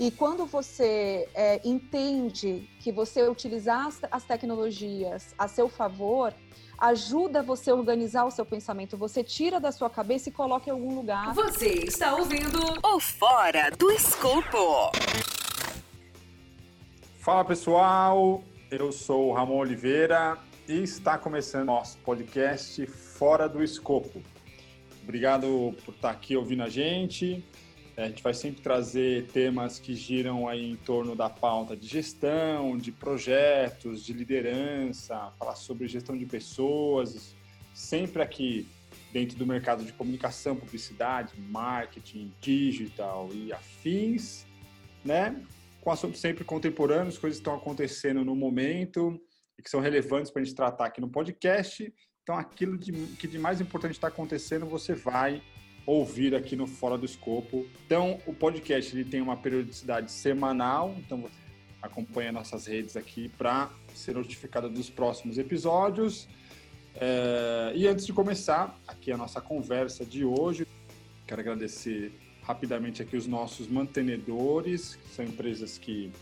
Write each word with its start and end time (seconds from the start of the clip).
E 0.00 0.10
quando 0.10 0.46
você 0.46 1.28
é, 1.34 1.60
entende 1.62 2.66
que 2.80 2.90
você 2.90 3.28
utilizar 3.28 3.86
as, 3.86 4.00
as 4.10 4.24
tecnologias 4.24 5.34
a 5.38 5.46
seu 5.46 5.68
favor, 5.68 6.32
ajuda 6.78 7.42
você 7.42 7.70
a 7.70 7.74
organizar 7.74 8.24
o 8.24 8.30
seu 8.30 8.46
pensamento. 8.46 8.96
Você 8.96 9.22
tira 9.22 9.60
da 9.60 9.70
sua 9.70 9.90
cabeça 9.90 10.30
e 10.30 10.32
coloca 10.32 10.70
em 10.70 10.72
algum 10.72 10.94
lugar. 10.94 11.34
Você 11.34 11.84
está 11.84 12.16
ouvindo 12.16 12.58
o 12.82 12.98
Fora 12.98 13.70
do 13.78 13.90
Escopo. 13.92 14.90
Fala 17.18 17.44
pessoal, 17.44 18.42
eu 18.70 18.90
sou 18.92 19.28
o 19.28 19.34
Ramon 19.34 19.58
Oliveira 19.58 20.38
e 20.66 20.82
está 20.82 21.18
começando 21.18 21.66
nosso 21.66 21.98
podcast 21.98 22.86
Fora 22.86 23.46
do 23.46 23.62
Escopo. 23.62 24.22
Obrigado 25.02 25.76
por 25.84 25.92
estar 25.92 26.08
aqui 26.08 26.38
ouvindo 26.38 26.62
a 26.62 26.70
gente. 26.70 27.44
A 27.96 28.08
gente 28.08 28.22
vai 28.22 28.32
sempre 28.32 28.62
trazer 28.62 29.26
temas 29.26 29.78
que 29.78 29.94
giram 29.94 30.48
aí 30.48 30.70
em 30.70 30.76
torno 30.76 31.14
da 31.14 31.28
pauta 31.28 31.76
de 31.76 31.86
gestão, 31.86 32.76
de 32.78 32.90
projetos, 32.90 34.04
de 34.04 34.12
liderança, 34.12 35.32
falar 35.38 35.54
sobre 35.54 35.86
gestão 35.86 36.16
de 36.16 36.24
pessoas, 36.24 37.36
sempre 37.74 38.22
aqui 38.22 38.66
dentro 39.12 39.36
do 39.36 39.46
mercado 39.46 39.84
de 39.84 39.92
comunicação, 39.92 40.56
publicidade, 40.56 41.32
marketing, 41.38 42.32
digital 42.40 43.28
e 43.32 43.52
afins, 43.52 44.46
né? 45.04 45.42
Com 45.80 45.90
assuntos 45.90 46.20
sempre 46.20 46.44
contemporâneos, 46.44 47.18
coisas 47.18 47.38
que 47.38 47.42
estão 47.42 47.54
acontecendo 47.54 48.24
no 48.24 48.36
momento 48.36 49.20
e 49.58 49.62
que 49.62 49.70
são 49.70 49.80
relevantes 49.80 50.30
para 50.30 50.42
a 50.42 50.44
gente 50.44 50.54
tratar 50.54 50.86
aqui 50.86 51.00
no 51.00 51.08
podcast. 51.08 51.92
Então, 52.22 52.36
aquilo 52.36 52.78
de, 52.78 52.92
que 53.16 53.26
de 53.26 53.38
mais 53.38 53.60
importante 53.60 53.92
está 53.92 54.08
acontecendo, 54.08 54.66
você 54.66 54.94
vai 54.94 55.42
ouvir 55.90 56.36
aqui 56.36 56.54
no 56.54 56.68
Fora 56.68 56.96
do 56.96 57.04
Escopo. 57.04 57.66
Então, 57.84 58.20
o 58.24 58.32
podcast 58.32 58.94
ele 58.94 59.04
tem 59.04 59.20
uma 59.20 59.36
periodicidade 59.36 60.12
semanal, 60.12 60.94
então 60.98 61.22
você 61.22 61.34
acompanha 61.82 62.30
nossas 62.30 62.66
redes 62.66 62.96
aqui 62.96 63.28
para 63.28 63.68
ser 63.92 64.14
notificado 64.14 64.68
dos 64.70 64.88
próximos 64.88 65.36
episódios. 65.36 66.28
É, 66.94 67.72
e 67.74 67.88
antes 67.88 68.06
de 68.06 68.12
começar 68.12 68.78
aqui 68.86 69.10
a 69.10 69.16
nossa 69.16 69.40
conversa 69.40 70.04
de 70.04 70.24
hoje, 70.24 70.64
quero 71.26 71.40
agradecer 71.40 72.12
rapidamente 72.42 73.02
aqui 73.02 73.16
os 73.16 73.26
nossos 73.26 73.66
mantenedores, 73.66 74.94
que 74.94 75.08
são 75.08 75.24
empresas 75.24 75.76
que 75.76 76.12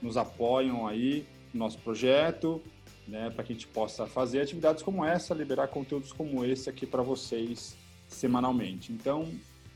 nos 0.00 0.16
apoiam 0.16 0.86
aí 0.86 1.26
no 1.52 1.60
nosso 1.60 1.78
projeto, 1.80 2.62
né, 3.06 3.28
para 3.28 3.44
que 3.44 3.52
a 3.52 3.54
gente 3.54 3.66
possa 3.66 4.06
fazer 4.06 4.40
atividades 4.40 4.82
como 4.82 5.04
essa, 5.04 5.34
liberar 5.34 5.68
conteúdos 5.68 6.12
como 6.14 6.42
esse 6.46 6.70
aqui 6.70 6.86
para 6.86 7.02
vocês 7.02 7.76
semanalmente. 8.12 8.92
Então, 8.92 9.28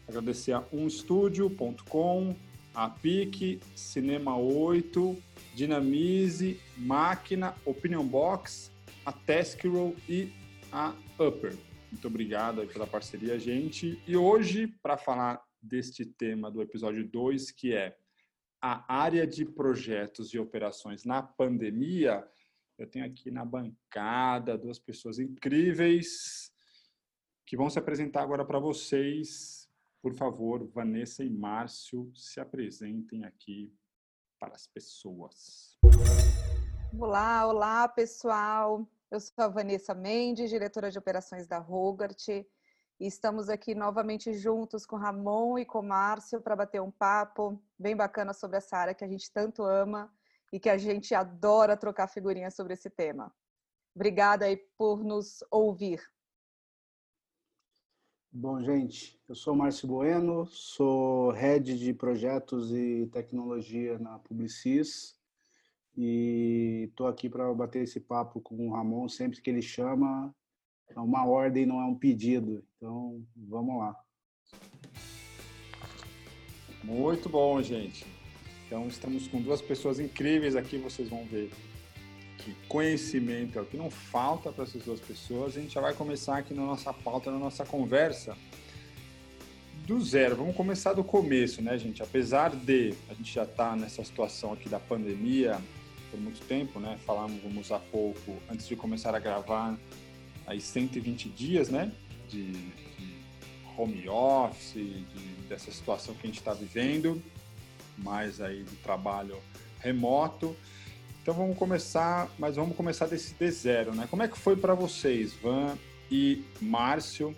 agradecer 0.06 0.52
a 0.52 0.64
umstudio.com, 0.72 2.36
a 2.74 2.88
PIC, 2.90 3.60
Cinema 3.74 4.36
8, 4.36 5.16
Dinamize, 5.54 6.60
Máquina, 6.76 7.54
Opinion 7.64 8.06
Box, 8.06 8.70
a 9.04 9.12
Taskroll 9.12 9.96
e 10.08 10.30
a 10.70 10.94
Upper. 11.18 11.56
Muito 11.90 12.06
obrigado 12.06 12.66
pela 12.66 12.86
parceria, 12.86 13.38
gente. 13.38 14.00
E 14.06 14.16
hoje, 14.16 14.68
para 14.82 14.96
falar 14.96 15.42
deste 15.62 16.04
tema 16.04 16.50
do 16.50 16.60
episódio 16.60 17.08
2, 17.08 17.50
que 17.50 17.74
é 17.74 17.96
a 18.60 18.84
área 18.92 19.26
de 19.26 19.44
projetos 19.44 20.34
e 20.34 20.38
operações 20.38 21.04
na 21.04 21.22
pandemia, 21.22 22.26
eu 22.78 22.86
tenho 22.86 23.06
aqui 23.06 23.30
na 23.30 23.44
bancada 23.44 24.58
duas 24.58 24.78
pessoas 24.78 25.18
incríveis 25.18 26.52
que 27.46 27.56
vão 27.56 27.70
se 27.70 27.78
apresentar 27.78 28.22
agora 28.22 28.44
para 28.44 28.58
vocês. 28.58 29.70
Por 30.02 30.12
favor, 30.12 30.66
Vanessa 30.66 31.22
e 31.22 31.30
Márcio, 31.30 32.10
se 32.14 32.40
apresentem 32.40 33.24
aqui 33.24 33.72
para 34.38 34.54
as 34.54 34.66
pessoas. 34.66 35.78
Olá, 36.98 37.46
olá 37.46 37.88
pessoal. 37.88 38.86
Eu 39.10 39.20
sou 39.20 39.44
a 39.44 39.48
Vanessa 39.48 39.94
Mendes, 39.94 40.50
diretora 40.50 40.90
de 40.90 40.98
operações 40.98 41.46
da 41.46 41.58
Rogart. 41.58 42.28
E 42.28 42.44
estamos 42.98 43.48
aqui 43.48 43.74
novamente 43.74 44.32
juntos 44.32 44.84
com 44.84 44.96
Ramon 44.96 45.58
e 45.58 45.64
com 45.64 45.82
Márcio 45.82 46.40
para 46.40 46.56
bater 46.56 46.82
um 46.82 46.90
papo 46.90 47.62
bem 47.78 47.94
bacana 47.94 48.32
sobre 48.32 48.56
essa 48.56 48.76
área 48.76 48.94
que 48.94 49.04
a 49.04 49.08
gente 49.08 49.30
tanto 49.30 49.62
ama 49.62 50.12
e 50.52 50.58
que 50.58 50.68
a 50.68 50.76
gente 50.76 51.14
adora 51.14 51.76
trocar 51.76 52.08
figurinhas 52.08 52.54
sobre 52.54 52.72
esse 52.72 52.90
tema. 52.90 53.32
Obrigada 53.94 54.46
aí 54.46 54.56
por 54.76 55.04
nos 55.04 55.44
ouvir. 55.50 56.00
Bom, 58.32 58.62
gente, 58.62 59.18
eu 59.28 59.34
sou 59.34 59.54
Márcio 59.54 59.88
Bueno, 59.88 60.46
sou 60.46 61.30
head 61.30 61.78
de 61.78 61.94
projetos 61.94 62.70
e 62.72 63.06
tecnologia 63.06 63.98
na 63.98 64.18
Publicis 64.18 65.16
e 65.96 66.88
estou 66.90 67.06
aqui 67.06 67.30
para 67.30 67.52
bater 67.54 67.82
esse 67.82 67.98
papo 67.98 68.40
com 68.40 68.68
o 68.68 68.72
Ramon 68.72 69.08
sempre 69.08 69.40
que 69.40 69.48
ele 69.48 69.62
chama. 69.62 70.34
É 70.88 71.00
uma 71.00 71.26
ordem, 71.26 71.64
não 71.64 71.80
é 71.80 71.84
um 71.86 71.94
pedido. 71.94 72.62
Então, 72.76 73.24
vamos 73.34 73.78
lá. 73.78 73.96
Muito 76.84 77.28
bom, 77.28 77.62
gente. 77.62 78.06
Então, 78.66 78.86
estamos 78.86 79.26
com 79.28 79.40
duas 79.40 79.62
pessoas 79.62 79.98
incríveis 79.98 80.56
aqui, 80.56 80.76
vocês 80.76 81.08
vão 81.08 81.24
ver 81.24 81.50
que 82.46 82.54
conhecimento 82.68 83.58
é 83.58 83.62
o 83.62 83.64
que 83.64 83.76
não 83.76 83.90
falta 83.90 84.52
para 84.52 84.62
essas 84.62 84.84
duas 84.84 85.00
pessoas. 85.00 85.56
A 85.56 85.60
gente 85.60 85.74
já 85.74 85.80
vai 85.80 85.92
começar 85.92 86.38
aqui 86.38 86.54
na 86.54 86.62
nossa 86.62 86.92
pauta, 86.92 87.28
na 87.28 87.38
nossa 87.38 87.64
conversa 87.66 88.36
do 89.84 90.00
zero. 90.00 90.36
Vamos 90.36 90.54
começar 90.54 90.92
do 90.92 91.02
começo, 91.02 91.60
né, 91.60 91.76
gente? 91.76 92.04
Apesar 92.04 92.54
de 92.54 92.94
a 93.10 93.14
gente 93.14 93.34
já 93.34 93.42
estar 93.42 93.70
tá 93.70 93.76
nessa 93.76 94.04
situação 94.04 94.52
aqui 94.52 94.68
da 94.68 94.78
pandemia 94.78 95.60
por 96.08 96.20
muito 96.20 96.40
tempo, 96.46 96.78
né? 96.78 96.96
Falamos 97.04 97.72
há 97.72 97.80
pouco, 97.80 98.36
antes 98.48 98.68
de 98.68 98.76
começar 98.76 99.12
a 99.12 99.18
gravar, 99.18 99.76
aí 100.46 100.60
120 100.60 101.28
dias, 101.30 101.68
né? 101.68 101.90
De, 102.28 102.52
de 102.52 103.16
home 103.76 104.08
office, 104.08 104.74
de, 104.74 105.48
dessa 105.48 105.72
situação 105.72 106.14
que 106.14 106.22
a 106.22 106.26
gente 106.28 106.38
está 106.38 106.54
vivendo, 106.54 107.20
mais 107.98 108.40
aí 108.40 108.62
de 108.62 108.76
trabalho 108.76 109.36
remoto. 109.80 110.56
Então 111.26 111.34
vamos 111.34 111.58
começar, 111.58 112.30
mas 112.38 112.54
vamos 112.54 112.76
começar 112.76 113.06
desse 113.06 113.34
D0, 113.34 113.92
né? 113.96 114.06
Como 114.08 114.22
é 114.22 114.28
que 114.28 114.38
foi 114.38 114.54
para 114.54 114.74
vocês, 114.74 115.32
Van 115.32 115.76
e 116.08 116.44
Márcio, 116.60 117.34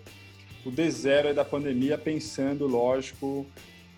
o 0.63 0.71
D0 0.71 1.33
da 1.33 1.43
pandemia, 1.43 1.97
pensando, 1.97 2.67
lógico, 2.67 3.47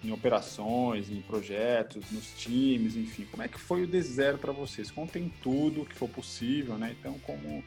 em 0.02 0.14
operações, 0.14 1.12
em 1.12 1.20
projetos, 1.22 2.10
nos 2.10 2.32
times, 2.38 2.96
enfim. 2.96 3.28
Como 3.30 3.44
é 3.44 3.50
que 3.50 3.60
foi 3.60 3.84
o 3.84 3.88
D0 3.90 4.38
para 4.38 4.54
vocês? 4.54 4.90
Contem 4.90 5.30
tudo 5.44 5.86
que 5.86 5.96
for 5.96 6.08
possível, 6.08 6.78
né? 6.78 6.96
Então, 6.98 7.20
como 7.26 7.62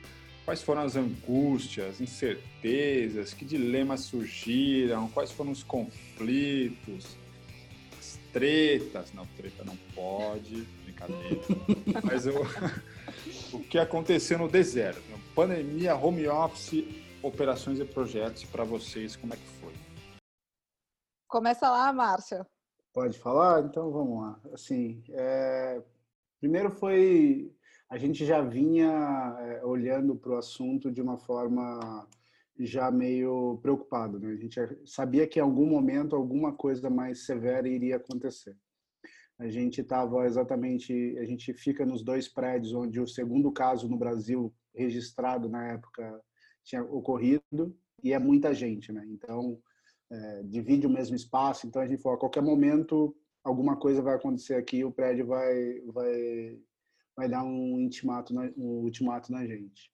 quais 0.46 0.62
foram 0.62 0.80
as 0.80 0.96
angústias, 0.96 2.00
incertezas, 2.00 3.34
que 3.34 3.44
dilemas 3.44 4.00
surgiram, 4.00 5.08
quais 5.08 5.30
foram 5.30 5.50
os 5.50 5.62
conflitos, 5.62 7.18
as 7.98 8.18
tretas, 8.32 9.12
não, 9.12 9.26
treta 9.26 9.62
não 9.62 9.76
pode. 9.94 10.66
Mas 12.02 12.26
o, 12.26 12.32
o 13.56 13.60
que 13.64 13.78
aconteceu 13.78 14.38
no 14.38 14.48
deserto? 14.48 15.02
Pandemia, 15.34 15.96
home 15.96 16.26
office, 16.28 16.84
operações 17.22 17.80
e 17.80 17.84
projetos 17.84 18.44
para 18.44 18.64
vocês, 18.64 19.16
como 19.16 19.34
é 19.34 19.36
que 19.36 19.46
foi? 19.60 19.72
Começa 21.28 21.70
lá, 21.70 21.92
Márcia. 21.92 22.46
Pode 22.92 23.18
falar? 23.18 23.64
Então 23.64 23.90
vamos 23.90 24.22
lá. 24.22 24.40
Assim, 24.52 25.02
é... 25.10 25.82
primeiro 26.40 26.70
foi 26.70 27.52
a 27.94 27.98
gente 27.98 28.24
já 28.24 28.40
vinha 28.40 29.36
é, 29.40 29.64
olhando 29.64 30.16
para 30.16 30.32
o 30.32 30.36
assunto 30.36 30.90
de 30.90 31.00
uma 31.00 31.16
forma 31.16 32.06
já 32.58 32.90
meio 32.90 33.58
preocupado, 33.62 34.18
né? 34.18 34.32
A 34.32 34.36
gente 34.36 34.58
sabia 34.84 35.26
que 35.26 35.38
em 35.38 35.42
algum 35.42 35.66
momento 35.66 36.16
alguma 36.16 36.52
coisa 36.52 36.88
mais 36.88 37.24
severa 37.24 37.68
iria 37.68 37.96
acontecer. 37.96 38.56
A 39.38 39.48
gente 39.48 39.80
estava 39.80 40.26
exatamente, 40.26 40.92
a 41.18 41.24
gente 41.24 41.52
fica 41.52 41.84
nos 41.84 42.02
dois 42.02 42.28
prédios 42.28 42.72
onde 42.72 43.00
o 43.00 43.06
segundo 43.06 43.50
caso 43.50 43.88
no 43.88 43.96
Brasil 43.96 44.54
registrado 44.72 45.48
na 45.48 45.72
época 45.72 46.20
tinha 46.62 46.82
ocorrido 46.82 47.76
e 48.02 48.12
é 48.12 48.18
muita 48.18 48.54
gente, 48.54 48.92
né? 48.92 49.04
Então 49.08 49.60
é, 50.10 50.42
divide 50.44 50.86
o 50.86 50.90
mesmo 50.90 51.16
espaço. 51.16 51.66
Então 51.66 51.82
a 51.82 51.86
gente 51.86 52.00
falou, 52.00 52.16
a 52.16 52.20
qualquer 52.20 52.42
momento 52.42 53.14
alguma 53.42 53.76
coisa 53.76 54.00
vai 54.00 54.14
acontecer 54.14 54.54
aqui, 54.54 54.84
o 54.84 54.92
prédio 54.92 55.26
vai 55.26 55.80
vai 55.86 56.58
vai 57.16 57.28
dar 57.28 57.44
um 57.44 57.78
intimato, 57.80 58.34
na, 58.34 58.50
um 58.56 58.82
ultimato 58.82 59.30
na 59.30 59.46
gente. 59.46 59.90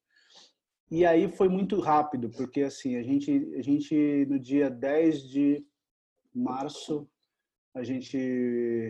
E 0.90 1.04
aí 1.04 1.30
foi 1.30 1.48
muito 1.48 1.78
rápido, 1.78 2.30
porque 2.30 2.62
assim, 2.62 2.96
a 2.96 3.02
gente 3.02 3.30
a 3.56 3.62
gente 3.62 4.26
no 4.28 4.38
dia 4.38 4.68
10 4.70 5.22
de 5.28 5.66
março 6.34 7.08
a 7.74 7.82
gente 7.82 8.16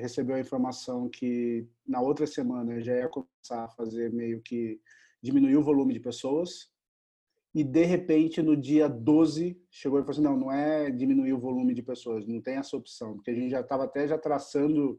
recebeu 0.01 0.37
a 0.37 0.41
informação 0.41 1.09
que 1.09 1.67
na 1.87 2.01
outra 2.01 2.27
semana 2.27 2.81
já 2.81 2.97
ia 2.97 3.09
começar 3.09 3.65
a 3.65 3.69
fazer 3.69 4.13
meio 4.13 4.41
que 4.41 4.81
diminuir 5.23 5.57
o 5.57 5.63
volume 5.63 5.93
de 5.93 6.01
pessoas. 6.01 6.71
E 7.55 7.65
de 7.65 7.85
repente, 7.85 8.41
no 8.41 8.57
dia 8.57 8.89
12, 8.89 9.61
chegou 9.71 9.99
e 9.99 10.03
falou 10.03 10.13
assim: 10.13 10.23
não, 10.23 10.37
não 10.37 10.53
é 10.53 10.91
diminuir 10.91 11.33
o 11.33 11.41
volume 11.41 11.75
de 11.75 11.83
pessoas, 11.83 12.27
não 12.27 12.41
tem 12.41 12.57
essa 12.57 12.77
opção, 12.77 13.15
porque 13.15 13.31
a 13.31 13.35
gente 13.35 13.51
já 13.51 13.61
estava 13.61 13.85
até 13.85 14.07
já 14.07 14.17
traçando 14.17 14.99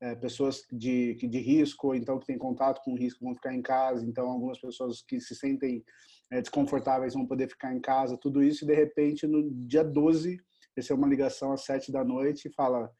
é, 0.00 0.16
pessoas 0.16 0.66
de, 0.72 1.14
de 1.14 1.38
risco, 1.38 1.86
ou 1.86 1.94
então 1.94 2.18
que 2.18 2.26
têm 2.26 2.36
contato 2.36 2.82
com 2.82 2.96
risco 2.96 3.24
vão 3.24 3.34
ficar 3.36 3.54
em 3.54 3.62
casa, 3.62 4.04
então 4.04 4.28
algumas 4.28 4.60
pessoas 4.60 5.00
que 5.00 5.20
se 5.20 5.36
sentem 5.36 5.84
é, 6.30 6.40
desconfortáveis 6.40 7.14
vão 7.14 7.24
poder 7.24 7.48
ficar 7.48 7.72
em 7.72 7.80
casa, 7.80 8.18
tudo 8.18 8.42
isso, 8.42 8.64
e 8.64 8.66
de 8.66 8.74
repente 8.74 9.28
no 9.28 9.48
dia 9.64 9.84
12 9.84 10.40
recebeu 10.76 10.96
uma 10.96 11.08
ligação 11.08 11.52
às 11.52 11.64
7 11.64 11.92
da 11.92 12.02
noite 12.02 12.48
e 12.48 12.52
fala, 12.52 12.90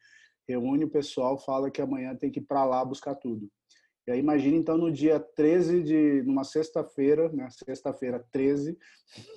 reúne 0.47 0.85
o 0.85 0.89
pessoal, 0.89 1.37
fala 1.37 1.71
que 1.71 1.81
amanhã 1.81 2.15
tem 2.15 2.31
que 2.31 2.39
ir 2.39 2.45
para 2.45 2.65
lá 2.65 2.83
buscar 2.83 3.15
tudo. 3.15 3.49
E 4.05 4.11
aí 4.11 4.19
imagina 4.19 4.57
então 4.57 4.77
no 4.77 4.91
dia 4.91 5.17
13 5.17 5.81
de 5.81 6.23
numa 6.23 6.43
sexta-feira, 6.43 7.29
né, 7.31 7.47
sexta-feira 7.49 8.25
13, 8.31 8.77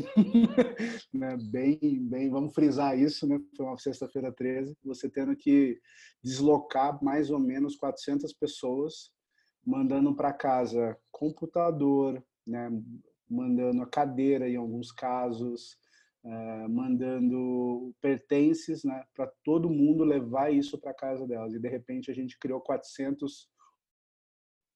né, 1.15 1.37
bem, 1.51 1.79
bem, 2.03 2.29
vamos 2.29 2.53
frisar 2.53 2.99
isso, 2.99 3.29
né, 3.29 3.39
foi 3.57 3.65
uma 3.65 3.79
sexta-feira 3.79 4.33
13, 4.33 4.77
você 4.85 5.09
tendo 5.09 5.37
que 5.37 5.79
deslocar 6.23 7.03
mais 7.03 7.31
ou 7.31 7.39
menos 7.39 7.77
400 7.77 8.33
pessoas, 8.33 9.13
mandando 9.65 10.15
para 10.17 10.33
casa 10.33 10.99
computador, 11.13 12.21
né, 12.45 12.69
mandando 13.31 13.83
a 13.83 13.87
cadeira 13.87 14.49
em 14.49 14.57
alguns 14.57 14.91
casos, 14.91 15.77
uh, 16.27 16.69
mandando 16.69 17.95
pertences, 18.01 18.83
né, 18.85 19.05
para 19.15 19.31
todo 19.45 19.71
mundo 19.71 20.05
levar 20.05 20.53
isso 20.53 20.79
para 20.79 20.93
casa 20.93 21.27
delas. 21.27 21.55
E 21.55 21.61
de 21.61 21.69
repente 21.69 22.11
a 22.11 22.15
gente 22.15 22.39
criou 22.39 22.61
400 22.61 23.49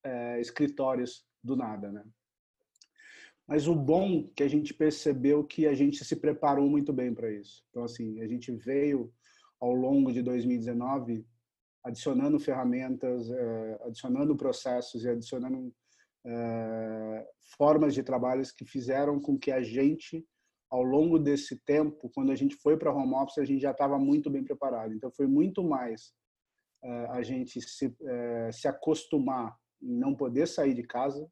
é, 0.05 0.41
escritórios 0.41 1.27
do 1.43 1.57
nada, 1.57 1.91
né? 1.91 2.05
Mas 3.47 3.67
o 3.67 3.75
bom 3.75 4.29
que 4.29 4.45
a 4.45 4.49
gente 4.49 4.73
percebeu 4.73 5.45
que 5.45 5.67
a 5.67 5.75
gente 5.75 6.05
se 6.05 6.15
preparou 6.15 6.69
muito 6.71 6.93
bem 6.93 7.13
para 7.13 7.33
isso. 7.33 7.65
Então, 7.69 7.83
assim, 7.83 8.21
a 8.21 8.29
gente 8.29 8.53
veio 8.53 9.13
ao 9.59 9.75
longo 9.75 10.13
de 10.13 10.23
2019 10.23 11.27
adicionando 11.83 12.39
ferramentas, 12.39 13.29
é, 13.29 13.81
adicionando 13.83 14.37
processos 14.37 15.05
e 15.05 15.09
adicionando 15.09 15.75
é, 16.25 17.27
formas 17.57 17.93
de 17.95 18.03
trabalhos 18.03 18.53
que 18.53 18.65
fizeram 18.65 19.19
com 19.21 19.39
que 19.39 19.51
a 19.51 19.63
gente, 19.63 20.25
ao 20.71 20.83
longo 20.83 21.19
desse 21.19 21.59
tempo, 21.65 22.09
quando 22.15 22.31
a 22.31 22.37
gente 22.37 22.55
foi 22.55 22.77
para 22.77 22.95
home 22.95 23.15
office, 23.15 23.39
a 23.39 23.45
gente 23.45 23.61
já 23.61 23.73
estava 23.73 23.99
muito 23.99 24.31
bem 24.31 24.45
preparado. 24.45 24.95
Então, 24.95 25.11
foi 25.11 25.27
muito 25.27 25.65
mais 25.65 26.13
é, 26.83 27.07
a 27.07 27.23
gente 27.23 27.61
se, 27.61 27.95
é, 28.03 28.53
se 28.53 28.69
acostumar 28.69 29.57
em 29.83 29.97
não 29.97 30.15
poder 30.15 30.47
sair 30.47 30.75
de 30.75 30.83
casa, 30.83 31.29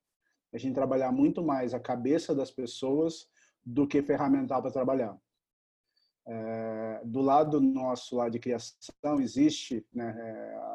a 0.52 0.58
gente 0.58 0.74
trabalhar 0.74 1.12
muito 1.12 1.42
mais 1.42 1.72
a 1.72 1.80
cabeça 1.80 2.34
das 2.34 2.50
pessoas 2.50 3.28
do 3.64 3.86
que 3.86 4.02
ferramental 4.02 4.60
para 4.60 4.72
trabalhar. 4.72 5.16
É, 6.26 7.02
do 7.04 7.20
lado 7.20 7.60
nosso 7.60 8.16
lá 8.16 8.28
de 8.28 8.38
criação 8.38 9.20
existe, 9.20 9.86
né, 9.92 10.12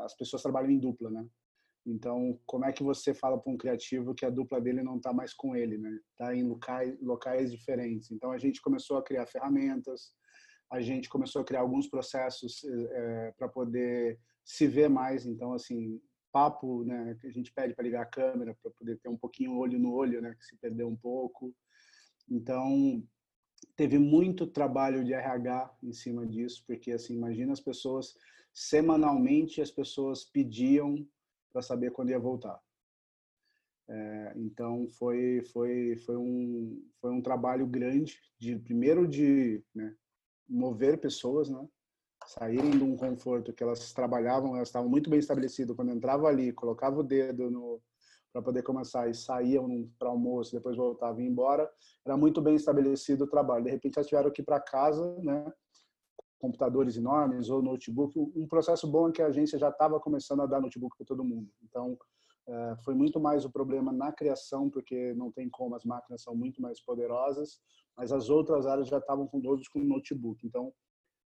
as 0.04 0.16
pessoas 0.16 0.42
trabalham 0.42 0.72
em 0.72 0.80
dupla, 0.80 1.12
né? 1.12 1.26
Então, 1.86 2.40
como 2.46 2.66
é 2.66 2.72
que 2.72 2.84
você 2.84 3.14
fala 3.14 3.38
para 3.38 3.52
um 3.52 3.58
criativo 3.58 4.16
que 4.16 4.26
a 4.26 4.30
dupla 4.30 4.62
dele 4.62 4.82
não 4.82 4.98
está 4.98 5.12
mais 5.12 5.34
com 5.34 5.56
ele, 5.56 5.78
né? 5.78 6.00
Está 6.12 6.34
em 6.36 6.44
locais, 6.44 6.98
locais 7.02 7.52
diferentes. 7.52 8.10
Então, 8.12 8.32
a 8.32 8.38
gente 8.38 8.62
começou 8.62 8.98
a 8.98 9.04
criar 9.04 9.26
ferramentas, 9.26 10.12
a 10.72 10.82
gente 10.82 11.10
começou 11.10 11.42
a 11.42 11.46
criar 11.46 11.60
alguns 11.60 11.88
processos 11.88 12.64
é, 12.64 13.34
para 13.38 13.50
poder 13.50 14.20
se 14.46 14.66
ver 14.66 14.90
mais. 14.90 15.26
Então, 15.26 15.54
assim, 15.54 16.02
papo, 16.32 16.84
né, 16.86 17.16
que 17.20 17.28
a 17.28 17.32
gente 17.32 17.54
pede 17.54 17.76
para 17.76 17.84
ligar 17.84 18.02
a 18.02 18.08
câmera 18.10 18.58
para 18.62 18.72
poder 18.72 18.98
ter 19.00 19.10
um 19.10 19.18
pouquinho 19.18 19.56
olho 19.58 19.78
no 19.78 19.94
olho, 19.94 20.22
né, 20.22 20.34
que 20.40 20.46
se 20.46 20.58
perdeu 20.58 20.88
um 20.88 20.96
pouco. 20.96 21.54
Então, 22.30 23.04
teve 23.76 24.00
muito 24.00 24.48
trabalho 24.48 25.04
de 25.04 25.14
RH 25.14 25.78
em 25.84 25.94
cima 25.94 26.26
disso, 26.26 26.64
porque 26.66 26.92
assim, 26.92 27.16
imagina 27.16 27.54
as 27.54 27.62
pessoas 27.62 28.16
semanalmente 28.54 29.62
as 29.62 29.72
pessoas 29.72 30.24
pediam 30.24 31.08
para 31.54 31.62
saber 31.62 31.92
quando 31.92 32.10
ia 32.10 32.20
voltar. 32.20 32.60
É, 33.88 34.34
então 34.38 34.88
foi 34.98 35.44
foi 35.54 35.98
foi 35.98 36.18
um 36.18 36.82
foi 37.02 37.12
um 37.12 37.22
trabalho 37.22 37.68
grande 37.68 38.18
de 38.40 38.58
primeiro 38.58 39.08
de 39.08 39.64
né, 39.76 39.94
mover 40.48 41.00
pessoas, 41.00 41.50
né, 41.50 41.68
saírem 42.26 42.72
de 42.72 42.84
um 42.84 42.96
conforto 42.96 43.54
que 43.54 43.62
elas 43.62 43.92
trabalhavam, 43.94 44.56
elas 44.56 44.70
estavam 44.70 44.90
muito 44.90 45.10
bem 45.10 45.20
estabelecidas 45.20 45.76
quando 45.76 45.92
entrava 45.92 46.28
ali, 46.28 46.54
colocava 46.54 47.00
o 47.00 47.04
dedo 47.04 47.52
no 47.52 47.82
para 48.32 48.42
poder 48.42 48.64
começar 48.64 49.08
e 49.08 49.14
saíam 49.14 49.88
para 50.00 50.10
almoço, 50.10 50.56
depois 50.56 50.76
voltavam 50.76 51.22
e 51.22 51.28
embora, 51.28 51.70
era 52.04 52.18
muito 52.18 52.42
bem 52.42 52.56
estabelecido 52.56 53.26
o 53.26 53.30
trabalho. 53.30 53.66
De 53.66 53.70
repente 53.70 53.96
elas 53.96 54.08
tiveram 54.08 54.32
que 54.32 54.42
ir 54.42 54.46
para 54.46 54.60
casa, 54.60 55.16
né? 55.20 55.54
Computadores 56.44 56.98
enormes 56.98 57.50
ou 57.50 57.62
notebook. 57.62 58.20
Um 58.20 58.46
processo 58.46 58.86
bom 58.86 59.08
é 59.08 59.12
que 59.14 59.22
a 59.22 59.28
agência 59.28 59.58
já 59.58 59.70
estava 59.70 59.98
começando 59.98 60.42
a 60.42 60.46
dar 60.46 60.60
notebook 60.60 60.98
para 60.98 61.08
todo 61.08 61.24
mundo. 61.24 61.50
Então, 61.64 61.98
eh, 62.50 62.76
foi 62.84 62.94
muito 62.94 63.18
mais 63.18 63.46
o 63.46 63.50
problema 63.50 63.94
na 63.94 64.12
criação, 64.12 64.70
porque 64.70 65.14
não 65.14 65.32
tem 65.32 65.50
como, 65.50 65.74
as 65.74 65.86
máquinas 65.86 66.22
são 66.22 66.36
muito 66.36 66.62
mais 66.62 66.84
poderosas, 66.84 67.62
mas 67.96 68.12
as 68.12 68.30
outras 68.30 68.68
áreas 68.68 68.90
já 68.90 68.98
estavam 68.98 69.26
com 69.26 69.40
todos 69.40 69.70
com 69.70 69.80
notebook. 69.80 70.46
Então, 70.46 70.74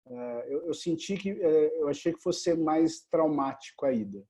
é, 0.07 0.55
eu, 0.55 0.67
eu, 0.67 0.75
senti 0.75 1.17
que 1.17 1.31
é, 1.31 1.81
eu 1.81 1.89
achei 1.89 2.13
que 2.13 2.23
fosse 2.23 2.55
mais 2.55 3.01
traumático 3.11 3.87
a 3.87 3.93
ida, 3.93 4.23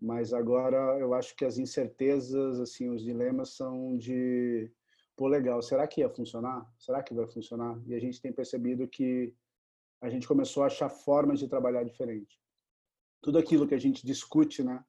mas 0.00 0.32
agora 0.32 0.98
eu 0.98 1.14
acho 1.14 1.36
que 1.36 1.44
as 1.44 1.58
incertezas, 1.58 2.58
assim, 2.60 2.88
os 2.88 3.04
dilemas 3.04 3.54
são 3.56 3.96
de 3.96 4.68
pô, 5.16 5.28
legal, 5.28 5.60
será 5.62 5.86
que 5.86 6.00
ia 6.00 6.10
funcionar? 6.10 6.64
Será 6.76 7.02
que 7.02 7.14
vai 7.14 7.26
funcionar? 7.26 7.80
E 7.86 7.94
a 7.94 8.00
gente 8.00 8.20
tem 8.20 8.32
percebido 8.32 8.88
que 8.88 9.34
a 10.00 10.08
gente 10.08 10.26
começou 10.26 10.62
a 10.62 10.66
achar 10.66 10.88
formas 10.88 11.38
de 11.38 11.48
trabalhar 11.48 11.84
diferente. 11.84 12.38
Tudo 13.22 13.38
aquilo 13.38 13.66
que 13.66 13.74
a 13.74 13.80
gente 13.80 14.06
discute, 14.06 14.62
né? 14.62 14.84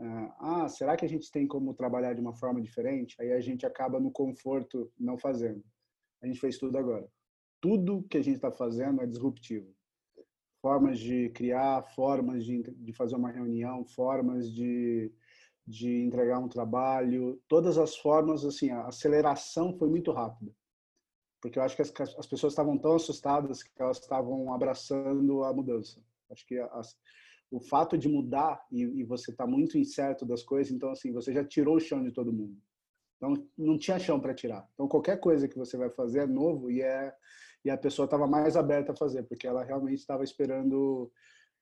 É, 0.00 0.04
ah, 0.40 0.68
será 0.68 0.96
que 0.96 1.04
a 1.04 1.08
gente 1.08 1.30
tem 1.30 1.46
como 1.46 1.74
trabalhar 1.74 2.14
de 2.14 2.20
uma 2.20 2.34
forma 2.34 2.60
diferente? 2.60 3.16
Aí 3.20 3.32
a 3.32 3.40
gente 3.40 3.64
acaba 3.64 4.00
no 4.00 4.10
conforto 4.10 4.92
não 4.98 5.16
fazendo. 5.16 5.62
A 6.22 6.26
gente 6.26 6.40
fez 6.40 6.58
tudo 6.58 6.76
agora 6.76 7.08
tudo 7.62 8.02
que 8.10 8.18
a 8.18 8.22
gente 8.22 8.34
está 8.34 8.50
fazendo 8.50 9.00
é 9.00 9.06
disruptivo. 9.06 9.72
Formas 10.60 10.98
de 10.98 11.30
criar, 11.30 11.82
formas 11.94 12.44
de, 12.44 12.60
de 12.60 12.92
fazer 12.92 13.14
uma 13.14 13.30
reunião, 13.30 13.84
formas 13.84 14.52
de, 14.52 15.12
de 15.66 16.02
entregar 16.02 16.40
um 16.40 16.48
trabalho, 16.48 17.40
todas 17.48 17.78
as 17.78 17.96
formas, 17.96 18.44
assim, 18.44 18.70
a 18.70 18.86
aceleração 18.88 19.72
foi 19.78 19.88
muito 19.88 20.10
rápida. 20.10 20.52
Porque 21.42 21.58
eu 21.58 21.62
acho 21.62 21.76
que 21.76 21.82
as, 21.82 21.92
as 22.16 22.26
pessoas 22.26 22.52
estavam 22.52 22.78
tão 22.78 22.94
assustadas 22.94 23.62
que 23.62 23.70
elas 23.78 23.98
estavam 23.98 24.54
abraçando 24.54 25.44
a 25.44 25.52
mudança. 25.52 26.00
Acho 26.30 26.46
que 26.46 26.58
as, 26.58 26.96
o 27.50 27.60
fato 27.60 27.98
de 27.98 28.08
mudar 28.08 28.64
e, 28.70 28.82
e 28.82 29.04
você 29.04 29.32
está 29.32 29.46
muito 29.46 29.76
incerto 29.76 30.24
das 30.24 30.42
coisas, 30.42 30.72
então, 30.72 30.90
assim, 30.90 31.12
você 31.12 31.32
já 31.34 31.44
tirou 31.44 31.76
o 31.76 31.80
chão 31.80 32.02
de 32.02 32.12
todo 32.12 32.32
mundo. 32.32 32.56
Então, 33.16 33.34
não 33.58 33.76
tinha 33.76 33.98
chão 33.98 34.18
para 34.18 34.34
tirar. 34.34 34.66
Então, 34.72 34.88
qualquer 34.88 35.20
coisa 35.20 35.46
que 35.46 35.58
você 35.58 35.76
vai 35.76 35.90
fazer 35.90 36.20
é 36.20 36.26
novo 36.26 36.70
e 36.70 36.80
é 36.80 37.14
e 37.64 37.70
a 37.70 37.76
pessoa 37.76 38.06
estava 38.06 38.26
mais 38.26 38.56
aberta 38.56 38.92
a 38.92 38.96
fazer, 38.96 39.22
porque 39.24 39.46
ela 39.46 39.62
realmente 39.62 39.98
estava 39.98 40.24
esperando 40.24 41.10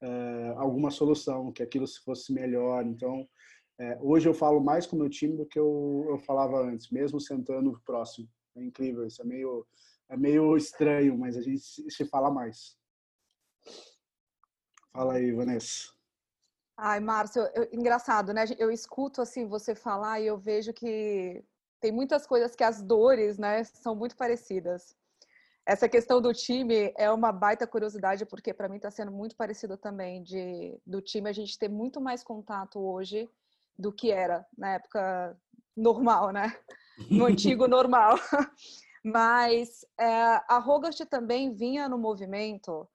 uh, 0.03 0.59
alguma 0.59 0.91
solução, 0.91 1.53
que 1.53 1.63
aquilo 1.63 1.87
fosse 2.05 2.33
melhor. 2.33 2.87
Então, 2.87 3.21
uh, 3.21 4.11
hoje 4.11 4.29
eu 4.29 4.33
falo 4.35 4.61
mais 4.61 4.87
com 4.87 4.97
o 4.97 4.99
meu 4.99 5.11
time 5.11 5.37
do 5.37 5.47
que 5.47 5.59
eu, 5.59 6.07
eu 6.09 6.19
falava 6.21 6.59
antes, 6.63 6.91
mesmo 6.91 7.21
sentando 7.21 7.79
próximo. 7.85 8.27
É 8.61 8.65
incrível, 8.65 9.07
isso 9.07 9.23
é 9.23 9.25
meio, 9.25 9.67
é 10.09 10.17
meio 10.17 10.57
estranho, 10.57 11.17
mas 11.17 11.37
a 11.37 11.41
gente 11.41 11.91
se 11.91 12.05
fala 12.05 12.31
mais. 12.31 12.77
Fala 14.93 15.15
aí, 15.15 15.33
Vanessa. 15.33 15.89
Ai, 16.77 17.01
Márcio, 17.01 17.43
eu, 17.55 17.69
engraçado, 17.73 18.35
né? 18.35 18.45
Eu 18.59 18.71
escuto 18.71 19.23
assim 19.23 19.47
você 19.47 19.75
falar 19.75 20.21
e 20.21 20.27
eu 20.27 20.39
vejo 20.39 20.75
que 20.75 21.43
tem 21.81 21.91
muitas 21.91 22.27
coisas 22.27 22.55
que 22.55 22.63
as 22.63 22.83
dores, 22.83 23.39
né, 23.39 23.65
são 23.65 23.95
muito 23.95 24.15
parecidas. 24.15 24.95
Essa 25.65 25.89
questão 25.89 26.21
do 26.21 26.33
time 26.35 26.93
é 26.99 27.11
uma 27.11 27.33
baita 27.33 27.67
curiosidade, 27.67 28.27
porque 28.27 28.53
para 28.53 28.69
mim 28.69 28.77
está 28.77 28.91
sendo 28.91 29.13
muito 29.13 29.37
parecido 29.37 29.79
também 29.79 30.23
de 30.23 30.79
do 30.87 31.01
time 31.01 31.31
a 31.31 31.33
gente 31.33 31.59
ter 31.59 31.69
muito 31.69 32.01
mais 32.01 32.23
contato 32.23 32.79
hoje 32.79 33.31
do 33.79 33.93
que 33.93 34.11
era 34.11 34.47
na 34.57 34.75
época 34.75 35.39
normal, 35.75 36.31
né? 36.31 36.55
No 37.09 37.27
antigo 37.27 37.69
normal. 37.69 38.17
Mas 39.05 39.85
é, 39.99 40.41
a 40.49 40.59
Rogart 40.59 40.99
também 41.09 41.55
vinha 41.55 41.89
no 41.89 41.99
movimento. 41.99 42.89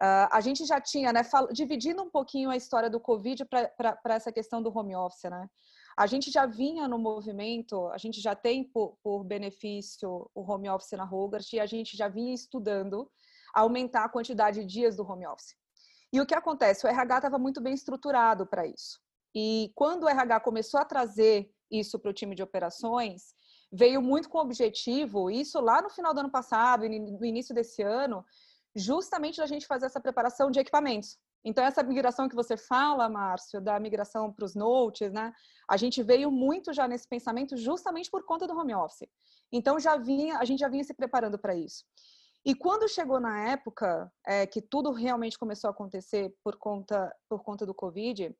Uh, 0.00 0.30
a 0.30 0.40
gente 0.40 0.64
já 0.64 0.80
tinha, 0.80 1.12
né, 1.12 1.22
dividindo 1.52 2.00
um 2.00 2.10
pouquinho 2.10 2.50
a 2.50 2.56
história 2.56 2.88
do 2.88 3.00
Covid 3.00 3.44
para 3.46 4.14
essa 4.14 4.30
questão 4.30 4.62
do 4.62 4.76
home 4.76 4.94
office, 4.94 5.24
né? 5.24 5.50
A 5.96 6.06
gente 6.06 6.30
já 6.30 6.46
vinha 6.46 6.86
no 6.86 6.96
movimento, 6.96 7.88
a 7.88 7.98
gente 7.98 8.20
já 8.20 8.36
tem 8.36 8.62
por, 8.62 8.96
por 9.02 9.24
benefício 9.24 10.30
o 10.32 10.42
home 10.48 10.70
office 10.70 10.92
na 10.92 11.02
Rogart 11.02 11.52
e 11.52 11.58
a 11.58 11.66
gente 11.66 11.96
já 11.96 12.06
vinha 12.06 12.32
estudando 12.32 13.10
aumentar 13.52 14.04
a 14.04 14.08
quantidade 14.08 14.60
de 14.60 14.66
dias 14.66 14.94
do 14.94 15.02
home 15.02 15.26
office. 15.26 15.56
E 16.12 16.20
o 16.20 16.26
que 16.26 16.34
acontece? 16.34 16.86
O 16.86 16.88
RH 16.88 17.16
estava 17.16 17.38
muito 17.38 17.60
bem 17.60 17.74
estruturado 17.74 18.46
para 18.46 18.64
isso. 18.64 19.00
E 19.34 19.72
quando 19.74 20.04
o 20.04 20.08
RH 20.08 20.40
começou 20.40 20.78
a 20.78 20.84
trazer 20.84 21.50
isso 21.68 21.98
para 21.98 22.10
o 22.10 22.14
time 22.14 22.36
de 22.36 22.42
operações, 22.44 23.34
veio 23.70 24.00
muito 24.00 24.28
com 24.28 24.38
o 24.38 24.42
objetivo, 24.42 25.30
isso 25.30 25.60
lá 25.60 25.82
no 25.82 25.90
final 25.90 26.14
do 26.14 26.20
ano 26.20 26.30
passado 26.30 26.88
no 26.88 27.24
início 27.24 27.54
desse 27.54 27.82
ano, 27.82 28.24
justamente 28.74 29.38
da 29.38 29.46
gente 29.46 29.66
fazer 29.66 29.86
essa 29.86 30.00
preparação 30.00 30.50
de 30.50 30.60
equipamentos. 30.60 31.18
Então, 31.44 31.64
essa 31.64 31.82
migração 31.82 32.28
que 32.28 32.34
você 32.34 32.56
fala, 32.56 33.08
Márcio, 33.08 33.60
da 33.60 33.78
migração 33.78 34.32
para 34.32 34.44
os 34.44 34.54
notes, 34.54 35.12
né? 35.12 35.32
A 35.68 35.76
gente 35.76 36.02
veio 36.02 36.30
muito 36.30 36.72
já 36.72 36.88
nesse 36.88 37.08
pensamento 37.08 37.56
justamente 37.56 38.10
por 38.10 38.24
conta 38.24 38.46
do 38.46 38.58
home 38.58 38.74
office. 38.74 39.08
Então, 39.52 39.78
já 39.78 39.96
vinha, 39.96 40.38
a 40.38 40.44
gente 40.44 40.60
já 40.60 40.68
vinha 40.68 40.84
se 40.84 40.94
preparando 40.94 41.38
para 41.38 41.54
isso. 41.54 41.84
E 42.44 42.54
quando 42.54 42.88
chegou 42.88 43.20
na 43.20 43.50
época 43.50 44.10
é, 44.26 44.46
que 44.46 44.60
tudo 44.60 44.90
realmente 44.90 45.38
começou 45.38 45.68
a 45.68 45.70
acontecer 45.70 46.34
por 46.42 46.56
conta, 46.56 47.14
por 47.28 47.42
conta 47.42 47.64
do 47.64 47.74
Covid, 47.74 48.34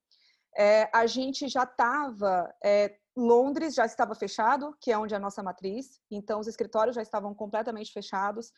é, 0.56 0.90
a 0.92 1.06
gente 1.06 1.49
já 1.49 1.64
estava. 1.64 2.52
É, 2.62 2.97
Londres 3.18 3.75
já 3.75 3.84
estava 3.84 4.14
fechado, 4.14 4.76
que 4.80 4.92
é 4.92 4.96
onde 4.96 5.12
é 5.12 5.16
a 5.16 5.20
nossa 5.20 5.42
matriz, 5.42 6.00
então 6.08 6.38
os 6.38 6.46
escritórios 6.46 6.94
já 6.94 7.02
estavam 7.02 7.34
completamente 7.34 7.92
fechados. 7.92 8.52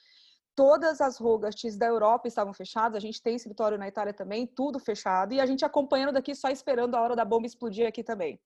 Todas 0.55 1.01
as 1.01 1.17
Rogarts 1.17 1.79
da 1.79 1.87
Europa 1.87 2.29
estavam 2.29 2.53
fechadas, 2.53 2.99
a 2.99 3.01
gente 3.01 3.23
tem 3.23 3.35
escritório 3.35 3.79
na 3.79 3.89
Itália 3.89 4.13
também, 4.13 4.47
tudo 4.47 4.79
fechado, 4.79 5.33
e 5.33 5.41
a 5.41 5.47
gente 5.47 5.65
acompanhando 5.65 6.13
daqui 6.13 6.35
só 6.35 6.51
esperando 6.51 6.95
a 6.95 7.01
hora 7.01 7.17
da 7.17 7.25
bomba 7.25 7.47
explodir 7.47 7.89
aqui 7.89 8.05
também. 8.05 8.39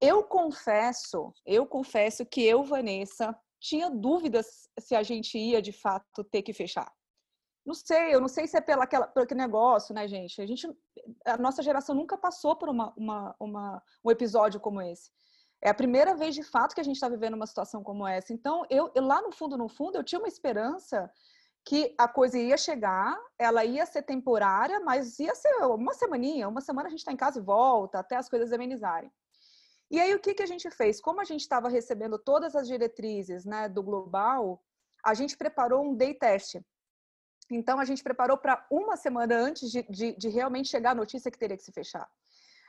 Eu 0.00 0.24
confesso, 0.24 1.32
eu 1.46 1.64
confesso 1.64 2.26
que 2.26 2.42
eu, 2.42 2.64
Vanessa, 2.64 3.32
tinha 3.60 3.88
dúvidas 3.88 4.68
se 4.80 4.96
a 4.96 5.04
gente 5.04 5.38
ia 5.38 5.62
de 5.62 5.70
fato 5.70 6.24
ter 6.24 6.42
que 6.42 6.52
fechar. 6.52 6.90
Não 7.70 7.74
sei, 7.74 8.12
eu 8.12 8.20
não 8.20 8.26
sei 8.26 8.48
se 8.48 8.56
é 8.56 8.60
pela 8.60 8.82
aquela, 8.82 9.06
pelo 9.06 9.22
aquele 9.22 9.40
negócio, 9.40 9.94
né, 9.94 10.08
gente? 10.08 10.42
A 10.42 10.46
gente, 10.46 10.68
a 11.24 11.36
nossa 11.36 11.62
geração 11.62 11.94
nunca 11.94 12.18
passou 12.18 12.56
por 12.56 12.68
uma, 12.68 12.92
uma, 12.96 13.36
uma, 13.38 13.82
um 14.04 14.10
episódio 14.10 14.58
como 14.58 14.82
esse. 14.82 15.08
É 15.62 15.70
a 15.70 15.74
primeira 15.74 16.16
vez 16.16 16.34
de 16.34 16.42
fato 16.42 16.74
que 16.74 16.80
a 16.80 16.84
gente 16.84 16.96
está 16.96 17.08
vivendo 17.08 17.34
uma 17.34 17.46
situação 17.46 17.80
como 17.80 18.04
essa. 18.04 18.32
Então, 18.32 18.66
eu, 18.68 18.90
eu, 18.92 19.04
lá 19.04 19.22
no 19.22 19.30
fundo, 19.30 19.56
no 19.56 19.68
fundo, 19.68 19.96
eu 19.96 20.02
tinha 20.02 20.18
uma 20.18 20.26
esperança 20.26 21.08
que 21.64 21.94
a 21.96 22.08
coisa 22.08 22.36
ia 22.36 22.56
chegar, 22.56 23.16
ela 23.38 23.64
ia 23.64 23.86
ser 23.86 24.02
temporária, 24.02 24.80
mas 24.80 25.20
ia 25.20 25.36
ser 25.36 25.54
uma 25.66 25.94
semaninha, 25.94 26.48
uma 26.48 26.60
semana 26.60 26.88
a 26.88 26.90
gente 26.90 27.00
está 27.00 27.12
em 27.12 27.16
casa 27.16 27.38
e 27.38 27.42
volta, 27.42 28.00
até 28.00 28.16
as 28.16 28.28
coisas 28.28 28.52
amenizarem. 28.52 29.12
E 29.88 30.00
aí, 30.00 30.12
o 30.12 30.18
que, 30.18 30.34
que 30.34 30.42
a 30.42 30.46
gente 30.46 30.68
fez? 30.72 31.00
Como 31.00 31.20
a 31.20 31.24
gente 31.24 31.42
estava 31.42 31.68
recebendo 31.68 32.18
todas 32.18 32.56
as 32.56 32.66
diretrizes 32.66 33.44
né, 33.44 33.68
do 33.68 33.80
global, 33.80 34.60
a 35.04 35.14
gente 35.14 35.36
preparou 35.36 35.84
um 35.84 35.94
day 35.94 36.14
test. 36.14 36.56
Então, 37.50 37.80
a 37.80 37.84
gente 37.84 38.02
preparou 38.02 38.36
para 38.36 38.64
uma 38.70 38.96
semana 38.96 39.34
antes 39.34 39.70
de, 39.70 39.82
de, 39.82 40.16
de, 40.16 40.28
realmente 40.28 40.68
chegar 40.68 40.92
a 40.92 40.94
notícia 40.94 41.30
que 41.30 41.38
teria 41.38 41.56
que 41.56 41.62
se 41.62 41.72
fechar. 41.72 42.08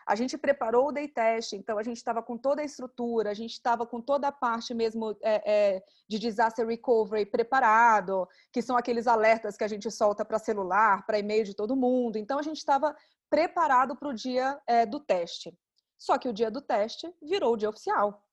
A 0.05 0.15
gente 0.15 0.37
preparou 0.37 0.87
o 0.87 0.91
day 0.91 1.07
test, 1.07 1.53
então 1.53 1.77
a 1.77 1.83
gente 1.83 1.97
estava 1.97 2.23
com 2.23 2.35
toda 2.35 2.61
a 2.61 2.65
estrutura, 2.65 3.29
a 3.29 3.33
gente 3.35 3.51
estava 3.51 3.85
com 3.85 4.01
toda 4.01 4.27
a 4.27 4.31
parte 4.31 4.73
mesmo 4.73 5.15
é, 5.21 5.75
é, 5.75 5.83
de 6.09 6.17
disaster 6.17 6.65
recovery 6.65 7.25
preparado, 7.25 8.27
que 8.51 8.63
são 8.63 8.75
aqueles 8.75 9.05
alertas 9.05 9.55
que 9.55 9.63
a 9.63 9.67
gente 9.67 9.89
solta 9.91 10.25
para 10.25 10.39
celular, 10.39 11.05
para 11.05 11.19
e-mail 11.19 11.43
de 11.43 11.53
todo 11.53 11.75
mundo. 11.75 12.17
Então, 12.17 12.39
a 12.39 12.41
gente 12.41 12.57
estava 12.57 12.95
preparado 13.29 13.95
para 13.95 14.09
o 14.09 14.13
dia 14.13 14.59
é, 14.65 14.85
do 14.85 14.99
teste. 14.99 15.55
Só 15.97 16.17
que 16.17 16.27
o 16.27 16.33
dia 16.33 16.49
do 16.49 16.61
teste 16.61 17.13
virou 17.21 17.53
o 17.53 17.57
dia 17.57 17.69
oficial. 17.69 18.25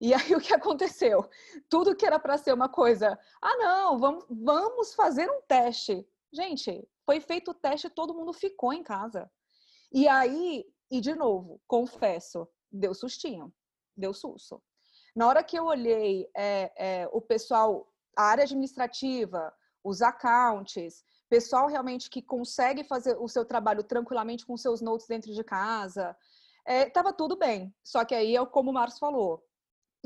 E 0.00 0.12
aí 0.14 0.34
o 0.34 0.40
que 0.40 0.54
aconteceu? 0.54 1.28
Tudo 1.68 1.96
que 1.96 2.06
era 2.06 2.18
para 2.18 2.38
ser 2.38 2.52
uma 2.52 2.68
coisa, 2.68 3.18
ah 3.40 3.56
não, 3.56 3.98
vamos, 3.98 4.24
vamos 4.30 4.94
fazer 4.94 5.30
um 5.30 5.40
teste. 5.42 6.06
Gente, 6.32 6.86
foi 7.04 7.20
feito 7.20 7.50
o 7.50 7.54
teste, 7.54 7.88
todo 7.88 8.14
mundo 8.14 8.32
ficou 8.32 8.72
em 8.72 8.82
casa. 8.82 9.30
E 9.92 10.08
aí, 10.08 10.64
e 10.90 11.00
de 11.00 11.14
novo, 11.14 11.60
confesso, 11.66 12.48
deu 12.70 12.94
sustinho, 12.94 13.52
deu 13.96 14.12
susto. 14.12 14.62
Na 15.14 15.28
hora 15.28 15.42
que 15.42 15.58
eu 15.58 15.64
olhei 15.64 16.28
é, 16.36 16.72
é, 16.76 17.08
o 17.12 17.20
pessoal, 17.20 17.90
a 18.16 18.24
área 18.24 18.44
administrativa, 18.44 19.54
os 19.82 20.02
accounts, 20.02 21.02
pessoal 21.28 21.68
realmente 21.68 22.10
que 22.10 22.22
consegue 22.22 22.84
fazer 22.84 23.16
o 23.18 23.28
seu 23.28 23.44
trabalho 23.44 23.82
tranquilamente 23.82 24.44
com 24.44 24.56
seus 24.56 24.80
notes 24.80 25.06
dentro 25.06 25.32
de 25.32 25.42
casa, 25.42 26.16
estava 26.66 27.10
é, 27.10 27.12
tudo 27.12 27.36
bem. 27.36 27.74
Só 27.82 28.04
que 28.04 28.14
aí 28.14 28.36
é 28.36 28.46
como 28.46 28.70
o 28.70 28.74
Marcos 28.74 28.98
falou. 28.98 29.45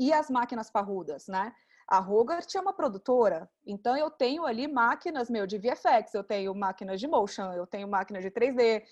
E 0.01 0.11
as 0.11 0.31
máquinas 0.31 0.71
parrudas, 0.71 1.27
né? 1.27 1.53
A 1.87 1.99
Rogart 1.99 2.55
é 2.55 2.59
uma 2.59 2.73
produtora, 2.73 3.47
então 3.63 3.95
eu 3.95 4.09
tenho 4.09 4.47
ali 4.47 4.67
máquinas, 4.67 5.29
meu, 5.29 5.45
de 5.45 5.59
VFX, 5.59 6.15
eu 6.15 6.23
tenho 6.23 6.55
máquinas 6.55 6.99
de 6.99 7.07
motion, 7.07 7.53
eu 7.53 7.67
tenho 7.67 7.87
máquinas 7.87 8.23
de 8.23 8.31
3D. 8.31 8.83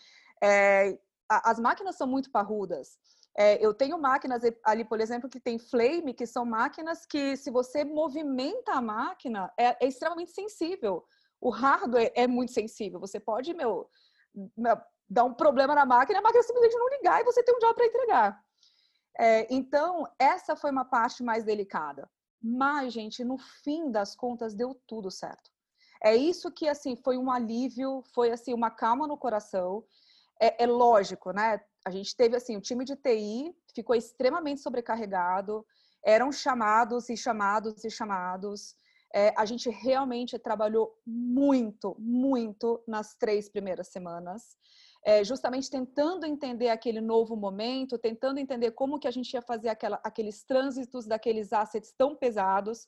É, 0.43 0.99
as 1.27 1.59
máquinas 1.59 1.95
são 1.95 2.05
muito 2.05 2.29
parrudas. 2.29 2.99
É, 3.35 3.65
eu 3.65 3.73
tenho 3.73 3.97
máquinas 3.97 4.43
ali, 4.63 4.85
por 4.85 5.01
exemplo, 5.01 5.27
que 5.27 5.39
tem 5.39 5.57
flame, 5.57 6.13
que 6.13 6.27
são 6.27 6.45
máquinas 6.45 7.07
que, 7.07 7.35
se 7.35 7.49
você 7.49 7.83
movimenta 7.83 8.73
a 8.73 8.81
máquina, 8.81 9.51
é, 9.57 9.83
é 9.83 9.87
extremamente 9.87 10.31
sensível. 10.31 11.03
O 11.41 11.49
hardware 11.49 12.11
é 12.13 12.27
muito 12.27 12.51
sensível. 12.51 12.99
Você 12.99 13.19
pode, 13.19 13.51
meu, 13.55 13.89
meu 14.55 14.77
dá 15.09 15.23
um 15.23 15.33
problema 15.33 15.73
na 15.73 15.87
máquina, 15.87 16.19
a 16.19 16.21
máquina 16.21 16.43
simplesmente 16.43 16.77
não 16.77 16.89
ligar 16.89 17.19
e 17.19 17.23
você 17.23 17.41
tem 17.41 17.55
um 17.55 17.59
job 17.59 17.73
para 17.73 17.87
entregar. 17.87 18.49
É, 19.19 19.45
então, 19.53 20.07
essa 20.17 20.55
foi 20.55 20.71
uma 20.71 20.85
parte 20.85 21.21
mais 21.21 21.43
delicada. 21.43 22.09
Mas, 22.41 22.93
gente, 22.93 23.21
no 23.21 23.38
fim 23.38 23.91
das 23.91 24.15
contas, 24.15 24.55
deu 24.55 24.73
tudo 24.88 25.11
certo. 25.11 25.51
É 26.01 26.15
isso 26.15 26.49
que, 26.49 26.69
assim, 26.69 26.95
foi 26.95 27.17
um 27.17 27.29
alívio, 27.29 28.01
foi, 28.13 28.31
assim, 28.31 28.53
uma 28.53 28.71
calma 28.71 29.05
no 29.05 29.17
coração. 29.17 29.83
É, 30.39 30.63
é 30.63 30.65
lógico, 30.65 31.31
né? 31.33 31.59
A 31.85 31.91
gente 31.91 32.15
teve, 32.15 32.38
assim, 32.38 32.55
o 32.55 32.61
time 32.61 32.85
de 32.85 32.95
TI 32.95 33.53
ficou 33.75 33.93
extremamente 33.93 34.61
sobrecarregado, 34.61 35.65
eram 36.01 36.31
chamados 36.31 37.09
e 37.09 37.17
chamados 37.17 37.83
e 37.83 37.91
chamados. 37.91 38.73
É, 39.13 39.33
a 39.35 39.43
gente 39.43 39.69
realmente 39.69 40.39
trabalhou 40.39 40.97
muito, 41.05 41.93
muito 41.99 42.81
nas 42.88 43.15
três 43.15 43.49
primeiras 43.49 43.89
semanas 43.89 44.55
é, 45.06 45.24
justamente 45.24 45.70
tentando 45.70 46.25
entender 46.25 46.70
aquele 46.70 47.01
novo 47.01 47.36
momento, 47.36 47.98
tentando 47.98 48.39
entender 48.39 48.72
como 48.72 49.00
que 49.00 49.08
a 49.08 49.12
gente 49.12 49.34
ia 49.34 49.41
fazer 49.41 49.70
aquela, 49.70 50.00
aqueles 50.03 50.44
trânsitos 50.44 51.06
daqueles 51.06 51.53
assets 51.53 51.94
tão 51.98 52.15
pesados, 52.15 52.88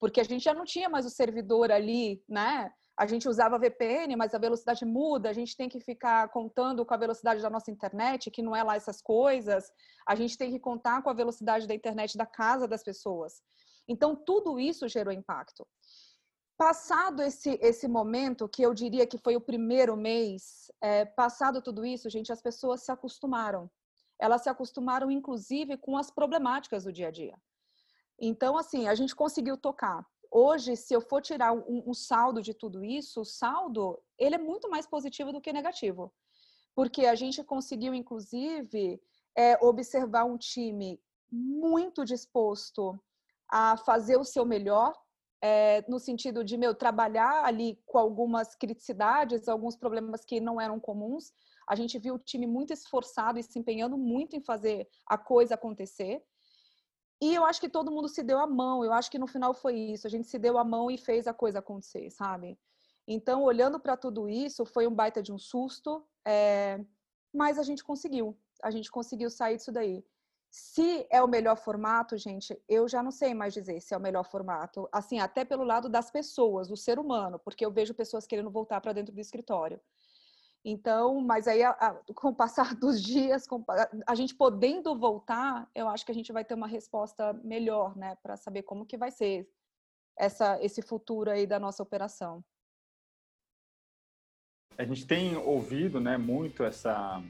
porque 0.00 0.20
a 0.20 0.24
gente 0.24 0.42
já 0.42 0.52
não 0.52 0.64
tinha 0.64 0.88
mais 0.88 1.06
o 1.06 1.10
servidor 1.10 1.70
ali, 1.70 2.22
né? 2.28 2.70
A 2.96 3.06
gente 3.06 3.28
usava 3.28 3.58
VPN, 3.58 4.14
mas 4.14 4.34
a 4.34 4.38
velocidade 4.38 4.84
muda, 4.84 5.28
a 5.28 5.32
gente 5.32 5.56
tem 5.56 5.68
que 5.68 5.80
ficar 5.80 6.28
contando 6.28 6.84
com 6.86 6.94
a 6.94 6.96
velocidade 6.96 7.42
da 7.42 7.50
nossa 7.50 7.70
internet, 7.70 8.30
que 8.30 8.42
não 8.42 8.54
é 8.54 8.62
lá 8.62 8.76
essas 8.76 9.00
coisas, 9.00 9.64
a 10.06 10.14
gente 10.14 10.38
tem 10.38 10.50
que 10.50 10.60
contar 10.60 11.02
com 11.02 11.10
a 11.10 11.14
velocidade 11.14 11.66
da 11.66 11.74
internet 11.74 12.16
da 12.16 12.26
casa 12.26 12.68
das 12.68 12.84
pessoas. 12.84 13.42
Então, 13.88 14.14
tudo 14.14 14.60
isso 14.60 14.88
gerou 14.88 15.12
impacto. 15.12 15.66
Passado 16.56 17.20
esse, 17.20 17.58
esse 17.60 17.88
momento, 17.88 18.48
que 18.48 18.62
eu 18.62 18.72
diria 18.72 19.06
que 19.06 19.18
foi 19.18 19.34
o 19.34 19.40
primeiro 19.40 19.96
mês, 19.96 20.70
é, 20.80 21.04
passado 21.04 21.60
tudo 21.60 21.84
isso, 21.84 22.08
gente, 22.08 22.32
as 22.32 22.40
pessoas 22.40 22.82
se 22.82 22.92
acostumaram. 22.92 23.68
Elas 24.20 24.42
se 24.42 24.48
acostumaram, 24.48 25.10
inclusive, 25.10 25.76
com 25.76 25.96
as 25.96 26.12
problemáticas 26.12 26.84
do 26.84 26.92
dia 26.92 27.08
a 27.08 27.10
dia. 27.10 27.36
Então, 28.18 28.56
assim, 28.56 28.86
a 28.86 28.94
gente 28.94 29.16
conseguiu 29.16 29.56
tocar. 29.56 30.06
Hoje, 30.30 30.76
se 30.76 30.94
eu 30.94 31.00
for 31.00 31.20
tirar 31.20 31.52
um, 31.52 31.82
um 31.86 31.94
saldo 31.94 32.40
de 32.40 32.54
tudo 32.54 32.84
isso, 32.84 33.22
o 33.22 33.24
saldo, 33.24 34.00
ele 34.16 34.36
é 34.36 34.38
muito 34.38 34.70
mais 34.70 34.86
positivo 34.86 35.32
do 35.32 35.40
que 35.40 35.52
negativo. 35.52 36.12
Porque 36.72 37.06
a 37.06 37.16
gente 37.16 37.42
conseguiu, 37.42 37.92
inclusive, 37.92 39.00
é, 39.36 39.58
observar 39.64 40.24
um 40.24 40.38
time 40.38 41.00
muito 41.30 42.04
disposto 42.04 42.98
a 43.48 43.76
fazer 43.76 44.16
o 44.16 44.24
seu 44.24 44.44
melhor 44.44 44.92
é, 45.46 45.84
no 45.86 45.98
sentido 45.98 46.42
de 46.42 46.56
meu 46.56 46.74
trabalhar 46.74 47.44
ali 47.44 47.78
com 47.84 47.98
algumas 47.98 48.54
criticidades, 48.54 49.46
alguns 49.46 49.76
problemas 49.76 50.24
que 50.24 50.40
não 50.40 50.58
eram 50.58 50.80
comuns. 50.80 51.34
A 51.68 51.76
gente 51.76 51.98
viu 51.98 52.14
o 52.14 52.18
time 52.18 52.46
muito 52.46 52.72
esforçado 52.72 53.38
e 53.38 53.42
se 53.42 53.58
empenhando 53.58 53.98
muito 53.98 54.34
em 54.34 54.40
fazer 54.40 54.88
a 55.06 55.18
coisa 55.18 55.54
acontecer. 55.54 56.24
E 57.20 57.34
eu 57.34 57.44
acho 57.44 57.60
que 57.60 57.68
todo 57.68 57.90
mundo 57.90 58.08
se 58.08 58.22
deu 58.22 58.38
a 58.38 58.46
mão. 58.46 58.82
Eu 58.82 58.94
acho 58.94 59.10
que 59.10 59.18
no 59.18 59.26
final 59.26 59.52
foi 59.52 59.74
isso. 59.76 60.06
A 60.06 60.10
gente 60.10 60.28
se 60.28 60.38
deu 60.38 60.56
a 60.56 60.64
mão 60.64 60.90
e 60.90 60.96
fez 60.96 61.26
a 61.26 61.34
coisa 61.34 61.58
acontecer, 61.58 62.08
sabe? 62.10 62.58
Então, 63.06 63.42
olhando 63.42 63.78
para 63.78 63.98
tudo 63.98 64.26
isso, 64.30 64.64
foi 64.64 64.86
um 64.86 64.94
baita 64.94 65.22
de 65.22 65.30
um 65.30 65.38
susto, 65.38 66.02
é... 66.26 66.82
mas 67.34 67.58
a 67.58 67.62
gente 67.62 67.84
conseguiu. 67.84 68.34
A 68.62 68.70
gente 68.70 68.90
conseguiu 68.90 69.28
sair 69.28 69.58
disso 69.58 69.70
daí. 69.70 70.02
Se 70.56 71.04
é 71.10 71.20
o 71.20 71.26
melhor 71.26 71.56
formato, 71.56 72.16
gente, 72.16 72.56
eu 72.68 72.88
já 72.88 73.02
não 73.02 73.10
sei 73.10 73.34
mais 73.34 73.52
dizer 73.52 73.80
se 73.80 73.92
é 73.92 73.96
o 73.96 74.00
melhor 74.00 74.22
formato. 74.22 74.88
Assim, 74.92 75.18
até 75.18 75.44
pelo 75.44 75.64
lado 75.64 75.88
das 75.88 76.12
pessoas, 76.12 76.68
do 76.68 76.76
ser 76.76 76.96
humano, 76.96 77.40
porque 77.40 77.66
eu 77.66 77.72
vejo 77.72 77.92
pessoas 77.92 78.24
querendo 78.24 78.48
voltar 78.52 78.80
para 78.80 78.92
dentro 78.92 79.12
do 79.12 79.20
escritório. 79.20 79.80
Então, 80.64 81.20
mas 81.20 81.48
aí, 81.48 81.60
a, 81.64 81.70
a, 81.70 81.94
com 82.14 82.28
o 82.28 82.34
passar 82.34 82.72
dos 82.78 83.02
dias, 83.02 83.48
com, 83.48 83.64
a 84.06 84.14
gente 84.14 84.32
podendo 84.32 84.96
voltar, 84.96 85.68
eu 85.74 85.88
acho 85.88 86.06
que 86.06 86.12
a 86.12 86.14
gente 86.14 86.32
vai 86.32 86.44
ter 86.44 86.54
uma 86.54 86.68
resposta 86.68 87.32
melhor, 87.42 87.96
né, 87.96 88.16
para 88.22 88.36
saber 88.36 88.62
como 88.62 88.86
que 88.86 88.96
vai 88.96 89.10
ser 89.10 89.50
essa, 90.16 90.62
esse 90.62 90.80
futuro 90.80 91.32
aí 91.32 91.48
da 91.48 91.58
nossa 91.58 91.82
operação. 91.82 92.44
A 94.78 94.84
gente 94.84 95.04
tem 95.04 95.36
ouvido, 95.36 96.00
né, 96.00 96.16
muito 96.16 96.62
essa 96.62 97.20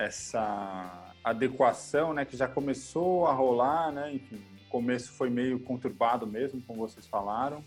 essa 0.00 1.12
adequação, 1.22 2.14
né, 2.14 2.24
que 2.24 2.36
já 2.36 2.48
começou 2.48 3.26
a 3.26 3.32
rolar, 3.32 3.92
né, 3.92 4.14
enfim, 4.14 4.42
o 4.66 4.70
começo 4.70 5.12
foi 5.12 5.28
meio 5.28 5.60
conturbado 5.60 6.26
mesmo, 6.26 6.62
como 6.62 6.80
vocês 6.80 7.06
falaram, 7.06 7.62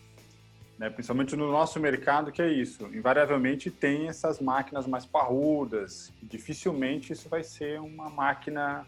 né? 0.78 0.90
principalmente 0.90 1.36
no 1.36 1.52
nosso 1.52 1.80
mercado, 1.80 2.32
que 2.32 2.42
é 2.42 2.52
isso. 2.52 2.86
Invariavelmente 2.88 3.70
tem 3.70 4.08
essas 4.08 4.40
máquinas 4.40 4.88
mais 4.88 5.06
parrudas. 5.06 6.12
Dificilmente 6.22 7.14
isso 7.14 7.30
vai 7.30 7.44
ser 7.44 7.80
uma 7.80 8.10
máquina 8.10 8.86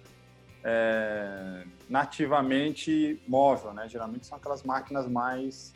é, 0.63 1.63
nativamente 1.87 3.21
móvel, 3.27 3.73
né? 3.73 3.87
Geralmente 3.87 4.25
são 4.25 4.37
aquelas 4.37 4.63
máquinas 4.63 5.07
mais 5.07 5.73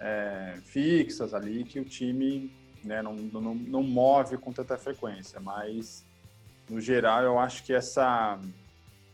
é, 0.00 0.54
fixas 0.64 1.34
ali 1.34 1.64
que 1.64 1.80
o 1.80 1.84
time 1.84 2.54
né, 2.84 3.02
não, 3.02 3.14
não, 3.14 3.54
não 3.54 3.82
move 3.82 4.38
com 4.38 4.52
tanta 4.52 4.78
frequência. 4.78 5.40
Mas 5.40 6.06
no 6.68 6.80
geral 6.80 7.22
eu 7.22 7.38
acho 7.38 7.62
que 7.64 7.72
essa 7.72 8.38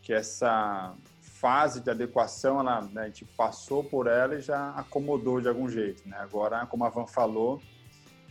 que 0.01 0.13
essa 0.13 0.95
fase 1.41 1.81
de 1.81 1.89
adequação, 1.89 2.59
ela, 2.59 2.81
né, 2.81 3.01
a 3.01 3.05
gente 3.05 3.25
passou 3.25 3.83
por 3.83 4.05
ela 4.05 4.35
e 4.35 4.41
já 4.41 4.69
acomodou 4.71 5.41
de 5.41 5.47
algum 5.47 5.67
jeito. 5.67 6.07
Né? 6.07 6.15
Agora, 6.19 6.67
como 6.67 6.85
a 6.85 6.89
Van 6.89 7.07
falou, 7.07 7.59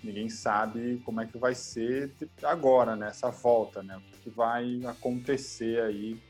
ninguém 0.03 0.29
sabe 0.29 1.03
como 1.05 1.21
é 1.21 1.27
que 1.27 1.37
vai 1.37 1.53
ser 1.53 2.13
agora, 2.43 2.95
nessa 2.95 3.29
né, 3.29 3.37
volta, 3.43 3.83
né? 3.83 3.97
O 3.97 4.19
que 4.19 4.31
vai 4.31 4.81
acontecer 4.87 5.81
aí, 5.83 6.23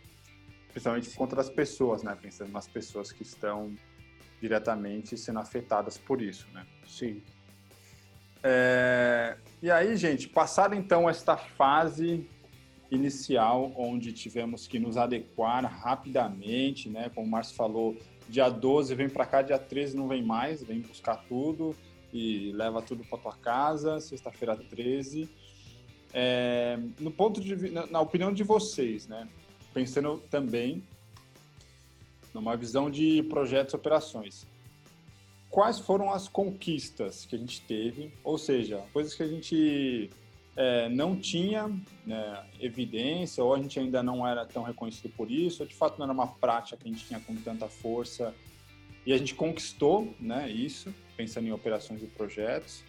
principalmente 0.73 1.11
contra 1.11 1.41
as 1.43 1.51
pessoas, 1.51 2.03
né? 2.03 2.17
Pensando 2.21 2.51
nas 2.51 2.67
pessoas 2.67 3.13
que 3.13 3.23
estão 3.23 3.75
diretamente 4.41 5.19
sendo 5.19 5.39
afetadas 5.39 5.99
por 5.99 6.23
isso, 6.23 6.49
né? 6.55 6.67
Sim. 6.89 7.23
É... 8.43 9.37
E 9.61 9.71
aí, 9.71 9.97
gente, 9.97 10.29
passada 10.29 10.75
então 10.75 11.11
esta 11.11 11.37
fase 11.37 12.27
inicial, 12.91 13.73
onde 13.77 14.13
tivemos 14.13 14.67
que 14.67 14.79
nos 14.79 14.97
adequar 14.97 15.65
rapidamente, 15.65 16.89
né? 16.89 17.11
Como 17.15 17.27
o 17.27 17.31
Márcio 17.31 17.55
falou, 17.55 17.97
dia 18.29 18.49
12 18.49 18.95
vem 18.95 19.09
para 19.09 19.25
cá, 19.27 19.43
dia 19.43 19.59
13 19.59 19.97
não 19.97 20.09
vem 20.09 20.23
mais, 20.23 20.63
vem 20.63 20.81
buscar 20.81 21.17
tudo 21.29 21.75
e 22.13 22.53
leva 22.53 22.83
tudo 22.83 23.05
para 23.05 23.19
tua 23.19 23.37
casa, 23.37 24.01
sexta-feira 24.01 24.57
13. 24.57 25.29
É, 26.13 26.79
no 26.99 27.11
ponto 27.11 27.41
de 27.41 27.71
na, 27.71 27.87
na 27.87 28.01
opinião 28.01 28.33
de 28.33 28.43
vocês, 28.43 29.07
né? 29.07 29.29
Pensando 29.73 30.19
também 30.29 30.83
numa 32.35 32.57
visão 32.57 32.91
de 32.91 33.23
projetos 33.25 33.73
e 33.73 33.77
operações. 33.77 34.47
Quais 35.49 35.81
foram 35.81 36.13
as 36.13 36.29
conquistas 36.29 37.25
que 37.25 37.35
a 37.35 37.39
gente 37.39 37.61
teve? 37.63 38.13
Ou 38.23 38.39
seja, 38.39 38.85
coisas 38.93 39.15
que 39.15 39.23
a 39.23 39.27
gente 39.27 40.11
é, 40.61 40.91
não 40.91 41.17
tinha 41.17 41.75
né, 42.05 42.45
evidência, 42.61 43.43
ou 43.43 43.55
a 43.55 43.59
gente 43.59 43.81
ainda 43.81 44.03
não 44.03 44.29
era 44.29 44.45
tão 44.45 44.63
reconhecido 44.63 45.11
por 45.17 45.31
isso, 45.31 45.63
ou 45.63 45.67
de 45.67 45.75
fato 45.75 45.99
não 45.99 46.05
era 46.05 46.13
uma 46.13 46.27
prática 46.27 46.77
que 46.77 46.87
a 46.87 46.93
gente 46.93 47.07
tinha 47.07 47.19
com 47.19 47.35
tanta 47.37 47.67
força, 47.67 48.35
e 49.07 49.15
a 49.15 49.17
gente 49.17 49.35
conquistou 49.35 50.15
né, 50.21 50.51
isso, 50.51 50.95
pensando 51.17 51.49
em 51.49 51.53
operações 51.53 52.03
e 52.03 52.07
projetos. 52.07 52.85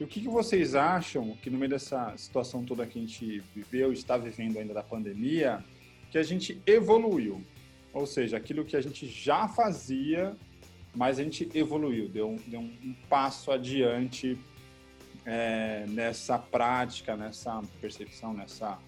E 0.00 0.02
o 0.02 0.06
que, 0.08 0.20
que 0.20 0.28
vocês 0.28 0.74
acham 0.74 1.36
que 1.40 1.48
no 1.48 1.58
meio 1.58 1.70
dessa 1.70 2.12
situação 2.16 2.64
toda 2.64 2.84
que 2.88 2.98
a 2.98 3.02
gente 3.02 3.40
viveu, 3.54 3.92
está 3.92 4.16
vivendo 4.16 4.58
ainda 4.58 4.74
da 4.74 4.82
pandemia, 4.82 5.64
que 6.10 6.18
a 6.18 6.24
gente 6.24 6.60
evoluiu? 6.66 7.40
Ou 7.94 8.04
seja, 8.04 8.36
aquilo 8.36 8.64
que 8.64 8.74
a 8.74 8.80
gente 8.80 9.06
já 9.06 9.46
fazia, 9.46 10.36
mas 10.92 11.20
a 11.20 11.22
gente 11.22 11.48
evoluiu, 11.54 12.08
deu, 12.08 12.36
deu 12.48 12.58
um, 12.58 12.72
um 12.82 12.94
passo 13.08 13.52
adiante 13.52 14.36
é, 15.24 15.84
nessa 15.88 16.38
prática, 16.38 17.16
nessa 17.16 17.62
percepção, 17.80 18.32
nessa 18.34 18.78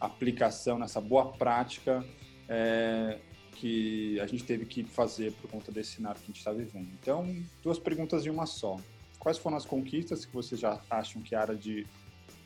aplicação, 0.00 0.78
nessa 0.78 1.00
boa 1.00 1.32
prática 1.32 2.04
é, 2.48 3.18
que 3.52 4.20
a 4.20 4.26
gente 4.26 4.44
teve 4.44 4.66
que 4.66 4.84
fazer 4.84 5.32
por 5.32 5.50
conta 5.50 5.72
desse 5.72 5.92
cenário 5.96 6.20
que 6.20 6.24
a 6.24 6.28
gente 6.28 6.38
está 6.38 6.52
vivendo. 6.52 6.88
Então, 7.00 7.34
duas 7.62 7.78
perguntas 7.78 8.26
em 8.26 8.30
uma 8.30 8.46
só. 8.46 8.76
Quais 9.18 9.38
foram 9.38 9.56
as 9.56 9.64
conquistas 9.64 10.24
que 10.24 10.32
vocês 10.32 10.60
já 10.60 10.80
acham 10.90 11.22
que 11.22 11.34
a 11.34 11.40
área 11.40 11.56
de 11.56 11.86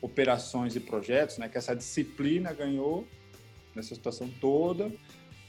operações 0.01 0.75
e 0.75 0.79
projetos, 0.79 1.37
né, 1.37 1.47
que 1.47 1.57
essa 1.57 1.75
disciplina 1.75 2.53
ganhou 2.53 3.07
nessa 3.75 3.93
situação 3.93 4.29
toda 4.39 4.91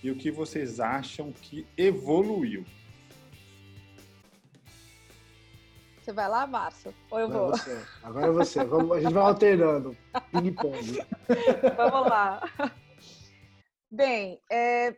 e 0.03 0.11
o 0.11 0.17
que 0.17 0.31
vocês 0.31 0.81
acham 0.81 1.33
que 1.33 1.67
evoluiu? 1.77 2.65
Você 6.13 6.17
vai 6.17 6.29
lá, 6.29 6.47
Márcio? 6.47 6.95
Ou 7.11 7.21
eu 7.21 7.29
vou? 7.31 7.49
Você. 7.49 7.87
Agora 8.03 8.27
é 8.27 8.31
você. 8.31 8.63
Vamos, 8.63 8.99
a 8.99 9.01
gente 9.01 9.15
vai 9.15 9.23
alternando. 9.23 9.97
Ping-pong. 10.31 10.99
Vamos 11.75 12.07
lá. 12.07 12.43
Bem, 13.91 14.39
é, 14.51 14.95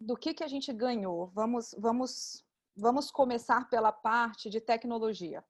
do 0.00 0.16
que, 0.16 0.34
que 0.34 0.42
a 0.42 0.48
gente 0.48 0.72
ganhou? 0.72 1.28
Vamos, 1.28 1.76
vamos, 1.78 2.44
vamos 2.76 3.08
começar 3.12 3.70
pela 3.70 3.92
parte 3.92 4.50
de 4.50 4.60
tecnologia. 4.60 5.44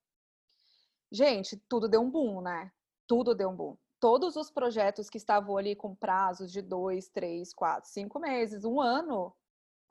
Gente, 1.11 1.57
tudo 1.67 1.89
deu 1.89 2.03
um 2.03 2.11
boom, 2.11 2.43
né? 2.43 2.71
Tudo 3.07 3.35
deu 3.35 3.49
um 3.49 3.57
boom. 3.57 3.79
Todos 3.99 4.37
os 4.37 4.51
projetos 4.51 5.09
que 5.09 5.17
estavam 5.17 5.57
ali 5.57 5.75
com 5.75 5.95
prazos 5.95 6.53
de 6.53 6.61
dois, 6.61 7.09
três, 7.09 7.55
quatro, 7.55 7.89
cinco 7.89 8.19
meses, 8.19 8.63
um 8.63 8.79
ano, 8.79 9.35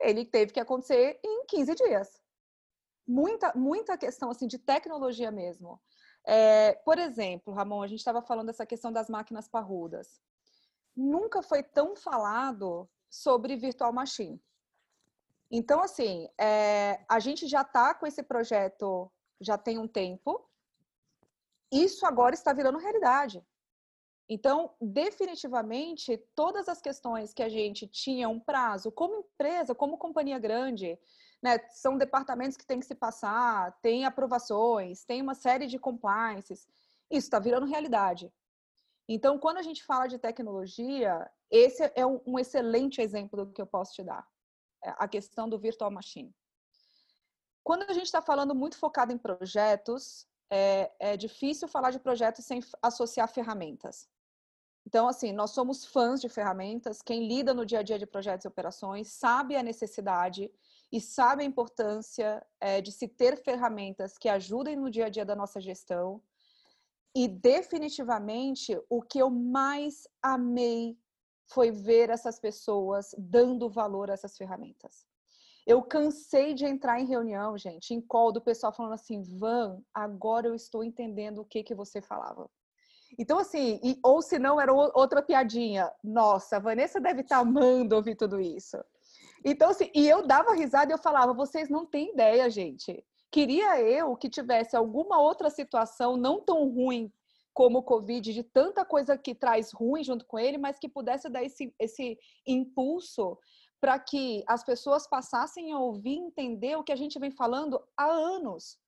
ele 0.00 0.24
teve 0.24 0.52
que 0.52 0.60
acontecer 0.60 1.18
em 1.24 1.44
15 1.46 1.74
dias 1.74 2.21
muita, 3.06 3.52
muita 3.54 3.98
questão 3.98 4.30
assim 4.30 4.46
de 4.46 4.58
tecnologia 4.58 5.30
mesmo. 5.30 5.80
É, 6.24 6.74
por 6.84 6.98
exemplo, 6.98 7.52
Ramon, 7.52 7.82
a 7.82 7.86
gente 7.86 7.98
estava 7.98 8.22
falando 8.22 8.46
dessa 8.46 8.66
questão 8.66 8.92
das 8.92 9.08
máquinas 9.08 9.48
parrudas. 9.48 10.20
Nunca 10.96 11.42
foi 11.42 11.62
tão 11.62 11.96
falado 11.96 12.88
sobre 13.10 13.56
virtual 13.56 13.92
machine. 13.92 14.40
Então, 15.50 15.82
assim, 15.82 16.28
é, 16.40 17.04
a 17.08 17.18
gente 17.18 17.46
já 17.46 17.62
está 17.62 17.94
com 17.94 18.06
esse 18.06 18.22
projeto 18.22 19.10
já 19.40 19.58
tem 19.58 19.78
um 19.78 19.88
tempo. 19.88 20.48
Isso 21.70 22.06
agora 22.06 22.34
está 22.34 22.52
virando 22.52 22.78
realidade. 22.78 23.44
Então, 24.28 24.74
definitivamente, 24.80 26.16
todas 26.34 26.68
as 26.68 26.80
questões 26.80 27.34
que 27.34 27.42
a 27.42 27.48
gente 27.48 27.86
tinha 27.86 28.28
um 28.28 28.40
prazo, 28.40 28.90
como 28.90 29.16
empresa, 29.16 29.74
como 29.74 29.98
companhia 29.98 30.38
grande, 30.38 30.98
né, 31.42 31.58
são 31.70 31.98
departamentos 31.98 32.56
que 32.56 32.64
têm 32.64 32.78
que 32.78 32.86
se 32.86 32.94
passar, 32.94 33.72
tem 33.82 34.04
aprovações, 34.04 35.04
tem 35.04 35.20
uma 35.20 35.34
série 35.34 35.66
de 35.66 35.78
compliances. 35.78 36.68
Isso 37.10 37.26
está 37.26 37.40
virando 37.40 37.66
realidade. 37.66 38.32
Então, 39.08 39.38
quando 39.38 39.58
a 39.58 39.62
gente 39.62 39.82
fala 39.82 40.06
de 40.06 40.18
tecnologia, 40.18 41.28
esse 41.50 41.82
é 41.96 42.06
um, 42.06 42.38
excelente 42.38 43.00
exemplo 43.00 43.44
do 43.44 43.52
que 43.52 43.60
eu 43.60 43.66
posso 43.66 43.94
te 43.94 44.04
dar. 44.04 44.26
É 44.84 44.94
a 44.96 45.08
questão 45.08 45.48
do 45.48 45.58
virtual 45.58 45.90
machine. 45.90 46.34
Quando 47.64 47.82
a 47.82 47.92
gente 47.92 48.06
está 48.06 48.22
falando 48.22 48.54
muito 48.54 48.78
focado 48.78 49.12
em 49.12 49.18
projetos, 49.18 50.26
é, 50.48 50.92
é 50.98 51.16
difícil 51.16 51.66
falar 51.66 51.90
de 51.90 51.98
projetos 51.98 52.44
sem 52.44 52.60
associar 52.80 53.28
ferramentas. 53.28 54.08
Então, 54.86 55.08
assim, 55.08 55.32
nós 55.32 55.50
somos 55.50 55.84
fãs 55.84 56.20
de 56.20 56.28
ferramentas. 56.28 57.02
Quem 57.02 57.26
lida 57.26 57.52
no 57.54 57.66
dia 57.66 57.80
a 57.80 57.82
dia 57.82 57.98
de 57.98 58.06
projetos 58.06 58.44
e 58.44 58.48
operações 58.48 59.08
sabe 59.08 59.56
a 59.56 59.62
necessidade 59.62 60.50
e 60.92 61.00
sabe 61.00 61.42
a 61.42 61.46
importância 61.46 62.44
é, 62.60 62.82
de 62.82 62.92
se 62.92 63.08
ter 63.08 63.42
ferramentas 63.42 64.18
que 64.18 64.28
ajudem 64.28 64.76
no 64.76 64.90
dia 64.90 65.06
a 65.06 65.08
dia 65.08 65.24
da 65.24 65.34
nossa 65.34 65.58
gestão. 65.58 66.22
E 67.14 67.26
definitivamente 67.26 68.78
o 68.90 69.00
que 69.00 69.18
eu 69.18 69.30
mais 69.30 70.06
amei 70.22 70.98
foi 71.46 71.70
ver 71.70 72.10
essas 72.10 72.38
pessoas 72.38 73.14
dando 73.18 73.70
valor 73.70 74.10
a 74.10 74.14
essas 74.14 74.36
ferramentas. 74.36 75.06
Eu 75.66 75.82
cansei 75.82 76.54
de 76.54 76.66
entrar 76.66 77.00
em 77.00 77.06
reunião, 77.06 77.56
gente, 77.56 77.94
em 77.94 78.00
call 78.00 78.32
do 78.32 78.40
pessoal 78.40 78.72
falando 78.72 78.94
assim, 78.94 79.22
Van, 79.22 79.80
agora 79.94 80.48
eu 80.48 80.54
estou 80.54 80.82
entendendo 80.82 81.38
o 81.38 81.44
que 81.44 81.62
que 81.62 81.74
você 81.74 82.02
falava. 82.02 82.50
Então, 83.18 83.38
assim, 83.38 83.78
e, 83.82 83.98
ou 84.02 84.20
se 84.22 84.38
não, 84.38 84.60
era 84.60 84.72
outra 84.72 85.22
piadinha. 85.22 85.92
Nossa, 86.02 86.56
a 86.56 86.58
Vanessa 86.60 87.00
deve 87.00 87.20
estar 87.20 87.38
amando 87.38 87.94
ouvir 87.94 88.16
tudo 88.16 88.40
isso. 88.40 88.76
Então, 89.44 89.70
assim, 89.70 89.90
e 89.94 90.08
eu 90.08 90.26
dava 90.26 90.54
risada 90.54 90.92
e 90.92 90.94
eu 90.94 90.98
falava, 90.98 91.32
vocês 91.32 91.68
não 91.68 91.84
têm 91.84 92.12
ideia, 92.12 92.48
gente. 92.48 93.04
Queria 93.30 93.80
eu 93.80 94.16
que 94.16 94.28
tivesse 94.28 94.76
alguma 94.76 95.20
outra 95.20 95.50
situação 95.50 96.16
não 96.16 96.40
tão 96.40 96.68
ruim 96.68 97.12
como 97.54 97.78
o 97.78 97.82
Covid, 97.82 98.32
de 98.32 98.42
tanta 98.42 98.84
coisa 98.84 99.16
que 99.16 99.34
traz 99.34 99.72
ruim 99.72 100.02
junto 100.02 100.24
com 100.26 100.38
ele, 100.38 100.58
mas 100.58 100.78
que 100.78 100.88
pudesse 100.88 101.28
dar 101.28 101.42
esse, 101.42 101.74
esse 101.78 102.18
impulso 102.46 103.38
para 103.80 103.98
que 103.98 104.44
as 104.46 104.62
pessoas 104.62 105.06
passassem 105.08 105.72
a 105.72 105.78
ouvir, 105.78 106.16
entender 106.16 106.76
o 106.76 106.84
que 106.84 106.92
a 106.92 106.96
gente 106.96 107.18
vem 107.18 107.30
falando 107.30 107.82
há 107.96 108.06
anos. 108.06 108.78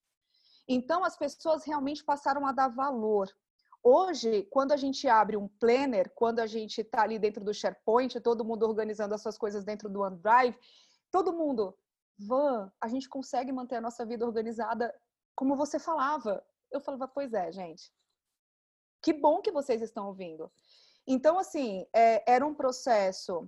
Então, 0.68 1.04
as 1.04 1.16
pessoas 1.16 1.64
realmente 1.64 2.02
passaram 2.04 2.46
a 2.46 2.52
dar 2.52 2.68
valor. 2.68 3.28
Hoje, 3.86 4.44
quando 4.44 4.72
a 4.72 4.78
gente 4.78 5.06
abre 5.06 5.36
um 5.36 5.46
planner, 5.46 6.10
quando 6.14 6.40
a 6.40 6.46
gente 6.46 6.80
está 6.80 7.02
ali 7.02 7.18
dentro 7.18 7.44
do 7.44 7.52
SharePoint, 7.52 8.18
todo 8.20 8.42
mundo 8.42 8.62
organizando 8.62 9.14
as 9.14 9.20
suas 9.20 9.36
coisas 9.36 9.62
dentro 9.62 9.90
do 9.90 10.00
OneDrive, 10.00 10.58
todo 11.10 11.34
mundo, 11.34 11.76
Van, 12.18 12.72
a 12.80 12.88
gente 12.88 13.06
consegue 13.10 13.52
manter 13.52 13.76
a 13.76 13.82
nossa 13.82 14.06
vida 14.06 14.24
organizada 14.24 14.90
como 15.36 15.54
você 15.54 15.78
falava. 15.78 16.42
Eu 16.70 16.80
falava, 16.80 17.06
pois 17.06 17.34
é, 17.34 17.52
gente. 17.52 17.92
Que 19.02 19.12
bom 19.12 19.42
que 19.42 19.52
vocês 19.52 19.82
estão 19.82 20.06
ouvindo. 20.06 20.50
Então, 21.06 21.38
assim, 21.38 21.86
é, 21.94 22.24
era 22.26 22.46
um 22.46 22.54
processo 22.54 23.46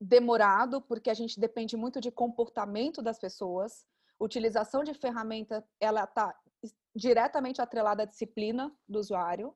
demorado, 0.00 0.82
porque 0.82 1.08
a 1.08 1.14
gente 1.14 1.38
depende 1.38 1.76
muito 1.76 2.00
de 2.00 2.10
comportamento 2.10 3.00
das 3.00 3.20
pessoas. 3.20 3.86
Utilização 4.18 4.82
de 4.82 4.92
ferramenta, 4.92 5.64
ela 5.78 6.02
está 6.02 6.36
diretamente 6.94 7.60
atrelada 7.60 8.02
à 8.02 8.06
disciplina 8.06 8.74
do 8.88 8.98
usuário. 8.98 9.54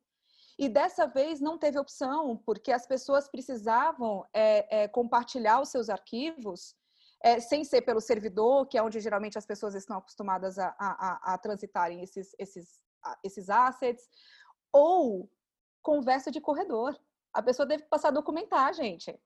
E 0.59 0.69
dessa 0.69 1.07
vez 1.07 1.41
não 1.41 1.59
teve 1.59 1.79
opção, 1.79 2.37
porque 2.47 2.71
as 2.71 2.87
pessoas 2.87 3.29
precisavam 3.29 4.25
é, 4.33 4.83
é, 4.83 4.89
compartilhar 4.89 5.61
os 5.61 5.69
seus 5.69 5.89
arquivos 5.89 6.77
é, 7.23 7.41
sem 7.41 7.65
ser 7.65 7.83
pelo 7.83 8.01
servidor, 8.01 8.67
que 8.67 8.79
é 8.79 8.83
onde 8.83 9.01
geralmente 9.01 9.39
as 9.39 9.47
pessoas 9.47 9.75
estão 9.75 9.97
acostumadas 9.97 10.59
a, 10.59 10.75
a, 10.79 11.35
a 11.35 11.39
transitarem 11.39 12.03
esses, 12.03 12.35
esses, 12.39 12.81
esses 13.25 13.49
assets, 13.49 14.09
ou 14.73 15.29
conversa 15.83 16.31
de 16.31 16.41
corredor. 16.41 16.97
A 17.33 17.43
pessoa 17.43 17.67
deve 17.67 17.85
passar 17.85 18.09
a 18.09 18.13
documentar, 18.13 18.73
gente. 18.75 19.19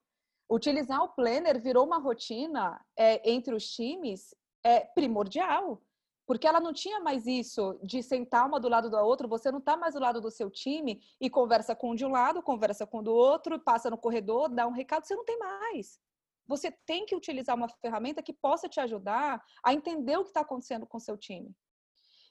Utilizar 0.51 1.03
o 1.03 1.11
planner 1.11 1.61
virou 1.61 1.85
uma 1.85 1.99
rotina 1.99 2.81
é, 2.97 3.31
entre 3.31 3.55
os 3.55 3.69
times 3.69 4.35
é 4.65 4.81
primordial 4.81 5.83
porque 6.29 6.47
ela 6.47 6.61
não 6.61 6.75
tinha 6.75 7.01
mais 7.01 7.27
isso 7.27 7.81
de 7.83 8.03
sentar 8.03 8.47
uma 8.47 8.61
do 8.61 8.69
lado 8.69 8.91
da 8.91 9.03
outra, 9.03 9.27
você 9.27 9.51
não 9.51 9.61
está 9.61 9.79
mais 9.79 9.95
do 9.95 10.01
lado 10.01 10.21
do 10.21 10.31
seu 10.31 10.51
time 10.51 11.03
e 11.19 11.31
conversa 11.31 11.75
com 11.75 11.93
um 11.93 11.95
de 11.95 12.05
um 12.05 12.11
lado, 12.11 12.43
conversa 12.43 12.87
com 12.87 12.99
o 12.99 13.03
do 13.03 13.15
outro, 13.15 13.59
passa 13.59 13.89
no 13.89 13.97
corredor, 13.97 14.51
dá 14.51 14.67
um 14.67 14.73
recado, 14.73 15.07
você 15.07 15.17
não 15.17 15.25
tem 15.25 15.39
mais. 15.39 15.99
Você 16.47 16.71
tem 16.85 17.07
que 17.07 17.17
utilizar 17.17 17.57
uma 17.57 17.67
ferramenta 17.67 18.23
que 18.23 18.35
possa 18.35 18.69
te 18.69 18.79
ajudar 18.79 19.43
a 19.65 19.73
entender 19.73 20.19
o 20.19 20.23
que 20.23 20.29
está 20.29 20.43
acontecendo 20.43 20.87
com 20.87 20.99
o 20.99 21.01
seu 21.01 21.17
time. 21.17 21.57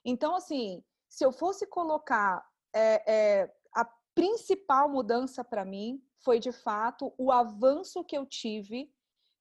Então, 0.05 0.36
assim, 0.36 0.83
se 1.10 1.25
eu 1.25 1.31
fosse 1.31 1.65
colocar 1.65 2.47
é, 2.75 3.01
é, 3.12 3.55
a 3.73 3.83
principal 4.13 4.89
mudança 4.89 5.43
para 5.43 5.65
mim 5.65 5.99
foi 6.19 6.38
de 6.39 6.51
fato 6.51 7.15
o 7.17 7.31
avanço 7.31 8.03
que 8.03 8.15
eu 8.15 8.27
tive 8.27 8.93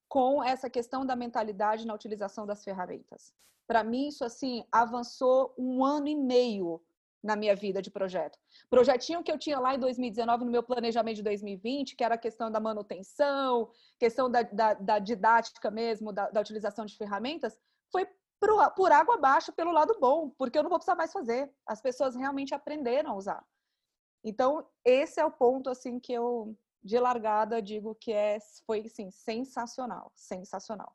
com 0.09 0.43
essa 0.43 0.71
questão 0.71 1.05
da 1.05 1.15
mentalidade 1.15 1.87
na 1.87 1.93
utilização 1.93 2.47
das 2.47 2.65
ferramentas. 2.65 3.35
Para 3.67 3.83
mim, 3.83 4.09
isso 4.09 4.25
assim 4.25 4.65
avançou 4.71 5.55
um 5.59 5.85
ano 5.85 6.09
e 6.09 6.15
meio 6.15 6.81
na 7.23 7.35
minha 7.35 7.57
vida 7.57 7.83
de 7.83 7.91
projeto. 7.91 8.39
Projetinho 8.71 9.23
que 9.23 9.33
eu 9.33 9.39
tinha 9.39 9.59
lá 9.59 9.75
em 9.75 9.79
2019, 9.79 10.45
no 10.45 10.51
meu 10.51 10.63
planejamento 10.63 11.17
de 11.17 11.23
2020, 11.23 11.97
que 11.97 12.05
era 12.05 12.15
a 12.15 12.19
questão 12.19 12.51
da 12.51 12.61
manutenção, 12.61 13.69
questão 13.99 14.31
da, 14.31 14.43
da, 14.43 14.75
da 14.75 14.99
didática 15.01 15.71
mesmo, 15.71 16.13
da, 16.13 16.31
da, 16.31 16.41
utilização 16.41 16.87
de 16.87 16.97
ferramentas, 16.97 17.59
foi 17.91 18.07
por, 18.39 18.71
por 18.75 18.93
água 18.93 19.17
abaixo 19.17 19.53
pelo 19.53 19.73
lado 19.73 19.97
bom, 19.99 20.31
porque 20.39 20.57
eu 20.57 20.63
não 20.63 20.71
vou 20.71 20.79
precisar 20.79 20.95
mais 20.95 21.13
fazer. 21.13 21.53
As 21.67 21.81
pessoas 21.81 22.15
realmente 22.15 22.55
aprenderam 22.55 23.11
a 23.11 23.17
usar. 23.17 23.45
Então, 24.23 24.67
esse 24.85 25.21
é 25.21 25.25
o 25.25 25.31
ponto 25.31 25.69
assim 25.69 25.99
que 25.99 26.13
eu, 26.13 26.57
de 26.83 26.99
largada, 26.99 27.61
digo 27.61 27.95
que 27.97 28.13
é, 28.13 28.39
foi 28.65 28.89
sim, 28.89 29.11
sensacional, 29.11 30.13
sensacional 30.15 30.95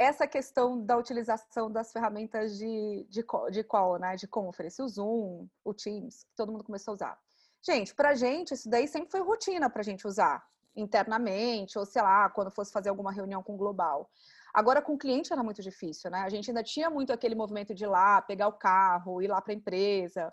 essa 0.00 0.26
questão 0.26 0.82
da 0.82 0.96
utilização 0.96 1.70
das 1.70 1.92
ferramentas 1.92 2.56
de, 2.56 3.06
de, 3.10 3.22
de 3.50 3.62
call, 3.62 3.98
né? 3.98 4.16
De 4.16 4.26
conference, 4.26 4.80
o 4.80 4.88
Zoom, 4.88 5.46
o 5.62 5.74
Teams, 5.74 6.24
que 6.24 6.34
todo 6.34 6.50
mundo 6.50 6.64
começou 6.64 6.92
a 6.92 6.94
usar. 6.94 7.18
Gente, 7.62 7.94
pra 7.94 8.14
gente, 8.14 8.54
isso 8.54 8.66
daí 8.70 8.88
sempre 8.88 9.10
foi 9.10 9.20
rotina 9.20 9.68
pra 9.68 9.82
gente 9.82 10.06
usar 10.06 10.42
internamente, 10.74 11.78
ou 11.78 11.84
sei 11.84 12.00
lá, 12.00 12.30
quando 12.30 12.50
fosse 12.50 12.72
fazer 12.72 12.88
alguma 12.88 13.12
reunião 13.12 13.42
com 13.42 13.54
o 13.54 13.58
global. 13.58 14.08
Agora, 14.54 14.80
com 14.80 14.94
o 14.94 14.98
cliente 14.98 15.34
era 15.34 15.42
muito 15.42 15.60
difícil, 15.60 16.10
né? 16.10 16.20
A 16.22 16.30
gente 16.30 16.50
ainda 16.50 16.62
tinha 16.62 16.88
muito 16.88 17.12
aquele 17.12 17.34
movimento 17.34 17.74
de 17.74 17.84
ir 17.84 17.88
lá, 17.88 18.22
pegar 18.22 18.48
o 18.48 18.54
carro, 18.54 19.20
ir 19.20 19.28
lá 19.28 19.42
para 19.42 19.52
a 19.52 19.56
empresa. 19.56 20.32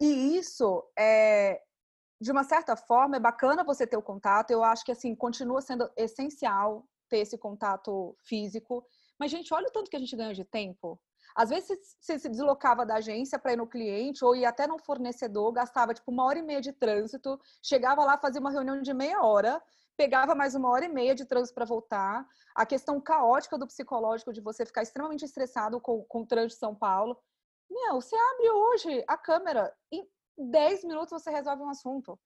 E 0.00 0.38
isso, 0.38 0.88
é, 0.96 1.60
de 2.20 2.30
uma 2.30 2.44
certa 2.44 2.76
forma, 2.76 3.16
é 3.16 3.20
bacana 3.20 3.64
você 3.64 3.84
ter 3.84 3.96
o 3.96 4.02
contato. 4.02 4.52
Eu 4.52 4.62
acho 4.62 4.84
que, 4.84 4.92
assim, 4.92 5.12
continua 5.12 5.60
sendo 5.60 5.90
essencial 5.96 6.86
ter 7.08 7.18
esse 7.18 7.38
contato 7.38 8.16
físico. 8.22 8.84
Mas, 9.18 9.30
gente, 9.30 9.52
olha 9.52 9.68
o 9.68 9.72
tanto 9.72 9.90
que 9.90 9.96
a 9.96 10.00
gente 10.00 10.16
ganha 10.16 10.34
de 10.34 10.44
tempo. 10.44 11.00
Às 11.34 11.50
vezes 11.50 11.96
você 12.00 12.18
se 12.18 12.28
deslocava 12.30 12.86
da 12.86 12.94
agência 12.94 13.38
para 13.38 13.52
ir 13.52 13.56
no 13.56 13.66
cliente 13.66 14.24
ou 14.24 14.34
ia 14.34 14.48
até 14.48 14.66
no 14.66 14.78
fornecedor, 14.78 15.52
gastava 15.52 15.92
tipo 15.92 16.10
uma 16.10 16.24
hora 16.24 16.38
e 16.38 16.42
meia 16.42 16.62
de 16.62 16.72
trânsito, 16.72 17.38
chegava 17.62 18.02
lá, 18.04 18.16
fazia 18.16 18.40
uma 18.40 18.50
reunião 18.50 18.80
de 18.80 18.94
meia 18.94 19.22
hora, 19.22 19.62
pegava 19.98 20.34
mais 20.34 20.54
uma 20.54 20.70
hora 20.70 20.86
e 20.86 20.88
meia 20.88 21.14
de 21.14 21.26
trânsito 21.26 21.54
para 21.54 21.66
voltar. 21.66 22.26
A 22.54 22.64
questão 22.64 22.98
caótica 22.98 23.58
do 23.58 23.66
psicológico 23.66 24.32
de 24.32 24.40
você 24.40 24.64
ficar 24.64 24.82
extremamente 24.82 25.26
estressado 25.26 25.78
com, 25.78 26.02
com 26.04 26.22
o 26.22 26.26
trânsito 26.26 26.54
de 26.54 26.60
São 26.60 26.74
Paulo. 26.74 27.18
Meu, 27.68 28.00
você 28.00 28.16
abre 28.16 28.50
hoje 28.50 29.04
a 29.06 29.18
câmera, 29.18 29.74
em 29.92 30.08
10 30.38 30.84
minutos 30.84 31.10
você 31.10 31.30
resolve 31.30 31.62
um 31.62 31.68
assunto. 31.68 32.18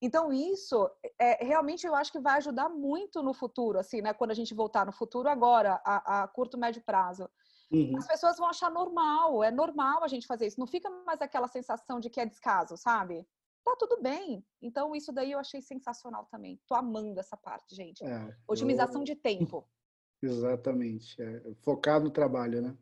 Então, 0.00 0.32
isso 0.32 0.90
é, 1.18 1.44
realmente 1.44 1.86
eu 1.86 1.94
acho 1.94 2.12
que 2.12 2.20
vai 2.20 2.36
ajudar 2.36 2.68
muito 2.68 3.22
no 3.22 3.32
futuro, 3.32 3.78
assim, 3.78 4.02
né? 4.02 4.12
Quando 4.12 4.30
a 4.30 4.34
gente 4.34 4.54
voltar 4.54 4.84
no 4.84 4.92
futuro 4.92 5.28
agora, 5.28 5.80
a, 5.84 6.22
a 6.22 6.28
curto, 6.28 6.58
médio 6.58 6.82
prazo. 6.84 7.28
Uhum. 7.70 7.96
As 7.96 8.06
pessoas 8.06 8.36
vão 8.36 8.48
achar 8.48 8.70
normal, 8.70 9.42
é 9.42 9.50
normal 9.50 10.04
a 10.04 10.08
gente 10.08 10.26
fazer 10.26 10.46
isso. 10.46 10.60
Não 10.60 10.66
fica 10.66 10.88
mais 11.04 11.20
aquela 11.20 11.48
sensação 11.48 11.98
de 11.98 12.10
que 12.10 12.20
é 12.20 12.26
descaso, 12.26 12.76
sabe? 12.76 13.26
Tá 13.64 13.74
tudo 13.76 14.00
bem. 14.00 14.44
Então, 14.62 14.94
isso 14.94 15.12
daí 15.12 15.32
eu 15.32 15.38
achei 15.38 15.60
sensacional 15.60 16.26
também. 16.30 16.60
Tô 16.68 16.74
amando 16.74 17.18
essa 17.18 17.36
parte, 17.36 17.74
gente. 17.74 18.04
É, 18.04 18.36
Otimização 18.46 19.00
eu... 19.00 19.04
de 19.04 19.16
tempo. 19.16 19.66
Exatamente. 20.22 21.20
É, 21.20 21.54
focar 21.62 22.00
no 22.00 22.10
trabalho, 22.10 22.62
né? 22.62 22.76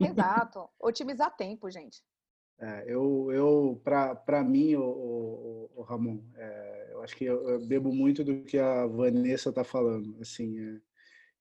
Exato. 0.00 0.68
Otimizar 0.80 1.36
tempo, 1.36 1.70
gente. 1.70 2.02
É, 2.60 2.84
eu, 2.86 3.28
eu 3.32 3.80
para 3.84 4.44
mim, 4.44 4.76
o, 4.76 4.84
o, 4.84 5.70
o 5.76 5.82
Ramon, 5.82 6.22
é, 6.36 6.88
eu 6.92 7.02
acho 7.02 7.16
que 7.16 7.24
eu, 7.24 7.48
eu, 7.48 7.66
bebo 7.66 7.92
muito 7.92 8.22
do 8.22 8.44
que 8.44 8.58
a 8.58 8.86
Vanessa 8.86 9.48
está 9.48 9.64
falando. 9.64 10.16
Assim, 10.20 10.58
é, 10.58 10.80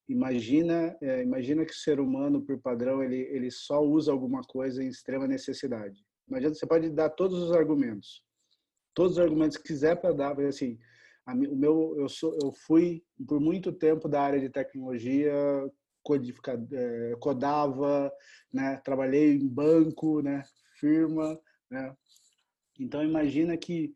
imagina, 0.09 0.97
é, 1.01 1.21
imagina 1.21 1.65
que 1.65 1.73
o 1.73 1.77
ser 1.77 1.99
humano, 1.99 2.41
por 2.41 2.57
padrão, 2.59 3.03
ele, 3.03 3.17
ele 3.17 3.51
só 3.51 3.83
usa 3.83 4.11
alguma 4.11 4.41
coisa 4.41 4.83
em 4.83 4.87
extrema 4.87 5.27
necessidade. 5.27 6.03
Imagina, 6.27 6.53
você 6.53 6.65
pode 6.65 6.89
dar 6.89 7.09
todos 7.09 7.37
os 7.37 7.51
argumentos, 7.51 8.23
todos 8.95 9.13
os 9.13 9.19
argumentos 9.19 9.57
que 9.57 9.63
quiser 9.63 9.99
para 9.99 10.13
dar, 10.13 10.35
mas 10.35 10.47
assim, 10.47 10.79
a, 11.25 11.33
o 11.33 11.55
meu, 11.55 11.95
eu 11.97 12.09
sou, 12.09 12.35
eu 12.41 12.51
fui 12.51 13.03
por 13.27 13.39
muito 13.39 13.71
tempo 13.71 14.09
da 14.09 14.21
área 14.21 14.39
de 14.39 14.49
tecnologia 14.49 15.33
codifica, 16.03 16.59
é, 16.71 17.15
codava, 17.19 18.11
né? 18.51 18.81
Trabalhei 18.83 19.35
em 19.35 19.47
banco, 19.47 20.21
né? 20.21 20.43
Firma, 20.81 21.39
né? 21.69 21.95
Então 22.79 23.03
imagina 23.03 23.55
que 23.55 23.93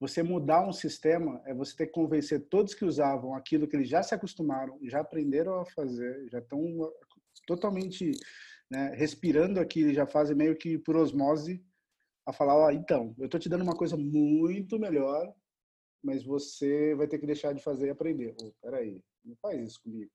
você 0.00 0.20
mudar 0.20 0.66
um 0.66 0.72
sistema 0.72 1.40
é 1.46 1.54
você 1.54 1.76
ter 1.76 1.86
que 1.86 1.92
convencer 1.92 2.48
todos 2.48 2.74
que 2.74 2.84
usavam 2.84 3.34
aquilo 3.34 3.68
que 3.68 3.76
eles 3.76 3.88
já 3.88 4.02
se 4.02 4.14
acostumaram, 4.14 4.76
já 4.82 5.00
aprenderam 5.00 5.60
a 5.60 5.66
fazer, 5.66 6.28
já 6.28 6.40
estão 6.40 6.60
totalmente 7.46 8.10
né, 8.68 8.92
respirando 8.96 9.60
aquilo, 9.60 9.92
já 9.92 10.06
fazem 10.06 10.34
meio 10.34 10.56
que 10.56 10.76
por 10.78 10.96
osmose 10.96 11.64
a 12.26 12.32
falar, 12.32 12.56
ó, 12.56 12.66
oh, 12.66 12.70
então, 12.70 13.14
eu 13.18 13.26
estou 13.26 13.38
te 13.38 13.48
dando 13.48 13.62
uma 13.62 13.76
coisa 13.76 13.96
muito 13.96 14.78
melhor, 14.78 15.32
mas 16.02 16.24
você 16.24 16.94
vai 16.94 17.06
ter 17.06 17.18
que 17.18 17.26
deixar 17.26 17.52
de 17.52 17.62
fazer 17.62 17.88
e 17.88 17.90
aprender. 17.90 18.34
Oh, 18.42 18.52
peraí, 18.60 19.00
não 19.24 19.36
faz 19.36 19.60
isso 19.60 19.82
comigo. 19.82 20.10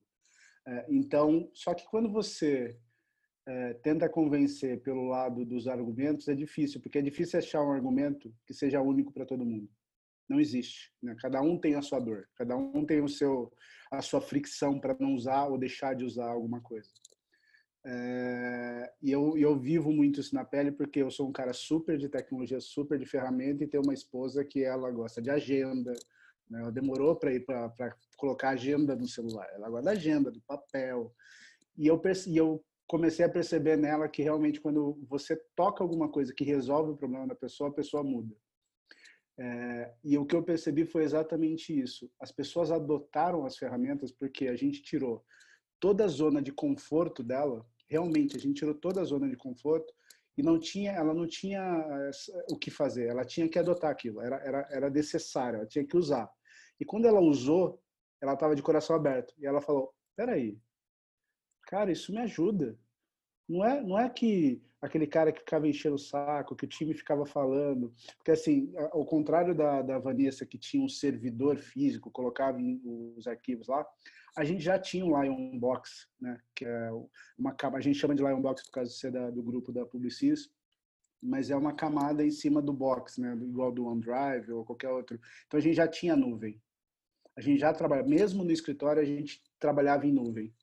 É, 0.68 0.86
então, 0.90 1.50
só 1.54 1.74
que 1.74 1.86
quando 1.86 2.12
você 2.12 2.78
é, 3.48 3.74
tenta 3.76 4.10
convencer 4.10 4.82
pelo 4.82 5.08
lado 5.08 5.46
dos 5.46 5.70
argumentos 5.70 6.28
é 6.28 6.36
difícil, 6.36 6.82
porque 6.82 7.00
é 7.00 7.02
difícil 7.02 7.40
achar 7.40 7.64
um 7.64 7.72
argumento 7.72 8.34
que 8.46 8.54
seja 8.54 8.82
único 8.82 9.14
para 9.14 9.26
todo 9.26 9.46
mundo. 9.46 9.70
Não 10.28 10.38
existe. 10.38 10.92
Né? 11.02 11.16
Cada 11.22 11.42
um 11.42 11.58
tem 11.58 11.76
a 11.76 11.82
sua 11.82 12.00
dor, 12.00 12.28
cada 12.36 12.58
um 12.58 12.86
tem 12.86 13.02
o 13.02 13.08
seu, 13.08 13.50
a 13.90 14.02
sua 14.02 14.20
fricção 14.20 14.78
para 14.78 14.98
não 15.00 15.14
usar 15.14 15.46
ou 15.46 15.58
deixar 15.58 15.96
de 15.96 16.04
usar 16.04 16.28
alguma 16.28 16.60
coisa. 16.60 16.90
É, 17.86 18.94
e 19.02 19.10
eu, 19.10 19.38
eu 19.38 19.58
vivo 19.58 19.94
muito 19.94 20.20
isso 20.20 20.36
na 20.36 20.44
pele 20.44 20.74
porque 20.74 21.02
eu 21.02 21.10
sou 21.10 21.30
um 21.30 21.32
cara 21.32 21.54
super 21.54 21.98
de 21.98 22.10
tecnologia, 22.10 22.60
super 22.60 23.00
de 23.00 23.06
ferramenta 23.06 23.64
e 23.64 23.68
tenho 23.68 23.82
uma 23.82 23.94
esposa 23.94 24.44
que 24.44 24.62
ela 24.62 24.92
gosta 24.92 25.22
de 25.22 25.30
agenda. 25.30 25.94
Né? 26.50 26.60
Ela 26.60 26.72
demorou 26.72 27.16
para 27.16 27.34
ir 27.34 27.46
para 27.46 27.96
colocar 28.18 28.50
agenda 28.50 28.94
no 28.94 29.08
celular. 29.08 29.48
Ela 29.54 29.70
gosta 29.70 29.86
da 29.86 29.92
agenda, 29.92 30.30
do 30.30 30.42
papel. 30.42 31.16
E 31.78 31.88
eu, 31.88 32.02
e 32.28 32.36
eu 32.36 32.62
comecei 32.88 33.26
a 33.26 33.30
perceber 33.30 33.78
nela 33.78 34.08
que 34.08 34.24
realmente 34.24 34.62
quando 34.62 34.98
você 35.10 35.36
toca 35.56 35.84
alguma 35.84 36.10
coisa 36.10 36.34
que 36.34 36.44
resolve 36.44 36.92
o 36.92 36.98
problema 36.98 37.28
da 37.28 37.36
pessoa, 37.36 37.70
a 37.70 37.74
pessoa 37.74 38.04
muda. 38.04 38.34
É, 39.40 39.94
e 40.04 40.18
o 40.18 40.26
que 40.26 40.36
eu 40.36 40.42
percebi 40.42 40.86
foi 40.86 41.04
exatamente 41.04 41.78
isso. 41.78 42.10
As 42.20 42.32
pessoas 42.32 42.72
adotaram 42.72 43.46
as 43.46 43.58
ferramentas 43.58 44.12
porque 44.12 44.48
a 44.48 44.56
gente 44.56 44.82
tirou 44.82 45.24
toda 45.80 46.06
a 46.06 46.08
zona 46.08 46.42
de 46.42 46.52
conforto 46.52 47.22
dela. 47.22 47.64
Realmente, 47.88 48.36
a 48.36 48.40
gente 48.40 48.60
tirou 48.60 48.74
toda 48.74 49.02
a 49.02 49.04
zona 49.04 49.30
de 49.30 49.38
conforto 49.38 49.94
e 50.38 50.42
não 50.42 50.60
tinha, 50.60 50.92
ela 50.92 51.14
não 51.14 51.28
tinha 51.28 51.86
o 52.52 52.58
que 52.58 52.72
fazer. 52.72 53.08
Ela 53.08 53.24
tinha 53.24 53.48
que 53.48 53.60
adotar 53.60 53.92
aquilo. 53.92 54.22
Era, 54.22 54.38
era, 54.38 54.68
era 54.72 54.90
necessário. 54.90 55.58
Ela 55.58 55.68
tinha 55.68 55.86
que 55.86 55.98
usar. 55.98 56.28
E 56.80 56.86
quando 56.86 57.06
ela 57.08 57.20
usou, 57.20 57.80
ela 58.22 58.34
estava 58.34 58.56
de 58.56 58.64
coração 58.64 58.96
aberto 58.96 59.34
e 59.38 59.46
ela 59.46 59.62
falou: 59.62 59.94
"Peraí, 60.16 60.60
cara, 61.68 61.92
isso 61.92 62.12
me 62.12 62.20
ajuda. 62.20 62.78
Não 63.48 63.64
é, 63.64 63.82
não 63.82 64.00
é 64.00 64.10
que 64.10 64.62
aquele 64.82 65.08
cara 65.08 65.32
que 65.32 65.40
ficava 65.40 65.68
enchendo 65.68 65.96
o 65.96 66.00
saco, 66.00 66.56
que 66.56 66.66
o 66.66 66.68
time 66.68 66.94
ficava 66.94 67.26
falando. 67.26 67.94
Porque, 68.18 68.32
assim, 68.32 68.74
ao 68.92 69.06
contrário 69.06 69.56
da, 69.56 69.82
da 69.82 70.00
Vanessa, 70.00 70.46
que 70.46 70.58
tinha 70.58 70.84
um 70.84 70.90
servidor 70.90 71.58
físico, 71.58 72.12
colocava 72.12 72.58
os 73.16 73.28
arquivos 73.28 73.68
lá, 73.68 73.86
a 74.36 74.44
gente 74.44 74.64
já 74.64 74.78
tinha 74.78 75.06
um 75.06 75.22
Lion 75.22 75.58
Box, 75.58 76.08
né? 76.20 76.40
Que 76.56 76.66
é 76.66 76.92
uma 77.38 77.56
a 77.74 77.80
gente 77.80 77.98
chama 77.98 78.16
de 78.16 78.24
Lion 78.24 78.42
Box 78.42 78.64
por 78.64 78.72
causa 78.72 78.92
de 78.92 78.98
ser 78.98 79.12
da, 79.12 79.30
do 79.30 79.42
grupo 79.42 79.72
da 79.72 79.86
Publicis, 79.86 80.50
mas 81.22 81.50
é 81.50 81.56
uma 81.56 81.74
camada 81.74 82.24
em 82.24 82.30
cima 82.30 82.62
do 82.62 82.72
box, 82.72 83.20
né? 83.20 83.34
Igual 83.34 83.72
do 83.72 83.86
OneDrive 83.86 84.52
ou 84.52 84.64
qualquer 84.64 84.90
outro. 84.90 85.20
Então 85.48 85.58
a 85.58 85.62
gente 85.62 85.76
já 85.76 85.88
tinha 85.88 86.16
nuvem. 86.16 86.62
A 87.36 87.42
gente 87.42 87.60
já 87.60 87.74
trabalhava, 87.74 88.08
mesmo 88.08 88.44
no 88.44 88.52
escritório, 88.52 89.02
a 89.02 89.06
gente 89.06 89.42
trabalhava 89.60 90.06
em 90.06 90.12
nuvem. 90.12 90.54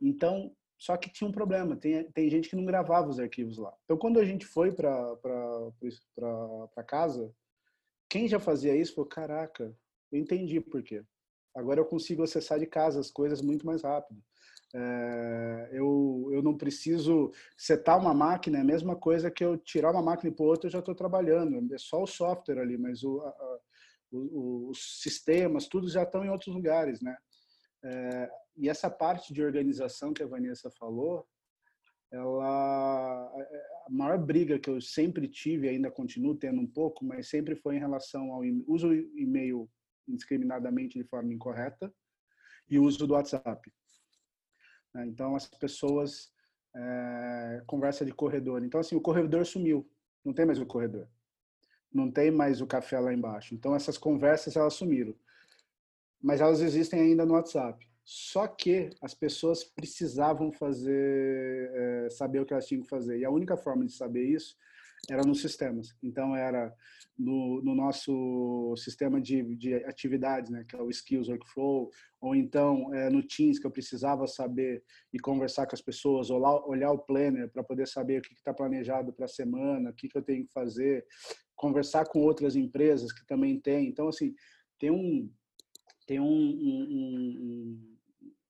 Então, 0.00 0.54
só 0.78 0.96
que 0.96 1.10
tinha 1.10 1.28
um 1.28 1.32
problema, 1.32 1.76
tem, 1.76 2.04
tem 2.12 2.30
gente 2.30 2.48
que 2.48 2.56
não 2.56 2.64
gravava 2.64 3.08
os 3.08 3.18
arquivos 3.18 3.58
lá. 3.58 3.74
Então, 3.84 3.96
quando 3.96 4.20
a 4.20 4.24
gente 4.24 4.46
foi 4.46 4.72
para 4.72 5.16
casa, 6.86 7.32
quem 8.08 8.28
já 8.28 8.38
fazia 8.38 8.76
isso 8.76 8.94
falou: 8.94 9.08
caraca, 9.08 9.74
eu 10.12 10.18
entendi 10.18 10.60
por 10.60 10.82
quê. 10.82 11.04
Agora 11.54 11.80
eu 11.80 11.84
consigo 11.84 12.22
acessar 12.22 12.58
de 12.58 12.66
casa 12.66 13.00
as 13.00 13.10
coisas 13.10 13.42
muito 13.42 13.66
mais 13.66 13.82
rápido. 13.82 14.22
É, 14.74 15.70
eu, 15.72 16.28
eu 16.30 16.42
não 16.42 16.56
preciso 16.56 17.32
setar 17.56 17.98
uma 17.98 18.12
máquina, 18.12 18.58
é 18.58 18.60
a 18.60 18.64
mesma 18.64 18.94
coisa 18.94 19.30
que 19.30 19.42
eu 19.42 19.56
tirar 19.56 19.90
uma 19.90 20.02
máquina 20.02 20.30
para 20.30 20.44
outra, 20.44 20.68
eu 20.68 20.72
já 20.72 20.78
estou 20.78 20.94
trabalhando. 20.94 21.74
É 21.74 21.78
só 21.78 22.02
o 22.02 22.06
software 22.06 22.60
ali, 22.60 22.78
mas 22.78 23.02
o, 23.02 23.20
a, 23.20 23.58
o, 24.12 24.68
os 24.70 25.00
sistemas, 25.02 25.66
tudo 25.66 25.88
já 25.88 26.02
estão 26.02 26.24
em 26.24 26.30
outros 26.30 26.54
lugares, 26.54 27.00
né? 27.00 27.16
É, 27.82 28.30
e 28.56 28.68
essa 28.68 28.90
parte 28.90 29.32
de 29.32 29.42
organização 29.42 30.12
que 30.12 30.22
a 30.22 30.26
Vanessa 30.26 30.70
falou, 30.70 31.26
ela 32.10 33.30
a 33.86 33.90
maior 33.90 34.18
briga 34.18 34.58
que 34.58 34.68
eu 34.68 34.80
sempre 34.80 35.28
tive, 35.28 35.68
ainda 35.68 35.90
continuo 35.90 36.34
tendo 36.34 36.60
um 36.60 36.66
pouco, 36.66 37.04
mas 37.04 37.28
sempre 37.28 37.54
foi 37.54 37.76
em 37.76 37.80
relação 37.80 38.32
ao 38.32 38.42
uso 38.66 38.92
e-mail 38.92 39.70
indiscriminadamente 40.06 40.98
de 40.98 41.04
forma 41.04 41.32
incorreta 41.32 41.92
e 42.68 42.78
uso 42.78 43.06
do 43.06 43.14
WhatsApp. 43.14 43.72
Né? 44.94 45.06
Então 45.06 45.36
as 45.36 45.46
pessoas 45.46 46.32
é, 46.74 47.62
conversa 47.66 48.04
de 48.04 48.12
corredor. 48.12 48.64
Então 48.64 48.80
assim 48.80 48.96
o 48.96 49.00
corredor 49.00 49.44
sumiu, 49.46 49.88
não 50.24 50.32
tem 50.32 50.46
mais 50.46 50.58
o 50.58 50.66
corredor, 50.66 51.08
não 51.92 52.10
tem 52.10 52.30
mais 52.30 52.60
o 52.60 52.66
café 52.66 52.98
lá 52.98 53.12
embaixo. 53.12 53.54
Então 53.54 53.74
essas 53.74 53.98
conversas 53.98 54.56
elas 54.56 54.74
sumiram, 54.74 55.14
mas 56.22 56.40
elas 56.40 56.60
existem 56.60 57.00
ainda 57.00 57.24
no 57.24 57.34
WhatsApp. 57.34 57.86
Só 58.04 58.46
que 58.46 58.88
as 59.02 59.14
pessoas 59.14 59.62
precisavam 59.62 60.50
fazer, 60.50 61.70
é, 61.74 62.10
saber 62.10 62.40
o 62.40 62.46
que 62.46 62.54
elas 62.54 62.66
tinham 62.66 62.82
que 62.82 62.88
fazer. 62.88 63.18
E 63.18 63.24
a 63.24 63.30
única 63.30 63.56
forma 63.56 63.84
de 63.84 63.92
saber 63.92 64.24
isso 64.24 64.56
era 65.10 65.22
nos 65.22 65.40
sistemas. 65.40 65.94
Então, 66.02 66.34
era 66.34 66.74
no, 67.18 67.60
no 67.62 67.74
nosso 67.74 68.74
sistema 68.76 69.20
de, 69.20 69.42
de, 69.56 69.74
atividades, 69.84 70.50
né, 70.50 70.64
que 70.68 70.74
é 70.74 70.82
o 70.82 70.90
Skills 70.90 71.28
Workflow, 71.28 71.90
ou 72.20 72.34
então 72.34 72.92
é, 72.94 73.10
no 73.10 73.22
Teams, 73.22 73.58
que 73.58 73.66
eu 73.66 73.70
precisava 73.70 74.26
saber 74.26 74.82
e 75.12 75.18
conversar 75.18 75.66
com 75.66 75.74
as 75.74 75.82
pessoas, 75.82 76.30
olhar, 76.30 76.66
olhar 76.66 76.92
o 76.92 76.98
planner 76.98 77.50
para 77.50 77.62
poder 77.62 77.86
saber 77.86 78.18
o 78.18 78.22
que 78.22 78.34
está 78.34 78.54
planejado 78.54 79.12
para 79.12 79.26
a 79.26 79.28
semana, 79.28 79.90
o 79.90 79.94
que, 79.94 80.08
que 80.08 80.16
eu 80.16 80.22
tenho 80.22 80.46
que 80.46 80.52
fazer, 80.52 81.04
conversar 81.54 82.06
com 82.06 82.20
outras 82.20 82.56
empresas 82.56 83.12
que 83.12 83.26
também 83.26 83.60
têm. 83.60 83.88
Então, 83.88 84.08
assim, 84.08 84.34
tem 84.78 84.90
um, 84.90 85.30
tem 86.08 86.18
um, 86.18 86.24
um, 86.24 87.96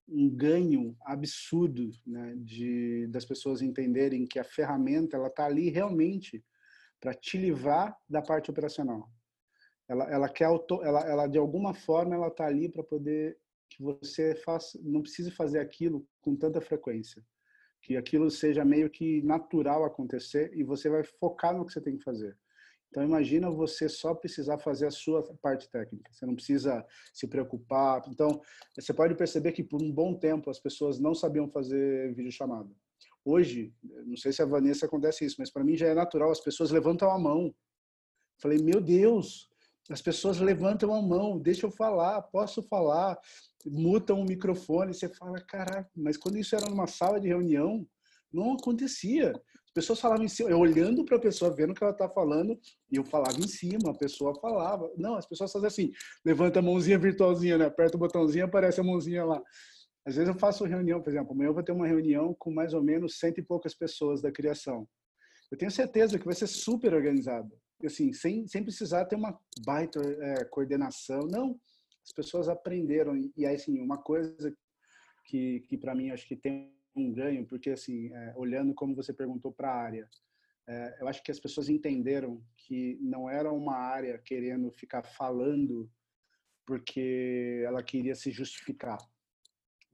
um 0.08 0.30
ganho 0.30 0.96
absurdo 1.04 1.90
né, 2.06 2.34
de 2.36 3.08
das 3.08 3.24
pessoas 3.24 3.60
entenderem 3.60 4.24
que 4.28 4.38
a 4.38 4.44
ferramenta 4.44 5.16
ela 5.16 5.26
está 5.26 5.44
ali 5.44 5.68
realmente 5.68 6.42
para 7.00 7.12
te 7.12 7.36
livrar 7.36 7.98
da 8.08 8.22
parte 8.22 8.48
operacional. 8.48 9.10
Ela, 9.88 10.04
ela 10.08 10.28
quer 10.28 10.44
auto, 10.44 10.80
ela, 10.84 11.00
ela 11.00 11.26
de 11.26 11.36
alguma 11.36 11.74
forma 11.74 12.14
ela 12.14 12.28
está 12.28 12.46
ali 12.46 12.68
para 12.68 12.84
poder 12.84 13.36
que 13.68 13.82
você 13.82 14.36
faça, 14.36 14.78
não 14.80 15.02
precise 15.02 15.32
fazer 15.32 15.58
aquilo 15.58 16.06
com 16.20 16.36
tanta 16.36 16.60
frequência, 16.60 17.24
que 17.82 17.96
aquilo 17.96 18.30
seja 18.30 18.64
meio 18.64 18.88
que 18.88 19.20
natural 19.22 19.84
acontecer 19.84 20.52
e 20.54 20.62
você 20.62 20.88
vai 20.88 21.02
focar 21.02 21.56
no 21.56 21.66
que 21.66 21.72
você 21.72 21.80
tem 21.80 21.96
que 21.96 22.04
fazer. 22.04 22.38
Então 22.88 23.02
imagina 23.02 23.50
você 23.50 23.88
só 23.88 24.14
precisar 24.14 24.58
fazer 24.58 24.86
a 24.86 24.90
sua 24.90 25.22
parte 25.42 25.68
técnica. 25.70 26.10
Você 26.12 26.24
não 26.24 26.34
precisa 26.34 26.84
se 27.12 27.26
preocupar. 27.26 28.02
Então 28.08 28.40
você 28.74 28.92
pode 28.92 29.14
perceber 29.14 29.52
que 29.52 29.62
por 29.62 29.82
um 29.82 29.92
bom 29.92 30.14
tempo 30.14 30.50
as 30.50 30.58
pessoas 30.58 30.98
não 30.98 31.14
sabiam 31.14 31.48
fazer 31.48 32.14
videochamada. 32.14 32.70
Hoje, 33.24 33.74
não 34.06 34.16
sei 34.16 34.32
se 34.32 34.40
a 34.40 34.46
Vanessa 34.46 34.86
acontece 34.86 35.24
isso, 35.24 35.36
mas 35.38 35.50
para 35.50 35.62
mim 35.62 35.76
já 35.76 35.86
é 35.86 35.94
natural. 35.94 36.30
As 36.30 36.40
pessoas 36.40 36.70
levantam 36.70 37.10
a 37.10 37.18
mão. 37.18 37.54
Falei, 38.40 38.58
meu 38.58 38.80
Deus, 38.80 39.50
as 39.90 40.00
pessoas 40.00 40.38
levantam 40.38 40.94
a 40.94 41.02
mão, 41.02 41.38
deixa 41.38 41.66
eu 41.66 41.70
falar, 41.70 42.20
posso 42.22 42.62
falar, 42.62 43.18
mutam 43.66 44.20
o 44.20 44.24
microfone. 44.24 44.94
Você 44.94 45.08
fala, 45.08 45.40
caraca, 45.40 45.90
mas 45.96 46.16
quando 46.16 46.38
isso 46.38 46.54
era 46.54 46.68
numa 46.68 46.86
sala 46.86 47.20
de 47.20 47.28
reunião, 47.28 47.86
não 48.32 48.54
acontecia 48.54 49.32
pessoas 49.78 50.00
falavam 50.00 50.24
em 50.24 50.28
cima, 50.28 50.50
eu 50.50 50.58
olhando 50.58 51.04
para 51.04 51.16
a 51.16 51.20
pessoa, 51.20 51.54
vendo 51.54 51.70
o 51.70 51.74
que 51.74 51.84
ela 51.84 51.92
está 51.92 52.08
falando, 52.08 52.58
e 52.90 52.96
eu 52.96 53.04
falava 53.04 53.38
em 53.38 53.46
cima, 53.46 53.90
a 53.90 53.94
pessoa 53.94 54.34
falava. 54.40 54.90
Não, 54.96 55.14
as 55.14 55.26
pessoas 55.26 55.52
fazem 55.52 55.68
assim, 55.68 55.92
levanta 56.24 56.58
a 56.58 56.62
mãozinha 56.62 56.98
virtualzinha, 56.98 57.56
né? 57.56 57.66
aperta 57.66 57.96
o 57.96 58.00
botãozinho, 58.00 58.44
aparece 58.44 58.80
a 58.80 58.84
mãozinha 58.84 59.24
lá. 59.24 59.40
Às 60.04 60.16
vezes 60.16 60.28
eu 60.28 60.38
faço 60.38 60.64
reunião, 60.64 61.00
por 61.00 61.10
exemplo, 61.10 61.32
amanhã 61.32 61.48
eu 61.48 61.54
vou 61.54 61.62
ter 61.62 61.72
uma 61.72 61.86
reunião 61.86 62.34
com 62.38 62.50
mais 62.50 62.74
ou 62.74 62.82
menos 62.82 63.18
cento 63.18 63.38
e 63.38 63.42
poucas 63.42 63.74
pessoas 63.74 64.20
da 64.20 64.32
criação. 64.32 64.88
Eu 65.50 65.56
tenho 65.56 65.70
certeza 65.70 66.18
que 66.18 66.24
vai 66.24 66.34
ser 66.34 66.46
super 66.46 66.92
organizado, 66.92 67.50
assim, 67.84 68.12
sem, 68.12 68.46
sem 68.48 68.62
precisar 68.62 69.04
ter 69.04 69.16
uma 69.16 69.38
baita 69.64 70.00
é, 70.00 70.44
coordenação. 70.44 71.20
Não, 71.30 71.58
as 72.04 72.12
pessoas 72.12 72.48
aprenderam. 72.48 73.16
E, 73.36 73.46
aí, 73.46 73.54
assim, 73.54 73.78
uma 73.80 73.98
coisa 73.98 74.52
que, 75.24 75.60
que 75.68 75.76
para 75.76 75.94
mim 75.94 76.10
acho 76.10 76.26
que 76.26 76.36
tem 76.36 76.72
um 76.98 77.12
ganho, 77.12 77.46
porque 77.46 77.70
assim, 77.70 78.12
é, 78.12 78.32
olhando 78.36 78.74
como 78.74 78.94
você 78.94 79.12
perguntou 79.12 79.52
para 79.52 79.70
a 79.70 79.76
área, 79.76 80.08
é, 80.66 80.98
eu 81.00 81.08
acho 81.08 81.22
que 81.22 81.30
as 81.30 81.40
pessoas 81.40 81.68
entenderam 81.68 82.42
que 82.56 82.98
não 83.00 83.28
era 83.28 83.50
uma 83.50 83.76
área 83.76 84.18
querendo 84.18 84.70
ficar 84.70 85.02
falando 85.02 85.90
porque 86.66 87.62
ela 87.64 87.82
queria 87.82 88.14
se 88.14 88.30
justificar. 88.30 88.98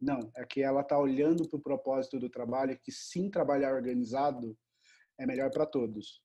Não, 0.00 0.18
é 0.36 0.44
que 0.44 0.60
ela 0.60 0.80
está 0.80 0.98
olhando 0.98 1.48
para 1.48 1.56
o 1.56 1.62
propósito 1.62 2.18
do 2.18 2.28
trabalho, 2.28 2.78
que 2.82 2.90
sim 2.90 3.30
trabalhar 3.30 3.72
organizado 3.72 4.58
é 5.16 5.24
melhor 5.24 5.50
para 5.50 5.64
todos. 5.64 6.20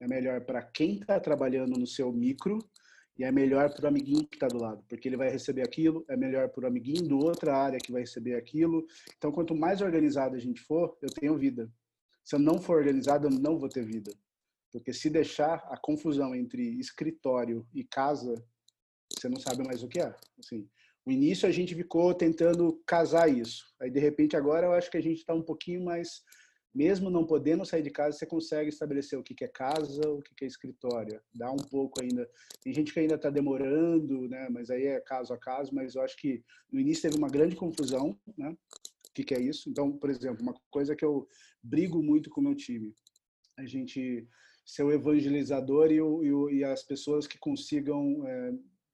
É 0.00 0.08
melhor 0.08 0.46
para 0.46 0.62
quem 0.62 1.00
está 1.00 1.20
trabalhando 1.20 1.78
no 1.78 1.86
seu 1.86 2.10
micro 2.10 2.58
e 3.20 3.24
é 3.24 3.30
melhor 3.30 3.70
para 3.74 3.84
o 3.84 3.88
amiguinho 3.88 4.26
que 4.26 4.36
está 4.36 4.48
do 4.48 4.56
lado, 4.56 4.82
porque 4.88 5.06
ele 5.06 5.16
vai 5.18 5.28
receber 5.28 5.60
aquilo, 5.60 6.02
é 6.08 6.16
melhor 6.16 6.48
para 6.48 6.64
o 6.64 6.66
amiguinho 6.66 7.06
do 7.06 7.18
outra 7.18 7.54
área 7.54 7.78
que 7.78 7.92
vai 7.92 8.00
receber 8.00 8.34
aquilo. 8.34 8.86
Então, 9.18 9.30
quanto 9.30 9.54
mais 9.54 9.82
organizado 9.82 10.34
a 10.34 10.38
gente 10.38 10.58
for, 10.62 10.96
eu 11.02 11.10
tenho 11.10 11.36
vida. 11.36 11.70
Se 12.24 12.34
eu 12.34 12.38
não 12.38 12.58
for 12.58 12.78
organizado, 12.78 13.26
eu 13.26 13.30
não 13.30 13.58
vou 13.58 13.68
ter 13.68 13.84
vida. 13.84 14.10
Porque 14.72 14.94
se 14.94 15.10
deixar 15.10 15.56
a 15.68 15.76
confusão 15.76 16.34
entre 16.34 16.62
escritório 16.80 17.66
e 17.74 17.84
casa, 17.84 18.34
você 19.14 19.28
não 19.28 19.38
sabe 19.38 19.66
mais 19.66 19.82
o 19.82 19.88
que 19.88 20.00
é. 20.00 20.16
Assim, 20.38 20.66
o 21.04 21.10
início 21.10 21.46
a 21.46 21.52
gente 21.52 21.74
ficou 21.74 22.14
tentando 22.14 22.82
casar 22.86 23.28
isso. 23.28 23.66
Aí, 23.82 23.90
de 23.90 24.00
repente, 24.00 24.34
agora 24.34 24.66
eu 24.66 24.72
acho 24.72 24.90
que 24.90 24.96
a 24.96 25.02
gente 25.02 25.18
está 25.18 25.34
um 25.34 25.42
pouquinho 25.42 25.84
mais 25.84 26.22
mesmo 26.74 27.10
não 27.10 27.26
podendo 27.26 27.64
sair 27.64 27.82
de 27.82 27.90
casa, 27.90 28.16
você 28.16 28.26
consegue 28.26 28.68
estabelecer 28.68 29.18
o 29.18 29.22
que 29.22 29.44
é 29.44 29.48
casa, 29.48 30.08
o 30.08 30.22
que 30.22 30.44
é 30.44 30.46
escritório. 30.46 31.20
Dá 31.34 31.50
um 31.50 31.56
pouco 31.56 32.00
ainda. 32.00 32.28
Tem 32.62 32.72
gente 32.72 32.92
que 32.92 33.00
ainda 33.00 33.16
está 33.16 33.28
demorando, 33.28 34.28
né? 34.28 34.48
Mas 34.50 34.70
aí 34.70 34.86
é 34.86 35.00
caso 35.00 35.32
a 35.32 35.38
caso. 35.38 35.74
Mas 35.74 35.96
eu 35.96 36.02
acho 36.02 36.16
que 36.16 36.44
no 36.72 36.80
início 36.80 37.02
teve 37.02 37.18
uma 37.18 37.28
grande 37.28 37.56
confusão, 37.56 38.16
né? 38.38 38.50
O 38.50 39.12
que 39.12 39.34
é 39.34 39.40
isso? 39.40 39.68
Então, 39.68 39.92
por 39.92 40.08
exemplo, 40.08 40.42
uma 40.42 40.54
coisa 40.70 40.94
que 40.94 41.04
eu 41.04 41.26
brigo 41.62 42.00
muito 42.02 42.30
com 42.30 42.40
o 42.40 42.44
meu 42.44 42.54
time, 42.54 42.94
a 43.58 43.66
gente 43.66 44.26
ser 44.64 44.84
o 44.84 44.92
evangelizador 44.92 45.90
e, 45.90 46.00
o, 46.00 46.22
e, 46.22 46.32
o, 46.32 46.50
e 46.50 46.64
as 46.64 46.84
pessoas 46.84 47.26
que 47.26 47.36
consigam 47.38 48.24
é, 48.26 48.52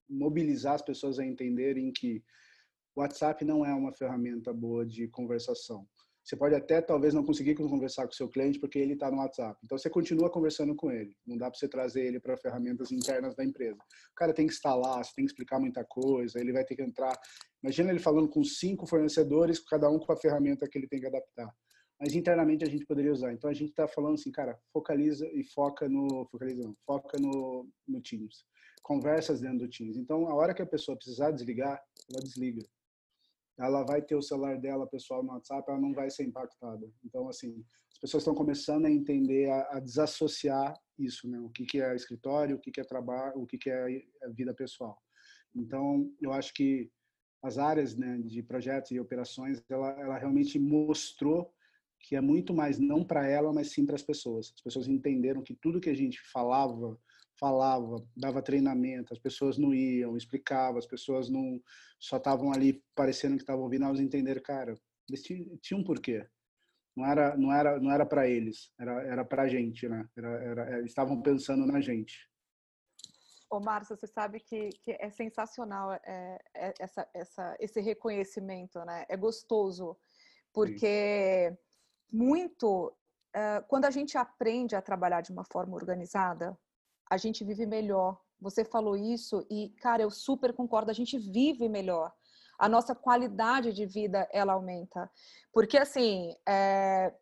mobilizar 0.09 0.75
as 0.75 0.83
pessoas 0.83 1.19
a 1.19 1.27
entenderem 1.27 1.93
que 1.93 2.25
o 2.95 3.01
WhatsApp 3.01 3.45
não 3.45 3.65
é 3.65 3.75
uma 3.75 3.93
ferramenta 3.93 4.55
boa 4.55 4.87
de 4.87 5.07
conversação 5.09 5.87
você 6.27 6.37
pode 6.37 6.57
até 6.57 6.83
talvez 6.83 7.15
não 7.15 7.25
conseguir 7.25 7.55
conversar 7.55 8.03
com 8.03 8.11
o 8.11 8.15
seu 8.15 8.29
cliente 8.29 8.59
porque 8.59 8.81
ele 8.81 8.95
está 8.95 9.09
no 9.09 9.19
WhatsApp. 9.19 9.57
Então 9.63 9.79
você 9.79 9.89
continua 9.89 10.29
conversando 10.29 10.75
com 10.75 10.91
ele. 10.91 11.17
Não 11.25 11.37
dá 11.37 11.49
para 11.49 11.57
você 11.57 11.69
trazer 11.69 12.05
ele 12.05 12.19
para 12.19 12.37
ferramentas 12.37 12.91
internas 12.91 13.37
da 13.37 13.45
empresa. 13.45 13.77
O 13.77 14.15
cara 14.17 14.35
tem 14.35 14.49
que 14.49 14.53
instalar, 14.53 15.05
você 15.05 15.13
tem 15.15 15.25
que 15.25 15.31
explicar 15.31 15.61
muita 15.61 15.85
coisa, 15.85 16.41
ele 16.41 16.53
vai 16.53 16.65
ter 16.65 16.75
que 16.75 16.83
entrar. 16.83 17.17
Imagina 17.63 17.91
ele 17.91 18.01
falando 18.01 18.29
com 18.29 18.43
cinco 18.43 18.89
fornecedores, 18.89 19.61
cada 19.61 19.89
um 19.89 20.01
com 20.01 20.13
a 20.13 20.17
ferramenta 20.17 20.69
que 20.69 20.77
ele 20.77 20.89
tem 20.89 20.99
que 20.99 21.07
adaptar. 21.07 21.49
Mas 22.01 22.13
internamente 22.13 22.65
a 22.65 22.69
gente 22.69 22.85
poderia 22.85 23.13
usar. 23.13 23.33
Então 23.33 23.49
a 23.49 23.55
gente 23.55 23.71
está 23.71 23.87
falando 23.87 24.15
assim, 24.15 24.33
cara, 24.33 24.59
focaliza 24.73 25.29
e 25.33 25.45
foca 25.45 25.89
no, 25.89 26.27
focaliza 26.29 26.61
não, 26.65 26.75
foca 26.85 27.19
no, 27.21 27.69
no 27.87 28.03
Teams. 28.03 28.45
Conversas 28.83 29.43
dentro 29.43 29.61
do 29.61 29.69
Teams. 29.69 29.97
Então 29.97 30.27
a 30.29 30.35
hora 30.35 30.53
que 30.53 30.63
a 30.63 30.67
pessoa 30.67 30.97
precisar 30.97 31.31
desligar, 31.31 31.81
ela 32.11 32.21
desliga 32.21 32.67
ela 33.59 33.85
vai 33.85 34.03
ter 34.03 34.15
o 34.15 34.23
celular 34.23 34.59
dela 34.59 34.87
pessoal 34.87 35.23
no 35.23 35.33
WhatsApp, 35.33 35.65
ela 35.69 35.81
não 35.81 35.93
vai 35.93 36.11
ser 36.11 36.25
impactada. 36.25 36.87
Então, 37.05 37.29
assim, 37.29 37.65
as 37.93 37.99
pessoas 37.99 38.23
estão 38.23 38.35
começando 38.35 38.87
a 38.87 38.91
entender, 38.91 39.51
a, 39.51 39.77
a 39.77 39.81
desassociar 39.81 40.79
isso, 40.99 41.29
né? 41.29 41.39
O 41.41 41.49
que, 41.51 41.65
que 41.65 41.81
é 41.81 41.95
escritório, 41.95 42.57
o 42.57 42.61
que, 42.61 42.71
que 42.71 42.81
é 42.81 42.85
trabalho, 42.85 43.41
o 43.41 43.47
que, 43.47 43.57
que 43.57 43.71
é 43.71 43.87
vida 44.35 44.55
pessoal. 44.55 44.99
Então, 45.55 46.11
eu 46.21 46.33
acho 46.33 46.53
que 46.53 46.91
as 47.43 47.59
áreas 47.59 47.97
né, 47.97 48.19
de 48.19 48.43
projetos 48.43 48.91
e 48.91 49.01
operações, 49.01 49.63
ela, 49.71 49.91
ela 50.01 50.19
realmente 50.19 50.59
mostrou 50.59 51.53
que 52.01 52.15
é 52.15 52.21
muito 52.21 52.53
mais 52.55 52.79
não 52.79 53.05
para 53.05 53.27
ela, 53.27 53.53
mas 53.53 53.73
sim 53.73 53.87
para 53.87 53.97
as 53.97 54.03
pessoas. 54.03 54.53
As 54.55 54.61
pessoas 54.61 54.89
entenderam 54.89 55.43
que 55.43 55.55
tudo 55.55 55.81
que 55.81 55.91
a 55.91 55.95
gente 55.95 56.21
falava, 56.31 56.99
falava, 57.39 58.05
dava 58.17 58.43
treinamento, 58.43 59.13
as 59.13 59.19
pessoas 59.19 59.59
não 59.59 59.75
iam, 59.75 60.17
explicava, 60.17 60.79
as 60.79 60.87
pessoas 60.87 61.29
não 61.29 61.61
só 61.99 62.17
estavam 62.17 62.53
ali 62.53 62.83
parecendo 62.95 63.37
que 63.37 63.43
estavam 63.43 63.63
ouvindo, 63.63 63.85
elas 63.85 64.01
entenderam, 64.01 64.43
cara, 64.43 64.75
eles 65.09 65.23
tinham 65.23 65.81
um 65.81 65.85
porquê. 65.85 66.27
Não 66.97 67.05
era, 67.05 67.37
não 67.37 67.53
era, 67.53 67.79
não 67.79 67.93
era 67.93 68.07
para 68.07 68.27
eles, 68.27 68.73
era, 68.79 69.03
era 69.03 69.25
para 69.25 69.43
a 69.43 69.49
gente, 69.49 69.87
né? 69.87 70.09
Era, 70.17 70.29
era, 70.43 70.79
eles 70.79 70.91
estavam 70.91 71.21
pensando 71.21 71.67
na 71.67 71.81
gente. 71.81 72.17
Ô, 73.51 73.61
Márcia, 73.61 73.95
você 73.95 74.07
sabe 74.07 74.41
que, 74.41 74.71
que 74.83 74.93
é 74.99 75.11
sensacional 75.11 75.93
é, 75.93 76.39
é, 76.55 76.75
essa, 76.81 77.09
essa, 77.15 77.57
esse 77.61 77.81
reconhecimento, 77.81 78.83
né? 78.85 79.05
É 79.09 79.17
gostoso, 79.17 79.97
porque 80.53 81.51
Sim. 81.51 81.59
muito, 82.11 82.89
uh, 83.37 83.65
quando 83.69 83.85
a 83.85 83.91
gente 83.91 84.17
aprende 84.17 84.75
a 84.75 84.83
trabalhar 84.83 85.21
de 85.21 85.31
uma 85.31 85.45
forma 85.45 85.77
organizada, 85.77 86.59
a 87.11 87.17
gente 87.17 87.45
vive 87.45 87.67
melhor. 87.67 88.19
Você 88.41 88.65
falou 88.65 88.97
isso 88.97 89.47
e, 89.51 89.71
cara, 89.81 90.03
eu 90.03 90.11
super 90.11 90.53
concordo, 90.53 90.91
a 90.91 90.95
gente 90.95 91.19
vive 91.19 91.69
melhor. 91.69 92.13
A 92.59 92.69
nossa 92.69 92.95
qualidade 92.95 93.73
de 93.73 93.87
vida, 93.87 94.29
ela 94.33 94.55
aumenta. 94.55 95.11
Porque, 95.53 95.77
assim, 95.77 96.35
é, 96.47 97.13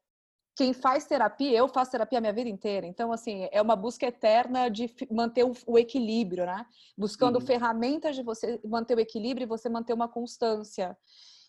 quem 0.57 0.73
faz 0.73 1.05
terapia, 1.07 1.57
eu 1.57 1.66
faço 1.68 1.90
terapia 1.90 2.18
a 2.18 2.20
minha 2.20 2.33
vida 2.33 2.49
inteira, 2.49 2.87
então, 2.87 3.12
assim, 3.12 3.49
é 3.51 3.61
uma 3.61 3.75
busca 3.75 4.07
eterna 4.07 4.68
de 4.68 4.94
manter 5.11 5.44
o, 5.66 5.79
equilíbrio, 5.79 6.47
né? 6.47 6.64
Buscando 6.97 7.37
uhum. 7.37 7.47
ferramentas 7.47 8.14
de 8.14 8.23
você 8.23 8.61
manter 8.64 8.97
o 8.97 9.01
equilíbrio 9.01 9.44
e 9.44 9.49
você 9.49 9.68
manter 9.68 9.92
uma 9.92 10.09
constância. 10.09 10.97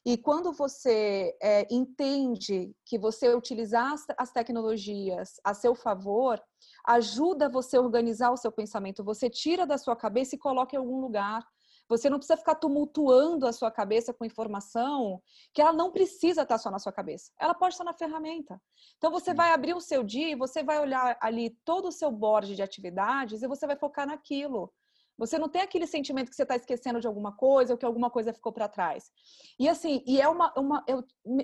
E 0.06 0.18
quando 0.18 0.54
você 0.54 1.36
é, 1.42 1.66
entende 1.74 2.72
que 2.86 2.96
você 2.96 3.34
utilizar 3.34 3.92
as, 3.92 4.06
as 4.16 4.32
tecnologias 4.32 5.40
a 5.44 5.56
seu 5.56 5.74
favor, 5.74 6.40
ajuda 6.86 7.50
você 7.50 7.78
a 7.78 7.82
organizar 7.82 8.30
o 8.30 8.38
seu 8.38 8.52
pensamento. 8.52 9.04
Você 9.04 9.32
tira 9.32 9.66
da 9.66 9.80
sua 9.80 9.96
cabeça 9.96 10.36
e 10.36 10.40
coloca 10.40 10.76
em 10.76 10.80
algum 10.80 11.02
lugar. 11.02 11.44
Você 11.90 12.08
não 12.08 12.20
precisa 12.20 12.38
ficar 12.38 12.54
tumultuando 12.54 13.48
a 13.48 13.52
sua 13.52 13.72
cabeça 13.72 14.14
com 14.14 14.26
informação 14.26 15.20
que 15.52 15.62
ela 15.62 15.74
não 15.74 15.92
precisa 15.92 16.44
estar 16.44 16.60
só 16.60 16.70
na 16.70 16.78
sua 16.78 16.92
cabeça. 16.92 17.32
Ela 17.40 17.56
pode 17.56 17.74
estar 17.74 17.84
na 17.84 17.94
ferramenta. 17.94 18.62
Então 18.98 19.10
você 19.12 19.34
vai 19.34 19.52
abrir 19.54 19.74
o 19.74 19.82
seu 19.82 20.04
dia 20.04 20.30
e 20.30 20.36
você 20.36 20.64
vai 20.64 20.80
olhar 20.80 21.18
ali 21.20 21.50
todo 21.66 21.88
o 21.88 21.92
seu 21.92 22.12
board 22.12 22.56
de 22.56 22.62
atividades 22.62 23.42
e 23.42 23.48
você 23.48 23.66
vai 23.66 23.76
focar 23.76 24.06
naquilo. 24.06 24.72
Você 25.18 25.38
não 25.38 25.48
tem 25.48 25.62
aquele 25.62 25.88
sentimento 25.88 26.30
que 26.30 26.36
você 26.36 26.44
está 26.44 26.56
esquecendo 26.56 27.00
de 27.00 27.08
alguma 27.08 27.32
coisa 27.32 27.74
ou 27.74 27.78
que 27.78 27.86
alguma 27.86 28.10
coisa 28.10 28.34
ficou 28.34 28.52
para 28.52 28.68
trás. 28.68 29.12
E 29.58 29.70
assim, 29.70 30.04
e 30.06 30.20
é, 30.20 30.28
uma, 30.28 30.54
uma, 30.58 30.84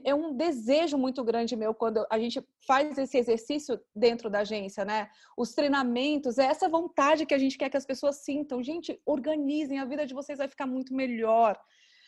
é 0.03 0.13
um 0.13 0.35
desejo 0.35 0.97
muito 0.97 1.23
grande 1.23 1.55
meu 1.55 1.73
quando 1.73 2.05
a 2.09 2.19
gente 2.19 2.43
faz 2.67 2.97
esse 2.97 3.17
exercício 3.17 3.79
dentro 3.95 4.29
da 4.29 4.39
agência, 4.39 4.83
né? 4.83 5.09
Os 5.37 5.53
treinamentos, 5.53 6.37
é 6.37 6.45
essa 6.45 6.67
vontade 6.67 7.25
que 7.25 7.33
a 7.33 7.37
gente 7.37 7.57
quer 7.57 7.69
que 7.69 7.77
as 7.77 7.85
pessoas 7.85 8.23
sintam. 8.23 8.61
Gente, 8.61 9.01
organizem, 9.05 9.79
a 9.79 9.85
vida 9.85 10.05
de 10.05 10.13
vocês 10.13 10.37
vai 10.37 10.47
ficar 10.47 10.67
muito 10.67 10.93
melhor. 10.93 11.57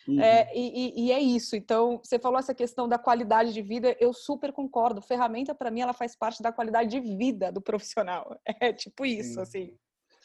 Uhum. 0.07 0.19
É, 0.19 0.51
e, 0.53 1.05
e, 1.05 1.11
é 1.11 1.19
isso. 1.19 1.55
Então, 1.55 2.01
você 2.03 2.19
falou 2.19 2.37
essa 2.37 2.53
questão 2.53 2.87
da 2.87 2.97
qualidade 2.97 3.53
de 3.53 3.61
vida, 3.61 3.95
eu 3.99 4.13
super 4.13 4.51
concordo. 4.51 5.01
Ferramenta, 5.01 5.55
para 5.55 5.71
mim, 5.71 5.81
ela 5.81 5.93
faz 5.93 6.15
parte 6.15 6.41
da 6.41 6.51
qualidade 6.51 6.89
de 6.89 6.99
vida 6.99 7.51
do 7.51 7.61
profissional. 7.61 8.37
É 8.59 8.71
tipo 8.71 9.05
isso, 9.05 9.35
Sim. 9.35 9.41
assim. 9.41 9.77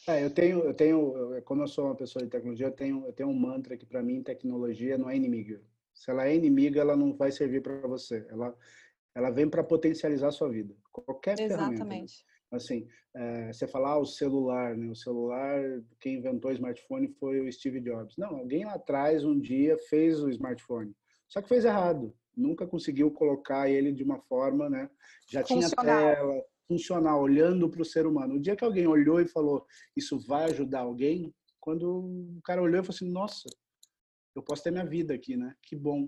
É, 0.09 0.23
eu 0.25 0.29
tenho, 0.31 0.63
eu 0.63 0.73
tenho, 0.73 1.41
como 1.45 1.61
eu 1.61 1.67
sou 1.67 1.85
uma 1.85 1.95
pessoa 1.95 2.25
de 2.25 2.31
tecnologia, 2.31 2.65
eu 2.65 2.71
tenho, 2.71 3.05
eu 3.05 3.13
tenho 3.13 3.29
um 3.29 3.39
mantra 3.39 3.77
que 3.77 3.85
para 3.85 4.01
mim 4.01 4.23
tecnologia 4.23 4.97
não 4.97 5.07
é 5.07 5.15
inimiga. 5.15 5.61
Se 5.93 6.09
ela 6.09 6.25
é 6.25 6.35
inimiga, 6.35 6.81
ela 6.81 6.95
não 6.95 7.13
vai 7.15 7.31
servir 7.31 7.61
para 7.61 7.87
você. 7.87 8.25
Ela, 8.29 8.57
ela 9.13 9.29
vem 9.29 9.47
para 9.47 9.63
potencializar 9.63 10.29
a 10.29 10.31
sua 10.31 10.49
vida. 10.49 10.75
Qualquer 10.91 11.39
Exatamente. 11.39 11.77
ferramenta. 11.77 12.13
Assim, 12.51 12.87
é, 13.13 13.53
você 13.53 13.67
falar 13.67 13.91
ah, 13.91 13.99
o 13.99 14.05
celular, 14.05 14.75
né? 14.75 14.89
O 14.89 14.95
celular, 14.95 15.61
quem 15.99 16.15
inventou 16.15 16.49
o 16.49 16.53
smartphone 16.55 17.07
foi 17.19 17.41
o 17.41 17.51
Steve 17.51 17.79
Jobs. 17.79 18.17
Não, 18.17 18.37
alguém 18.37 18.65
lá 18.65 18.73
atrás 18.73 19.23
um 19.23 19.39
dia 19.39 19.77
fez 19.89 20.19
o 20.23 20.29
smartphone, 20.29 20.95
só 21.27 21.39
que 21.39 21.47
fez 21.47 21.65
errado. 21.65 22.11
Nunca 22.35 22.65
conseguiu 22.65 23.11
colocar 23.11 23.69
ele 23.69 23.91
de 23.91 24.03
uma 24.03 24.19
forma, 24.21 24.67
né? 24.67 24.89
Já 25.29 25.43
tinha 25.43 25.69
tela, 25.69 26.43
funcional, 26.69 27.19
olhando 27.19 27.67
para 27.67 27.81
o 27.81 27.85
ser 27.85 28.05
humano. 28.05 28.35
O 28.35 28.39
dia 28.39 28.55
que 28.55 28.63
alguém 28.63 28.85
olhou 28.85 29.19
e 29.19 29.27
falou, 29.27 29.65
isso 29.97 30.19
vai 30.19 30.45
ajudar 30.45 30.81
alguém, 30.81 31.33
quando 31.59 32.37
o 32.37 32.41
cara 32.43 32.61
olhou 32.61 32.79
e 32.79 32.83
falou 32.83 32.95
assim, 32.95 33.11
nossa, 33.11 33.49
eu 34.35 34.43
posso 34.43 34.63
ter 34.63 34.71
minha 34.71 34.85
vida 34.85 35.13
aqui, 35.13 35.35
né? 35.35 35.55
Que 35.63 35.75
bom. 35.75 36.07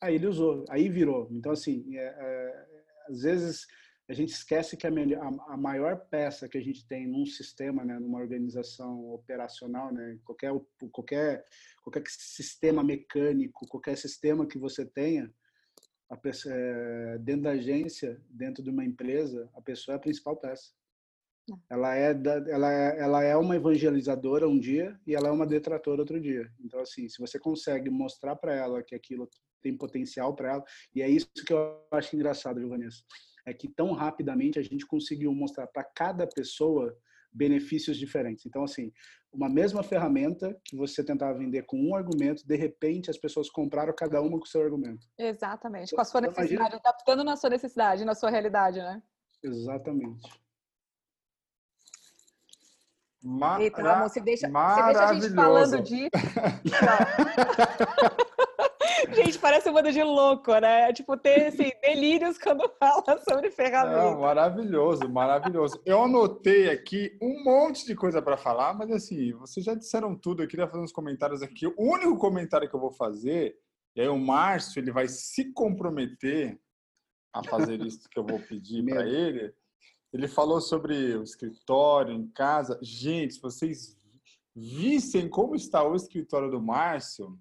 Aí 0.00 0.14
ele 0.14 0.28
usou, 0.28 0.64
aí 0.70 0.88
virou. 0.88 1.28
Então, 1.32 1.50
assim, 1.52 1.84
é, 1.96 2.04
é, 2.04 2.66
às 3.08 3.22
vezes 3.22 3.66
a 4.08 4.12
gente 4.12 4.30
esquece 4.30 4.76
que 4.76 4.86
a, 4.86 4.90
melhor, 4.90 5.22
a, 5.48 5.56
maior 5.56 6.08
peça 6.08 6.48
que 6.48 6.56
a 6.56 6.62
gente 6.62 6.86
tem 6.86 7.06
num 7.06 7.26
sistema, 7.26 7.84
né, 7.84 7.98
numa 7.98 8.18
organização 8.18 9.10
operacional, 9.12 9.92
né, 9.92 10.18
qualquer, 10.24 10.52
qualquer, 10.90 11.44
qualquer 11.82 12.02
sistema 12.08 12.82
mecânico, 12.82 13.66
qualquer 13.68 13.96
sistema 13.96 14.46
que 14.46 14.58
você 14.58 14.86
tenha, 14.86 15.32
pessoa, 16.16 16.54
é, 16.54 17.18
dentro 17.18 17.42
da 17.42 17.50
agência, 17.50 18.20
dentro 18.28 18.62
de 18.62 18.70
uma 18.70 18.84
empresa, 18.84 19.48
a 19.54 19.60
pessoa 19.60 19.94
é 19.94 19.96
a 19.96 20.00
principal 20.00 20.36
peça. 20.36 20.72
É. 21.48 21.74
Ela 21.74 21.94
é, 21.94 22.14
da, 22.14 22.32
ela, 22.48 22.72
é, 22.72 22.98
ela 23.00 23.24
é 23.24 23.36
uma 23.36 23.56
evangelizadora 23.56 24.48
um 24.48 24.58
dia 24.58 24.98
e 25.06 25.14
ela 25.14 25.28
é 25.28 25.30
uma 25.30 25.46
detratora 25.46 26.00
outro 26.00 26.20
dia. 26.20 26.50
Então, 26.60 26.80
assim, 26.80 27.08
se 27.08 27.18
você 27.18 27.38
consegue 27.38 27.90
mostrar 27.90 28.36
para 28.36 28.54
ela 28.54 28.82
que 28.82 28.94
aquilo 28.94 29.28
tem 29.62 29.76
potencial 29.76 30.34
para 30.34 30.52
ela, 30.52 30.64
e 30.94 31.02
é 31.02 31.08
isso 31.08 31.28
que 31.46 31.52
eu 31.52 31.86
acho 31.92 32.16
engraçado, 32.16 32.58
viu, 32.58 32.68
Vanessa? 32.68 33.02
É 33.46 33.52
que 33.52 33.68
tão 33.68 33.92
rapidamente 33.92 34.58
a 34.58 34.62
gente 34.62 34.86
conseguiu 34.86 35.32
mostrar 35.34 35.66
para 35.66 35.84
cada 35.84 36.26
pessoa 36.26 36.96
benefícios 37.32 37.96
diferentes. 37.96 38.44
Então, 38.46 38.64
assim, 38.64 38.92
uma 39.32 39.48
mesma 39.48 39.82
ferramenta 39.82 40.56
que 40.64 40.76
você 40.76 41.04
tentava 41.04 41.38
vender 41.38 41.62
com 41.62 41.76
um 41.76 41.94
argumento, 41.94 42.46
de 42.46 42.56
repente 42.56 43.10
as 43.10 43.18
pessoas 43.18 43.48
compraram 43.48 43.94
cada 43.96 44.20
uma 44.20 44.38
com 44.38 44.44
o 44.44 44.48
seu 44.48 44.62
argumento. 44.62 45.06
Exatamente, 45.16 45.94
com 45.94 46.00
a 46.00 46.04
sua 46.04 46.20
necessidade, 46.20 46.54
imagina... 46.54 46.78
adaptando 46.78 47.24
na 47.24 47.36
sua 47.36 47.50
necessidade, 47.50 48.04
na 48.04 48.14
sua 48.14 48.30
realidade, 48.30 48.78
né? 48.78 49.02
Exatamente. 49.42 50.28
Mara... 53.22 53.62
Eita, 53.62 53.82
Ramon, 53.82 54.08
você 54.08 54.20
deixa, 54.20 54.48
você 54.48 54.82
deixa 54.82 55.04
a 55.04 55.14
gente 55.14 55.34
falando 55.34 55.82
disso. 55.82 56.10
Gente, 59.30 59.38
parece 59.38 59.70
um 59.70 59.72
bando 59.72 59.92
de 59.92 60.02
louco, 60.02 60.52
né? 60.58 60.92
Tipo, 60.92 61.16
ter 61.16 61.46
assim, 61.46 61.70
delírios 61.80 62.36
quando 62.36 62.68
fala 62.80 63.16
sobre 63.22 63.48
ferramentas. 63.52 64.02
Não, 64.02 64.20
maravilhoso, 64.20 65.08
maravilhoso. 65.08 65.80
Eu 65.86 66.02
anotei 66.02 66.68
aqui 66.68 67.16
um 67.22 67.44
monte 67.44 67.86
de 67.86 67.94
coisa 67.94 68.20
para 68.20 68.36
falar, 68.36 68.74
mas 68.74 68.90
assim, 68.90 69.32
vocês 69.34 69.64
já 69.64 69.72
disseram 69.74 70.16
tudo. 70.16 70.42
Eu 70.42 70.48
queria 70.48 70.66
fazer 70.66 70.82
uns 70.82 70.90
comentários 70.90 71.42
aqui. 71.42 71.64
O 71.64 71.74
único 71.78 72.16
comentário 72.18 72.68
que 72.68 72.74
eu 72.74 72.80
vou 72.80 72.90
fazer, 72.90 73.56
e 73.94 74.00
aí 74.00 74.08
o 74.08 74.18
Márcio 74.18 74.80
ele 74.80 74.90
vai 74.90 75.06
se 75.06 75.52
comprometer 75.52 76.60
a 77.32 77.40
fazer 77.44 77.80
isso 77.82 78.08
que 78.10 78.18
eu 78.18 78.26
vou 78.26 78.40
pedir 78.40 78.84
para 78.84 79.06
ele. 79.06 79.54
Ele 80.12 80.26
falou 80.26 80.60
sobre 80.60 81.14
o 81.14 81.22
escritório 81.22 82.12
em 82.12 82.26
casa. 82.32 82.80
Gente, 82.82 83.34
se 83.34 83.40
vocês 83.40 83.96
vissem 84.56 85.28
como 85.28 85.54
está 85.54 85.84
o 85.84 85.94
escritório 85.94 86.50
do 86.50 86.60
Márcio, 86.60 87.38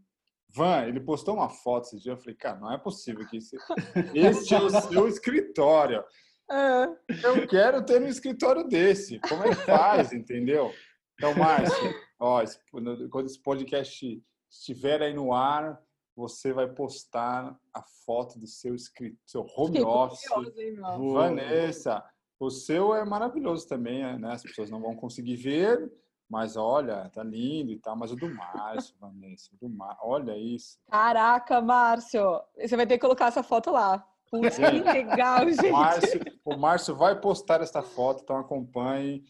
Van, 0.49 0.85
ele 0.85 0.99
postou 0.99 1.35
uma 1.35 1.49
foto 1.49 1.85
esse 1.85 1.99
dia. 1.99 2.13
Eu 2.13 2.17
falei, 2.17 2.35
cara, 2.35 2.59
não 2.59 2.71
é 2.71 2.77
possível 2.77 3.25
que 3.27 3.37
esse, 3.37 3.55
esse 4.15 4.53
é 4.53 4.61
o 4.61 4.69
seu 4.69 5.07
escritório. 5.07 6.03
É. 6.51 6.83
Eu 7.23 7.47
quero 7.47 7.85
ter 7.85 8.01
um 8.01 8.07
escritório 8.07 8.67
desse. 8.67 9.19
Como 9.19 9.43
é 9.43 9.49
que 9.49 9.55
faz, 9.55 10.11
entendeu? 10.11 10.73
Então, 11.13 11.35
Márcio, 11.35 11.93
ó, 12.19 12.43
quando 12.71 13.25
esse 13.25 13.41
podcast 13.41 14.23
estiver 14.49 15.01
aí 15.01 15.13
no 15.13 15.33
ar, 15.33 15.79
você 16.15 16.51
vai 16.51 16.67
postar 16.67 17.55
a 17.73 17.83
foto 18.05 18.39
do 18.39 18.47
seu 18.47 18.73
escritório, 18.73 19.19
seu 19.25 19.45
home 19.55 19.81
office. 19.81 20.27
Curioso, 20.27 20.61
hein, 20.61 21.13
Vanessa, 21.13 22.03
o 22.39 22.49
seu 22.49 22.95
é 22.95 23.05
maravilhoso 23.05 23.67
também, 23.67 24.01
né? 24.17 24.31
As 24.31 24.41
pessoas 24.41 24.69
não 24.69 24.81
vão 24.81 24.95
conseguir 24.95 25.35
ver, 25.35 25.91
mas 26.29 26.55
olha, 26.55 27.09
tá 27.09 27.23
lindo 27.23 27.71
e 27.71 27.79
tal. 27.79 27.95
Mas 27.95 28.11
o 28.11 28.15
do 28.15 28.29
Márcio, 28.29 28.95
Vanessa, 28.99 29.49
do 29.59 29.67
Mar... 29.67 29.97
olha 30.01 30.37
isso. 30.37 30.77
Caraca, 30.89 31.59
Márcio, 31.59 32.21
você 32.55 32.77
vai 32.77 32.85
ter 32.85 32.95
que 32.95 33.01
colocar 33.01 33.27
essa 33.27 33.41
foto 33.41 33.71
lá. 33.71 34.05
Putz, 34.29 34.57
que 34.57 34.61
legal, 34.61 35.49
gente. 35.49 35.71
Márcio, 35.71 36.21
o 36.45 36.55
Márcio 36.55 36.95
vai 36.95 37.19
postar 37.19 37.61
essa 37.61 37.81
foto, 37.81 38.21
então 38.23 38.37
acompanhe. 38.37 39.23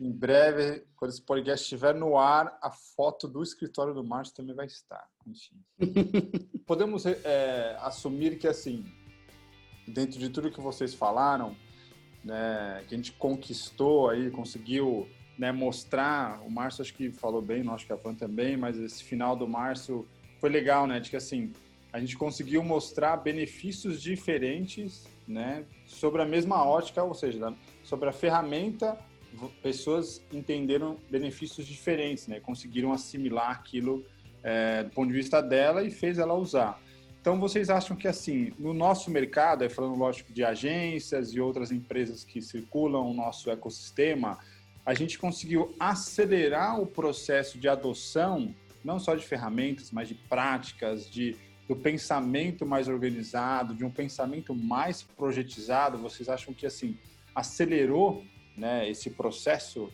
Em 0.00 0.10
breve, 0.10 0.86
quando 0.96 1.10
esse 1.10 1.20
podcast 1.20 1.64
estiver 1.64 1.94
no 1.94 2.16
ar, 2.16 2.56
a 2.62 2.70
foto 2.70 3.28
do 3.28 3.42
escritório 3.42 3.92
do 3.92 4.02
Márcio 4.02 4.34
também 4.34 4.54
vai 4.54 4.66
estar. 4.66 5.06
Enfim. 5.26 5.62
Podemos 6.66 7.04
é, 7.04 7.76
assumir 7.80 8.38
que, 8.38 8.46
assim, 8.46 8.86
dentro 9.86 10.18
de 10.18 10.30
tudo 10.30 10.52
que 10.52 10.60
vocês 10.60 10.94
falaram, 10.94 11.54
né, 12.24 12.84
que 12.88 12.94
a 12.94 12.96
gente 12.96 13.12
conquistou 13.12 14.08
aí, 14.08 14.30
conseguiu 14.30 15.06
né, 15.38 15.52
mostrar, 15.52 16.42
o 16.44 16.50
Márcio 16.50 16.82
acho 16.82 16.92
que 16.92 17.10
falou 17.12 17.40
bem, 17.40 17.62
nós 17.62 17.76
acho 17.76 17.86
que 17.86 17.92
a 17.92 17.96
Van 17.96 18.14
também, 18.14 18.56
mas 18.56 18.76
esse 18.76 19.04
final 19.04 19.36
do 19.36 19.46
Márcio 19.46 20.06
foi 20.40 20.50
legal, 20.50 20.86
né, 20.86 20.98
de 20.98 21.10
que 21.10 21.16
assim, 21.16 21.52
a 21.92 22.00
gente 22.00 22.16
conseguiu 22.16 22.62
mostrar 22.62 23.16
benefícios 23.18 24.02
diferentes, 24.02 25.06
né, 25.26 25.64
sobre 25.86 26.20
a 26.20 26.26
mesma 26.26 26.64
ótica, 26.64 27.02
ou 27.04 27.14
seja, 27.14 27.54
sobre 27.84 28.08
a 28.08 28.12
ferramenta, 28.12 28.98
pessoas 29.62 30.20
entenderam 30.32 30.96
benefícios 31.08 31.66
diferentes, 31.66 32.26
né, 32.26 32.40
conseguiram 32.40 32.92
assimilar 32.92 33.50
aquilo 33.50 34.04
é, 34.42 34.84
do 34.84 34.90
ponto 34.90 35.08
de 35.08 35.14
vista 35.14 35.40
dela 35.40 35.84
e 35.84 35.90
fez 35.90 36.18
ela 36.18 36.34
usar. 36.34 36.80
Então, 37.20 37.38
vocês 37.38 37.68
acham 37.68 37.96
que, 37.96 38.08
assim, 38.08 38.52
no 38.58 38.72
nosso 38.72 39.10
mercado, 39.10 39.68
falando, 39.68 39.98
lógico, 39.98 40.32
de 40.32 40.44
agências 40.44 41.32
e 41.34 41.40
outras 41.40 41.70
empresas 41.70 42.24
que 42.24 42.40
circulam 42.40 43.10
o 43.10 43.12
nosso 43.12 43.50
ecossistema, 43.50 44.38
a 44.88 44.94
gente 44.94 45.18
conseguiu 45.18 45.74
acelerar 45.78 46.80
o 46.80 46.86
processo 46.86 47.58
de 47.58 47.68
adoção, 47.68 48.54
não 48.82 48.98
só 48.98 49.14
de 49.14 49.22
ferramentas, 49.22 49.90
mas 49.92 50.08
de 50.08 50.14
práticas, 50.14 51.10
de 51.10 51.36
do 51.68 51.76
pensamento 51.76 52.64
mais 52.64 52.88
organizado, 52.88 53.74
de 53.74 53.84
um 53.84 53.90
pensamento 53.90 54.54
mais 54.54 55.02
projetizado, 55.02 55.98
vocês 55.98 56.26
acham 56.26 56.54
que 56.54 56.64
assim 56.64 56.96
acelerou, 57.34 58.24
né, 58.56 58.88
esse 58.88 59.10
processo 59.10 59.92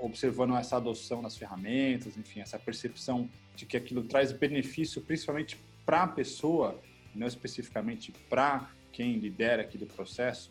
observando 0.00 0.56
essa 0.56 0.76
adoção 0.76 1.22
das 1.22 1.36
ferramentas, 1.36 2.16
enfim, 2.16 2.40
essa 2.40 2.58
percepção 2.58 3.30
de 3.54 3.64
que 3.64 3.76
aquilo 3.76 4.02
traz 4.02 4.32
benefício 4.32 5.00
principalmente 5.02 5.56
para 5.86 6.02
a 6.02 6.08
pessoa, 6.08 6.82
não 7.14 7.28
especificamente 7.28 8.10
para 8.28 8.68
quem 8.90 9.18
lidera 9.18 9.62
aquele 9.62 9.86
processo? 9.86 10.50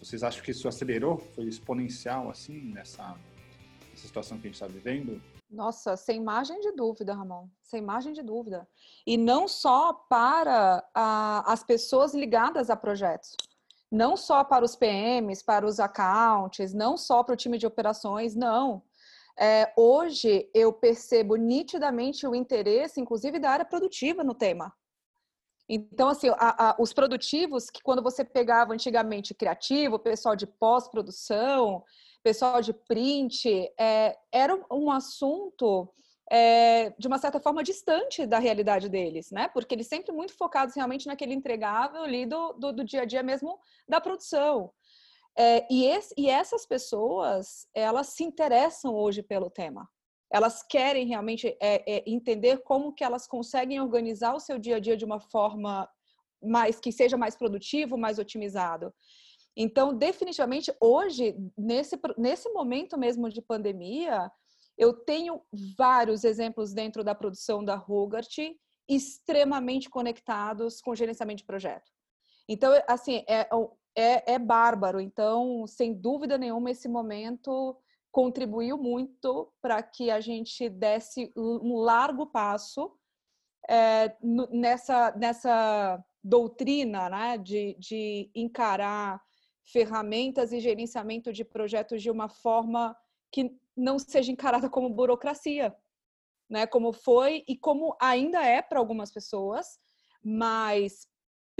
Vocês 0.00 0.22
acham 0.22 0.42
que 0.42 0.50
isso 0.50 0.66
acelerou? 0.66 1.18
Foi 1.18 1.44
exponencial 1.44 2.30
assim 2.30 2.72
nessa, 2.72 3.16
nessa 3.90 4.06
situação 4.06 4.38
que 4.38 4.46
a 4.46 4.50
gente 4.50 4.54
está 4.54 4.66
vivendo? 4.66 5.20
Nossa, 5.50 5.96
sem 5.96 6.22
margem 6.22 6.58
de 6.60 6.72
dúvida, 6.72 7.12
Ramon, 7.12 7.48
sem 7.62 7.82
margem 7.82 8.12
de 8.12 8.22
dúvida. 8.22 8.66
E 9.06 9.16
não 9.18 9.46
só 9.46 9.92
para 9.92 10.82
a, 10.94 11.52
as 11.52 11.62
pessoas 11.62 12.14
ligadas 12.14 12.70
a 12.70 12.76
projetos, 12.76 13.36
não 13.90 14.16
só 14.16 14.44
para 14.44 14.64
os 14.64 14.76
PMs, 14.76 15.42
para 15.42 15.66
os 15.66 15.80
accounts, 15.80 16.72
não 16.72 16.96
só 16.96 17.22
para 17.22 17.34
o 17.34 17.36
time 17.36 17.58
de 17.58 17.66
operações, 17.66 18.34
não. 18.34 18.82
É, 19.38 19.72
hoje 19.76 20.48
eu 20.54 20.72
percebo 20.72 21.34
nitidamente 21.34 22.26
o 22.26 22.34
interesse, 22.34 23.00
inclusive 23.00 23.38
da 23.38 23.50
área 23.50 23.64
produtiva, 23.64 24.22
no 24.22 24.34
tema. 24.34 24.72
Então, 25.72 26.08
assim, 26.08 26.28
a, 26.30 26.70
a, 26.70 26.76
os 26.80 26.92
produtivos, 26.92 27.70
que 27.70 27.80
quando 27.80 28.02
você 28.02 28.24
pegava 28.24 28.72
antigamente 28.72 29.32
criativo, 29.32 30.00
pessoal 30.00 30.34
de 30.34 30.44
pós-produção, 30.44 31.84
pessoal 32.24 32.60
de 32.60 32.72
print, 32.72 33.48
é, 33.78 34.18
era 34.32 34.52
um 34.68 34.90
assunto 34.90 35.88
é, 36.28 36.90
de 36.98 37.06
uma 37.06 37.18
certa 37.18 37.38
forma 37.38 37.62
distante 37.62 38.26
da 38.26 38.40
realidade 38.40 38.88
deles, 38.88 39.30
né? 39.30 39.46
Porque 39.46 39.72
eles 39.72 39.86
sempre 39.86 40.12
muito 40.12 40.34
focados 40.36 40.74
realmente 40.74 41.06
naquele 41.06 41.34
entregável 41.34 42.02
ali 42.02 42.26
do, 42.26 42.52
do, 42.54 42.72
do 42.72 42.84
dia 42.84 43.02
a 43.02 43.04
dia 43.04 43.22
mesmo 43.22 43.56
da 43.88 44.00
produção. 44.00 44.72
É, 45.38 45.72
e, 45.72 45.86
esse, 45.86 46.12
e 46.18 46.28
essas 46.28 46.66
pessoas, 46.66 47.68
elas 47.72 48.08
se 48.08 48.24
interessam 48.24 48.92
hoje 48.92 49.22
pelo 49.22 49.48
tema. 49.48 49.88
Elas 50.32 50.62
querem 50.62 51.06
realmente 51.06 51.56
é, 51.60 51.82
é, 51.86 52.04
entender 52.06 52.58
como 52.58 52.92
que 52.92 53.02
elas 53.02 53.26
conseguem 53.26 53.80
organizar 53.80 54.34
o 54.34 54.40
seu 54.40 54.58
dia 54.58 54.76
a 54.76 54.80
dia 54.80 54.96
de 54.96 55.04
uma 55.04 55.20
forma 55.20 55.88
mais 56.42 56.78
que 56.78 56.92
seja 56.92 57.16
mais 57.16 57.36
produtivo, 57.36 57.98
mais 57.98 58.18
otimizado. 58.18 58.92
Então, 59.56 59.96
definitivamente, 59.96 60.72
hoje, 60.80 61.36
nesse, 61.58 61.98
nesse 62.16 62.48
momento 62.50 62.96
mesmo 62.96 63.28
de 63.28 63.42
pandemia, 63.42 64.30
eu 64.78 64.94
tenho 64.94 65.42
vários 65.76 66.24
exemplos 66.24 66.72
dentro 66.72 67.04
da 67.04 67.14
produção 67.14 67.62
da 67.64 67.74
Rogart 67.74 68.38
extremamente 68.88 69.90
conectados 69.90 70.80
com 70.80 70.94
gerenciamento 70.94 71.38
de 71.38 71.46
projeto. 71.46 71.90
Então, 72.48 72.72
assim, 72.88 73.24
é, 73.28 73.48
é, 73.94 74.32
é 74.34 74.38
bárbaro. 74.38 75.00
Então, 75.00 75.66
sem 75.66 75.92
dúvida 75.92 76.38
nenhuma, 76.38 76.70
esse 76.70 76.88
momento 76.88 77.76
contribuiu 78.10 78.76
muito 78.76 79.52
para 79.62 79.82
que 79.82 80.10
a 80.10 80.20
gente 80.20 80.68
desse 80.68 81.32
um 81.36 81.76
largo 81.76 82.26
passo 82.26 82.92
é, 83.68 84.16
nessa, 84.50 85.12
nessa 85.12 86.04
doutrina 86.22 87.08
né, 87.08 87.38
de, 87.38 87.76
de 87.78 88.30
encarar 88.34 89.22
ferramentas 89.64 90.52
e 90.52 90.60
gerenciamento 90.60 91.32
de 91.32 91.44
projetos 91.44 92.02
de 92.02 92.10
uma 92.10 92.28
forma 92.28 92.96
que 93.30 93.50
não 93.76 93.98
seja 93.98 94.32
encarada 94.32 94.68
como 94.68 94.90
burocracia, 94.90 95.74
né? 96.48 96.66
Como 96.66 96.92
foi 96.92 97.44
e 97.46 97.56
como 97.56 97.96
ainda 98.00 98.44
é 98.44 98.60
para 98.60 98.80
algumas 98.80 99.12
pessoas, 99.12 99.78
mas 100.22 101.06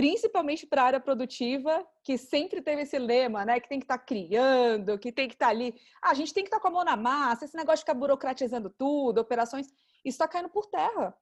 principalmente 0.01 0.67
para 0.67 0.81
a 0.81 0.87
área 0.87 1.01
produtiva, 1.01 1.87
que 2.03 2.17
sempre 2.17 2.63
teve 2.63 2.81
esse 2.83 2.99
lema, 2.99 3.45
né? 3.45 3.61
Que 3.61 3.69
tem 3.69 3.79
que 3.79 3.85
estar 3.85 3.99
tá 3.99 4.03
criando, 4.03 4.99
que 4.99 5.13
tem 5.13 5.29
que 5.29 5.35
estar 5.35 5.49
tá 5.49 5.51
ali. 5.51 5.75
Ah, 6.01 6.13
a 6.13 6.15
gente 6.15 6.33
tem 6.33 6.43
que 6.43 6.49
estar 6.49 6.57
tá 6.57 6.63
com 6.63 6.69
a 6.69 6.71
mão 6.71 6.85
na 6.87 6.97
massa, 6.97 7.45
esse 7.45 7.55
negócio 7.55 7.85
de 7.85 7.93
burocratizando 7.93 8.71
tudo, 8.71 9.21
operações, 9.21 9.67
isso 9.67 10.15
está 10.17 10.27
caindo 10.27 10.49
por 10.49 10.65
terra. 10.65 11.15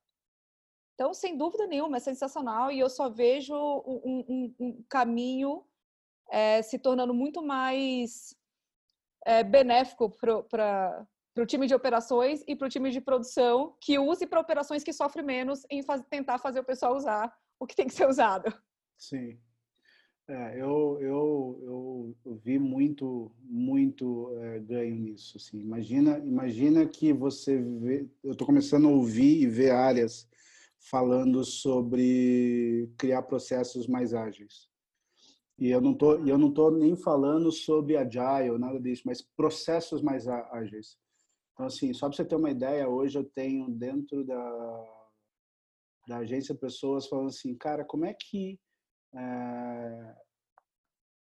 Então, 0.94 1.12
sem 1.12 1.36
dúvida 1.36 1.66
nenhuma, 1.66 1.96
é 1.96 2.00
sensacional 2.00 2.70
e 2.70 2.78
eu 2.78 2.88
só 2.88 3.08
vejo 3.08 3.52
um, 3.52 4.24
um, 4.28 4.54
um 4.60 4.84
caminho 4.88 5.64
é, 6.30 6.62
se 6.62 6.78
tornando 6.78 7.12
muito 7.12 7.42
mais 7.42 8.32
é, 9.26 9.42
benéfico 9.42 10.08
para 10.08 11.04
o 11.36 11.46
time 11.46 11.66
de 11.66 11.74
operações 11.74 12.44
e 12.46 12.54
para 12.54 12.66
o 12.66 12.70
time 12.70 12.92
de 12.92 13.00
produção, 13.00 13.76
que 13.80 13.98
use 13.98 14.24
para 14.24 14.38
operações 14.38 14.84
que 14.84 14.92
sofrem 14.92 15.24
menos 15.24 15.66
em 15.68 15.82
faz, 15.82 16.00
tentar 16.08 16.38
fazer 16.38 16.60
o 16.60 16.64
pessoal 16.64 16.94
usar 16.94 17.36
o 17.58 17.66
que 17.66 17.74
tem 17.74 17.88
que 17.88 17.94
ser 17.94 18.08
usado. 18.08 18.56
Sim. 18.98 19.38
É, 20.26 20.60
eu, 20.60 20.98
eu, 21.00 22.14
eu, 22.26 22.34
vi 22.44 22.58
muito, 22.58 23.32
muito 23.40 24.30
é, 24.40 24.58
ganho 24.58 24.94
nisso. 24.94 25.38
Assim. 25.38 25.58
Imagina, 25.58 26.18
imagina 26.18 26.86
que 26.86 27.12
você 27.14 27.56
vê. 27.56 28.06
Eu 28.22 28.32
estou 28.32 28.46
começando 28.46 28.88
a 28.88 28.90
ouvir 28.90 29.40
e 29.40 29.46
ver 29.46 29.70
áreas 29.70 30.28
falando 30.78 31.42
sobre 31.44 32.90
criar 32.98 33.22
processos 33.22 33.86
mais 33.86 34.12
ágeis. 34.12 34.68
E 35.58 35.70
eu 35.70 35.80
não 35.80 35.94
tô, 35.94 36.14
eu 36.26 36.36
não 36.36 36.52
tô 36.52 36.70
nem 36.70 36.94
falando 36.94 37.50
sobre 37.50 37.96
agile, 37.96 38.58
nada 38.58 38.78
disso, 38.78 39.02
mas 39.06 39.22
processos 39.22 40.02
mais 40.02 40.28
ágeis. 40.28 40.98
Então 41.54 41.66
assim, 41.66 41.92
só 41.94 42.06
para 42.06 42.16
você 42.16 42.24
ter 42.24 42.36
uma 42.36 42.50
ideia, 42.50 42.88
hoje 42.88 43.18
eu 43.18 43.24
tenho 43.24 43.68
dentro 43.70 44.24
da 44.24 44.94
da 46.06 46.18
agência 46.18 46.54
pessoas 46.54 47.06
falando 47.06 47.28
assim, 47.28 47.54
cara, 47.54 47.84
como 47.84 48.06
é 48.06 48.14
que 48.14 48.58
é, 49.14 50.14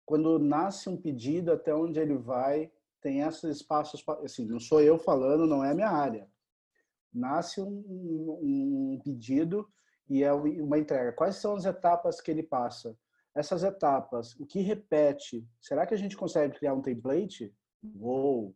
quando 0.05 0.39
nasce 0.39 0.89
um 0.89 0.97
pedido 0.97 1.51
até 1.51 1.73
onde 1.73 1.99
ele 1.99 2.17
vai 2.17 2.71
tem 3.01 3.21
esses 3.21 3.57
espaços 3.57 4.03
assim, 4.23 4.45
não 4.45 4.59
sou 4.59 4.79
eu 4.79 4.99
falando, 4.99 5.47
não 5.47 5.63
é 5.63 5.73
minha 5.73 5.89
área. 5.89 6.29
Nasce 7.11 7.59
um, 7.59 7.67
um, 7.67 8.93
um 8.93 9.01
pedido 9.03 9.67
e 10.07 10.23
é 10.23 10.31
uma 10.31 10.77
entrega. 10.77 11.11
Quais 11.11 11.37
são 11.37 11.55
as 11.55 11.65
etapas 11.65 12.21
que 12.21 12.29
ele 12.29 12.43
passa? 12.43 12.95
essas 13.35 13.63
etapas, 13.63 14.35
o 14.39 14.45
que 14.45 14.59
repete, 14.61 15.47
será 15.61 15.85
que 15.85 15.93
a 15.93 15.97
gente 15.97 16.17
consegue 16.17 16.57
criar 16.57 16.73
um 16.73 16.81
template? 16.81 17.53
Uou! 17.95 18.55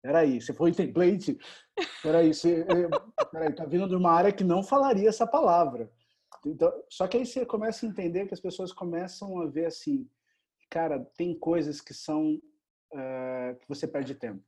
Peraí, 0.00 0.40
você 0.40 0.52
foi 0.52 0.70
em 0.70 0.74
template? 0.74 1.38
Peraí, 2.02 2.32
você, 2.32 2.60
eh, 2.60 3.26
peraí, 3.30 3.52
tá 3.54 3.64
vindo 3.64 3.88
de 3.88 3.96
uma 3.96 4.12
área 4.12 4.32
que 4.32 4.44
não 4.44 4.62
falaria 4.62 5.08
essa 5.08 5.26
palavra. 5.26 5.90
Então, 6.46 6.72
só 6.88 7.06
que 7.06 7.16
aí 7.16 7.26
você 7.26 7.44
começa 7.44 7.84
a 7.84 7.88
entender 7.88 8.26
que 8.26 8.34
as 8.34 8.40
pessoas 8.40 8.72
começam 8.72 9.40
a 9.40 9.46
ver 9.46 9.66
assim, 9.66 10.08
cara, 10.70 11.00
tem 11.16 11.38
coisas 11.38 11.80
que 11.80 11.94
são 11.94 12.34
uh, 12.34 13.58
que 13.60 13.68
você 13.68 13.86
perde 13.86 14.14
tempo. 14.14 14.44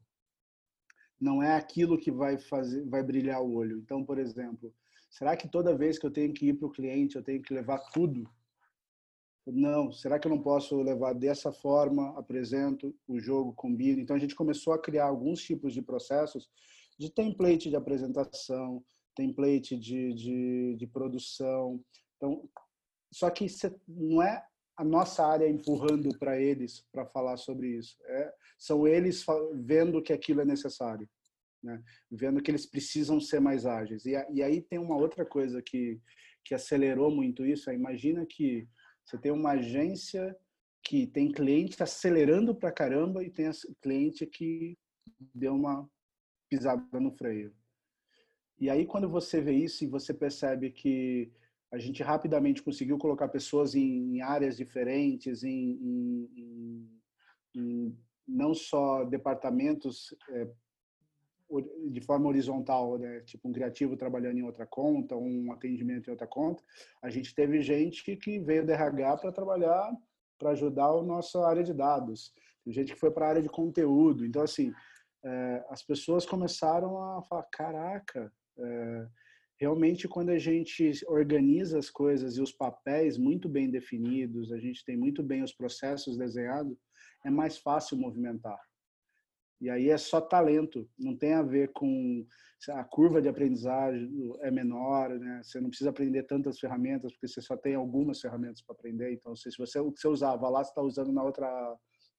Não 1.20 1.42
é 1.42 1.54
aquilo 1.56 1.98
que 1.98 2.10
vai 2.10 2.38
fazer, 2.38 2.84
vai 2.86 3.02
brilhar 3.02 3.42
o 3.42 3.54
olho. 3.54 3.78
Então, 3.78 4.04
por 4.04 4.18
exemplo, 4.18 4.74
será 5.10 5.36
que 5.36 5.48
toda 5.48 5.76
vez 5.76 5.98
que 5.98 6.06
eu 6.06 6.10
tenho 6.10 6.32
que 6.32 6.48
ir 6.48 6.54
para 6.54 6.68
o 6.68 6.72
cliente 6.72 7.16
eu 7.16 7.22
tenho 7.22 7.42
que 7.42 7.54
levar 7.54 7.78
tudo 7.90 8.28
não, 9.46 9.92
será 9.92 10.18
que 10.18 10.26
eu 10.26 10.30
não 10.30 10.42
posso 10.42 10.76
levar 10.82 11.12
dessa 11.14 11.52
forma? 11.52 12.18
Apresento 12.18 12.92
o 13.06 13.20
jogo, 13.20 13.52
combino. 13.52 14.00
Então 14.00 14.16
a 14.16 14.18
gente 14.18 14.34
começou 14.34 14.72
a 14.72 14.78
criar 14.78 15.04
alguns 15.04 15.40
tipos 15.40 15.72
de 15.72 15.80
processos 15.80 16.50
de 16.98 17.10
template 17.10 17.70
de 17.70 17.76
apresentação, 17.76 18.82
template 19.16 19.76
de, 19.76 20.12
de, 20.12 20.76
de 20.76 20.86
produção. 20.86 21.82
Então, 22.16 22.48
só 23.12 23.30
que 23.30 23.46
não 23.88 24.22
é 24.22 24.44
a 24.76 24.84
nossa 24.84 25.26
área 25.26 25.48
empurrando 25.48 26.16
para 26.18 26.38
eles 26.38 26.86
para 26.92 27.06
falar 27.06 27.38
sobre 27.38 27.68
isso. 27.78 27.96
É, 28.04 28.32
são 28.58 28.86
eles 28.86 29.24
vendo 29.54 30.02
que 30.02 30.12
aquilo 30.12 30.42
é 30.42 30.44
necessário, 30.44 31.08
né? 31.62 31.82
vendo 32.10 32.42
que 32.42 32.50
eles 32.50 32.66
precisam 32.66 33.18
ser 33.18 33.40
mais 33.40 33.64
ágeis. 33.64 34.04
E, 34.04 34.12
e 34.32 34.42
aí 34.42 34.60
tem 34.60 34.78
uma 34.78 34.96
outra 34.96 35.24
coisa 35.24 35.62
que, 35.62 35.98
que 36.44 36.54
acelerou 36.54 37.10
muito 37.10 37.44
isso. 37.44 37.70
É, 37.70 37.74
imagina 37.74 38.26
que 38.26 38.68
você 39.04 39.16
tem 39.16 39.32
uma 39.32 39.52
agência 39.52 40.36
que 40.82 41.06
tem 41.06 41.32
cliente 41.32 41.82
acelerando 41.82 42.54
para 42.54 42.70
caramba 42.70 43.24
e 43.24 43.30
tem 43.30 43.50
cliente 43.80 44.26
que 44.26 44.76
deu 45.34 45.54
uma 45.54 45.88
pisada 46.48 47.00
no 47.00 47.10
freio. 47.10 47.52
E 48.58 48.70
aí 48.70 48.86
quando 48.86 49.08
você 49.08 49.40
vê 49.40 49.52
isso 49.52 49.84
e 49.84 49.86
você 49.86 50.14
percebe 50.14 50.70
que 50.70 51.30
a 51.70 51.78
gente 51.78 52.02
rapidamente 52.02 52.62
conseguiu 52.62 52.96
colocar 52.96 53.28
pessoas 53.28 53.74
em, 53.74 54.16
em 54.16 54.22
áreas 54.22 54.56
diferentes, 54.56 55.42
em, 55.42 55.72
em, 55.72 56.90
em, 57.54 57.98
não 58.26 58.54
só 58.54 59.04
departamentos 59.04 60.14
é, 60.30 60.48
de 61.90 62.00
forma 62.00 62.28
horizontal, 62.28 62.98
né? 62.98 63.20
tipo 63.20 63.48
um 63.48 63.52
criativo 63.52 63.96
trabalhando 63.96 64.38
em 64.38 64.42
outra 64.42 64.66
conta, 64.66 65.16
um 65.16 65.52
atendimento 65.52 66.08
em 66.08 66.10
outra 66.10 66.26
conta. 66.26 66.62
A 67.02 67.10
gente 67.10 67.34
teve 67.34 67.60
gente 67.62 68.16
que 68.16 68.38
veio 68.40 68.64
do 68.64 68.72
RH 68.72 69.18
para 69.18 69.32
trabalhar, 69.32 69.92
para 70.38 70.50
ajudar 70.50 70.86
a 70.86 71.02
nossa 71.02 71.46
área 71.46 71.62
de 71.62 71.72
dados. 71.72 72.32
Tem 72.64 72.72
gente 72.72 72.92
que 72.92 72.98
foi 72.98 73.10
para 73.10 73.26
a 73.26 73.28
área 73.30 73.42
de 73.42 73.48
conteúdo. 73.48 74.24
Então, 74.24 74.42
assim, 74.42 74.72
é, 75.24 75.64
as 75.70 75.82
pessoas 75.82 76.26
começaram 76.26 76.98
a 77.16 77.22
falar: 77.22 77.44
caraca, 77.44 78.32
realmente 79.58 80.06
quando 80.06 80.30
a 80.30 80.38
gente 80.38 80.90
organiza 81.06 81.78
as 81.78 81.90
coisas 81.90 82.36
e 82.36 82.42
os 82.42 82.52
papéis 82.52 83.16
muito 83.16 83.48
bem 83.48 83.70
definidos, 83.70 84.52
a 84.52 84.58
gente 84.58 84.84
tem 84.84 84.96
muito 84.96 85.22
bem 85.22 85.42
os 85.42 85.52
processos 85.52 86.16
desenhados, 86.16 86.76
é 87.24 87.30
mais 87.30 87.58
fácil 87.58 87.96
movimentar. 87.96 88.60
E 89.60 89.70
aí 89.70 89.88
é 89.88 89.96
só 89.96 90.20
talento, 90.20 90.88
não 90.98 91.16
tem 91.16 91.32
a 91.32 91.42
ver 91.42 91.72
com 91.72 92.26
a 92.70 92.84
curva 92.84 93.22
de 93.22 93.28
aprendizagem 93.28 94.10
é 94.40 94.50
menor, 94.50 95.10
né? 95.18 95.40
Você 95.42 95.60
não 95.60 95.68
precisa 95.68 95.90
aprender 95.90 96.24
tantas 96.24 96.58
ferramentas 96.58 97.12
porque 97.12 97.28
você 97.28 97.40
só 97.40 97.56
tem 97.56 97.74
algumas 97.74 98.20
ferramentas 98.20 98.60
para 98.62 98.74
aprender. 98.74 99.12
Então, 99.12 99.34
se 99.34 99.50
você 99.58 99.78
o 99.78 99.92
que 99.92 100.00
você 100.00 100.08
usava 100.08 100.48
lá, 100.48 100.62
você 100.62 100.70
está 100.70 100.82
usando 100.82 101.12
na 101.12 101.22
outra 101.22 101.48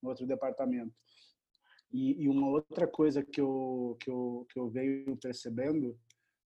no 0.02 0.10
outro 0.10 0.26
departamento. 0.26 0.94
E, 1.92 2.24
e, 2.24 2.28
uma 2.28 2.50
outra 2.50 2.86
coisa 2.88 3.24
que 3.24 3.40
eu 3.40 3.98
que 4.00 4.10
eu 4.10 4.46
que 4.50 4.60
eu 4.60 4.70
venho 4.70 5.16
percebendo 5.18 5.98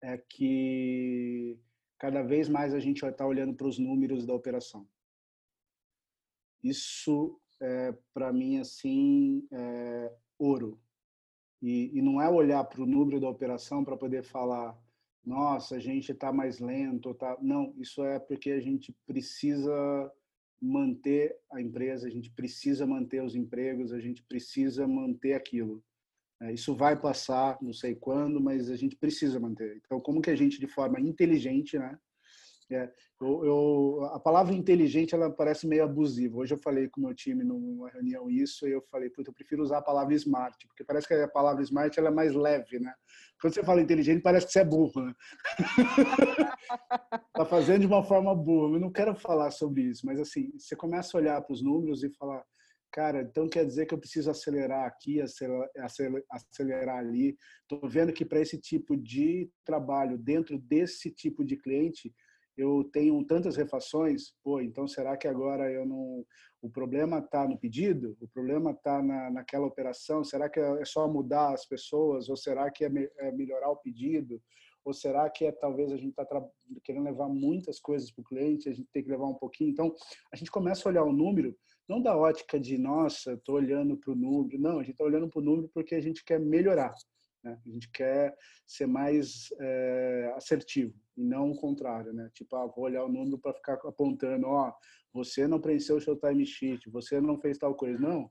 é 0.02 0.18
que 0.18 1.58
cada 1.98 2.22
vez 2.22 2.48
mais 2.48 2.74
a 2.74 2.80
gente 2.80 3.00
vai 3.00 3.10
estar 3.10 3.26
olhando 3.26 3.54
para 3.54 3.66
os 3.66 3.78
números 3.78 4.26
da 4.26 4.34
operação. 4.34 4.86
Isso, 6.62 7.40
é, 7.60 7.94
para 8.12 8.32
mim, 8.32 8.58
assim, 8.58 9.46
é 9.52 10.12
ouro. 10.38 10.80
E, 11.62 11.96
e 11.96 12.02
não 12.02 12.20
é 12.20 12.28
olhar 12.28 12.64
para 12.64 12.82
o 12.82 12.86
número 12.86 13.20
da 13.20 13.28
operação 13.28 13.84
para 13.84 13.96
poder 13.96 14.22
falar, 14.22 14.76
nossa, 15.24 15.76
a 15.76 15.78
gente 15.78 16.12
está 16.12 16.32
mais 16.32 16.60
lento. 16.60 17.14
Tá... 17.14 17.36
Não, 17.40 17.74
isso 17.78 18.04
é 18.04 18.18
porque 18.18 18.50
a 18.50 18.60
gente 18.60 18.94
precisa 19.06 20.12
manter 20.60 21.38
a 21.50 21.60
empresa, 21.60 22.06
a 22.06 22.10
gente 22.10 22.30
precisa 22.30 22.86
manter 22.86 23.22
os 23.22 23.34
empregos, 23.34 23.92
a 23.92 24.00
gente 24.00 24.22
precisa 24.22 24.86
manter 24.86 25.34
aquilo. 25.34 25.84
É, 26.42 26.52
isso 26.52 26.74
vai 26.74 27.00
passar, 27.00 27.56
não 27.62 27.72
sei 27.72 27.94
quando, 27.94 28.40
mas 28.40 28.70
a 28.70 28.76
gente 28.76 28.96
precisa 28.96 29.40
manter. 29.40 29.80
Então, 29.84 30.00
como 30.00 30.20
que 30.20 30.30
a 30.30 30.36
gente, 30.36 30.60
de 30.60 30.66
forma 30.66 31.00
inteligente, 31.00 31.78
né? 31.78 31.98
É, 32.70 32.92
eu, 33.20 33.44
eu, 33.44 34.04
a 34.12 34.18
palavra 34.18 34.52
inteligente 34.52 35.14
ela 35.14 35.30
parece 35.30 35.68
meio 35.68 35.84
abusiva. 35.84 36.38
Hoje 36.38 36.52
eu 36.52 36.58
falei 36.58 36.88
com 36.88 37.00
o 37.00 37.04
meu 37.04 37.14
time 37.14 37.44
numa 37.44 37.88
reunião 37.88 38.28
isso 38.28 38.66
e 38.66 38.72
eu 38.72 38.82
falei, 38.90 39.08
puta, 39.08 39.30
eu 39.30 39.34
prefiro 39.34 39.62
usar 39.62 39.78
a 39.78 39.82
palavra 39.82 40.12
smart, 40.14 40.66
porque 40.66 40.82
parece 40.82 41.06
que 41.06 41.14
a 41.14 41.28
palavra 41.28 41.62
smart 41.62 41.96
ela 41.98 42.08
é 42.08 42.12
mais 42.12 42.34
leve, 42.34 42.80
né? 42.80 42.92
Quando 43.40 43.54
você 43.54 43.62
fala 43.62 43.80
inteligente, 43.80 44.20
parece 44.20 44.46
que 44.46 44.52
você 44.52 44.60
é 44.60 44.64
burro, 44.64 45.00
né? 45.00 45.14
tá 47.34 47.44
fazendo 47.44 47.82
de 47.82 47.86
uma 47.86 48.02
forma 48.02 48.34
burra. 48.34 48.74
Eu 48.74 48.80
não 48.80 48.90
quero 48.90 49.14
falar 49.14 49.52
sobre 49.52 49.82
isso, 49.82 50.04
mas 50.04 50.18
assim, 50.18 50.50
você 50.58 50.74
começa 50.74 51.16
a 51.16 51.20
olhar 51.20 51.40
para 51.40 51.52
os 51.52 51.62
números 51.62 52.02
e 52.02 52.10
falar, 52.10 52.44
cara, 52.96 53.20
então 53.20 53.46
quer 53.46 53.66
dizer 53.66 53.84
que 53.84 53.92
eu 53.92 53.98
preciso 53.98 54.30
acelerar 54.30 54.86
aqui, 54.86 55.20
acelerar, 55.20 55.68
acelerar 56.30 56.96
ali. 56.96 57.36
Estou 57.60 57.86
vendo 57.86 58.10
que 58.10 58.24
para 58.24 58.40
esse 58.40 58.58
tipo 58.58 58.96
de 58.96 59.50
trabalho, 59.66 60.16
dentro 60.16 60.58
desse 60.58 61.10
tipo 61.10 61.44
de 61.44 61.58
cliente, 61.58 62.10
eu 62.56 62.88
tenho 62.90 63.22
tantas 63.26 63.54
refações, 63.54 64.32
pô, 64.42 64.62
então 64.62 64.88
será 64.88 65.14
que 65.14 65.28
agora 65.28 65.70
eu 65.70 65.84
não. 65.84 66.24
O 66.62 66.70
problema 66.70 67.18
está 67.18 67.46
no 67.46 67.58
pedido? 67.58 68.16
O 68.18 68.26
problema 68.28 68.70
está 68.70 69.02
na, 69.02 69.30
naquela 69.30 69.66
operação? 69.66 70.24
Será 70.24 70.48
que 70.48 70.58
é 70.58 70.84
só 70.86 71.06
mudar 71.06 71.52
as 71.52 71.66
pessoas? 71.66 72.30
Ou 72.30 72.36
será 72.36 72.70
que 72.70 72.82
é, 72.82 72.88
me, 72.88 73.10
é 73.18 73.30
melhorar 73.30 73.68
o 73.68 73.76
pedido? 73.76 74.40
Ou 74.86 74.94
será 74.94 75.28
que 75.28 75.44
é 75.44 75.52
talvez 75.52 75.92
a 75.92 75.98
gente 75.98 76.10
está 76.10 76.24
querendo 76.82 77.04
levar 77.04 77.28
muitas 77.28 77.78
coisas 77.78 78.10
para 78.10 78.22
o 78.22 78.24
cliente, 78.24 78.70
a 78.70 78.72
gente 78.72 78.88
tem 78.90 79.02
que 79.02 79.10
levar 79.10 79.26
um 79.26 79.34
pouquinho? 79.34 79.68
Então, 79.68 79.94
a 80.32 80.36
gente 80.36 80.50
começa 80.50 80.88
a 80.88 80.90
olhar 80.90 81.04
o 81.04 81.12
número 81.12 81.54
não 81.88 82.02
da 82.02 82.16
ótica 82.16 82.58
de, 82.58 82.76
nossa, 82.76 83.34
estou 83.34 83.56
olhando 83.56 83.96
para 83.96 84.12
o 84.12 84.16
número. 84.16 84.60
Não, 84.60 84.78
a 84.78 84.82
gente 84.82 84.92
está 84.92 85.04
olhando 85.04 85.28
para 85.28 85.40
o 85.40 85.44
número 85.44 85.68
porque 85.72 85.94
a 85.94 86.00
gente 86.00 86.24
quer 86.24 86.40
melhorar. 86.40 86.92
Né? 87.44 87.58
A 87.64 87.68
gente 87.70 87.88
quer 87.90 88.36
ser 88.66 88.86
mais 88.86 89.48
é, 89.60 90.32
assertivo 90.36 90.94
e 91.16 91.24
não 91.24 91.50
o 91.50 91.56
contrário. 91.56 92.12
Né? 92.12 92.28
Tipo, 92.34 92.56
ah, 92.56 92.66
vou 92.66 92.84
olhar 92.84 93.04
o 93.04 93.12
número 93.12 93.38
para 93.38 93.54
ficar 93.54 93.74
apontando, 93.84 94.46
ó, 94.48 94.72
você 95.12 95.46
não 95.46 95.60
preencheu 95.60 95.96
o 95.96 96.00
seu 96.00 96.16
timesheet, 96.16 96.90
você 96.90 97.20
não 97.20 97.38
fez 97.38 97.56
tal 97.56 97.74
coisa. 97.74 97.98
Não, 97.98 98.30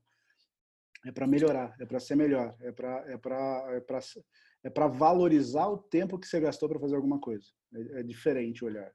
é 1.05 1.11
para 1.11 1.27
melhorar, 1.27 1.75
é 1.79 1.85
para 1.85 1.99
ser 1.99 2.15
melhor, 2.15 2.55
é 2.61 2.71
para 2.71 3.05
é 3.07 3.17
para 3.17 3.75
é 3.75 3.79
para 3.79 3.99
é 4.63 4.69
para 4.69 4.87
valorizar 4.87 5.67
o 5.67 5.77
tempo 5.77 6.17
que 6.19 6.27
você 6.27 6.39
gastou 6.39 6.67
para 6.67 6.79
fazer 6.79 6.95
alguma 6.95 7.19
coisa. 7.19 7.45
É, 7.73 7.99
é 7.99 8.03
diferente 8.03 8.65
olhar. 8.65 8.91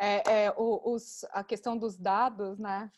É, 0.00 0.46
é 0.46 0.54
os, 0.56 1.24
a 1.30 1.44
questão 1.44 1.76
dos 1.76 1.96
dados, 1.96 2.58
né? 2.58 2.90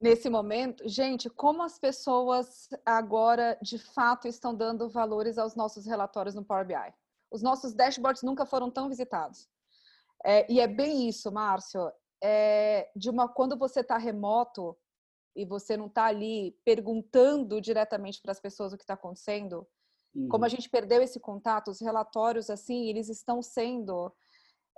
Nesse 0.00 0.28
momento, 0.28 0.86
gente, 0.86 1.30
como 1.30 1.62
as 1.62 1.78
pessoas 1.78 2.68
agora 2.84 3.58
de 3.62 3.78
fato 3.78 4.28
estão 4.28 4.54
dando 4.54 4.88
valores 4.88 5.38
aos 5.38 5.54
nossos 5.54 5.86
relatórios 5.86 6.34
no 6.34 6.44
Power 6.44 6.66
BI? 6.66 6.94
Os 7.30 7.42
nossos 7.42 7.74
dashboards 7.74 8.22
nunca 8.22 8.44
foram 8.44 8.70
tão 8.70 8.88
visitados. 8.88 9.48
É, 10.24 10.50
e 10.52 10.60
é 10.60 10.66
bem 10.66 11.08
isso, 11.08 11.30
Márcio. 11.32 11.90
É, 12.22 12.90
de 12.94 13.08
uma 13.10 13.28
quando 13.28 13.56
você 13.56 13.80
está 13.80 13.96
remoto 13.96 14.76
e 15.34 15.44
você 15.44 15.76
não 15.76 15.86
está 15.86 16.06
ali 16.06 16.52
perguntando 16.64 17.60
diretamente 17.60 18.20
para 18.20 18.32
as 18.32 18.40
pessoas 18.40 18.72
o 18.72 18.76
que 18.76 18.82
está 18.82 18.94
acontecendo, 18.94 19.66
uhum. 20.14 20.28
como 20.28 20.44
a 20.44 20.48
gente 20.48 20.68
perdeu 20.68 21.02
esse 21.02 21.20
contato, 21.20 21.70
os 21.70 21.80
relatórios 21.80 22.48
assim, 22.48 22.88
eles 22.88 23.08
estão 23.08 23.42
sendo 23.42 24.12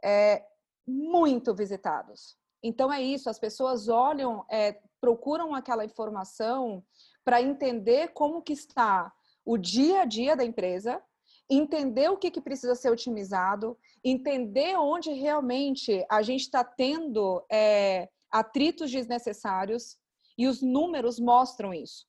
é, 0.04 0.44
muito 0.88 1.54
visitados. 1.54 2.36
Então 2.62 2.92
é 2.92 3.00
isso, 3.00 3.30
as 3.30 3.38
pessoas 3.38 3.88
olham, 3.88 4.44
é, 4.50 4.80
procuram 5.00 5.54
aquela 5.54 5.84
informação 5.84 6.82
para 7.24 7.40
entender 7.40 8.08
como 8.08 8.42
que 8.42 8.52
está 8.52 9.12
o 9.44 9.56
dia 9.56 10.02
a 10.02 10.04
dia 10.04 10.34
da 10.34 10.44
empresa, 10.44 11.02
entender 11.48 12.10
o 12.10 12.16
que, 12.16 12.30
que 12.30 12.40
precisa 12.40 12.74
ser 12.74 12.90
otimizado, 12.90 13.78
entender 14.04 14.76
onde 14.76 15.12
realmente 15.12 16.04
a 16.10 16.20
gente 16.22 16.42
está 16.42 16.64
tendo 16.64 17.44
é, 17.50 18.08
atritos 18.30 18.90
desnecessários 18.90 19.96
e 20.36 20.46
os 20.46 20.60
números 20.60 21.18
mostram 21.18 21.72
isso. 21.72 22.06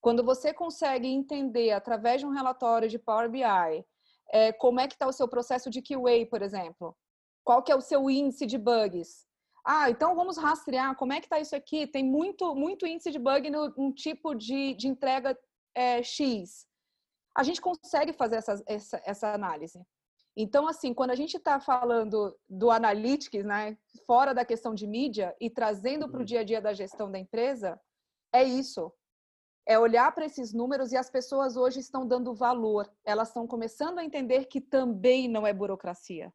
Quando 0.00 0.24
você 0.24 0.54
consegue 0.54 1.08
entender 1.08 1.72
através 1.72 2.20
de 2.20 2.26
um 2.26 2.30
relatório 2.30 2.88
de 2.88 2.98
Power 2.98 3.28
BI 3.28 3.42
é, 4.30 4.52
como 4.52 4.80
é 4.80 4.86
que 4.86 4.94
está 4.94 5.06
o 5.06 5.12
seu 5.12 5.28
processo 5.28 5.68
de 5.68 5.82
QA, 5.82 6.26
por 6.30 6.42
exemplo, 6.42 6.96
qual 7.48 7.62
que 7.62 7.72
é 7.72 7.74
o 7.74 7.80
seu 7.80 8.10
índice 8.10 8.44
de 8.44 8.58
bugs? 8.58 9.26
Ah, 9.64 9.88
então 9.88 10.14
vamos 10.14 10.36
rastrear 10.36 10.94
como 10.96 11.14
é 11.14 11.18
que 11.18 11.24
está 11.24 11.40
isso 11.40 11.56
aqui. 11.56 11.86
Tem 11.86 12.04
muito, 12.04 12.54
muito 12.54 12.86
índice 12.86 13.10
de 13.10 13.18
bug 13.18 13.48
no 13.48 13.72
um 13.78 13.90
tipo 13.90 14.34
de, 14.34 14.74
de 14.74 14.86
entrega 14.86 15.34
é, 15.74 16.02
X. 16.02 16.66
A 17.34 17.42
gente 17.42 17.58
consegue 17.58 18.12
fazer 18.12 18.36
essa, 18.36 18.62
essa, 18.66 19.02
essa 19.02 19.32
análise. 19.32 19.80
Então, 20.36 20.68
assim, 20.68 20.92
quando 20.92 21.12
a 21.12 21.14
gente 21.14 21.38
está 21.38 21.58
falando 21.58 22.38
do 22.46 22.70
analytics, 22.70 23.46
né, 23.46 23.78
fora 24.06 24.34
da 24.34 24.44
questão 24.44 24.74
de 24.74 24.86
mídia 24.86 25.34
e 25.40 25.48
trazendo 25.48 26.06
para 26.06 26.18
o 26.18 26.20
uhum. 26.20 26.26
dia 26.26 26.40
a 26.40 26.44
dia 26.44 26.60
da 26.60 26.74
gestão 26.74 27.10
da 27.10 27.18
empresa, 27.18 27.80
é 28.30 28.44
isso. 28.44 28.92
É 29.66 29.78
olhar 29.78 30.14
para 30.14 30.26
esses 30.26 30.52
números 30.52 30.92
e 30.92 30.98
as 30.98 31.08
pessoas 31.08 31.56
hoje 31.56 31.80
estão 31.80 32.06
dando 32.06 32.34
valor. 32.34 32.92
Elas 33.06 33.28
estão 33.28 33.46
começando 33.46 34.00
a 34.00 34.04
entender 34.04 34.44
que 34.44 34.60
também 34.60 35.28
não 35.28 35.46
é 35.46 35.54
burocracia 35.54 36.30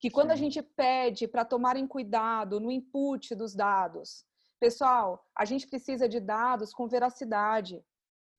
que 0.00 0.10
quando 0.10 0.28
Sim. 0.28 0.32
a 0.32 0.36
gente 0.36 0.62
pede 0.62 1.28
para 1.28 1.44
tomarem 1.44 1.86
cuidado 1.86 2.58
no 2.58 2.70
input 2.70 3.34
dos 3.34 3.54
dados, 3.54 4.24
pessoal, 4.58 5.24
a 5.36 5.44
gente 5.44 5.66
precisa 5.66 6.08
de 6.08 6.18
dados 6.18 6.72
com 6.72 6.88
veracidade, 6.88 7.84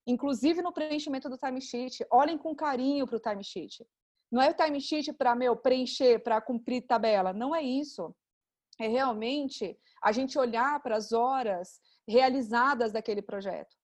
inclusive 0.07 0.62
no 0.62 0.74
preenchimento 0.74 1.30
do 1.30 1.38
timesheet. 1.38 2.05
Olhem 2.12 2.38
com 2.38 2.55
carinho 2.55 3.05
para 3.05 3.18
o 3.18 3.20
timesheet. 3.20 3.86
Não 4.32 4.41
é 4.41 4.49
o 4.49 4.53
timesheet 4.53 5.14
para 5.14 5.36
meu 5.36 5.55
preencher, 5.55 6.20
para 6.24 6.41
cumprir 6.41 6.88
tabela. 6.88 7.32
Não 7.32 7.55
é 7.55 7.62
isso. 7.62 8.16
é 8.80 8.88
realmente 8.88 9.78
a 10.01 10.12
gente 10.12 10.39
olhar 10.39 10.82
para 10.82 10.95
as 10.95 11.12
horas 11.12 11.80
realizadas 12.07 12.91
daquele 12.91 13.22
projeto. 13.22 13.76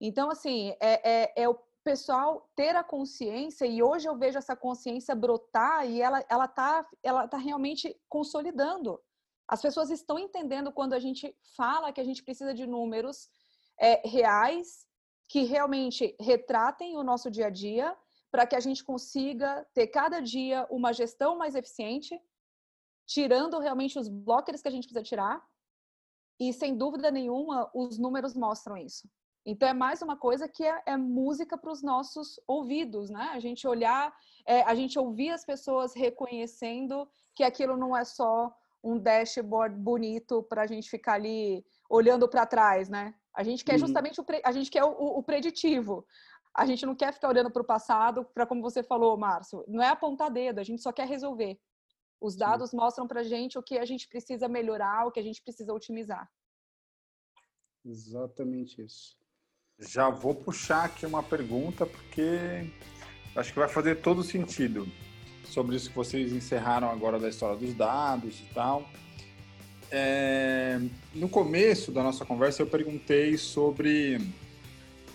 Então, 0.00 0.30
assim, 0.30 0.74
é, 0.80 1.22
é, 1.22 1.32
é, 1.36 1.48
o 1.48 1.56
pessoal 1.84 2.50
ter 2.56 2.74
a 2.74 2.82
consciência, 2.82 3.66
e 3.66 3.82
hoje 3.82 4.08
eu 4.08 4.16
vejo 4.16 4.38
essa 4.38 4.56
consciência 4.56 5.14
brotar 5.14 5.86
e 5.88 6.00
ela 6.00 6.24
ela 6.28 6.46
está 6.46 6.88
ela 7.02 7.28
tá 7.28 7.36
realmente 7.36 7.94
consolidando. 8.08 9.00
As 9.46 9.60
pessoas 9.60 9.90
estão 9.90 10.18
entendendo 10.18 10.72
quando 10.72 10.94
a 10.94 10.98
gente 10.98 11.36
fala 11.56 11.92
que 11.92 12.00
a 12.00 12.04
gente 12.04 12.22
precisa 12.22 12.54
de 12.54 12.66
números 12.66 13.28
é, 13.78 14.06
reais 14.08 14.86
que 15.28 15.42
realmente 15.42 16.16
retratem 16.18 16.96
o 16.96 17.02
nosso 17.02 17.30
dia 17.30 17.46
a 17.46 17.50
dia 17.50 17.96
para 18.30 18.46
que 18.46 18.56
a 18.56 18.60
gente 18.60 18.82
consiga 18.82 19.66
ter 19.74 19.86
cada 19.88 20.20
dia 20.20 20.66
uma 20.70 20.92
gestão 20.92 21.36
mais 21.36 21.54
eficiente, 21.54 22.20
tirando 23.06 23.58
realmente 23.58 23.98
os 23.98 24.08
blockers 24.08 24.60
que 24.62 24.68
a 24.68 24.70
gente 24.70 24.84
precisa 24.88 25.04
tirar. 25.04 25.44
E 26.40 26.52
sem 26.52 26.76
dúvida 26.76 27.10
nenhuma, 27.10 27.70
os 27.72 27.96
números 27.96 28.34
mostram 28.34 28.76
isso. 28.76 29.08
Então 29.46 29.68
é 29.68 29.74
mais 29.74 30.00
uma 30.00 30.16
coisa 30.16 30.48
que 30.48 30.64
é, 30.64 30.82
é 30.86 30.96
música 30.96 31.58
para 31.58 31.70
os 31.70 31.82
nossos 31.82 32.40
ouvidos, 32.46 33.10
né? 33.10 33.30
A 33.32 33.40
gente 33.40 33.68
olhar, 33.68 34.14
é, 34.46 34.62
a 34.62 34.74
gente 34.74 34.98
ouvir 34.98 35.30
as 35.30 35.44
pessoas 35.44 35.94
reconhecendo 35.94 37.06
que 37.34 37.44
aquilo 37.44 37.76
não 37.76 37.94
é 37.94 38.04
só 38.04 38.54
um 38.82 38.98
dashboard 38.98 39.76
bonito 39.76 40.42
para 40.44 40.62
a 40.62 40.66
gente 40.66 40.88
ficar 40.88 41.14
ali 41.14 41.64
olhando 41.90 42.28
para 42.28 42.46
trás, 42.46 42.88
né? 42.88 43.14
A 43.34 43.42
gente 43.42 43.64
quer 43.64 43.74
uhum. 43.74 43.80
justamente 43.80 44.20
o, 44.20 44.24
a 44.44 44.52
gente 44.52 44.70
quer 44.70 44.84
o, 44.84 44.90
o 44.90 45.22
preditivo. 45.22 46.06
A 46.54 46.64
gente 46.64 46.86
não 46.86 46.94
quer 46.94 47.12
ficar 47.12 47.28
olhando 47.28 47.50
para 47.50 47.62
o 47.62 47.66
passado, 47.66 48.24
para 48.32 48.46
como 48.46 48.62
você 48.62 48.82
falou, 48.82 49.16
Márcio. 49.16 49.64
Não 49.66 49.82
é 49.82 49.88
apontar 49.88 50.30
dedo, 50.30 50.60
a 50.60 50.62
gente 50.62 50.80
só 50.80 50.92
quer 50.92 51.06
resolver. 51.06 51.58
Os 52.20 52.36
dados 52.36 52.70
Sim. 52.70 52.76
mostram 52.76 53.08
para 53.08 53.20
a 53.20 53.24
gente 53.24 53.58
o 53.58 53.62
que 53.62 53.76
a 53.76 53.84
gente 53.84 54.08
precisa 54.08 54.48
melhorar, 54.48 55.06
o 55.06 55.10
que 55.10 55.20
a 55.20 55.22
gente 55.22 55.42
precisa 55.42 55.74
otimizar. 55.74 56.30
Exatamente 57.84 58.80
isso. 58.82 59.18
Já 59.78 60.08
vou 60.08 60.34
puxar 60.34 60.84
aqui 60.84 61.04
uma 61.04 61.22
pergunta, 61.22 61.84
porque 61.84 62.70
acho 63.34 63.52
que 63.52 63.58
vai 63.58 63.68
fazer 63.68 63.96
todo 63.96 64.22
sentido 64.22 64.86
sobre 65.44 65.76
isso 65.76 65.90
que 65.90 65.96
vocês 65.96 66.32
encerraram 66.32 66.88
agora 66.88 67.18
da 67.18 67.28
história 67.28 67.56
dos 67.56 67.74
dados 67.74 68.40
e 68.40 68.54
tal. 68.54 68.88
É, 69.90 70.80
no 71.14 71.28
começo 71.28 71.92
da 71.92 72.02
nossa 72.02 72.24
conversa 72.24 72.62
eu 72.62 72.66
perguntei 72.66 73.36
sobre 73.36 74.18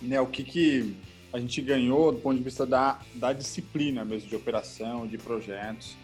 né, 0.00 0.20
o 0.20 0.26
que, 0.26 0.44
que 0.44 0.96
a 1.32 1.38
gente 1.38 1.60
ganhou 1.60 2.12
do 2.12 2.18
ponto 2.18 2.38
de 2.38 2.42
vista 2.42 2.64
da, 2.64 2.98
da 3.14 3.32
disciplina 3.32 4.04
mesmo 4.04 4.28
de 4.28 4.36
operação, 4.36 5.06
de 5.06 5.18
projetos 5.18 5.96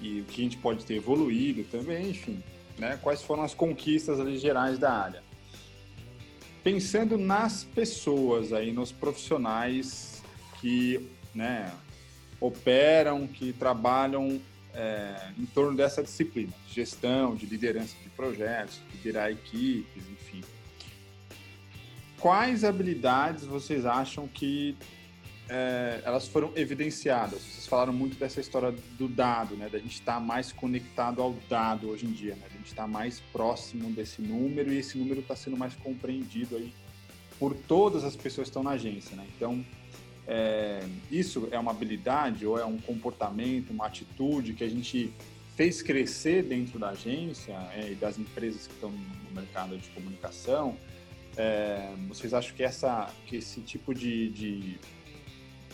e 0.00 0.20
o 0.20 0.24
que 0.24 0.40
a 0.40 0.44
gente 0.44 0.58
pode 0.58 0.84
ter 0.84 0.94
evoluído 0.94 1.64
também, 1.64 2.10
enfim, 2.10 2.42
né, 2.78 2.98
quais 3.02 3.22
foram 3.22 3.42
as 3.42 3.54
conquistas 3.54 4.20
ali 4.20 4.38
gerais 4.38 4.78
da 4.78 4.92
área. 4.92 5.23
Pensando 6.64 7.18
nas 7.18 7.62
pessoas 7.62 8.50
aí, 8.50 8.72
nos 8.72 8.90
profissionais 8.90 10.22
que 10.62 11.10
né, 11.34 11.70
operam, 12.40 13.26
que 13.26 13.52
trabalham 13.52 14.40
é, 14.72 15.28
em 15.38 15.44
torno 15.44 15.76
dessa 15.76 16.02
disciplina, 16.02 16.54
de 16.66 16.72
gestão, 16.72 17.36
de 17.36 17.44
liderança 17.44 17.94
de 18.02 18.08
projetos, 18.08 18.80
liderar 18.94 19.30
equipes, 19.30 20.04
enfim. 20.10 20.42
Quais 22.18 22.64
habilidades 22.64 23.44
vocês 23.44 23.84
acham 23.84 24.26
que 24.26 24.74
é, 25.48 26.00
elas 26.04 26.26
foram 26.26 26.52
evidenciadas? 26.56 27.40
Vocês 27.40 27.66
falaram 27.66 27.92
muito 27.92 28.16
dessa 28.16 28.40
história 28.40 28.74
do 28.98 29.08
dado, 29.08 29.56
né? 29.56 29.68
Da 29.68 29.78
gente 29.78 29.94
estar 29.94 30.14
tá 30.14 30.20
mais 30.20 30.52
conectado 30.52 31.20
ao 31.20 31.34
dado 31.48 31.90
hoje 31.90 32.06
em 32.06 32.12
dia, 32.12 32.34
né? 32.34 32.46
Da 32.48 32.56
gente 32.56 32.66
estar 32.66 32.82
tá 32.82 32.88
mais 32.88 33.20
próximo 33.32 33.90
desse 33.90 34.22
número 34.22 34.72
e 34.72 34.78
esse 34.78 34.96
número 34.96 35.20
está 35.20 35.36
sendo 35.36 35.56
mais 35.56 35.74
compreendido 35.74 36.56
aí 36.56 36.72
por 37.38 37.54
todas 37.54 38.04
as 38.04 38.16
pessoas 38.16 38.46
que 38.46 38.50
estão 38.50 38.62
na 38.62 38.70
agência, 38.70 39.16
né? 39.16 39.26
Então, 39.36 39.64
é, 40.26 40.82
isso 41.10 41.48
é 41.50 41.58
uma 41.58 41.72
habilidade 41.72 42.46
ou 42.46 42.58
é 42.58 42.64
um 42.64 42.78
comportamento, 42.78 43.70
uma 43.70 43.86
atitude 43.86 44.54
que 44.54 44.64
a 44.64 44.68
gente 44.68 45.12
fez 45.56 45.82
crescer 45.82 46.42
dentro 46.42 46.78
da 46.78 46.90
agência 46.90 47.52
é, 47.74 47.92
e 47.92 47.94
das 47.94 48.18
empresas 48.18 48.66
que 48.66 48.72
estão 48.74 48.90
no 48.90 49.30
mercado 49.34 49.76
de 49.76 49.88
comunicação? 49.90 50.76
É, 51.36 51.92
vocês 52.08 52.32
acham 52.32 52.54
que, 52.54 52.62
essa, 52.62 53.10
que 53.26 53.36
esse 53.36 53.60
tipo 53.60 53.92
de, 53.92 54.30
de 54.30 54.78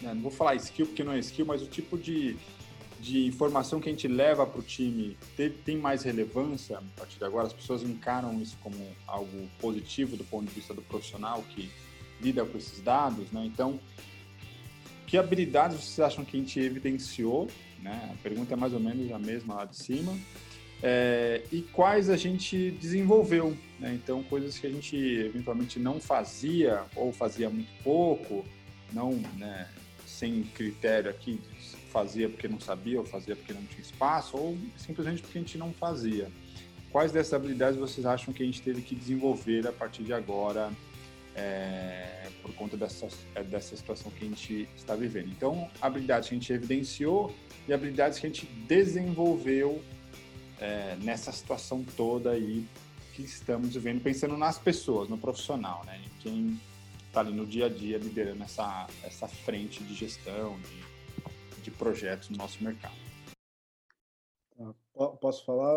né, 0.00 0.14
não 0.14 0.22
vou 0.22 0.30
falar 0.30 0.54
skill 0.56 0.86
porque 0.86 1.04
não 1.04 1.12
é 1.12 1.18
skill, 1.18 1.46
mas 1.46 1.62
o 1.62 1.66
tipo 1.66 1.98
de, 1.98 2.36
de 3.00 3.26
informação 3.26 3.80
que 3.80 3.88
a 3.88 3.92
gente 3.92 4.08
leva 4.08 4.46
para 4.46 4.60
o 4.60 4.62
time 4.62 5.16
tem, 5.36 5.50
tem, 5.50 5.76
mais 5.76 6.02
relevância 6.02 6.78
a 6.78 6.82
partir 6.98 7.18
de 7.18 7.24
agora? 7.24 7.46
As 7.46 7.52
pessoas 7.52 7.82
encaram 7.82 8.40
isso 8.40 8.56
como 8.62 8.76
algo 9.06 9.48
positivo 9.60 10.16
do 10.16 10.24
ponto 10.24 10.46
de 10.46 10.54
vista 10.54 10.74
do 10.74 10.82
profissional 10.82 11.42
que 11.50 11.70
lida 12.20 12.44
com 12.44 12.58
esses 12.58 12.80
dados, 12.80 13.30
né? 13.32 13.44
Então, 13.46 13.80
que 15.06 15.16
habilidades 15.16 15.76
vocês 15.76 16.00
acham 16.00 16.24
que 16.24 16.36
a 16.36 16.40
gente 16.40 16.60
evidenciou? 16.60 17.48
Né? 17.82 18.10
A 18.12 18.22
pergunta 18.22 18.54
é 18.54 18.56
mais 18.56 18.72
ou 18.72 18.80
menos 18.80 19.10
a 19.10 19.18
mesma 19.18 19.54
lá 19.54 19.64
de 19.64 19.76
cima. 19.76 20.16
É, 20.82 21.42
e 21.50 21.62
quais 21.62 22.08
a 22.08 22.16
gente 22.16 22.70
desenvolveu. 22.72 23.56
Né? 23.78 23.94
Então, 23.94 24.22
coisas 24.22 24.58
que 24.58 24.66
a 24.66 24.70
gente 24.70 24.96
eventualmente 24.96 25.78
não 25.78 26.00
fazia 26.00 26.84
ou 26.94 27.12
fazia 27.12 27.50
muito 27.50 27.70
pouco, 27.82 28.44
não 28.92 29.12
né, 29.36 29.68
sem 30.20 30.42
critério 30.54 31.10
aqui, 31.10 31.40
fazia 31.90 32.28
porque 32.28 32.46
não 32.46 32.60
sabia 32.60 33.00
ou 33.00 33.06
fazia 33.06 33.34
porque 33.34 33.54
não 33.54 33.64
tinha 33.64 33.80
espaço 33.80 34.36
ou 34.36 34.56
simplesmente 34.76 35.22
porque 35.22 35.38
a 35.38 35.40
gente 35.40 35.56
não 35.56 35.72
fazia. 35.72 36.30
Quais 36.92 37.10
dessas 37.10 37.32
habilidades 37.32 37.78
vocês 37.78 38.04
acham 38.04 38.34
que 38.34 38.42
a 38.42 38.46
gente 38.46 38.60
teve 38.60 38.82
que 38.82 38.94
desenvolver 38.94 39.66
a 39.66 39.72
partir 39.72 40.02
de 40.02 40.12
agora 40.12 40.70
é, 41.34 42.28
por 42.42 42.52
conta 42.54 42.76
dessa, 42.76 43.08
é, 43.34 43.42
dessa 43.42 43.76
situação 43.76 44.10
que 44.10 44.24
a 44.24 44.28
gente 44.28 44.68
está 44.76 44.94
vivendo. 44.94 45.28
Então, 45.28 45.70
habilidades 45.80 46.28
que 46.28 46.34
a 46.34 46.38
gente 46.38 46.52
evidenciou 46.52 47.34
e 47.66 47.72
habilidades 47.72 48.18
que 48.18 48.26
a 48.26 48.28
gente 48.28 48.46
desenvolveu 48.66 49.82
é, 50.60 50.96
nessa 51.00 51.32
situação 51.32 51.84
toda 51.96 52.30
aí 52.30 52.66
que 53.14 53.22
estamos 53.22 53.74
vivendo, 53.74 54.02
pensando 54.02 54.36
nas 54.36 54.58
pessoas, 54.58 55.08
no 55.08 55.16
profissional, 55.16 55.82
né? 55.86 56.00
Em 56.04 56.10
quem 56.20 56.60
está 57.10 57.20
ali 57.20 57.32
no 57.32 57.44
dia 57.44 57.66
a 57.66 57.68
dia 57.68 57.98
liderando 57.98 58.42
essa, 58.44 58.86
essa 59.02 59.26
frente 59.26 59.82
de 59.82 59.94
gestão, 59.94 60.56
de, 60.60 61.60
de 61.60 61.70
projetos 61.72 62.30
no 62.30 62.36
nosso 62.36 62.62
mercado. 62.62 62.94
Tá. 64.56 64.72
Posso 65.20 65.44
falar? 65.44 65.74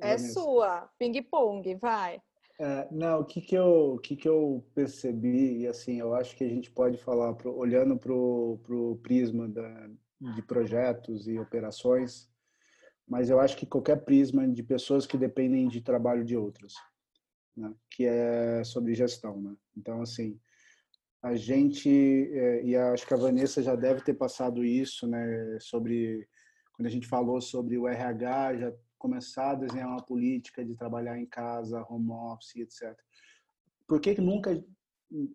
É 0.00 0.16
Vanessa? 0.16 0.32
sua, 0.32 0.88
ping-pong, 0.96 1.74
vai. 1.74 2.22
É, 2.58 2.88
não, 2.90 3.20
o 3.20 3.24
que 3.24 3.40
que 3.40 3.54
eu, 3.54 3.94
o 3.94 3.98
que 3.98 4.16
que 4.16 4.28
eu 4.28 4.64
percebi 4.74 5.58
e 5.58 5.66
assim, 5.66 5.98
eu 5.98 6.14
acho 6.14 6.34
que 6.36 6.44
a 6.44 6.48
gente 6.48 6.70
pode 6.70 6.96
falar 6.98 7.34
pro, 7.34 7.54
olhando 7.54 7.98
para 7.98 8.12
o 8.12 8.98
prisma 9.02 9.48
da, 9.48 9.90
de 10.20 10.42
projetos 10.42 11.26
e 11.26 11.38
operações, 11.38 12.30
mas 13.06 13.28
eu 13.28 13.40
acho 13.40 13.56
que 13.56 13.66
qualquer 13.66 14.04
prisma 14.04 14.48
de 14.48 14.62
pessoas 14.62 15.04
que 15.04 15.18
dependem 15.18 15.68
de 15.68 15.80
trabalho 15.80 16.24
de 16.24 16.36
outras, 16.36 16.74
né? 17.56 17.74
que 17.90 18.06
é 18.06 18.64
sobre 18.64 18.94
gestão, 18.94 19.40
né? 19.40 19.54
Então 19.76 20.00
assim, 20.00 20.40
a 21.26 21.34
gente 21.34 21.90
é, 21.90 22.64
e 22.64 22.76
acho 22.76 23.04
que 23.04 23.12
a 23.12 23.16
Vanessa 23.16 23.60
já 23.60 23.74
deve 23.74 24.00
ter 24.00 24.14
passado 24.14 24.64
isso, 24.64 25.08
né? 25.08 25.58
Sobre 25.60 26.28
quando 26.72 26.86
a 26.86 26.90
gente 26.90 27.08
falou 27.08 27.40
sobre 27.40 27.76
o 27.76 27.88
RH, 27.88 28.58
já 28.58 28.72
começar 28.96 29.50
a 29.50 29.54
desenhar 29.56 29.88
uma 29.88 30.04
política 30.04 30.64
de 30.64 30.76
trabalhar 30.76 31.18
em 31.18 31.26
casa, 31.26 31.84
home 31.88 32.12
office, 32.12 32.54
etc. 32.56 32.96
Por 33.88 34.00
que, 34.00 34.14
que 34.14 34.20
nunca 34.20 34.62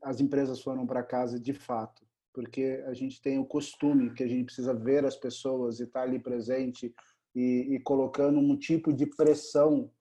as 0.01 0.21
empresas 0.21 0.61
foram 0.61 0.87
para 0.87 1.03
casa 1.03 1.37
de 1.37 1.53
fato? 1.53 2.05
Porque 2.33 2.81
a 2.87 2.93
gente 2.93 3.21
tem 3.21 3.37
o 3.37 3.45
costume 3.45 4.13
que 4.13 4.23
a 4.23 4.27
gente 4.27 4.45
precisa 4.45 4.73
ver 4.73 5.05
as 5.05 5.17
pessoas 5.17 5.81
e 5.81 5.83
estar 5.83 5.99
tá 5.99 6.05
ali 6.05 6.19
presente 6.19 6.93
e, 7.35 7.75
e 7.75 7.79
colocando 7.81 8.39
um 8.39 8.57
tipo 8.57 8.93
de 8.93 9.05
pressão 9.05 9.91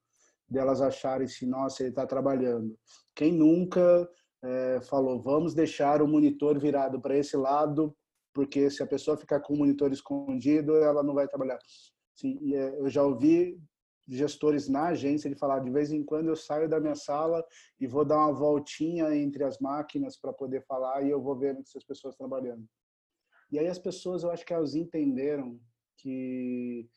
delas 0.48 0.80
acharem 0.80 1.26
se 1.26 1.44
nossa 1.46 1.82
ele 1.82 1.90
está 1.90 2.06
trabalhando. 2.06 2.78
Quem 3.12 3.32
nunca 3.32 4.08
é, 4.42 4.80
falou 4.82 5.20
vamos 5.20 5.54
deixar 5.54 6.02
o 6.02 6.08
monitor 6.08 6.58
virado 6.58 7.00
para 7.00 7.16
esse 7.16 7.36
lado 7.36 7.94
porque 8.32 8.70
se 8.70 8.82
a 8.82 8.86
pessoa 8.86 9.16
ficar 9.16 9.40
com 9.40 9.54
o 9.54 9.58
monitor 9.58 9.92
escondido 9.92 10.76
ela 10.76 11.02
não 11.02 11.14
vai 11.14 11.26
trabalhar. 11.26 11.58
Sim, 12.14 12.54
é, 12.54 12.80
eu 12.80 12.88
já 12.88 13.02
ouvi 13.02 13.60
gestores 14.06 14.68
na 14.68 14.88
agência 14.88 15.30
de 15.30 15.36
falar 15.36 15.60
de 15.60 15.70
vez 15.70 15.92
em 15.92 16.02
quando 16.04 16.28
eu 16.28 16.36
saio 16.36 16.68
da 16.68 16.80
minha 16.80 16.94
sala 16.94 17.44
e 17.78 17.86
vou 17.86 18.04
dar 18.04 18.18
uma 18.18 18.32
voltinha 18.32 19.14
entre 19.16 19.44
as 19.44 19.58
máquinas 19.58 20.16
para 20.18 20.32
poder 20.32 20.64
falar 20.66 21.02
e 21.02 21.10
eu 21.10 21.22
vou 21.22 21.36
vendo 21.36 21.60
essas 21.60 21.84
pessoas 21.84 22.16
trabalhando. 22.16 22.66
E 23.52 23.58
aí 23.58 23.68
as 23.68 23.78
pessoas, 23.78 24.22
eu 24.22 24.30
acho 24.30 24.44
que 24.44 24.52
elas 24.52 24.74
entenderam 24.74 25.60
que 25.96 26.88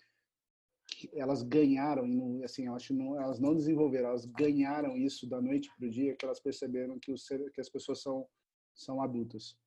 elas 1.13 1.41
ganharam, 1.43 2.41
assim, 2.43 2.67
eu 2.67 2.75
acho 2.75 2.87
que 2.87 2.93
não, 2.93 3.19
elas 3.19 3.39
não 3.39 3.55
desenvolveram, 3.55 4.09
elas 4.09 4.25
ganharam 4.25 4.95
isso 4.97 5.27
da 5.27 5.41
noite 5.41 5.69
para 5.77 5.87
o 5.87 5.89
dia, 5.89 6.15
que 6.15 6.25
elas 6.25 6.39
perceberam 6.39 6.99
que, 6.99 7.11
os, 7.11 7.27
que 7.27 7.61
as 7.61 7.69
pessoas 7.69 8.01
são, 8.01 8.27
são 8.73 9.01
adultas. 9.01 9.57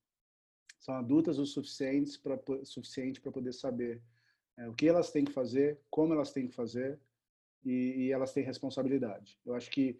São 0.78 0.94
adultas 0.94 1.38
o 1.38 1.46
suficiente 1.46 2.18
para 2.20 2.38
suficiente 2.64 3.20
poder 3.20 3.52
saber 3.52 4.02
é, 4.56 4.68
o 4.68 4.74
que 4.74 4.88
elas 4.88 5.10
têm 5.10 5.24
que 5.24 5.32
fazer, 5.32 5.80
como 5.90 6.12
elas 6.12 6.32
têm 6.32 6.46
que 6.46 6.54
fazer, 6.54 6.98
e, 7.64 8.06
e 8.06 8.12
elas 8.12 8.32
têm 8.32 8.44
responsabilidade. 8.44 9.38
Eu 9.44 9.54
acho 9.54 9.70
que 9.70 9.98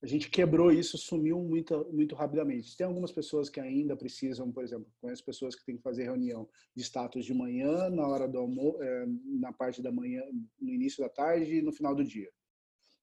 a 0.00 0.06
gente 0.06 0.30
quebrou 0.30 0.70
isso, 0.70 0.96
sumiu 0.96 1.40
muito, 1.40 1.86
muito 1.92 2.14
rapidamente. 2.14 2.76
Tem 2.76 2.86
algumas 2.86 3.10
pessoas 3.10 3.50
que 3.50 3.58
ainda 3.58 3.96
precisam, 3.96 4.52
por 4.52 4.62
exemplo, 4.62 4.86
conheço 5.00 5.24
pessoas 5.24 5.56
que 5.56 5.64
têm 5.64 5.76
que 5.76 5.82
fazer 5.82 6.04
reunião 6.04 6.48
de 6.74 6.84
status 6.84 7.24
de 7.24 7.34
manhã, 7.34 7.90
na 7.90 8.06
hora 8.06 8.28
do 8.28 8.38
almoço, 8.38 8.80
é, 8.80 9.06
na 9.40 9.52
parte 9.52 9.82
da 9.82 9.90
manhã, 9.90 10.22
no 10.60 10.72
início 10.72 11.02
da 11.02 11.08
tarde 11.08 11.56
e 11.56 11.62
no 11.62 11.72
final 11.72 11.96
do 11.96 12.04
dia. 12.04 12.30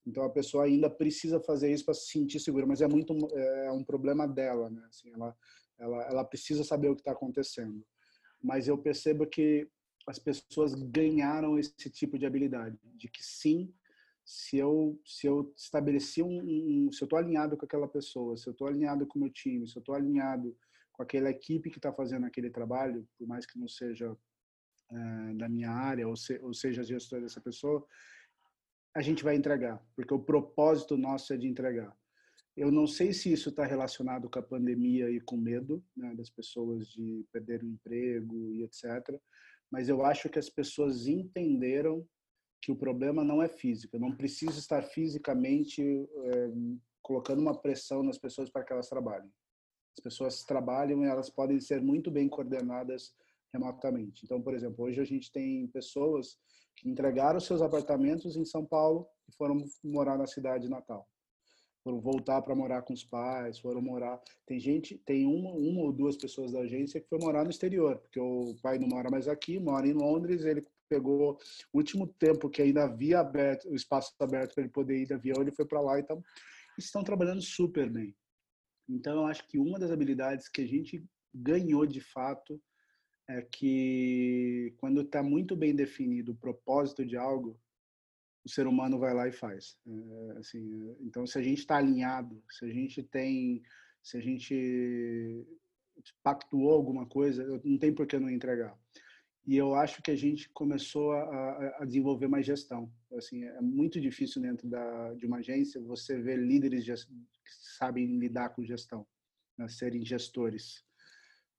Então 0.08 0.24
a 0.24 0.30
pessoa 0.30 0.66
ainda 0.66 0.90
precisa 0.90 1.40
fazer 1.40 1.72
isso 1.72 1.84
para 1.84 1.94
se 1.94 2.08
sentir 2.08 2.40
segura, 2.40 2.66
mas 2.66 2.80
é 2.80 2.88
muito 2.88 3.14
é 3.34 3.72
um 3.72 3.84
problema 3.84 4.28
dela, 4.28 4.70
né? 4.70 4.82
Assim, 4.88 5.12
ela, 5.12 5.36
ela, 5.78 6.04
ela 6.04 6.24
precisa 6.24 6.64
saber 6.64 6.90
o 6.90 6.96
que 6.96 7.02
está 7.02 7.12
acontecendo. 7.12 7.84
Mas 8.42 8.68
eu 8.68 8.78
percebo 8.78 9.26
que 9.26 9.68
as 10.08 10.20
pessoas 10.20 10.76
ganharam 10.76 11.58
esse 11.58 11.90
tipo 11.90 12.18
de 12.18 12.26
habilidade, 12.26 12.78
de 12.96 13.10
que 13.10 13.24
sim, 13.24 13.74
se 14.26 14.58
eu 14.58 15.00
se 15.06 15.28
eu 15.28 15.54
estabeleci 15.56 16.24
um, 16.24 16.88
um 16.88 16.92
se 16.92 17.04
eu 17.04 17.06
estou 17.06 17.20
alinhado 17.20 17.56
com 17.56 17.66
aquela 17.66 17.88
pessoa, 17.88 18.36
se 18.36 18.48
eu 18.48 18.52
estou 18.52 18.68
alinhado 18.68 19.06
com 19.06 19.20
o 19.20 19.22
meu 19.22 19.32
time, 19.32 19.68
se 19.68 19.78
eu 19.78 19.82
estou 19.82 19.94
alinhado 19.94 20.58
com 20.92 21.04
aquela 21.04 21.30
equipe 21.30 21.70
que 21.70 21.78
está 21.78 21.94
fazendo 21.94 22.26
aquele 22.26 22.50
trabalho, 22.50 23.08
por 23.18 23.28
mais 23.28 23.46
que 23.46 23.60
não 23.60 23.68
seja 23.68 24.18
é, 24.92 25.34
da 25.36 25.48
minha 25.48 25.70
área 25.70 26.08
ou, 26.08 26.16
se, 26.16 26.40
ou 26.40 26.54
seja 26.54 26.84
gestor 26.84 27.22
dessa 27.22 27.40
pessoa, 27.40 27.86
a 28.96 29.02
gente 29.02 29.24
vai 29.24 29.36
entregar, 29.36 29.86
porque 29.96 30.14
o 30.14 30.20
propósito 30.20 30.98
nosso 30.98 31.34
é 31.34 31.38
de 31.38 31.48
entregar. 31.48 31.96
Eu 32.56 32.72
não 32.72 32.88
sei 32.88 33.12
se 33.12 33.32
isso 33.32 33.50
está 33.50 33.66
relacionado 33.66 34.30
com 34.30 34.40
a 34.40 34.44
pandemia 34.44 35.12
e 35.12 35.20
com 35.20 35.36
medo 35.36 35.84
né, 35.96 36.16
das 36.16 36.30
pessoas 36.30 36.88
de 36.88 37.26
perder 37.32 37.62
o 37.62 37.68
emprego 37.68 38.54
e 38.54 38.64
etc. 38.64 39.20
Mas 39.70 39.90
eu 39.90 40.06
acho 40.06 40.30
que 40.30 40.40
as 40.40 40.50
pessoas 40.50 41.06
entenderam 41.06 42.08
que 42.66 42.72
o 42.72 42.76
problema 42.76 43.24
não 43.24 43.44
é 43.44 43.48
físico. 43.48 43.96
Eu 43.96 44.00
não 44.00 44.12
preciso 44.12 44.58
estar 44.58 44.82
fisicamente 44.82 45.84
é, 45.84 46.52
colocando 47.00 47.40
uma 47.40 47.56
pressão 47.56 48.02
nas 48.02 48.18
pessoas 48.18 48.50
para 48.50 48.64
que 48.64 48.74
elas 48.74 48.90
trabalhem. 48.90 49.32
As 49.96 50.04
pessoas 50.04 50.44
trabalham 50.44 51.04
e 51.04 51.08
elas 51.08 51.30
podem 51.30 51.60
ser 51.60 51.80
muito 51.80 52.10
bem 52.10 52.28
coordenadas 52.28 53.14
remotamente. 53.54 54.26
Então, 54.26 54.42
por 54.42 54.56
exemplo, 54.56 54.84
hoje 54.84 55.00
a 55.00 55.06
gente 55.06 55.32
tem 55.32 55.68
pessoas 55.68 56.40
que 56.76 56.90
entregaram 56.90 57.40
seus 57.40 57.62
apartamentos 57.62 58.36
em 58.36 58.44
São 58.44 58.66
Paulo 58.66 59.08
e 59.30 59.36
foram 59.36 59.64
morar 59.84 60.18
na 60.18 60.26
cidade 60.26 60.68
natal. 60.68 61.08
Foram 61.84 62.02
voltar 62.02 62.42
para 62.42 62.56
morar 62.56 62.82
com 62.82 62.94
os 62.94 63.04
pais, 63.04 63.60
foram 63.60 63.80
morar. 63.80 64.20
Tem 64.44 64.60
gente, 64.60 64.98
tem 65.06 65.28
uma, 65.28 65.52
uma 65.52 65.82
ou 65.82 65.94
duas 65.94 66.18
pessoas 66.18 66.52
da 66.52 66.62
agência 66.62 67.00
que 67.00 67.08
foi 67.08 67.20
morar 67.20 67.44
no 67.44 67.52
exterior, 67.52 68.00
porque 68.00 68.20
o 68.20 68.56
pai 68.64 68.80
não 68.80 68.88
mora 68.88 69.12
mais 69.12 69.28
aqui, 69.28 69.60
mora 69.60 69.88
em 69.88 69.94
Londres, 69.94 70.44
ele 70.46 70.66
pegou 70.88 71.38
o 71.74 71.78
último 71.78 72.08
tempo 72.08 72.50
que 72.50 72.62
ainda 72.62 72.84
havia 72.84 73.20
aberto, 73.20 73.70
o 73.70 73.76
espaço 73.76 74.14
aberto 74.20 74.54
para 74.54 74.64
ele 74.64 74.72
poder 74.72 75.02
ir 75.02 75.08
de 75.08 75.14
avião, 75.14 75.42
ele 75.42 75.52
foi 75.52 75.66
para 75.66 75.82
lá 75.82 75.98
e 75.98 76.02
então, 76.02 76.24
estão 76.78 77.04
trabalhando 77.04 77.42
super 77.42 77.90
bem. 77.90 78.16
Então, 78.88 79.16
eu 79.18 79.26
acho 79.26 79.48
que 79.48 79.58
uma 79.58 79.80
das 79.80 79.92
habilidades 79.92 80.48
que 80.48 80.62
a 80.62 80.68
gente 80.68 81.04
ganhou 81.34 81.86
de 81.86 82.02
fato 82.02 82.62
é 83.28 83.42
que 83.42 84.74
quando 84.78 85.02
está 85.02 85.24
muito 85.24 85.56
bem 85.56 85.76
definido 85.76 86.32
o 86.32 86.38
propósito 86.38 87.04
de 87.06 87.18
algo, 87.18 87.60
o 88.46 88.50
ser 88.50 88.68
humano 88.68 89.00
vai 89.00 89.14
lá 89.14 89.28
e 89.28 89.32
faz. 89.32 89.76
É, 89.88 90.38
assim, 90.38 90.96
então, 91.02 91.26
se 91.26 91.38
a 91.40 91.42
gente 91.42 91.60
está 91.60 91.78
alinhado, 91.78 92.44
se 92.50 92.66
a 92.66 92.70
gente 92.70 93.02
tem, 93.02 93.64
se 94.04 94.18
a 94.18 94.22
gente 94.22 95.44
pactuou 96.22 96.74
alguma 96.74 97.08
coisa, 97.08 97.44
não 97.64 97.80
tem 97.80 97.92
por 97.92 98.06
que 98.06 98.20
não 98.20 98.30
entregar 98.30 98.78
e 99.46 99.56
eu 99.56 99.76
acho 99.76 100.02
que 100.02 100.10
a 100.10 100.16
gente 100.16 100.50
começou 100.50 101.12
a, 101.12 101.78
a, 101.80 101.86
desenvolver 101.86 102.28
mais 102.28 102.46
gestão. 102.46 102.92
Assim, 103.14 103.44
é 103.44 103.62
muito 103.62 104.02
difícil 104.02 104.42
dentro 104.42 104.68
da, 104.68 105.14
de 105.14 105.26
uma 105.28 105.38
agência 105.38 105.80
você 105.82 106.20
ver 106.20 106.40
líderes 106.40 107.06
que 107.06 107.12
sabem 107.78 108.18
lidar 108.18 108.50
com 108.50 108.66
gestão, 108.66 109.06
né, 109.58 109.68
serem 109.68 110.04
gestores, 110.04 110.84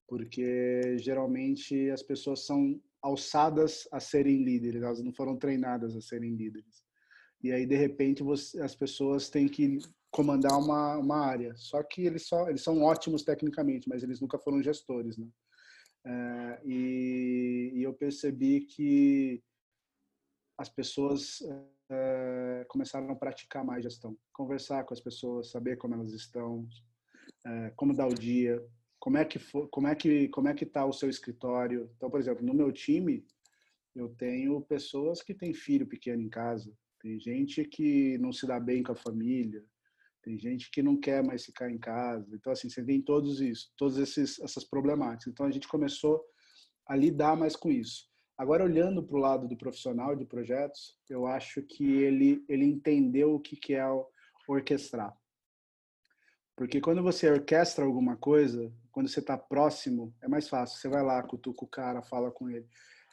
porque 0.08 0.98
geralmente 0.98 1.88
as 1.90 2.02
pessoas 2.02 2.44
são 2.44 2.80
alçadas 3.00 3.86
a 3.92 4.00
serem 4.00 4.42
líderes, 4.42 4.82
elas 4.82 5.00
não 5.00 5.12
foram 5.12 5.36
treinadas 5.36 5.94
a 5.94 6.00
serem 6.00 6.34
líderes. 6.34 6.84
E 7.40 7.52
aí 7.52 7.66
de 7.66 7.76
repente 7.76 8.22
você, 8.22 8.60
as 8.60 8.74
pessoas 8.74 9.30
têm 9.30 9.46
que 9.46 9.78
comandar 10.10 10.58
uma, 10.58 10.96
uma 10.96 11.24
área. 11.24 11.54
Só 11.56 11.82
que 11.84 12.02
eles 12.02 12.26
só 12.26 12.48
eles 12.48 12.62
são 12.62 12.82
ótimos 12.82 13.22
tecnicamente, 13.22 13.88
mas 13.88 14.02
eles 14.02 14.20
nunca 14.20 14.38
foram 14.38 14.60
gestores, 14.60 15.16
né? 15.16 15.28
É, 16.06 16.60
e, 16.64 17.72
e, 17.74 17.82
eu 17.82 17.92
percebi 17.92 18.60
que 18.60 19.42
as 20.56 20.68
pessoas 20.68 21.42
é, 21.90 22.64
começaram 22.68 23.10
a 23.10 23.16
praticar 23.16 23.64
mais 23.64 23.82
gestão, 23.82 24.16
conversar 24.32 24.84
com 24.84 24.94
as 24.94 25.00
pessoas, 25.00 25.50
saber 25.50 25.76
como 25.76 25.94
elas 25.94 26.12
estão, 26.12 26.68
é, 27.44 27.72
como 27.74 27.92
dá 27.92 28.06
o 28.06 28.14
dia, 28.14 28.64
como 29.00 29.18
é 29.18 29.24
que 29.24 29.40
como 29.68 29.88
é 29.88 29.96
que 29.96 30.28
como 30.28 30.48
é 30.48 30.54
que 30.54 30.62
está 30.62 30.86
o 30.86 30.92
seu 30.92 31.10
escritório. 31.10 31.90
Então, 31.96 32.08
por 32.08 32.20
exemplo, 32.20 32.46
no 32.46 32.54
meu 32.54 32.70
time 32.70 33.26
eu 33.92 34.08
tenho 34.10 34.60
pessoas 34.60 35.22
que 35.22 35.34
têm 35.34 35.52
filho 35.52 35.88
pequeno 35.88 36.22
em 36.22 36.28
casa, 36.28 36.72
tem 37.00 37.18
gente 37.18 37.64
que 37.64 38.16
não 38.18 38.32
se 38.32 38.46
dá 38.46 38.60
bem 38.60 38.80
com 38.80 38.92
a 38.92 38.96
família, 38.96 39.64
tem 40.26 40.36
gente 40.36 40.72
que 40.72 40.82
não 40.82 40.96
quer 40.96 41.22
mais 41.22 41.44
ficar 41.44 41.70
em 41.70 41.78
casa. 41.78 42.26
Então, 42.34 42.52
assim, 42.52 42.68
você 42.68 42.84
tem 42.84 43.00
todos 43.00 43.40
isso, 43.40 43.72
todas 43.76 43.96
essas 44.18 44.64
problemáticas. 44.64 45.28
Então, 45.28 45.46
a 45.46 45.50
gente 45.52 45.68
começou 45.68 46.20
a 46.84 46.96
lidar 46.96 47.36
mais 47.36 47.54
com 47.54 47.70
isso. 47.70 48.08
Agora, 48.36 48.64
olhando 48.64 49.04
para 49.04 49.16
o 49.16 49.20
lado 49.20 49.46
do 49.46 49.56
profissional 49.56 50.16
de 50.16 50.24
projetos, 50.24 50.98
eu 51.08 51.28
acho 51.28 51.62
que 51.62 51.84
ele, 51.84 52.44
ele 52.48 52.64
entendeu 52.64 53.36
o 53.36 53.40
que, 53.40 53.54
que 53.54 53.74
é 53.74 53.84
orquestrar. 54.48 55.16
Porque 56.56 56.80
quando 56.80 57.04
você 57.04 57.30
orquestra 57.30 57.84
alguma 57.84 58.16
coisa, 58.16 58.72
quando 58.90 59.08
você 59.08 59.20
está 59.20 59.38
próximo, 59.38 60.12
é 60.20 60.26
mais 60.26 60.48
fácil. 60.48 60.80
Você 60.80 60.88
vai 60.88 61.04
lá, 61.04 61.22
cutuca 61.22 61.64
o 61.64 61.68
cara, 61.68 62.02
fala 62.02 62.32
com 62.32 62.50
ele. 62.50 62.66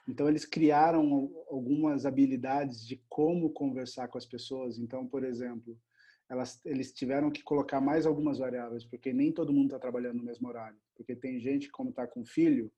Então, 0.09 0.28
eles 0.28 0.45
criaram 0.45 1.32
algumas 1.47 2.07
habilidades 2.07 2.88
de 2.88 2.99
como 3.07 3.51
conversar 3.51 4.07
com 4.07 4.18
as 4.18 4.26
pessoas. 4.26 4.80
Então, 4.80 5.07
por 5.07 5.24
exemplo, 5.24 5.78
elas, 6.30 6.60
eles 6.66 6.92
tiveram 6.92 7.30
que 7.30 7.44
colocar 7.44 7.80
mais 7.80 8.06
algumas 8.06 8.40
variáveis, 8.40 8.84
porque 8.86 9.14
nem 9.14 9.32
todo 9.32 9.54
mundo 9.54 9.68
está 9.68 9.80
trabalhando 9.80 10.18
no 10.18 10.24
mesmo 10.24 10.48
horário. 10.48 10.78
Porque 10.96 11.16
tem 11.16 11.40
gente, 11.40 11.70
como 11.70 11.90
está 11.90 12.08
com 12.08 12.26
filho, 12.26 12.72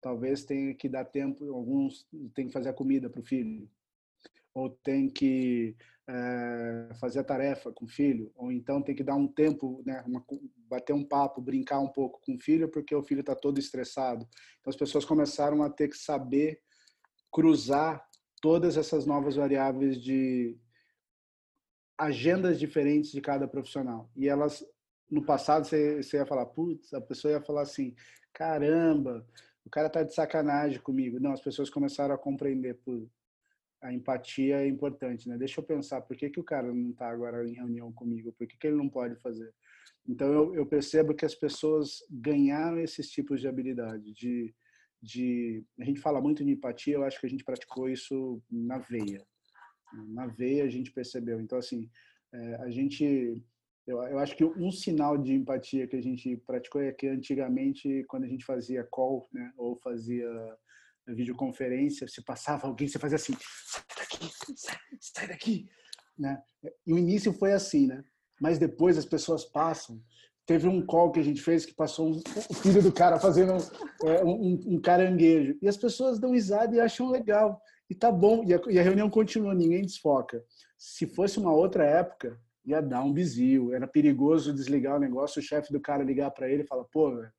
talvez 0.00 0.44
tenha 0.44 0.74
que 0.74 0.88
dar 0.88 1.04
tempo, 1.04 1.52
alguns 1.52 2.06
tem 2.34 2.46
que 2.46 2.52
fazer 2.52 2.68
a 2.68 2.74
comida 2.74 3.08
para 3.08 3.20
o 3.20 3.24
filho, 3.24 3.68
ou 4.54 4.70
tem 4.70 5.08
que 5.08 5.76
é, 6.08 6.88
fazer 7.00 7.20
a 7.20 7.24
tarefa 7.24 7.72
com 7.72 7.84
o 7.84 7.88
filho, 7.88 8.30
ou 8.34 8.50
então 8.52 8.82
tem 8.82 8.94
que 8.94 9.04
dar 9.04 9.14
um 9.14 9.28
tempo, 9.28 9.82
né, 9.86 10.02
uma, 10.06 10.24
bater 10.68 10.92
um 10.92 11.04
papo, 11.04 11.40
brincar 11.40 11.78
um 11.80 11.88
pouco 11.88 12.20
com 12.20 12.34
o 12.34 12.38
filho, 12.38 12.68
porque 12.68 12.94
o 12.94 13.02
filho 13.02 13.20
está 13.20 13.34
todo 13.34 13.58
estressado. 13.58 14.28
Então 14.60 14.70
as 14.70 14.76
pessoas 14.76 15.04
começaram 15.04 15.62
a 15.62 15.70
ter 15.70 15.88
que 15.88 15.96
saber 15.96 16.60
cruzar 17.30 18.04
todas 18.40 18.76
essas 18.76 19.06
novas 19.06 19.36
variáveis 19.36 20.02
de, 20.02 20.58
agendas 21.96 22.58
diferentes 22.58 23.12
de 23.12 23.20
cada 23.20 23.46
profissional. 23.46 24.10
E 24.16 24.28
elas, 24.28 24.64
no 25.10 25.24
passado, 25.24 25.64
você, 25.64 26.02
você 26.02 26.16
ia 26.16 26.26
falar, 26.26 26.46
putz, 26.46 26.92
a 26.92 27.00
pessoa 27.00 27.32
ia 27.32 27.40
falar 27.40 27.62
assim, 27.62 27.94
caramba, 28.32 29.26
o 29.64 29.70
cara 29.70 29.88
tá 29.88 30.02
de 30.02 30.14
sacanagem 30.14 30.80
comigo. 30.80 31.20
Não, 31.20 31.32
as 31.32 31.40
pessoas 31.40 31.70
começaram 31.70 32.14
a 32.14 32.18
compreender, 32.18 32.74
por 32.84 33.08
a 33.80 33.92
empatia 33.92 34.62
é 34.62 34.68
importante, 34.68 35.28
né? 35.28 35.36
Deixa 35.36 35.60
eu 35.60 35.64
pensar, 35.64 36.00
por 36.02 36.16
que, 36.16 36.30
que 36.30 36.38
o 36.38 36.44
cara 36.44 36.72
não 36.72 36.90
está 36.90 37.08
agora 37.08 37.44
em 37.44 37.54
reunião 37.54 37.92
comigo? 37.92 38.32
Por 38.32 38.46
que, 38.46 38.56
que 38.56 38.68
ele 38.68 38.76
não 38.76 38.88
pode 38.88 39.16
fazer? 39.16 39.52
Então, 40.08 40.32
eu, 40.32 40.54
eu 40.54 40.66
percebo 40.66 41.14
que 41.14 41.24
as 41.24 41.34
pessoas 41.34 41.98
ganharam 42.08 42.78
esses 42.78 43.10
tipos 43.10 43.40
de 43.40 43.48
habilidade, 43.48 44.12
de, 44.12 44.54
de... 45.02 45.64
A 45.80 45.84
gente 45.84 46.00
fala 46.00 46.20
muito 46.20 46.44
de 46.44 46.52
empatia, 46.52 46.94
eu 46.94 47.02
acho 47.02 47.20
que 47.20 47.26
a 47.26 47.28
gente 47.28 47.44
praticou 47.44 47.88
isso 47.88 48.40
na 48.48 48.78
veia 48.78 49.26
na 50.08 50.26
veia 50.26 50.64
a 50.64 50.68
gente 50.68 50.90
percebeu. 50.90 51.40
Então, 51.40 51.58
assim, 51.58 51.90
é, 52.32 52.54
a 52.56 52.70
gente, 52.70 53.42
eu, 53.86 54.02
eu 54.02 54.18
acho 54.18 54.36
que 54.36 54.44
um 54.44 54.70
sinal 54.70 55.18
de 55.18 55.34
empatia 55.34 55.86
que 55.86 55.96
a 55.96 56.02
gente 56.02 56.36
praticou 56.46 56.80
é 56.80 56.92
que 56.92 57.08
antigamente, 57.08 58.04
quando 58.08 58.24
a 58.24 58.28
gente 58.28 58.44
fazia 58.44 58.84
call, 58.84 59.28
né, 59.32 59.52
ou 59.56 59.76
fazia 59.76 60.28
videoconferência, 61.08 62.06
se 62.06 62.22
passava 62.22 62.66
alguém, 62.66 62.88
você 62.88 62.98
fazia 62.98 63.16
assim, 63.16 63.34
sai 63.66 63.82
daqui, 63.98 64.30
sai, 64.56 64.78
sai 65.00 65.28
daqui, 65.28 65.68
né? 66.18 66.40
E 66.86 66.92
o 66.92 66.98
início 66.98 67.32
foi 67.32 67.52
assim, 67.52 67.86
né? 67.86 68.04
Mas 68.40 68.58
depois 68.58 68.96
as 68.96 69.04
pessoas 69.04 69.44
passam. 69.44 70.00
Teve 70.44 70.66
um 70.66 70.84
call 70.84 71.12
que 71.12 71.20
a 71.20 71.22
gente 71.22 71.40
fez 71.40 71.64
que 71.64 71.74
passou 71.74 72.08
um, 72.08 72.20
o 72.50 72.54
filho 72.54 72.82
do 72.82 72.92
cara 72.92 73.18
fazendo 73.18 73.52
é, 74.04 74.24
um, 74.24 74.74
um, 74.74 74.80
caranguejo. 74.80 75.56
E 75.62 75.68
as 75.68 75.76
pessoas 75.76 76.18
dão 76.18 76.32
risada 76.32 76.74
e 76.74 76.80
acham 76.80 77.08
legal. 77.10 77.60
E 77.92 77.94
tá 77.94 78.10
bom, 78.10 78.42
e 78.42 78.54
a, 78.54 78.60
e 78.70 78.78
a 78.78 78.82
reunião 78.82 79.10
continua, 79.10 79.54
ninguém 79.54 79.82
desfoca. 79.82 80.42
Se 80.78 81.06
fosse 81.06 81.38
uma 81.38 81.52
outra 81.52 81.84
época, 81.84 82.40
ia 82.64 82.80
dar 82.80 83.04
um 83.04 83.12
bizil, 83.12 83.74
era 83.74 83.86
perigoso 83.86 84.54
desligar 84.54 84.96
o 84.96 84.98
negócio, 84.98 85.40
o 85.40 85.44
chefe 85.44 85.70
do 85.70 85.78
cara 85.78 86.02
ligar 86.02 86.30
para 86.30 86.48
ele 86.48 86.62
e 86.62 86.66
falar, 86.66 86.84
pô, 86.84 87.14
véio, 87.14 87.30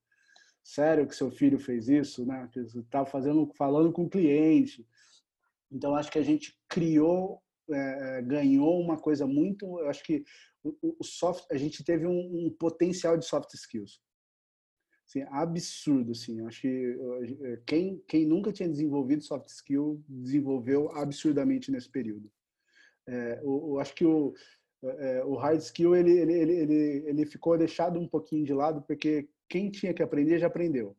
sério 0.64 1.08
que 1.08 1.16
seu 1.16 1.32
filho 1.32 1.58
fez 1.58 1.89
isso, 1.89 2.24
né? 2.24 2.47
Que 2.54 2.64
tá 2.84 3.04
fazendo, 3.04 3.51
falando 3.58 3.91
com 3.91 4.04
o 4.04 4.10
cliente. 4.10 4.86
Então 5.72 5.95
acho 5.95 6.12
que 6.12 6.20
a 6.20 6.24
gente 6.24 6.56
criou 6.70 7.41
é, 7.72 8.22
ganhou 8.22 8.80
uma 8.80 8.97
coisa 8.97 9.26
muito, 9.26 9.80
eu 9.80 9.89
acho 9.89 10.04
que 10.04 10.24
o, 10.64 10.97
o 10.99 11.04
soft, 11.04 11.45
a 11.49 11.58
gente 11.58 11.84
teve 11.84 12.06
um, 12.06 12.45
um, 12.45 12.56
potencial 12.60 13.18
de 13.18 13.26
soft 13.26 13.51
skills. 13.56 13.99
Assim, 15.06 15.22
absurdo, 15.30 16.12
assim. 16.12 16.45
Acho 16.45 16.62
que 16.62 16.97
quem, 17.66 18.04
quem 18.08 18.26
nunca 18.26 18.51
tinha 18.51 18.70
desenvolvido 18.70 19.24
soft 19.24 19.47
skill 19.49 20.04
desenvolveu 20.08 20.89
absurdamente 20.91 21.72
nesse 21.72 21.89
período. 21.89 22.32
É, 23.08 23.39
eu, 23.43 23.68
eu, 23.70 23.80
acho 23.80 23.93
que 23.93 24.06
o, 24.06 24.34
é, 24.82 25.24
o 25.26 25.36
hard 25.36 25.60
skill 25.60 25.95
ele, 25.95 26.12
ele, 26.12 26.34
ele, 26.34 26.54
ele, 26.54 27.04
ele 27.06 27.26
ficou 27.26 27.58
deixado 27.58 27.99
um 27.99 28.08
pouquinho 28.08 28.45
de 28.45 28.54
lado 28.54 28.82
porque 28.82 29.30
quem 29.49 29.70
tinha 29.70 29.93
que 29.93 30.01
aprender 30.01 30.39
já 30.39 30.47
aprendeu. 30.47 30.95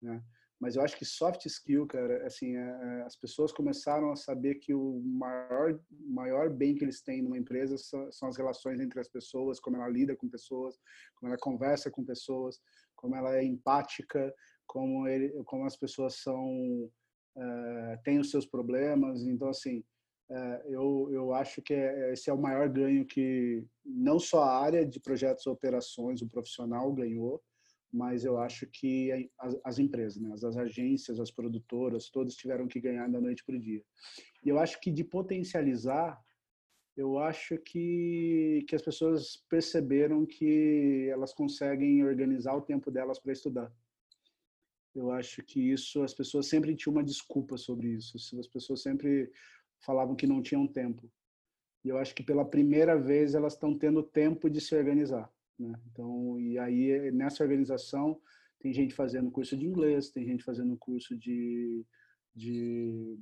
Né? 0.00 0.22
mas 0.62 0.76
eu 0.76 0.82
acho 0.82 0.96
que 0.96 1.04
soft 1.04 1.44
skill, 1.46 1.88
cara, 1.88 2.24
assim, 2.24 2.56
é, 2.56 2.60
é, 2.60 3.02
as 3.02 3.16
pessoas 3.16 3.50
começaram 3.50 4.12
a 4.12 4.16
saber 4.16 4.54
que 4.60 4.72
o 4.72 5.02
maior, 5.04 5.76
maior 5.90 6.48
bem 6.48 6.76
que 6.76 6.84
eles 6.84 7.02
têm 7.02 7.20
numa 7.20 7.36
empresa 7.36 7.76
são, 7.76 8.12
são, 8.12 8.28
as 8.28 8.36
relações 8.36 8.78
entre 8.78 9.00
as 9.00 9.08
pessoas, 9.08 9.58
como 9.58 9.76
ela 9.76 9.88
lida 9.88 10.14
com 10.14 10.28
pessoas, 10.28 10.78
como 11.16 11.32
ela 11.32 11.40
conversa 11.40 11.90
com 11.90 12.04
pessoas, 12.04 12.60
como 13.02 13.16
ela 13.16 13.36
é 13.36 13.44
empática, 13.44 14.32
como, 14.64 15.08
ele, 15.08 15.30
como 15.44 15.66
as 15.66 15.76
pessoas 15.76 16.22
são, 16.22 16.88
é, 17.36 17.96
têm 18.04 18.20
os 18.20 18.30
seus 18.30 18.46
problemas. 18.46 19.24
Então, 19.24 19.48
assim, 19.48 19.84
é, 20.30 20.62
eu, 20.68 21.08
eu 21.10 21.34
acho 21.34 21.60
que 21.60 21.74
é, 21.74 22.12
esse 22.12 22.30
é 22.30 22.32
o 22.32 22.40
maior 22.40 22.68
ganho 22.68 23.04
que 23.04 23.66
não 23.84 24.20
só 24.20 24.44
a 24.44 24.62
área 24.62 24.86
de 24.86 25.00
projetos 25.00 25.44
e 25.44 25.50
operações, 25.50 26.22
o 26.22 26.28
profissional 26.28 26.90
ganhou, 26.92 27.42
mas 27.92 28.24
eu 28.24 28.38
acho 28.38 28.66
que 28.68 29.28
as, 29.38 29.56
as 29.64 29.78
empresas, 29.78 30.22
né, 30.22 30.32
as, 30.32 30.44
as, 30.44 30.56
agências, 30.56 31.20
as 31.20 31.30
produtoras, 31.30 32.08
todos 32.08 32.36
tiveram 32.36 32.66
que 32.66 32.80
ganhar 32.80 33.10
da 33.10 33.20
noite 33.20 33.44
para 33.44 33.56
o 33.56 33.60
dia. 33.60 33.82
E 34.44 34.48
eu 34.48 34.58
acho 34.58 34.80
que 34.80 34.90
de 34.90 35.04
potencializar, 35.04 36.18
eu 36.96 37.18
acho 37.18 37.58
que, 37.58 38.64
que 38.68 38.74
as 38.74 38.82
pessoas 38.82 39.36
perceberam 39.48 40.26
que 40.26 41.08
elas 41.10 41.32
conseguem 41.32 42.04
organizar 42.04 42.54
o 42.54 42.60
tempo 42.60 42.90
delas 42.90 43.18
para 43.18 43.32
estudar. 43.32 43.72
Eu 44.94 45.10
acho 45.10 45.42
que 45.42 45.72
isso, 45.72 46.02
as 46.02 46.12
pessoas 46.12 46.46
sempre 46.46 46.76
tinham 46.76 46.94
uma 46.94 47.02
desculpa 47.02 47.56
sobre 47.56 47.88
isso. 47.88 48.18
As 48.38 48.46
pessoas 48.46 48.82
sempre 48.82 49.30
falavam 49.80 50.14
que 50.14 50.26
não 50.26 50.42
tinham 50.42 50.66
tempo. 50.66 51.10
E 51.82 51.88
eu 51.88 51.96
acho 51.96 52.14
que 52.14 52.22
pela 52.22 52.44
primeira 52.44 52.98
vez 52.98 53.34
elas 53.34 53.54
estão 53.54 53.76
tendo 53.76 54.02
tempo 54.02 54.50
de 54.50 54.60
se 54.60 54.74
organizar. 54.74 55.32
Né? 55.58 55.72
Então, 55.90 56.38
e 56.38 56.58
aí 56.58 57.10
nessa 57.10 57.42
organização 57.42 58.20
tem 58.60 58.72
gente 58.72 58.94
fazendo 58.94 59.30
curso 59.30 59.56
de 59.56 59.66
inglês, 59.66 60.10
tem 60.10 60.24
gente 60.24 60.44
fazendo 60.44 60.76
curso 60.76 61.16
de, 61.16 61.84
de 62.34 63.18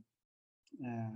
é, 0.83 1.11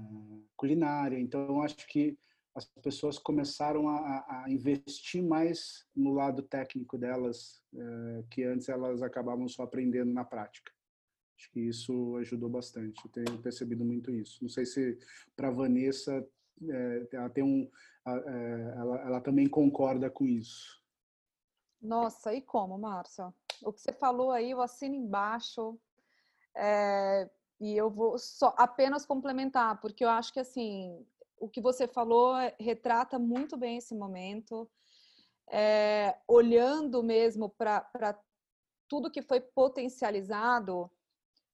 culinária. 0.57 1.19
Então, 1.19 1.47
eu 1.49 1.61
acho 1.61 1.87
que 1.89 2.17
as 2.55 2.65
pessoas 2.83 3.19
começaram 3.19 3.89
a, 3.89 4.45
a, 4.45 4.45
investir 4.49 5.23
mais 5.23 5.85
no 5.95 6.13
lado 6.13 6.43
técnico 6.43 6.97
delas, 6.97 7.63
é, 7.75 8.25
que 8.31 8.45
antes 8.45 8.69
elas 8.69 9.03
acabavam 9.03 9.49
só 9.49 9.65
aprendendo 9.65 10.13
na 10.13 10.25
prática. 10.25 10.73
Acho 11.37 11.51
que 11.51 11.61
isso 11.61 12.17
ajudou 12.17 12.49
bastante. 12.49 13.05
Eu 13.05 13.11
tenho 13.11 13.43
percebido 13.43 13.85
muito 13.85 14.13
isso. 14.13 14.39
Não 14.41 14.49
sei 14.49 14.65
se 14.65 14.97
para 15.35 15.51
Vanessa 15.51 16.25
é, 16.63 17.09
ela 17.13 17.29
tem 17.29 17.43
um, 17.43 17.69
é, 18.07 18.75
ela, 18.77 19.01
ela 19.01 19.21
também 19.21 19.49
concorda 19.49 20.09
com 20.09 20.25
isso. 20.25 20.81
Nossa, 21.83 22.33
e 22.33 22.41
como, 22.41 22.79
Márcia? 22.79 23.35
O 23.63 23.73
que 23.73 23.81
você 23.81 23.93
falou 23.93 24.31
aí, 24.31 24.53
eu 24.53 24.63
assino 24.63 24.95
embaixo. 24.95 25.77
É, 26.57 27.29
e 27.61 27.77
eu 27.77 27.91
vou 27.91 28.17
só 28.17 28.55
apenas 28.57 29.05
complementar, 29.05 29.81
porque 29.81 30.05
eu 30.05 30.09
acho 30.09 30.33
que 30.33 30.41
assim 30.41 31.05
o 31.39 31.49
que 31.49 31.61
você 31.61 31.87
falou 31.87 32.35
retrata 32.59 33.19
muito 33.19 33.57
bem 33.57 33.79
esse 33.79 33.95
momento, 33.95 34.71
é, 35.51 36.17
olhando 36.27 37.03
mesmo 37.03 37.49
para 37.49 38.19
tudo 38.89 39.11
que 39.11 39.23
foi 39.23 39.41
potencializado, 39.41 40.91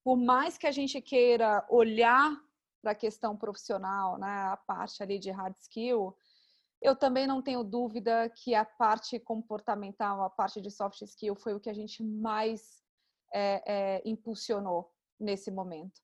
por 0.02 0.16
mais 0.16 0.56
que 0.56 0.66
a 0.66 0.72
gente 0.72 1.00
queira 1.00 1.66
olhar 1.68 2.32
para 2.80 2.92
a 2.92 2.94
questão 2.94 3.36
profissional, 3.36 4.18
né, 4.18 4.28
a 4.28 4.56
parte 4.56 5.02
ali 5.02 5.18
de 5.18 5.30
hard 5.30 5.54
skill, 5.56 6.16
eu 6.80 6.96
também 6.96 7.26
não 7.26 7.42
tenho 7.42 7.62
dúvida 7.62 8.30
que 8.30 8.54
a 8.54 8.64
parte 8.64 9.18
comportamental, 9.18 10.22
a 10.22 10.30
parte 10.30 10.60
de 10.60 10.70
soft 10.70 11.02
skill 11.02 11.34
foi 11.34 11.54
o 11.54 11.60
que 11.60 11.68
a 11.68 11.74
gente 11.74 12.02
mais 12.02 12.82
é, 13.32 13.62
é, 13.66 14.02
impulsionou 14.04 14.90
nesse 15.18 15.50
momento. 15.50 16.00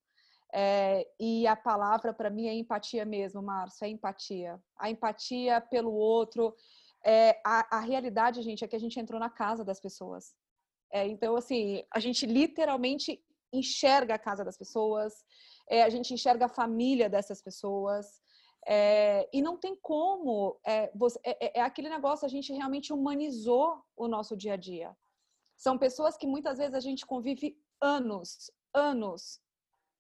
É, 0.59 1.07
e 1.21 1.47
a 1.47 1.55
palavra 1.55 2.15
para 2.15 2.31
mim 2.31 2.47
é 2.47 2.55
empatia 2.55 3.05
mesmo, 3.05 3.43
Márcio, 3.43 3.85
é 3.85 3.89
empatia. 3.89 4.59
A 4.79 4.91
empatia 4.91 5.61
pelo 5.61 5.93
outro. 5.93 6.55
É, 7.05 7.39
a, 7.45 7.77
a, 7.77 7.81
realidade, 7.81 8.41
gente, 8.41 8.65
é 8.65 8.69
que 8.69 8.75
a 8.75 8.81
gente 8.81 8.99
entrou 8.99 9.21
na 9.21 9.29
casa 9.29 9.63
das 9.63 9.79
pessoas. 9.79 10.35
É, 10.91 11.07
então, 11.07 11.37
assim, 11.37 11.85
a 11.93 12.01
gente 12.01 12.25
literalmente 12.25 13.23
enxerga 13.53 14.15
a 14.15 14.19
casa 14.19 14.43
das 14.43 14.57
pessoas, 14.57 15.13
é, 15.69 15.83
a 15.83 15.91
gente 15.91 16.15
enxerga 16.15 16.47
a 16.47 16.57
família 16.61 17.11
dessas 17.11 17.43
pessoas. 17.43 18.07
É, 18.67 19.29
e 19.35 19.43
não 19.43 19.59
tem 19.59 19.77
como, 19.77 20.59
é, 20.67 20.91
você, 20.95 21.21
é, 21.23 21.61
aquele 21.61 21.91
negócio, 21.91 22.25
a 22.25 22.31
gente 22.31 22.51
realmente 22.51 22.95
humanizou 22.95 23.79
o 23.95 24.09
nosso 24.09 24.35
dia 24.35 24.55
a 24.55 24.57
dia. 24.57 24.97
São 25.55 25.77
pessoas 25.77 26.17
que 26.17 26.27
muitas 26.27 26.57
vezes 26.57 26.75
a 26.75 26.81
gente 26.81 27.05
convive 27.05 27.59
anos, 27.79 28.51
anos, 28.73 29.39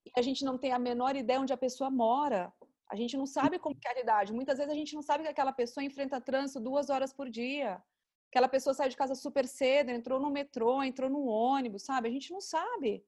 e 0.06 0.12
a 0.16 0.22
gente 0.22 0.44
não 0.44 0.56
tem 0.56 0.72
a 0.72 0.78
menor 0.78 1.16
ideia 1.16 1.40
onde 1.40 1.52
a 1.52 1.56
pessoa 1.56 1.90
mora. 1.90 2.52
A 2.88 2.94
gente 2.94 3.16
não 3.16 3.26
sabe 3.26 3.58
como 3.58 3.74
é 3.74 3.88
a 3.88 3.92
realidade. 3.92 4.32
Muitas 4.32 4.58
vezes 4.58 4.72
a 4.72 4.76
gente 4.76 4.94
não 4.94 5.02
sabe 5.02 5.24
que 5.24 5.30
aquela 5.30 5.52
pessoa 5.52 5.82
enfrenta 5.82 6.20
trânsito 6.20 6.60
duas 6.60 6.88
horas 6.88 7.12
por 7.12 7.28
dia. 7.28 7.82
Aquela 8.30 8.48
pessoa 8.48 8.74
saiu 8.74 8.90
de 8.90 8.96
casa 8.96 9.14
super 9.14 9.46
cedo, 9.46 9.90
entrou 9.90 10.20
no 10.20 10.30
metrô, 10.30 10.82
entrou 10.82 11.10
no 11.10 11.26
ônibus, 11.26 11.82
sabe? 11.82 12.08
A 12.08 12.12
gente 12.12 12.30
não 12.30 12.40
sabe. 12.40 13.04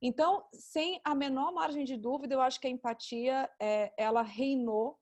Então, 0.00 0.44
sem 0.52 1.00
a 1.04 1.14
menor 1.14 1.52
margem 1.52 1.84
de 1.84 1.96
dúvida, 1.96 2.34
eu 2.34 2.40
acho 2.40 2.60
que 2.60 2.66
a 2.66 2.70
empatia, 2.70 3.48
é, 3.60 3.92
ela 3.96 4.22
reinou. 4.22 4.98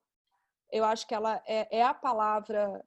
Eu 0.71 0.85
acho 0.85 1.07
que 1.07 1.13
ela 1.13 1.41
é, 1.45 1.79
é 1.79 1.83
a 1.83 1.93
palavra 1.93 2.83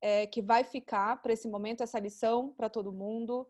é, 0.00 0.26
que 0.26 0.40
vai 0.40 0.64
ficar 0.64 1.20
para 1.20 1.32
esse 1.32 1.48
momento, 1.48 1.82
essa 1.82 1.98
lição 1.98 2.52
para 2.56 2.68
todo 2.68 2.92
mundo. 2.92 3.46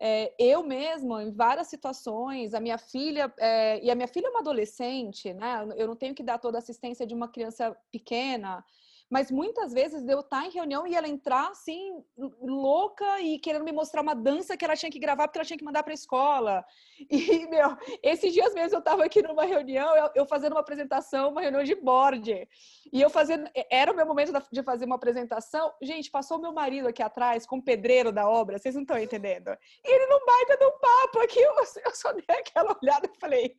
É, 0.00 0.34
eu 0.38 0.62
mesma, 0.62 1.22
em 1.22 1.32
várias 1.32 1.68
situações, 1.68 2.52
a 2.52 2.60
minha 2.60 2.78
filha, 2.78 3.32
é, 3.38 3.82
e 3.84 3.90
a 3.90 3.94
minha 3.94 4.08
filha 4.08 4.26
é 4.26 4.30
uma 4.30 4.40
adolescente, 4.40 5.32
né? 5.32 5.66
Eu 5.76 5.86
não 5.86 5.96
tenho 5.96 6.14
que 6.14 6.22
dar 6.22 6.38
toda 6.38 6.58
a 6.58 6.60
assistência 6.60 7.06
de 7.06 7.14
uma 7.14 7.28
criança 7.28 7.76
pequena. 7.92 8.64
Mas 9.10 9.30
muitas 9.30 9.72
vezes 9.72 10.06
eu 10.08 10.20
estar 10.20 10.46
em 10.46 10.50
reunião 10.50 10.86
e 10.86 10.94
ela 10.94 11.08
entrar 11.08 11.48
assim, 11.48 12.02
louca 12.40 13.20
e 13.20 13.38
querendo 13.38 13.64
me 13.64 13.72
mostrar 13.72 14.00
uma 14.00 14.14
dança 14.14 14.56
que 14.56 14.64
ela 14.64 14.76
tinha 14.76 14.90
que 14.90 14.98
gravar 14.98 15.28
porque 15.28 15.38
ela 15.38 15.46
tinha 15.46 15.58
que 15.58 15.64
mandar 15.64 15.82
para 15.82 15.92
a 15.92 15.94
escola. 15.94 16.64
E, 17.10 17.46
meu, 17.48 17.76
esses 18.02 18.32
dias 18.32 18.54
mesmo 18.54 18.76
eu 18.76 18.78
estava 18.78 19.04
aqui 19.04 19.20
numa 19.20 19.44
reunião, 19.44 19.96
eu, 19.96 20.10
eu, 20.14 20.26
fazendo 20.26 20.52
uma 20.52 20.60
apresentação, 20.60 21.30
uma 21.30 21.40
reunião 21.40 21.64
de 21.64 21.74
board. 21.74 22.48
E 22.92 23.00
eu 23.00 23.10
fazendo, 23.10 23.50
era 23.70 23.92
o 23.92 23.96
meu 23.96 24.06
momento 24.06 24.32
de 24.50 24.62
fazer 24.62 24.84
uma 24.84 24.94
apresentação. 24.94 25.72
Gente, 25.82 26.10
passou 26.10 26.40
meu 26.40 26.52
marido 26.52 26.86
aqui 26.86 27.02
atrás 27.02 27.46
com 27.46 27.56
o 27.56 27.62
pedreiro 27.62 28.12
da 28.12 28.28
obra, 28.28 28.58
vocês 28.58 28.76
não 28.76 28.82
estão 28.82 28.96
entendendo. 28.96 29.48
E 29.84 29.94
ele 29.94 30.06
não 30.06 30.24
baita 30.24 30.56
de 30.56 30.66
um 30.66 30.78
papo 30.78 31.18
aqui, 31.24 31.40
eu, 31.40 31.52
eu 31.84 31.94
só 31.94 32.12
dei 32.12 32.24
aquela 32.28 32.76
olhada 32.80 33.10
e 33.12 33.18
falei: 33.18 33.56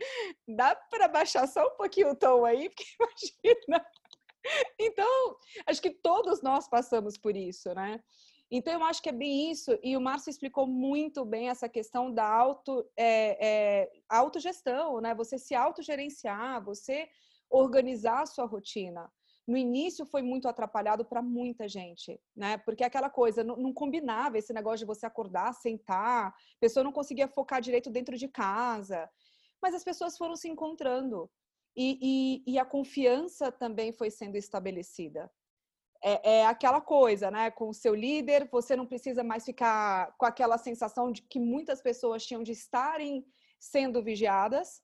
dá 0.48 0.76
para 0.76 1.08
baixar 1.08 1.48
só 1.48 1.66
um 1.68 1.76
pouquinho 1.78 2.12
o 2.12 2.16
tom 2.16 2.46
aí, 2.46 2.70
porque 2.74 2.86
imagina. 3.00 3.86
Então, 4.80 5.36
acho 5.66 5.82
que 5.82 5.90
todos 5.90 6.42
nós 6.42 6.68
passamos 6.68 7.18
por 7.18 7.36
isso, 7.36 7.74
né? 7.74 8.00
Então, 8.52 8.74
eu 8.74 8.84
acho 8.84 9.02
que 9.02 9.10
é 9.10 9.12
bem 9.12 9.52
isso, 9.52 9.78
e 9.82 9.98
o 9.98 10.02
Márcio 10.02 10.30
explicou 10.30 10.68
muito 10.68 11.26
bem 11.26 11.50
essa 11.50 11.68
questão 11.68 12.14
da 12.14 12.28
auto, 12.28 12.88
é, 12.96 13.48
é, 13.48 13.92
autogestão, 14.08 15.02
né? 15.02 15.16
Você 15.16 15.40
se 15.40 15.56
autogerenciar, 15.56 16.64
você 16.64 17.08
organizar 17.50 18.22
a 18.22 18.26
sua 18.26 18.46
rotina. 18.46 19.12
No 19.48 19.58
início 19.58 20.06
foi 20.06 20.22
muito 20.22 20.48
atrapalhado 20.48 21.06
para 21.06 21.22
muita 21.22 21.68
gente, 21.68 22.20
né? 22.36 22.58
Porque 22.60 22.84
aquela 22.84 23.10
coisa 23.10 23.44
não, 23.44 23.56
não, 23.56 23.74
combinava 23.74 24.38
esse 24.38 24.52
negócio 24.54 24.80
de 24.80 24.86
você 24.86 25.06
acordar, 25.06 25.54
sentar, 25.54 26.28
a 26.30 26.34
pessoa 26.60 26.84
não 26.84 26.92
conseguia 26.92 27.28
focar 27.28 27.62
direito 27.62 27.90
dentro 27.92 28.18
de 28.18 28.28
casa. 28.28 29.10
Mas 29.62 29.76
as 29.76 29.84
pessoas 29.84 30.18
foram 30.18 30.36
se 30.36 30.48
encontrando. 30.50 31.30
E, 31.76 32.44
e, 32.48 32.54
e 32.54 32.60
a 32.60 32.66
confiança 32.66 33.52
também 33.52 33.92
foi 33.92 34.10
sendo 34.10 34.38
estabelecida. 34.38 35.30
É, 36.02 36.38
é, 36.38 36.46
aquela 36.46 36.80
coisa, 36.80 37.32
né? 37.32 37.52
Com 37.52 37.70
o 37.70 37.74
seu 37.74 37.94
líder, 37.96 38.48
você 38.52 38.76
não 38.76 38.86
precisa 38.86 39.24
mais 39.24 39.44
ficar 39.44 40.16
com 40.18 40.26
aquela 40.26 40.58
sensação 40.58 41.12
de 41.12 41.22
que 41.24 41.40
muitas 41.40 41.82
pessoas 41.82 42.26
tinham 42.26 42.44
de 42.44 42.52
estarem 42.52 43.26
sendo 43.60 44.04
vigiadas. 44.04 44.82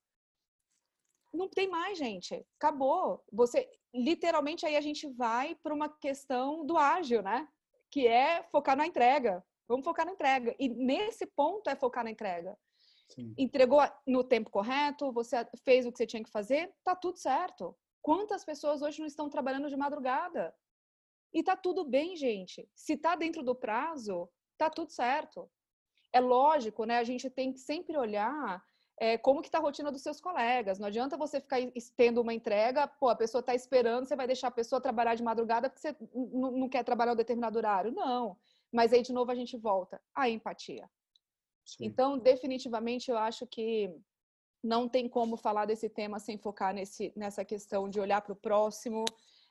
Não 1.34 1.48
tem 1.48 1.70
mais, 1.70 1.98
gente. 1.98 2.46
Acabou. 2.60 3.24
Você, 3.32 3.70
literalmente, 3.94 4.66
aí 4.66 4.76
a 4.76 4.82
gente 4.82 5.08
vai 5.08 5.56
para 5.56 5.74
uma 5.74 5.90
questão 5.90 6.66
do 6.66 6.78
ágil, 6.78 7.22
né? 7.22 7.48
Que 7.90 8.08
é 8.08 8.44
focar 8.52 8.76
na 8.76 8.88
entrega. 8.88 9.44
Vamos 9.68 9.86
focar 9.86 10.06
na 10.06 10.12
entrega. 10.12 10.56
E 10.60 10.68
nesse 10.68 11.26
ponto 11.26 11.70
é 11.70 11.76
focar 11.76 12.04
na 12.04 12.12
entrega. 12.12 12.58
Entregou 13.38 13.82
no 14.06 14.24
tempo 14.24 14.50
correto, 14.50 15.12
você 15.12 15.48
fez 15.64 15.86
o 15.86 15.92
que 15.92 15.98
você 15.98 16.06
tinha 16.06 16.24
que 16.24 16.30
fazer, 16.30 16.74
tá 16.84 16.96
tudo 16.96 17.18
certo. 17.18 17.76
Quantas 18.02 18.44
pessoas 18.44 18.82
hoje 18.82 19.00
não 19.00 19.08
estão 19.08 19.30
trabalhando 19.30 19.70
de 19.70 19.78
madrugada? 19.78 20.54
E 21.34 21.44
tá 21.44 21.56
tudo 21.56 21.84
bem, 21.84 22.16
gente. 22.16 22.68
Se 22.76 22.98
tá 22.98 23.16
dentro 23.16 23.44
do 23.44 23.56
prazo, 23.56 24.30
tá 24.58 24.70
tudo 24.70 24.92
certo. 24.92 25.50
É 26.12 26.20
lógico, 26.20 26.84
né? 26.84 26.98
A 26.98 27.04
gente 27.04 27.30
tem 27.30 27.54
que 27.54 27.60
sempre 27.60 27.98
olhar 27.98 28.64
é, 28.98 29.18
como 29.18 29.42
que 29.42 29.48
está 29.48 29.58
a 29.58 29.62
rotina 29.62 29.92
dos 29.92 30.02
seus 30.02 30.20
colegas. 30.20 30.78
Não 30.78 30.88
adianta 30.88 31.18
você 31.18 31.40
ficar 31.40 31.58
tendo 31.96 32.22
uma 32.22 32.34
entrega, 32.34 32.88
pô, 32.88 33.10
a 33.10 33.16
pessoa 33.16 33.40
está 33.40 33.56
esperando, 33.56 34.06
você 34.06 34.16
vai 34.16 34.28
deixar 34.28 34.50
a 34.50 34.52
pessoa 34.52 34.82
trabalhar 34.82 35.16
de 35.16 35.24
madrugada 35.24 35.70
porque 35.70 35.82
você 35.82 35.96
não 36.14 36.68
quer 36.68 36.84
trabalhar 36.84 37.14
um 37.14 37.16
determinado 37.16 37.58
horário. 37.58 37.92
Não. 37.92 38.38
Mas 38.72 38.94
aí, 38.94 39.02
de 39.02 39.14
novo, 39.14 39.32
a 39.32 39.36
gente 39.36 39.58
volta 39.58 40.02
à 40.14 40.30
empatia. 40.30 40.90
Então, 41.80 42.18
definitivamente, 42.18 43.10
eu 43.10 43.18
acho 43.18 43.46
que 43.48 43.94
não 44.64 44.88
tem 44.88 45.10
como 45.10 45.36
falar 45.36 45.66
desse 45.66 45.90
tema 45.90 46.20
sem 46.20 46.38
focar 46.38 46.74
nesse, 46.74 47.12
nessa 47.16 47.44
questão 47.44 47.90
de 47.90 48.00
olhar 48.00 48.22
para 48.22 48.34
o 48.34 48.36
próximo, 48.36 49.06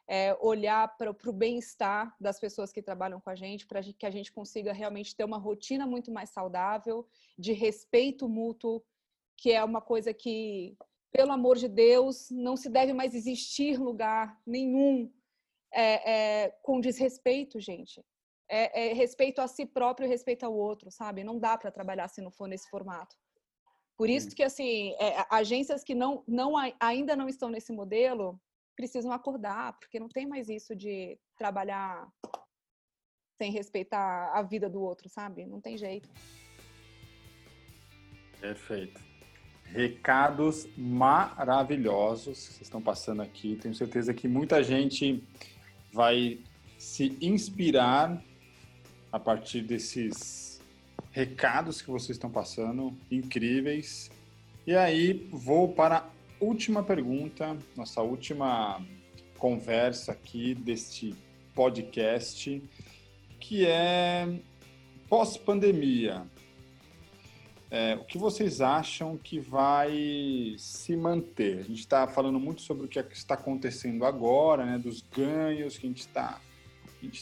é, 0.07 0.37
olhar 0.41 0.97
para 0.97 1.11
o 1.11 1.33
bem-estar 1.33 2.15
das 2.21 2.39
pessoas 2.39 2.73
que 2.73 2.83
trabalham 2.83 3.21
com 3.21 3.31
a 3.31 3.35
gente, 3.35 3.67
para 3.67 3.83
que 3.83 4.07
a 4.07 4.11
gente 4.11 4.33
consiga 4.33 4.73
realmente 4.73 5.15
ter 5.15 5.25
uma 5.25 5.39
rotina 5.39 5.87
muito 5.87 6.11
mais 6.11 6.31
saudável, 6.31 7.07
de 7.39 7.53
respeito 7.53 8.29
mútuo, 8.29 8.83
que 9.37 9.53
é 9.53 9.63
uma 9.65 9.81
coisa 9.81 10.13
que, 10.13 10.77
pelo 11.13 11.33
amor 11.33 11.57
de 11.57 11.69
Deus, 11.69 12.31
não 12.31 12.57
se 12.57 12.69
deve 12.69 12.93
mais 12.93 13.15
existir 13.15 13.79
lugar 13.79 14.41
nenhum 14.47 15.11
é, 15.73 16.45
é, 16.45 16.51
com 16.63 16.81
desrespeito, 16.81 17.61
gente. 17.61 18.05
É, 18.53 18.89
é, 18.89 18.93
respeito 18.93 19.41
a 19.41 19.47
si 19.47 19.65
próprio 19.65 20.07
e 20.07 20.09
respeito 20.09 20.45
ao 20.45 20.53
outro, 20.53 20.91
sabe? 20.91 21.23
Não 21.23 21.39
dá 21.39 21.57
para 21.57 21.71
trabalhar 21.71 22.09
se 22.09 22.21
não 22.21 22.33
for 22.33 22.49
nesse 22.49 22.69
formato. 22.69 23.15
Por 23.97 24.11
isso 24.11 24.35
que, 24.35 24.43
assim, 24.43 24.93
é, 24.99 25.25
agências 25.31 25.85
que 25.85 25.95
não, 25.95 26.25
não, 26.27 26.55
ainda 26.81 27.15
não 27.15 27.29
estão 27.29 27.49
nesse 27.49 27.73
modelo 27.73 28.41
precisam 28.75 29.13
acordar, 29.13 29.79
porque 29.79 30.01
não 30.01 30.09
tem 30.09 30.27
mais 30.27 30.49
isso 30.49 30.75
de 30.75 31.19
trabalhar 31.37 32.09
sem 33.37 33.53
respeitar 33.53 34.33
a 34.35 34.43
vida 34.43 34.69
do 34.69 34.81
outro, 34.81 35.09
sabe? 35.09 35.47
Não 35.47 35.61
tem 35.61 35.77
jeito. 35.77 36.09
Perfeito. 38.41 39.01
Recados 39.65 40.67
maravilhosos 40.77 42.39
que 42.39 42.53
vocês 42.55 42.63
estão 42.63 42.83
passando 42.83 43.23
aqui. 43.23 43.57
Tenho 43.57 43.75
certeza 43.75 44.13
que 44.13 44.27
muita 44.27 44.63
gente 44.63 45.23
vai 45.93 46.43
se 46.79 47.17
inspirar 47.21 48.23
a 49.13 49.19
partir 49.19 49.63
desses 49.63 50.61
recados 51.11 51.83
que 51.83 51.91
vocês 51.91 52.11
estão 52.11 52.31
passando, 52.31 52.97
incríveis. 53.11 54.11
E 54.67 54.75
aí, 54.75 55.29
vou 55.33 55.73
para 55.73 55.99
a 55.99 56.05
última 56.41 56.83
pergunta, 56.83 57.57
nossa 57.77 58.01
última 58.03 58.81
conversa 59.39 60.13
aqui 60.13 60.55
deste 60.55 61.15
podcast, 61.55 62.63
que 63.41 63.67
é 63.67 64.29
pós-pandemia. 65.09 66.25
É, 67.71 67.95
o 67.95 68.05
que 68.05 68.19
vocês 68.19 68.61
acham 68.61 69.17
que 69.17 69.39
vai 69.39 70.55
se 70.59 70.97
manter? 70.97 71.59
A 71.59 71.63
gente 71.63 71.79
está 71.81 72.07
falando 72.07 72.39
muito 72.39 72.63
sobre 72.63 72.87
o 72.87 72.89
que 72.89 72.99
está 73.13 73.35
acontecendo 73.35 74.05
agora, 74.05 74.67
né, 74.67 74.79
dos 74.79 75.03
ganhos 75.03 75.79
que 75.79 75.87
a 75.87 75.89
gente 75.89 76.01
está 76.01 76.41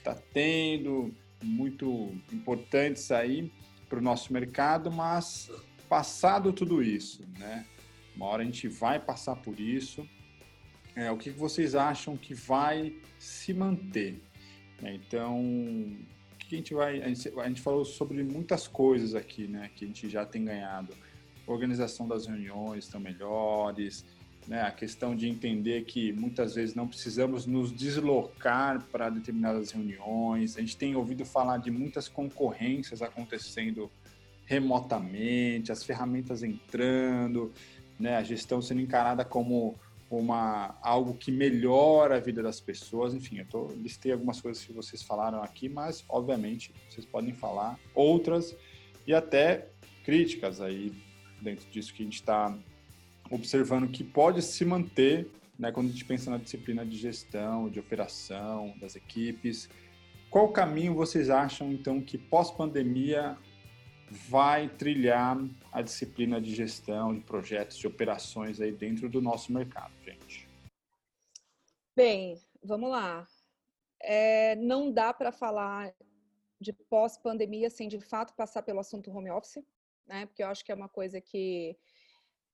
tá 0.03 0.15
tendo, 0.33 1.15
muito 1.43 2.15
importantes 2.33 3.11
aí 3.11 3.53
para 3.89 3.99
o 3.99 4.03
nosso 4.03 4.33
mercado, 4.33 4.91
mas 4.91 5.51
passado 5.89 6.53
tudo 6.53 6.83
isso, 6.83 7.25
né? 7.39 7.67
Uma 8.15 8.27
hora 8.27 8.43
a 8.43 8.45
gente 8.45 8.69
vai 8.69 8.99
passar 8.99 9.37
por 9.37 9.59
isso. 9.59 10.07
É, 10.95 11.11
o 11.11 11.17
que 11.17 11.31
vocês 11.31 11.75
acham 11.75 12.17
que 12.17 12.35
vai 12.35 12.97
se 13.19 13.55
manter? 13.55 14.21
É, 14.83 14.95
então, 14.95 15.41
o 15.41 16.37
que 16.37 16.57
a 16.57 16.59
gente 16.59 16.75
vai? 16.75 17.01
A 17.03 17.09
gente, 17.09 17.29
a 17.39 17.49
gente 17.49 17.61
falou 17.61 17.85
sobre 17.85 18.23
muitas 18.25 18.67
coisas 18.67 19.15
aqui, 19.15 19.47
né? 19.47 19.71
Que 19.75 19.85
a 19.85 19.89
gente 19.89 20.09
já 20.09 20.27
tem 20.27 20.45
ganhado. 20.45 20.93
Organização 21.47 22.07
das 22.07 22.27
reuniões 22.27 22.85
estão 22.85 23.01
melhores, 23.01 24.05
né? 24.49 24.63
A 24.63 24.71
questão 24.71 25.15
de 25.15 25.29
entender 25.29 25.85
que 25.85 26.11
muitas 26.13 26.55
vezes 26.55 26.75
não 26.75 26.89
precisamos 26.89 27.45
nos 27.45 27.71
deslocar 27.71 28.83
para 28.91 29.11
determinadas 29.11 29.71
reuniões. 29.71 30.57
A 30.57 30.61
gente 30.61 30.77
tem 30.77 30.97
ouvido 30.97 31.25
falar 31.27 31.59
de 31.59 31.71
muitas 31.71 32.09
concorrências 32.09 33.03
acontecendo 33.03 33.91
remotamente, 34.47 35.71
as 35.71 35.85
ferramentas 35.85 36.43
entrando, 36.43 37.53
né? 38.01 38.17
A 38.17 38.23
gestão 38.23 38.63
sendo 38.63 38.81
encarada 38.81 39.23
como 39.23 39.79
uma 40.11 40.75
algo 40.81 41.13
que 41.13 41.31
melhora 41.31 42.17
a 42.17 42.21
vida 42.21 42.43
das 42.43 42.59
pessoas. 42.59 43.13
Enfim, 43.13 43.41
eu 43.41 43.45
tô, 43.45 43.67
listei 43.77 44.11
algumas 44.13 44.41
coisas 44.41 44.65
que 44.65 44.73
vocês 44.73 45.03
falaram 45.03 45.43
aqui, 45.43 45.69
mas 45.69 46.03
obviamente 46.09 46.73
vocês 46.89 47.05
podem 47.05 47.35
falar 47.35 47.79
outras 47.95 48.57
e 49.07 49.13
até 49.13 49.69
críticas 50.05 50.63
aí 50.63 50.91
dentro 51.43 51.69
disso 51.69 51.93
que 51.93 52.03
a 52.03 52.07
gente 52.07 52.15
está 52.15 52.57
observando 53.31 53.91
que 53.91 54.03
pode 54.03 54.43
se 54.43 54.65
manter, 54.65 55.31
né, 55.59 55.73
quando 55.73 55.89
a 55.89 55.91
gente 55.91 56.05
pensa 56.05 56.31
na 56.31 56.39
disciplina 56.39 56.85
de 56.85 56.97
gestão, 56.97 57.69
de 57.69 57.81
operação 57.81 58.75
das 58.81 58.97
equipes. 58.97 59.69
Qual 60.31 60.53
caminho 60.53 60.95
vocês 60.95 61.31
acham, 61.31 61.73
então, 61.73 62.01
que 62.01 62.19
pós-pandemia 62.19 63.37
vai 64.11 64.69
trilhar 64.69 65.37
a 65.73 65.83
disciplina 65.83 66.41
de 66.41 66.55
gestão, 66.55 67.15
de 67.15 67.21
projetos, 67.21 67.77
de 67.77 67.87
operações 67.87 68.61
aí 68.61 68.73
dentro 68.73 69.09
do 69.09 69.21
nosso 69.21 69.53
mercado, 69.53 69.93
gente? 70.05 70.49
Bem, 71.95 72.39
vamos 72.63 72.91
lá. 72.91 73.27
É, 74.01 74.55
não 74.57 74.91
dá 74.93 75.13
para 75.13 75.33
falar 75.33 75.93
de 76.61 76.73
pós-pandemia 76.73 77.71
sem 77.71 77.89
de 77.89 78.01
fato 78.01 78.35
passar 78.35 78.63
pelo 78.63 78.81
assunto 78.81 79.11
home 79.11 79.31
office, 79.31 79.63
né? 80.07 80.27
Porque 80.27 80.43
eu 80.43 80.49
acho 80.49 80.65
que 80.65 80.73
é 80.73 80.75
uma 80.75 80.89
coisa 80.89 81.21
que 81.21 81.77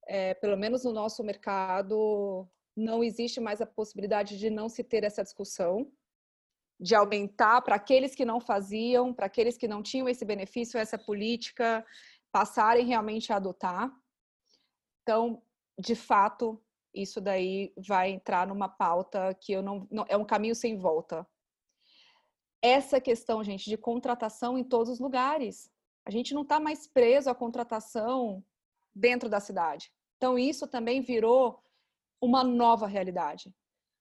é, 0.06 0.34
pelo 0.34 0.56
menos 0.56 0.84
no 0.84 0.92
nosso 0.92 1.22
mercado, 1.22 2.48
não 2.76 3.02
existe 3.02 3.40
mais 3.40 3.60
a 3.60 3.66
possibilidade 3.66 4.38
de 4.38 4.50
não 4.50 4.68
se 4.68 4.82
ter 4.82 5.04
essa 5.04 5.22
discussão, 5.22 5.90
de 6.78 6.94
aumentar 6.94 7.62
para 7.62 7.76
aqueles 7.76 8.14
que 8.14 8.24
não 8.24 8.40
faziam, 8.40 9.14
para 9.14 9.26
aqueles 9.26 9.56
que 9.56 9.68
não 9.68 9.82
tinham 9.82 10.08
esse 10.08 10.24
benefício, 10.24 10.78
essa 10.78 10.98
política, 10.98 11.84
passarem 12.32 12.86
realmente 12.86 13.32
a 13.32 13.36
adotar. 13.36 13.92
Então, 15.02 15.42
de 15.78 15.94
fato, 15.94 16.60
isso 16.92 17.20
daí 17.20 17.72
vai 17.76 18.10
entrar 18.10 18.46
numa 18.46 18.68
pauta 18.68 19.34
que 19.34 19.52
eu 19.52 19.62
não, 19.62 19.86
não 19.90 20.04
é 20.08 20.16
um 20.16 20.24
caminho 20.24 20.54
sem 20.54 20.76
volta. 20.76 21.26
Essa 22.60 23.00
questão, 23.00 23.44
gente, 23.44 23.68
de 23.68 23.76
contratação 23.76 24.58
em 24.58 24.64
todos 24.64 24.94
os 24.94 24.98
lugares. 24.98 25.70
A 26.06 26.10
gente 26.10 26.34
não 26.34 26.42
está 26.42 26.58
mais 26.58 26.86
preso 26.86 27.30
à 27.30 27.34
contratação 27.34 28.44
dentro 28.94 29.28
da 29.28 29.40
cidade. 29.40 29.90
Então, 30.16 30.38
isso 30.38 30.66
também 30.66 31.00
virou 31.00 31.58
uma 32.20 32.42
nova 32.44 32.86
realidade. 32.86 33.54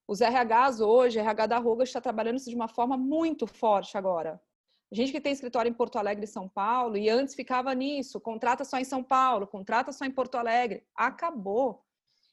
Os 0.08 0.20
RHs 0.20 0.80
hoje, 0.82 1.20
RH 1.20 1.48
da 1.48 1.58
Ruga 1.58 1.84
está 1.84 2.00
trabalhando 2.00 2.38
isso 2.38 2.50
de 2.50 2.56
uma 2.56 2.68
forma 2.68 2.98
muito 2.98 3.48
forte 3.48 3.98
agora. 3.98 4.41
A 4.91 4.96
gente 4.96 5.12
que 5.12 5.20
tem 5.20 5.34
escritório 5.34 5.70
em 5.70 5.74
Porto 5.74 5.98
Alegre 5.98 6.26
e 6.26 6.28
São 6.28 6.48
Paulo, 6.48 6.98
e 6.98 7.10
antes 7.10 7.34
ficava 7.34 7.74
nisso, 7.74 8.22
contrata 8.22 8.64
só 8.64 8.78
em 8.78 8.84
São 8.84 9.04
Paulo, 9.04 9.48
contrata 9.48 9.91
só 9.91 10.06
em 10.06 10.12
Porto 10.12 10.36
Alegre, 10.36 10.86
acabou. 10.96 11.84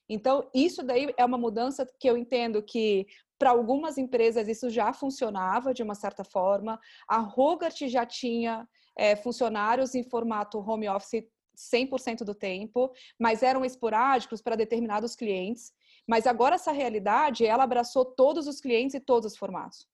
Então, 0.09 0.49
isso 0.53 0.83
daí 0.83 1.15
é 1.17 1.25
uma 1.25 1.39
mudança 1.39 1.89
que 1.99 2.11
eu 2.11 2.19
entendo 2.19 2.63
que 2.63 3.07
para 3.39 3.51
algumas 3.51 3.97
empresas 3.97 4.47
isso 4.49 4.69
já 4.69 4.93
funcionava 4.93 5.73
de 5.73 5.83
uma 5.83 5.95
certa 5.95 6.23
forma. 6.23 6.79
A 7.09 7.19
Rogart 7.19 7.81
já 7.87 8.05
tinha 8.05 8.69
é, 8.95 9.17
funcionários 9.17 9.95
em 9.95 10.03
formato 10.03 10.59
home 10.59 10.89
office 10.89 11.25
100% 11.73 12.25
do 12.25 12.35
tempo, 12.35 12.93
mas 13.19 13.43
eram 13.43 13.65
esporádicos 13.65 14.41
para 14.41 14.57
determinados 14.57 15.15
clientes. 15.15 15.73
Mas 16.09 16.27
agora 16.27 16.55
essa 16.55 16.73
realidade, 16.73 17.45
ela 17.45 17.65
abraçou 17.65 18.05
todos 18.05 18.47
os 18.47 18.61
clientes 18.61 18.95
e 18.95 19.01
todos 19.01 19.33
os 19.33 19.39
formatos. 19.39 19.87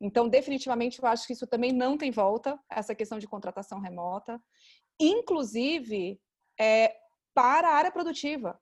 Então, 0.00 0.28
definitivamente, 0.28 0.98
eu 0.98 1.06
acho 1.06 1.26
que 1.26 1.34
isso 1.34 1.46
também 1.46 1.72
não 1.72 1.98
tem 1.98 2.10
volta, 2.10 2.58
essa 2.70 2.94
questão 2.94 3.18
de 3.18 3.28
contratação 3.28 3.80
remota. 3.80 4.40
Inclusive, 4.98 6.18
é, 6.58 6.96
para 7.34 7.68
a 7.68 7.74
área 7.74 7.90
produtiva. 7.90 8.58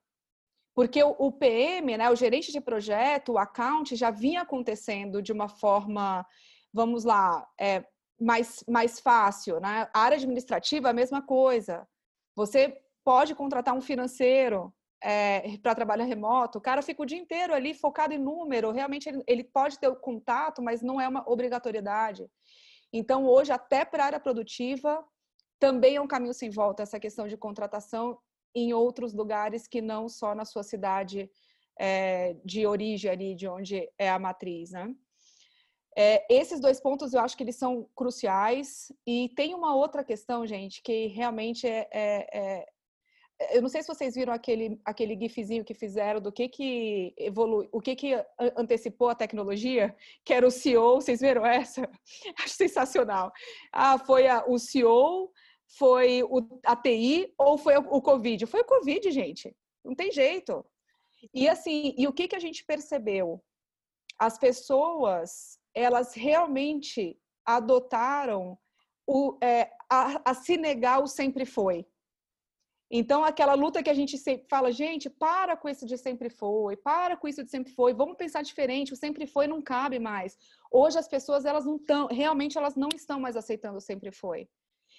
Porque 0.75 1.01
o, 1.03 1.31
PM, 1.31 1.97
né, 1.97 2.09
o 2.09 2.15
gerente 2.15 2.51
de 2.51 2.61
projeto, 2.61 3.33
o 3.33 3.37
account, 3.37 3.95
já 3.95 4.11
vinha 4.11 4.41
acontecendo 4.41 5.21
de 5.21 5.31
uma 5.31 5.49
forma, 5.49 6.25
vamos 6.73 7.03
lá, 7.03 7.45
é, 7.59 7.85
mais, 8.19 8.63
mais 8.67 8.99
fácil. 8.99 9.59
Né? 9.59 9.89
A 9.93 9.99
área 9.99 10.17
administrativa, 10.17 10.89
a 10.89 10.93
mesma 10.93 11.21
coisa. 11.21 11.87
Você 12.39 12.81
pode 13.03 13.35
contratar 13.35 13.75
um 13.75 13.81
financeiro 13.81 14.73
é, 15.03 15.57
para 15.57 15.75
trabalho 15.75 16.05
remoto, 16.05 16.57
o 16.57 16.61
cara 16.61 16.81
fica 16.81 17.03
o 17.03 17.05
dia 17.05 17.17
inteiro 17.17 17.53
ali 17.53 17.73
focado 17.73 18.13
em 18.13 18.17
número, 18.17 18.71
realmente 18.71 19.09
ele, 19.09 19.21
ele 19.27 19.43
pode 19.43 19.77
ter 19.77 19.89
o 19.89 19.95
contato, 19.97 20.61
mas 20.61 20.81
não 20.81 21.01
é 21.01 21.07
uma 21.07 21.29
obrigatoriedade. 21.29 22.25
Então, 22.93 23.25
hoje, 23.25 23.51
até 23.51 23.83
para 23.83 24.03
a 24.03 24.05
área 24.05 24.19
produtiva, 24.21 25.03
também 25.59 25.97
é 25.97 26.01
um 26.01 26.07
caminho 26.07 26.33
sem 26.33 26.49
volta 26.49 26.81
essa 26.81 26.97
questão 26.97 27.27
de 27.27 27.35
contratação 27.35 28.17
em 28.55 28.71
outros 28.73 29.13
lugares 29.13 29.67
que 29.67 29.81
não 29.81 30.07
só 30.07 30.33
na 30.33 30.45
sua 30.45 30.63
cidade 30.63 31.29
é, 31.77 32.37
de 32.45 32.65
origem 32.65 33.11
ali, 33.11 33.35
de 33.35 33.49
onde 33.49 33.85
é 33.97 34.09
a 34.09 34.17
matriz, 34.17 34.71
né? 34.71 34.95
É, 36.01 36.25
esses 36.29 36.61
dois 36.61 36.79
pontos 36.79 37.13
eu 37.13 37.19
acho 37.19 37.35
que 37.35 37.43
eles 37.43 37.57
são 37.57 37.85
cruciais 37.93 38.89
e 39.05 39.27
tem 39.35 39.53
uma 39.53 39.75
outra 39.75 40.01
questão, 40.01 40.47
gente, 40.47 40.81
que 40.81 41.07
realmente 41.07 41.67
é, 41.67 41.89
é, 41.91 42.39
é 42.39 42.65
eu 43.51 43.61
não 43.61 43.67
sei 43.67 43.81
se 43.81 43.89
vocês 43.89 44.15
viram 44.15 44.31
aquele, 44.31 44.79
aquele 44.85 45.17
gifzinho 45.19 45.65
que 45.65 45.73
fizeram 45.73 46.21
do 46.21 46.31
que 46.31 46.47
que 46.47 47.13
evolui, 47.17 47.67
o 47.69 47.81
que 47.81 47.97
que 47.97 48.13
antecipou 48.55 49.09
a 49.09 49.15
tecnologia, 49.15 49.93
que 50.23 50.33
era 50.33 50.47
o 50.47 50.51
CEO, 50.51 51.01
vocês 51.01 51.19
viram 51.19 51.45
essa? 51.45 51.81
Acho 52.41 52.53
sensacional. 52.53 53.29
Ah, 53.69 53.97
foi 53.97 54.25
a, 54.25 54.45
o 54.47 54.57
CEO, 54.57 55.29
foi 55.67 56.23
o, 56.23 56.47
a 56.65 56.77
TI 56.77 57.33
ou 57.37 57.57
foi 57.57 57.77
o, 57.77 57.81
o 57.81 58.01
Covid? 58.01 58.45
Foi 58.45 58.61
o 58.61 58.65
Covid, 58.65 59.11
gente. 59.11 59.53
Não 59.83 59.95
tem 59.95 60.13
jeito. 60.13 60.65
E 61.33 61.49
assim, 61.49 61.93
e 61.97 62.07
o 62.07 62.13
que 62.13 62.29
que 62.29 62.37
a 62.37 62.39
gente 62.39 62.63
percebeu? 62.63 63.43
As 64.17 64.37
pessoas, 64.37 65.58
elas 65.79 66.13
realmente 66.13 67.19
adotaram 67.45 68.57
o, 69.07 69.37
é, 69.41 69.71
a, 69.89 70.31
a 70.31 70.33
se 70.33 70.57
negar 70.57 71.01
o 71.01 71.07
sempre 71.07 71.45
foi. 71.45 71.85
Então, 72.91 73.23
aquela 73.23 73.53
luta 73.53 73.83
que 73.83 73.89
a 73.89 73.93
gente 73.93 74.17
sempre 74.17 74.47
fala, 74.49 74.71
gente, 74.71 75.09
para 75.09 75.55
com 75.55 75.69
isso 75.69 75.85
de 75.85 75.95
sempre 75.95 76.27
foi, 76.27 76.75
para 76.75 77.15
com 77.15 77.27
isso 77.27 77.43
de 77.43 77.51
sempre 77.51 77.71
foi, 77.71 77.93
vamos 77.93 78.17
pensar 78.17 78.41
diferente, 78.41 78.93
o 78.93 78.95
sempre 78.95 79.27
foi 79.27 79.45
não 79.45 79.61
cabe 79.61 79.99
mais. 79.99 80.35
Hoje 80.71 80.97
as 80.97 81.07
pessoas, 81.07 81.45
elas 81.45 81.65
não 81.65 81.75
estão, 81.75 82.07
realmente 82.07 82.57
elas 82.57 82.75
não 82.75 82.89
estão 82.93 83.19
mais 83.19 83.35
aceitando 83.35 83.77
o 83.77 83.81
sempre 83.81 84.11
foi. 84.11 84.49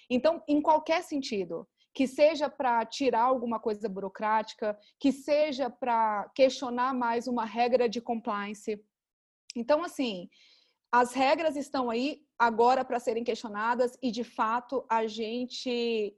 Então, 0.09 0.41
em 0.47 0.61
qualquer 0.61 1.03
sentido, 1.03 1.67
que 1.93 2.07
seja 2.07 2.49
para 2.49 2.85
tirar 2.85 3.23
alguma 3.23 3.59
coisa 3.59 3.89
burocrática, 3.89 4.77
que 4.97 5.11
seja 5.11 5.69
para 5.69 6.29
questionar 6.33 6.93
mais 6.93 7.27
uma 7.27 7.45
regra 7.45 7.89
de 7.89 7.99
compliance. 7.99 8.81
Então, 9.53 9.83
assim, 9.83 10.29
as 10.91 11.13
regras 11.13 11.55
estão 11.55 11.89
aí 11.89 12.25
agora 12.37 12.83
para 12.83 12.99
serem 12.99 13.23
questionadas 13.23 13.97
e, 14.01 14.11
de 14.11 14.23
fato, 14.23 14.85
a 14.89 15.07
gente 15.07 16.13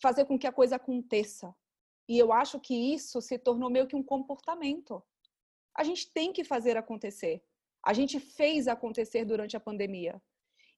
fazer 0.00 0.24
com 0.24 0.38
que 0.38 0.46
a 0.46 0.52
coisa 0.52 0.76
aconteça. 0.76 1.54
E 2.08 2.18
eu 2.18 2.32
acho 2.32 2.58
que 2.58 2.74
isso 2.74 3.20
se 3.20 3.38
tornou 3.38 3.68
meio 3.68 3.86
que 3.86 3.94
um 3.94 4.02
comportamento. 4.02 5.02
A 5.76 5.84
gente 5.84 6.10
tem 6.12 6.32
que 6.32 6.44
fazer 6.44 6.76
acontecer. 6.76 7.44
A 7.84 7.92
gente 7.92 8.18
fez 8.18 8.66
acontecer 8.66 9.24
durante 9.24 9.56
a 9.56 9.60
pandemia. 9.60 10.20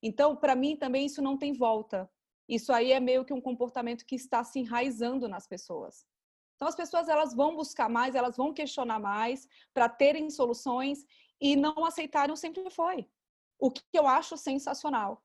Então, 0.01 0.35
para 0.35 0.55
mim 0.55 0.75
também 0.75 1.05
isso 1.05 1.21
não 1.21 1.37
tem 1.37 1.53
volta. 1.53 2.09
Isso 2.47 2.73
aí 2.73 2.91
é 2.91 2.99
meio 2.99 3.23
que 3.23 3.33
um 3.33 3.41
comportamento 3.41 4.05
que 4.05 4.15
está 4.15 4.43
se 4.43 4.59
enraizando 4.59 5.29
nas 5.29 5.47
pessoas. 5.47 6.05
Então 6.55 6.67
as 6.67 6.75
pessoas 6.75 7.07
elas 7.09 7.33
vão 7.33 7.55
buscar 7.55 7.89
mais, 7.89 8.15
elas 8.15 8.37
vão 8.37 8.53
questionar 8.53 8.99
mais 8.99 9.47
para 9.73 9.89
terem 9.89 10.29
soluções 10.29 11.05
e 11.43 11.57
não 11.57 11.83
aceitarem 11.83 12.33
o 12.33 12.37
sempre 12.37 12.67
foi. 12.69 13.05
O 13.59 13.69
que 13.69 13.83
eu 13.93 14.07
acho 14.07 14.37
sensacional. 14.37 15.21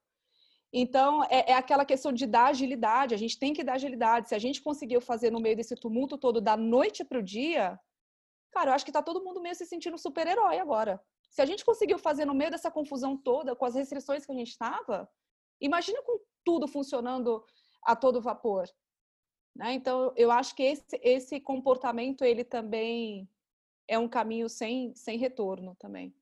Então, 0.72 1.22
é, 1.30 1.52
é, 1.52 1.54
aquela 1.54 1.84
questão 1.84 2.12
de 2.12 2.26
dar 2.26 2.46
agilidade, 2.46 3.14
a 3.14 3.16
gente 3.16 3.38
tem 3.38 3.54
que 3.54 3.62
dar 3.62 3.74
agilidade. 3.74 4.28
Se 4.28 4.34
a 4.34 4.38
gente 4.38 4.60
conseguiu 4.60 5.00
fazer 5.00 5.30
no 5.30 5.40
meio 5.40 5.56
desse 5.56 5.76
tumulto 5.76 6.18
todo, 6.18 6.40
da 6.40 6.56
noite 6.56 7.04
para 7.04 7.20
o 7.20 7.22
dia, 7.22 7.78
cara, 8.50 8.70
eu 8.70 8.74
acho 8.74 8.84
que 8.84 8.90
está 8.90 9.00
todo 9.00 9.22
mundo 9.22 9.40
meio 9.40 9.54
se 9.54 9.64
sentindo 9.64 9.96
super-herói 9.96 10.58
agora. 10.58 11.00
Se 11.30 11.40
a 11.40 11.46
gente 11.46 11.64
conseguiu 11.64 11.98
fazer 11.98 12.24
no 12.24 12.34
meio 12.34 12.50
dessa 12.50 12.70
confusão 12.70 13.16
toda, 13.16 13.54
com 13.54 13.64
as 13.64 13.76
restrições 13.76 14.26
que 14.26 14.32
a 14.32 14.34
gente 14.34 14.50
estava, 14.50 15.08
imagina 15.60 16.02
com 16.02 16.18
tudo 16.44 16.66
funcionando 16.66 17.44
a 17.84 17.94
todo 17.94 18.20
vapor. 18.20 18.68
Né? 19.54 19.72
Então, 19.74 20.12
eu 20.16 20.32
acho 20.32 20.54
que 20.56 20.64
esse, 20.64 21.00
esse 21.00 21.40
comportamento, 21.40 22.24
ele 22.24 22.42
também 22.42 23.28
é 23.88 23.98
um 23.98 24.08
caminho 24.08 24.48
sem, 24.48 24.94
sem 24.94 25.18
retorno 25.18 25.74
também. 25.78 26.14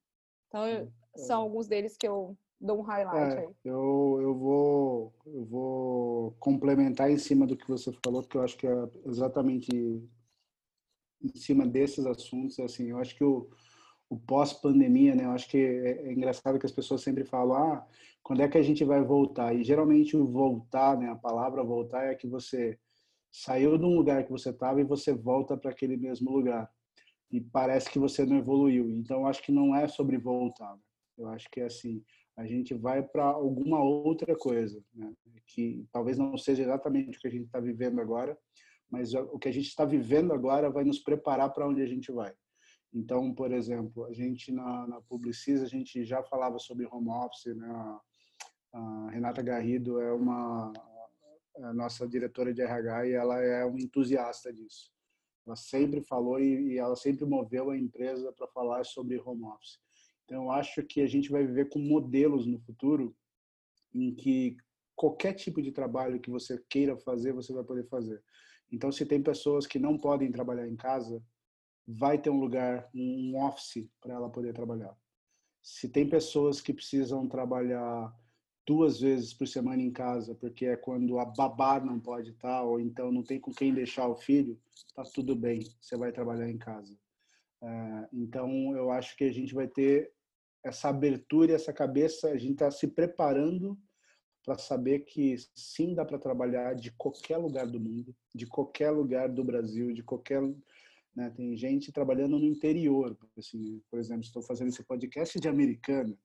Então, 0.48 0.66
eu, 0.66 0.90
são 1.16 1.42
alguns 1.42 1.66
deles 1.66 1.96
que 1.96 2.06
eu 2.06 2.36
dou 2.60 2.78
um 2.78 2.82
highlight 2.82 3.36
é, 3.36 3.40
aí. 3.40 3.54
Eu, 3.64 4.18
eu, 4.22 4.34
vou, 4.34 5.14
eu 5.26 5.44
vou 5.44 6.36
complementar 6.38 7.10
em 7.10 7.18
cima 7.18 7.46
do 7.46 7.56
que 7.56 7.68
você 7.68 7.92
falou, 8.04 8.22
porque 8.22 8.38
eu 8.38 8.42
acho 8.42 8.56
que 8.56 8.66
é 8.66 8.88
exatamente 9.04 9.70
em 11.22 11.36
cima 11.36 11.66
desses 11.66 12.06
assuntos, 12.06 12.58
assim, 12.60 12.90
eu 12.90 12.98
acho 12.98 13.16
que 13.16 13.24
o, 13.24 13.50
o 14.08 14.16
pós-pandemia, 14.16 15.14
né, 15.14 15.24
eu 15.24 15.30
acho 15.30 15.48
que 15.48 15.58
é, 15.58 16.08
é, 16.08 16.12
engraçado 16.12 16.58
que 16.58 16.66
as 16.66 16.72
pessoas 16.72 17.02
sempre 17.02 17.24
falam, 17.24 17.56
ah, 17.56 17.86
quando 18.22 18.42
é 18.42 18.48
que 18.48 18.58
a 18.58 18.62
gente 18.62 18.84
vai 18.84 19.02
voltar? 19.02 19.54
E 19.54 19.64
geralmente 19.64 20.16
o 20.16 20.26
voltar, 20.26 20.96
né, 20.96 21.08
a 21.10 21.16
palavra 21.16 21.64
voltar 21.64 22.04
é 22.04 22.14
que 22.14 22.26
você 22.26 22.78
saiu 23.32 23.76
de 23.76 23.84
um 23.84 23.96
lugar 23.96 24.24
que 24.24 24.30
você 24.30 24.50
estava 24.50 24.80
e 24.80 24.84
você 24.84 25.12
volta 25.12 25.56
para 25.56 25.70
aquele 25.70 25.96
mesmo 25.96 26.30
lugar. 26.30 26.70
E 27.30 27.40
parece 27.40 27.90
que 27.90 27.98
você 27.98 28.24
não 28.24 28.38
evoluiu. 28.38 28.90
Então, 28.90 29.26
acho 29.26 29.42
que 29.42 29.52
não 29.52 29.74
é 29.74 29.88
sobre 29.88 30.16
voltar. 30.16 30.76
Eu 31.18 31.28
acho 31.28 31.48
que 31.50 31.60
é 31.60 31.64
assim, 31.64 32.02
a 32.36 32.46
gente 32.46 32.74
vai 32.74 33.02
para 33.02 33.24
alguma 33.24 33.82
outra 33.82 34.36
coisa, 34.36 34.82
né? 34.94 35.12
que 35.46 35.86
talvez 35.90 36.18
não 36.18 36.36
seja 36.36 36.62
exatamente 36.62 37.16
o 37.16 37.20
que 37.20 37.28
a 37.28 37.30
gente 37.30 37.46
está 37.46 37.58
vivendo 37.58 38.00
agora, 38.00 38.36
mas 38.90 39.14
o 39.14 39.38
que 39.38 39.48
a 39.48 39.52
gente 39.52 39.68
está 39.68 39.84
vivendo 39.84 40.32
agora 40.32 40.70
vai 40.70 40.84
nos 40.84 40.98
preparar 40.98 41.52
para 41.52 41.66
onde 41.66 41.82
a 41.82 41.86
gente 41.86 42.12
vai. 42.12 42.32
Então, 42.92 43.34
por 43.34 43.52
exemplo, 43.52 44.04
a 44.04 44.12
gente 44.12 44.52
na, 44.52 44.86
na 44.86 45.00
Publicis, 45.02 45.62
a 45.62 45.66
gente 45.66 46.04
já 46.04 46.22
falava 46.22 46.58
sobre 46.58 46.86
home 46.86 47.10
office, 47.10 47.54
né? 47.56 47.68
a, 48.72 49.08
Renata 49.10 49.42
Garrido 49.42 50.00
é 50.00 50.12
uma 50.12 50.72
é 51.56 51.72
nossa 51.72 52.06
diretora 52.06 52.52
de 52.52 52.60
RH 52.60 53.06
e 53.06 53.12
ela 53.12 53.42
é 53.42 53.64
um 53.64 53.78
entusiasta 53.78 54.52
disso. 54.52 54.90
Ela 55.46 55.56
sempre 55.56 56.02
falou 56.02 56.40
e, 56.40 56.72
e 56.72 56.78
ela 56.78 56.96
sempre 56.96 57.24
moveu 57.24 57.70
a 57.70 57.78
empresa 57.78 58.32
para 58.32 58.48
falar 58.48 58.84
sobre 58.84 59.20
home 59.20 59.44
office. 59.44 59.78
Então, 60.24 60.44
eu 60.44 60.50
acho 60.50 60.82
que 60.82 61.00
a 61.00 61.06
gente 61.06 61.30
vai 61.30 61.46
viver 61.46 61.68
com 61.68 61.78
modelos 61.78 62.46
no 62.46 62.58
futuro 62.58 63.16
em 63.94 64.12
que 64.14 64.56
qualquer 64.96 65.34
tipo 65.34 65.62
de 65.62 65.70
trabalho 65.70 66.20
que 66.20 66.30
você 66.30 66.60
queira 66.68 66.96
fazer, 66.96 67.32
você 67.32 67.52
vai 67.52 67.62
poder 67.62 67.86
fazer. 67.88 68.22
Então, 68.72 68.90
se 68.90 69.06
tem 69.06 69.22
pessoas 69.22 69.66
que 69.66 69.78
não 69.78 69.96
podem 69.96 70.32
trabalhar 70.32 70.66
em 70.66 70.74
casa, 70.74 71.22
vai 71.86 72.20
ter 72.20 72.30
um 72.30 72.40
lugar, 72.40 72.90
um 72.92 73.40
office 73.40 73.88
para 74.00 74.14
ela 74.14 74.28
poder 74.28 74.52
trabalhar. 74.52 74.96
Se 75.62 75.88
tem 75.88 76.08
pessoas 76.08 76.60
que 76.60 76.74
precisam 76.74 77.28
trabalhar 77.28 78.12
duas 78.66 79.00
vezes 79.00 79.32
por 79.32 79.46
semana 79.46 79.80
em 79.80 79.92
casa, 79.92 80.34
porque 80.34 80.66
é 80.66 80.76
quando 80.76 81.18
a 81.18 81.24
babá 81.24 81.78
não 81.78 82.00
pode 82.00 82.30
estar, 82.30 82.62
ou 82.62 82.80
então 82.80 83.12
não 83.12 83.22
tem 83.22 83.38
com 83.38 83.52
quem 83.52 83.72
deixar 83.72 84.08
o 84.08 84.16
filho, 84.16 84.58
tá 84.94 85.04
tudo 85.04 85.36
bem, 85.36 85.60
você 85.80 85.96
vai 85.96 86.10
trabalhar 86.10 86.50
em 86.50 86.58
casa. 86.58 86.98
É, 87.62 88.08
então, 88.12 88.76
eu 88.76 88.90
acho 88.90 89.16
que 89.16 89.24
a 89.24 89.32
gente 89.32 89.54
vai 89.54 89.68
ter 89.68 90.12
essa 90.64 90.88
abertura 90.88 91.52
essa 91.52 91.72
cabeça, 91.72 92.28
a 92.28 92.36
gente 92.36 92.54
está 92.54 92.70
se 92.70 92.88
preparando 92.88 93.78
para 94.44 94.58
saber 94.58 95.00
que 95.00 95.36
sim 95.54 95.94
dá 95.94 96.04
para 96.04 96.18
trabalhar 96.18 96.74
de 96.74 96.90
qualquer 96.92 97.36
lugar 97.36 97.66
do 97.66 97.80
mundo, 97.80 98.14
de 98.34 98.46
qualquer 98.46 98.90
lugar 98.90 99.28
do 99.28 99.44
Brasil, 99.44 99.92
de 99.92 100.02
qualquer 100.02 100.42
né? 101.16 101.30
Tem 101.30 101.56
gente 101.56 101.90
trabalhando 101.90 102.38
no 102.38 102.44
interior, 102.44 103.16
assim, 103.36 103.82
por 103.90 103.98
exemplo, 103.98 104.22
estou 104.22 104.42
fazendo 104.42 104.68
esse 104.68 104.84
podcast 104.84 105.40
de 105.40 105.48
americana, 105.48 106.16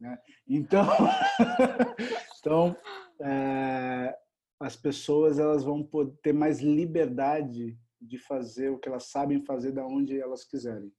né? 0.00 0.18
Então, 0.48 0.84
então 2.40 2.76
é, 3.20 4.18
as 4.58 4.74
pessoas 4.74 5.38
elas 5.38 5.62
vão 5.62 5.82
poder 5.84 6.16
ter 6.22 6.32
mais 6.32 6.60
liberdade 6.60 7.78
de 8.00 8.18
fazer 8.18 8.70
o 8.70 8.78
que 8.78 8.88
elas 8.88 9.04
sabem 9.04 9.44
fazer 9.44 9.70
da 9.70 9.86
onde 9.86 10.20
elas 10.20 10.44
quiserem. 10.44 10.92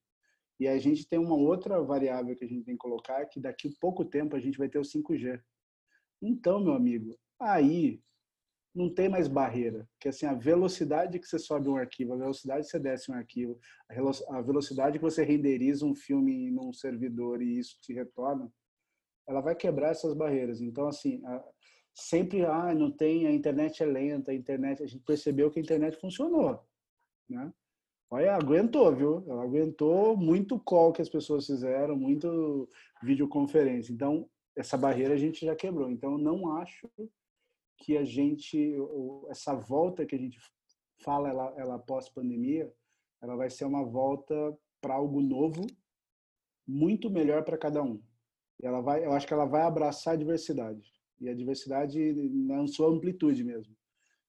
E 0.58 0.68
a 0.68 0.78
gente 0.80 1.08
tem 1.08 1.20
uma 1.20 1.36
outra 1.36 1.82
variável 1.84 2.36
que 2.38 2.46
a 2.46 2.48
gente 2.48 2.64
tem 2.64 2.76
que 2.76 2.82
colocar, 2.82 3.26
que 3.26 3.42
daqui 3.42 3.68
a 3.68 3.80
pouco 3.82 4.06
tempo 4.06 4.36
a 4.36 4.40
gente 4.40 4.58
vai 4.58 4.70
ter 4.70 4.80
o 4.80 4.84
5G. 4.84 5.42
Então, 6.22 6.64
meu 6.64 6.74
amigo, 6.74 7.20
aí 7.38 8.02
não 8.74 8.94
tem 8.94 9.08
mais 9.08 9.28
barreira, 9.28 9.88
que 10.00 10.10
assim 10.10 10.26
a 10.26 10.34
velocidade 10.34 11.20
que 11.20 11.28
você 11.28 11.38
sobe 11.38 11.70
um 11.70 11.78
arquivo, 11.78 12.14
a 12.14 12.18
velocidade 12.18 12.66
que 12.66 12.72
você 12.72 12.80
desce 12.80 13.12
um 13.12 13.16
arquivo, 13.16 13.60
a 14.30 14.42
velocidade 14.42 14.98
que 14.98 15.04
você 15.04 15.24
renderiza 15.24 15.86
um 15.86 15.96
filme 15.96 16.50
num 16.50 16.74
servidor 16.74 17.42
e 17.42 17.60
isso 17.60 17.78
te 17.82 17.94
retorna, 17.94 18.52
ela 19.28 19.42
vai 19.42 19.56
quebrar 19.56 19.92
essas 19.92 20.14
barreiras. 20.14 20.60
Então 20.60 20.88
assim, 20.88 21.22
sempre 21.94 22.44
ah, 22.46 22.74
não 22.74 22.92
tem, 22.92 23.28
a 23.28 23.32
internet 23.32 23.84
é 23.84 23.86
lenta, 23.86 24.32
a 24.32 24.36
internet, 24.36 24.82
a 24.82 24.88
gente 24.88 25.04
percebeu 25.04 25.52
que 25.52 25.60
a 25.60 25.64
internet 25.64 26.00
funcionou, 26.00 26.60
né? 27.30 27.54
Olha, 28.10 28.36
aguentou, 28.36 28.96
viu? 28.96 29.24
Ela 29.28 29.42
aguentou 29.42 30.16
muito 30.16 30.60
call 30.60 30.94
que 30.94 31.02
as 31.02 31.10
pessoas 31.10 31.48
fizeram, 31.48 31.96
muito 31.96 32.70
videoconferência. 33.02 33.92
Então, 33.92 34.30
essa 34.56 34.78
barreira 34.78 35.16
a 35.16 35.18
gente 35.18 35.44
já 35.44 35.56
quebrou. 35.56 35.90
Então, 35.90 36.16
não 36.16 36.56
acho 36.58 36.88
que 37.84 37.98
a 37.98 38.06
gente, 38.06 38.74
essa 39.28 39.54
volta 39.54 40.06
que 40.06 40.16
a 40.16 40.18
gente 40.18 40.40
fala, 41.04 41.30
ela, 41.30 41.54
ela 41.58 41.80
pós-pandemia, 41.80 42.74
ela 43.22 43.36
vai 43.36 43.50
ser 43.50 43.66
uma 43.66 43.84
volta 43.84 44.58
para 44.80 44.94
algo 44.94 45.22
novo, 45.22 45.68
muito 46.66 47.10
melhor 47.10 47.44
para 47.44 47.58
cada 47.58 47.84
um. 47.84 48.02
E 48.62 48.66
ela 48.66 48.80
vai, 48.80 49.06
eu 49.06 49.12
acho 49.12 49.28
que 49.28 49.34
ela 49.34 49.46
vai 49.46 49.64
abraçar 49.64 50.14
a 50.14 50.18
diversidade. 50.18 50.94
E 51.20 51.28
a 51.28 51.34
diversidade 51.34 52.14
na 52.32 52.66
sua 52.68 52.88
amplitude 52.88 53.44
mesmo. 53.44 53.76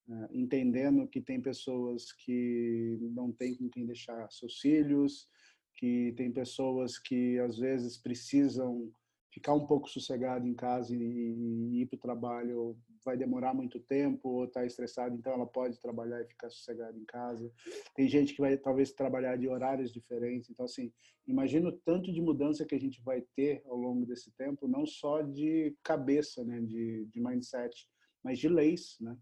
Né? 0.06 0.28
entendendo 0.32 1.08
que 1.08 1.18
tem 1.18 1.40
pessoas 1.40 2.12
que 2.12 2.98
não 3.00 3.32
têm 3.32 3.56
com 3.56 3.70
quem 3.70 3.86
deixar 3.86 4.30
seus 4.30 4.60
filhos, 4.60 5.30
que 5.76 6.12
tem 6.16 6.30
pessoas 6.30 6.98
que 6.98 7.38
às 7.38 7.56
vezes 7.56 7.96
precisam 7.96 8.92
ficar 9.32 9.54
um 9.54 9.66
pouco 9.66 9.88
sossegado 9.88 10.46
em 10.46 10.54
casa 10.54 10.94
e, 10.94 11.80
ir 11.80 11.86
para 11.86 11.96
o 11.96 12.00
trabalho 12.00 12.76
vai 13.04 13.16
demorar 13.16 13.54
muito 13.54 13.78
tempo 13.78 14.28
ou 14.28 14.44
está 14.44 14.64
estressado, 14.64 15.14
então 15.14 15.32
ela 15.32 15.46
pode 15.46 15.78
trabalhar 15.80 16.22
e 16.22 16.26
ficar 16.26 16.50
sossegada 16.50 16.98
em 16.98 17.04
casa. 17.04 17.52
Tem 17.94 18.08
gente 18.08 18.34
que 18.34 18.40
vai 18.40 18.56
talvez 18.56 18.92
trabalhar 18.92 19.36
de 19.36 19.48
horários 19.48 19.92
diferentes. 19.92 20.50
Então, 20.50 20.64
assim, 20.64 20.92
imagina 21.26 21.68
o 21.68 21.72
tanto 21.72 22.12
de 22.12 22.20
mudança 22.20 22.64
que 22.64 22.74
a 22.74 22.80
gente 22.80 23.02
vai 23.02 23.22
ter 23.36 23.62
ao 23.66 23.76
longo 23.76 24.06
desse 24.06 24.30
tempo, 24.32 24.66
não 24.66 24.86
só 24.86 25.22
de 25.22 25.76
cabeça, 25.82 26.44
né, 26.44 26.60
de, 26.60 27.06
de 27.06 27.20
mindset, 27.20 27.88
mas 28.22 28.38
de 28.38 28.48
leis, 28.48 28.96
né? 29.00 29.16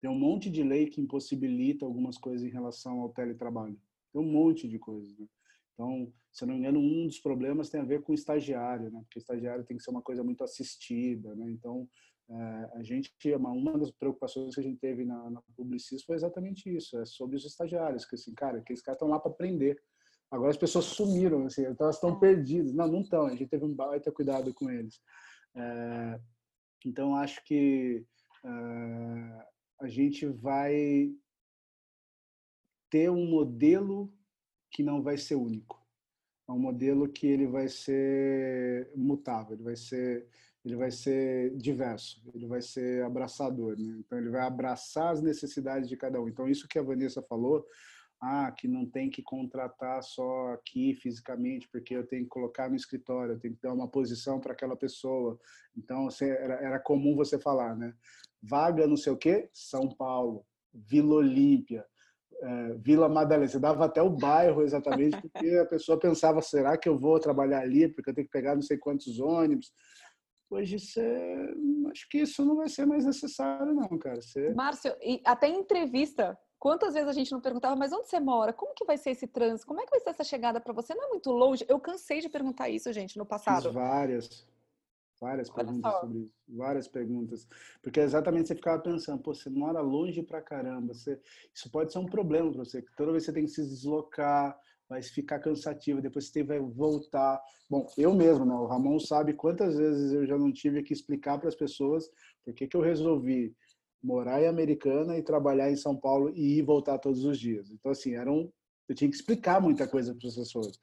Tem 0.00 0.10
um 0.10 0.18
monte 0.18 0.50
de 0.50 0.64
lei 0.64 0.88
que 0.88 1.00
impossibilita 1.00 1.86
algumas 1.86 2.18
coisas 2.18 2.44
em 2.44 2.50
relação 2.50 3.00
ao 3.00 3.10
teletrabalho. 3.10 3.80
Tem 4.12 4.20
um 4.20 4.30
monte 4.30 4.68
de 4.68 4.76
coisas, 4.76 5.16
né? 5.16 5.26
Então, 5.74 6.12
se 6.32 6.44
eu 6.44 6.48
não 6.48 6.54
me 6.54 6.60
engano, 6.60 6.80
um 6.80 7.06
dos 7.06 7.18
problemas 7.18 7.70
tem 7.70 7.80
a 7.80 7.84
ver 7.84 8.02
com 8.02 8.12
o 8.12 8.14
estagiário, 8.14 8.90
né? 8.90 9.00
Porque 9.02 9.18
o 9.18 9.20
estagiário 9.20 9.64
tem 9.64 9.76
que 9.76 9.82
ser 9.82 9.90
uma 9.90 10.02
coisa 10.02 10.22
muito 10.22 10.42
assistida, 10.42 11.34
né? 11.34 11.50
Então, 11.50 11.88
a 12.28 12.82
gente, 12.82 13.12
uma 13.34 13.78
das 13.78 13.90
preocupações 13.90 14.54
que 14.54 14.60
a 14.60 14.64
gente 14.64 14.78
teve 14.78 15.04
na, 15.04 15.30
na 15.30 15.42
Publicis 15.56 16.02
foi 16.02 16.16
exatamente 16.16 16.74
isso, 16.74 16.98
é 16.98 17.04
sobre 17.04 17.36
os 17.36 17.44
estagiários, 17.44 18.04
que 18.04 18.14
assim, 18.14 18.32
cara, 18.34 18.58
aqueles 18.58 18.80
caras 18.80 18.96
estão 18.96 19.08
lá 19.08 19.18
para 19.18 19.30
aprender. 19.30 19.80
Agora 20.30 20.50
as 20.50 20.56
pessoas 20.56 20.86
sumiram, 20.86 21.44
assim, 21.44 21.62
então 21.62 21.84
elas 21.84 21.96
estão 21.96 22.16
é. 22.16 22.20
perdidas. 22.20 22.72
Não, 22.72 22.88
não 22.88 23.00
estão, 23.02 23.26
a 23.26 23.30
gente 23.30 23.48
teve 23.48 23.64
um 23.64 23.74
baita 23.74 24.10
cuidado 24.10 24.54
com 24.54 24.70
eles. 24.70 24.98
É, 25.54 26.20
então, 26.86 27.14
acho 27.14 27.44
que 27.44 28.06
é, 28.44 29.46
a 29.80 29.88
gente 29.88 30.26
vai 30.26 31.14
ter 32.90 33.10
um 33.10 33.26
modelo 33.26 34.12
que 34.70 34.82
não 34.82 35.02
vai 35.02 35.18
ser 35.18 35.34
único. 35.34 35.82
É 36.48 36.52
um 36.52 36.58
modelo 36.58 37.08
que 37.08 37.26
ele 37.26 37.46
vai 37.46 37.68
ser 37.68 38.90
mutável, 38.96 39.54
ele 39.54 39.62
vai 39.62 39.76
ser 39.76 40.26
ele 40.64 40.76
vai 40.76 40.90
ser 40.90 41.56
diverso, 41.56 42.22
ele 42.34 42.46
vai 42.46 42.62
ser 42.62 43.04
abraçador, 43.04 43.76
né? 43.78 43.96
Então 43.98 44.18
ele 44.18 44.30
vai 44.30 44.42
abraçar 44.42 45.12
as 45.12 45.20
necessidades 45.20 45.88
de 45.88 45.96
cada 45.96 46.20
um. 46.20 46.28
Então 46.28 46.48
isso 46.48 46.68
que 46.68 46.78
a 46.78 46.82
Vanessa 46.82 47.20
falou, 47.22 47.66
ah, 48.20 48.52
que 48.52 48.68
não 48.68 48.86
tem 48.86 49.10
que 49.10 49.20
contratar 49.20 50.00
só 50.04 50.52
aqui 50.52 50.94
fisicamente, 50.94 51.68
porque 51.68 51.96
eu 51.96 52.06
tenho 52.06 52.22
que 52.22 52.28
colocar 52.28 52.70
no 52.70 52.76
escritório, 52.76 53.34
eu 53.34 53.40
tenho 53.40 53.54
que 53.54 53.60
dar 53.60 53.72
uma 53.72 53.88
posição 53.88 54.38
para 54.38 54.52
aquela 54.52 54.76
pessoa. 54.76 55.36
Então 55.76 56.08
era 56.22 56.78
comum 56.78 57.16
você 57.16 57.40
falar, 57.40 57.76
né? 57.76 57.92
Vaga 58.40 58.86
não 58.86 58.96
sei 58.96 59.12
o 59.12 59.16
quê, 59.16 59.48
São 59.52 59.88
Paulo, 59.88 60.46
Vila 60.72 61.14
Olímpia, 61.16 61.84
é, 62.40 62.74
Vila 62.74 63.08
Madalena. 63.08 63.48
Você 63.48 63.58
dava 63.58 63.84
até 63.84 64.00
o 64.00 64.10
bairro 64.10 64.62
exatamente, 64.62 65.20
porque 65.20 65.56
a 65.56 65.66
pessoa 65.66 65.98
pensava: 65.98 66.40
será 66.40 66.76
que 66.76 66.88
eu 66.88 66.96
vou 66.96 67.18
trabalhar 67.18 67.60
ali? 67.60 67.88
Porque 67.88 68.10
eu 68.10 68.14
tenho 68.14 68.26
que 68.26 68.32
pegar 68.32 68.54
não 68.54 68.62
sei 68.62 68.78
quantos 68.78 69.18
ônibus. 69.18 69.72
Hoje, 70.52 70.78
você, 70.78 71.56
acho 71.90 72.06
que 72.10 72.18
isso 72.18 72.44
não 72.44 72.56
vai 72.56 72.68
ser 72.68 72.84
mais 72.84 73.06
necessário, 73.06 73.72
não, 73.72 73.88
cara. 73.96 74.20
Você... 74.20 74.52
Márcio, 74.52 74.94
e 75.00 75.18
até 75.24 75.48
em 75.48 75.60
entrevista, 75.60 76.38
quantas 76.58 76.92
vezes 76.92 77.08
a 77.08 77.12
gente 77.14 77.32
não 77.32 77.40
perguntava, 77.40 77.74
mas 77.74 77.90
onde 77.90 78.06
você 78.06 78.20
mora? 78.20 78.52
Como 78.52 78.74
que 78.74 78.84
vai 78.84 78.98
ser 78.98 79.12
esse 79.12 79.26
trânsito? 79.26 79.66
Como 79.66 79.80
é 79.80 79.84
que 79.86 79.90
vai 79.90 80.00
ser 80.00 80.10
essa 80.10 80.24
chegada 80.24 80.60
para 80.60 80.74
você? 80.74 80.94
Não 80.94 81.06
é 81.06 81.08
muito 81.08 81.30
longe? 81.30 81.64
Eu 81.66 81.80
cansei 81.80 82.20
de 82.20 82.28
perguntar 82.28 82.68
isso, 82.68 82.92
gente, 82.92 83.16
no 83.16 83.24
passado. 83.24 83.62
Fiz 83.62 83.72
várias, 83.72 84.46
várias 85.18 85.48
perguntas 85.48 86.00
sobre 86.00 86.18
isso. 86.18 86.32
Várias 86.46 86.86
perguntas. 86.86 87.48
Porque 87.82 88.00
exatamente 88.00 88.48
você 88.48 88.54
ficava 88.54 88.82
pensando, 88.82 89.22
pô, 89.22 89.34
você 89.34 89.48
mora 89.48 89.80
longe 89.80 90.22
pra 90.22 90.42
caramba. 90.42 90.92
Você... 90.92 91.18
Isso 91.54 91.70
pode 91.70 91.94
ser 91.94 91.98
um 91.98 92.04
problema 92.04 92.52
para 92.52 92.62
você. 92.62 92.84
Toda 92.94 93.12
vez 93.12 93.24
você 93.24 93.32
tem 93.32 93.46
que 93.46 93.50
se 93.52 93.62
deslocar, 93.62 94.60
vai 94.92 95.02
ficar 95.02 95.38
cansativo, 95.38 96.02
depois 96.02 96.28
você 96.28 96.42
vai 96.42 96.60
voltar. 96.60 97.40
Bom, 97.68 97.86
eu 97.96 98.14
mesmo, 98.14 98.44
né? 98.44 98.52
O 98.52 98.66
Ramon 98.66 98.98
sabe 99.00 99.32
quantas 99.32 99.76
vezes 99.76 100.12
eu 100.12 100.26
já 100.26 100.36
não 100.36 100.52
tive 100.52 100.82
que 100.82 100.92
explicar 100.92 101.38
para 101.38 101.48
as 101.48 101.54
pessoas 101.54 102.10
por 102.44 102.52
que, 102.52 102.66
que 102.66 102.76
eu 102.76 102.82
resolvi 102.82 103.54
morar 104.02 104.42
em 104.42 104.46
Americana 104.46 105.16
e 105.16 105.22
trabalhar 105.22 105.70
em 105.70 105.76
São 105.76 105.96
Paulo 105.96 106.30
e 106.34 106.58
ir 106.58 106.62
voltar 106.62 106.98
todos 106.98 107.24
os 107.24 107.38
dias. 107.38 107.70
Então, 107.70 107.90
assim, 107.90 108.16
era 108.16 108.30
um, 108.30 108.52
eu 108.86 108.94
tinha 108.94 109.08
que 109.08 109.16
explicar 109.16 109.62
muita 109.62 109.88
coisa 109.88 110.14
para 110.14 110.28
as 110.28 110.34
pessoas. 110.34 110.78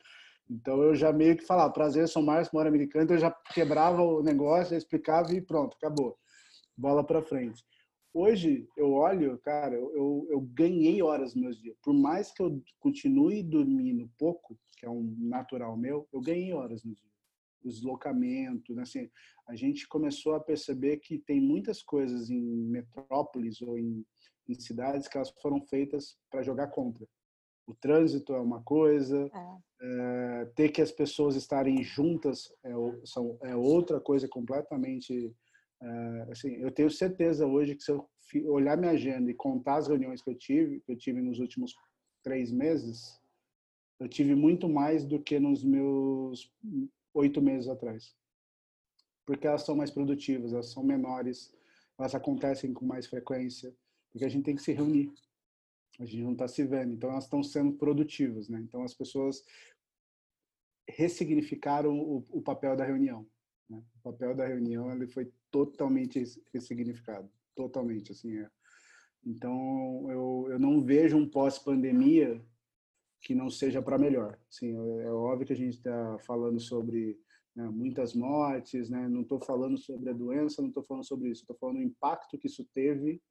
Então, 0.50 0.82
eu 0.82 0.96
já 0.96 1.14
meio 1.14 1.38
que 1.38 1.46
falava, 1.46 1.72
prazer, 1.72 2.08
sou 2.08 2.24
Márcio, 2.24 2.56
moro 2.56 2.68
em 2.68 2.70
Americana, 2.70 3.04
então 3.04 3.16
eu 3.16 3.22
já 3.22 3.30
quebrava 3.54 4.02
o 4.02 4.24
negócio, 4.24 4.76
explicava 4.76 5.32
e 5.34 5.42
pronto, 5.42 5.78
acabou. 5.78 6.18
Bola 6.76 7.04
para 7.04 7.22
frente. 7.22 7.64
Hoje 8.14 8.68
eu 8.76 8.94
olho, 8.94 9.38
cara, 9.40 9.76
eu, 9.76 10.28
eu 10.30 10.42
ganhei 10.42 11.02
horas 11.02 11.36
nos 11.36 11.44
meus 11.44 11.62
dias. 11.62 11.78
Por 11.84 11.94
mais 11.94 12.32
que 12.32 12.42
eu 12.42 12.62
continue 12.80 13.44
dormindo 13.44 14.10
pouco, 14.18 14.58
que 14.78 14.86
é 14.86 14.90
um 14.90 15.16
natural 15.20 15.78
meu, 15.78 16.08
eu 16.12 16.20
ganhei 16.20 16.54
horas 16.54 16.84
nos 16.84 16.98
dias. 16.98 17.10
Deslocamento, 17.64 18.74
né? 18.74 18.84
assim, 18.84 19.10
a 19.48 19.56
gente 19.56 19.88
começou 19.88 20.34
a 20.34 20.40
perceber 20.40 20.98
que 20.98 21.20
tem 21.20 21.42
muitas 21.42 21.84
coisas 21.84 22.30
em 22.30 22.42
metrópoles 22.42 23.62
ou 23.62 23.78
em, 23.78 24.06
em 24.48 24.54
cidades 24.56 25.08
que 25.08 25.18
elas 25.18 25.30
foram 25.42 25.62
feitas 25.68 26.18
para 26.32 26.42
jogar 26.42 26.68
contra. 26.68 27.06
O 27.68 27.76
trânsito 27.76 28.34
é 28.34 28.40
uma 28.40 28.64
coisa, 28.64 29.30
é. 29.32 29.70
É, 29.82 30.46
ter 30.56 30.70
que 30.70 30.82
as 30.82 30.92
pessoas 30.92 31.36
estarem 31.36 31.84
juntas 31.84 32.52
é, 32.64 32.72
são, 33.06 33.38
é 33.44 33.56
outra 33.56 34.00
coisa 34.00 34.28
completamente 34.28 35.34
assim, 36.30 36.56
eu 36.56 36.72
tenho 36.72 36.90
certeza 36.90 37.46
hoje 37.46 37.76
que 37.76 37.84
se 37.84 37.92
eu 37.92 38.08
olhar 38.48 38.78
minha 38.78 38.92
agenda 38.92 39.32
e 39.32 39.34
contar 39.34 39.78
as 39.78 39.88
reuniões 39.88 40.22
que 40.22 40.30
eu 40.30 40.36
tive, 40.36 40.82
que 40.82 40.92
eu 40.92 40.98
tive 40.98 41.22
nos 41.22 41.40
últimos 41.40 41.74
três 42.22 42.52
meses, 42.52 43.20
eu 44.00 44.08
tive 44.08 44.36
muito 44.36 44.68
mais 44.70 45.06
do 45.06 45.22
que 45.22 45.40
nos 45.40 45.64
meus 45.64 46.52
oito 47.14 47.42
meses 47.42 47.70
atrás. 47.70 48.16
Porque 49.26 49.48
elas 49.48 49.64
são 49.64 49.76
mais 49.76 49.92
produtivas, 49.92 50.54
elas 50.54 50.72
são 50.72 50.84
menores, 50.84 51.54
elas 51.98 52.16
acontecem 52.16 52.74
com 52.74 52.86
mais 52.86 53.08
frequência, 53.08 53.74
porque 54.12 54.26
a 54.26 54.30
gente 54.30 54.44
tem 54.44 54.56
que 54.56 54.62
se 54.62 54.72
reunir. 54.72 55.14
A 56.00 56.06
gente 56.06 56.24
não 56.24 56.32
está 56.32 56.48
se 56.48 56.64
vendo, 56.64 56.94
então 56.94 57.10
elas 57.10 57.26
estão 57.26 57.44
sendo 57.44 57.74
produtivas, 57.74 58.48
né? 58.48 58.60
Então 58.62 58.84
as 58.84 58.94
pessoas 58.94 59.44
ressignificaram 60.88 62.00
o, 62.00 62.26
o 62.30 62.42
papel 62.42 62.76
da 62.76 62.86
reunião. 62.86 63.28
Né? 63.70 63.84
O 63.98 64.12
papel 64.12 64.34
da 64.34 64.48
reunião 64.48 64.92
ele 64.92 65.08
foi 65.08 65.32
totalmente 65.52 66.24
ressignificado, 66.54 67.30
totalmente 67.56 68.12
assim 68.12 68.38
é. 68.38 68.50
Então 69.26 70.10
eu, 70.10 70.48
eu 70.52 70.60
não 70.60 70.82
vejo 70.82 71.18
um 71.18 71.30
pós-pandemia 71.30 72.42
que 73.22 73.36
não 73.36 73.50
seja 73.50 73.82
para 73.82 73.98
melhor. 73.98 74.40
Sim, 74.50 74.76
é, 74.78 75.04
é 75.04 75.12
óbvio 75.12 75.48
que 75.48 75.54
a 75.54 75.58
gente 75.58 75.78
está 75.78 76.18
falando 76.20 76.60
sobre 76.60 77.20
né, 77.56 77.68
muitas 77.70 78.14
mortes, 78.14 78.90
né? 78.90 79.08
Não 79.10 79.22
estou 79.22 79.40
falando 79.42 79.78
sobre 79.78 80.10
a 80.10 80.14
doença, 80.14 80.62
não 80.62 80.70
estou 80.70 80.84
falando 80.84 81.06
sobre 81.06 81.30
isso. 81.30 81.42
Estou 81.42 81.58
falando 81.58 81.78
do 81.78 81.84
impacto 81.84 82.38
que 82.38 82.48
isso 82.48 82.66
teve 82.74 83.22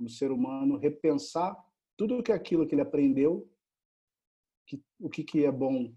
no 0.00 0.08
ser 0.08 0.30
humano, 0.30 0.76
repensar 0.76 1.56
tudo 1.96 2.22
que 2.22 2.32
é 2.32 2.34
aquilo 2.34 2.66
que 2.66 2.74
ele 2.74 2.82
aprendeu, 2.82 3.50
que, 4.66 4.82
o 4.98 5.08
que 5.08 5.24
que 5.24 5.44
é 5.44 5.52
bom 5.52 5.94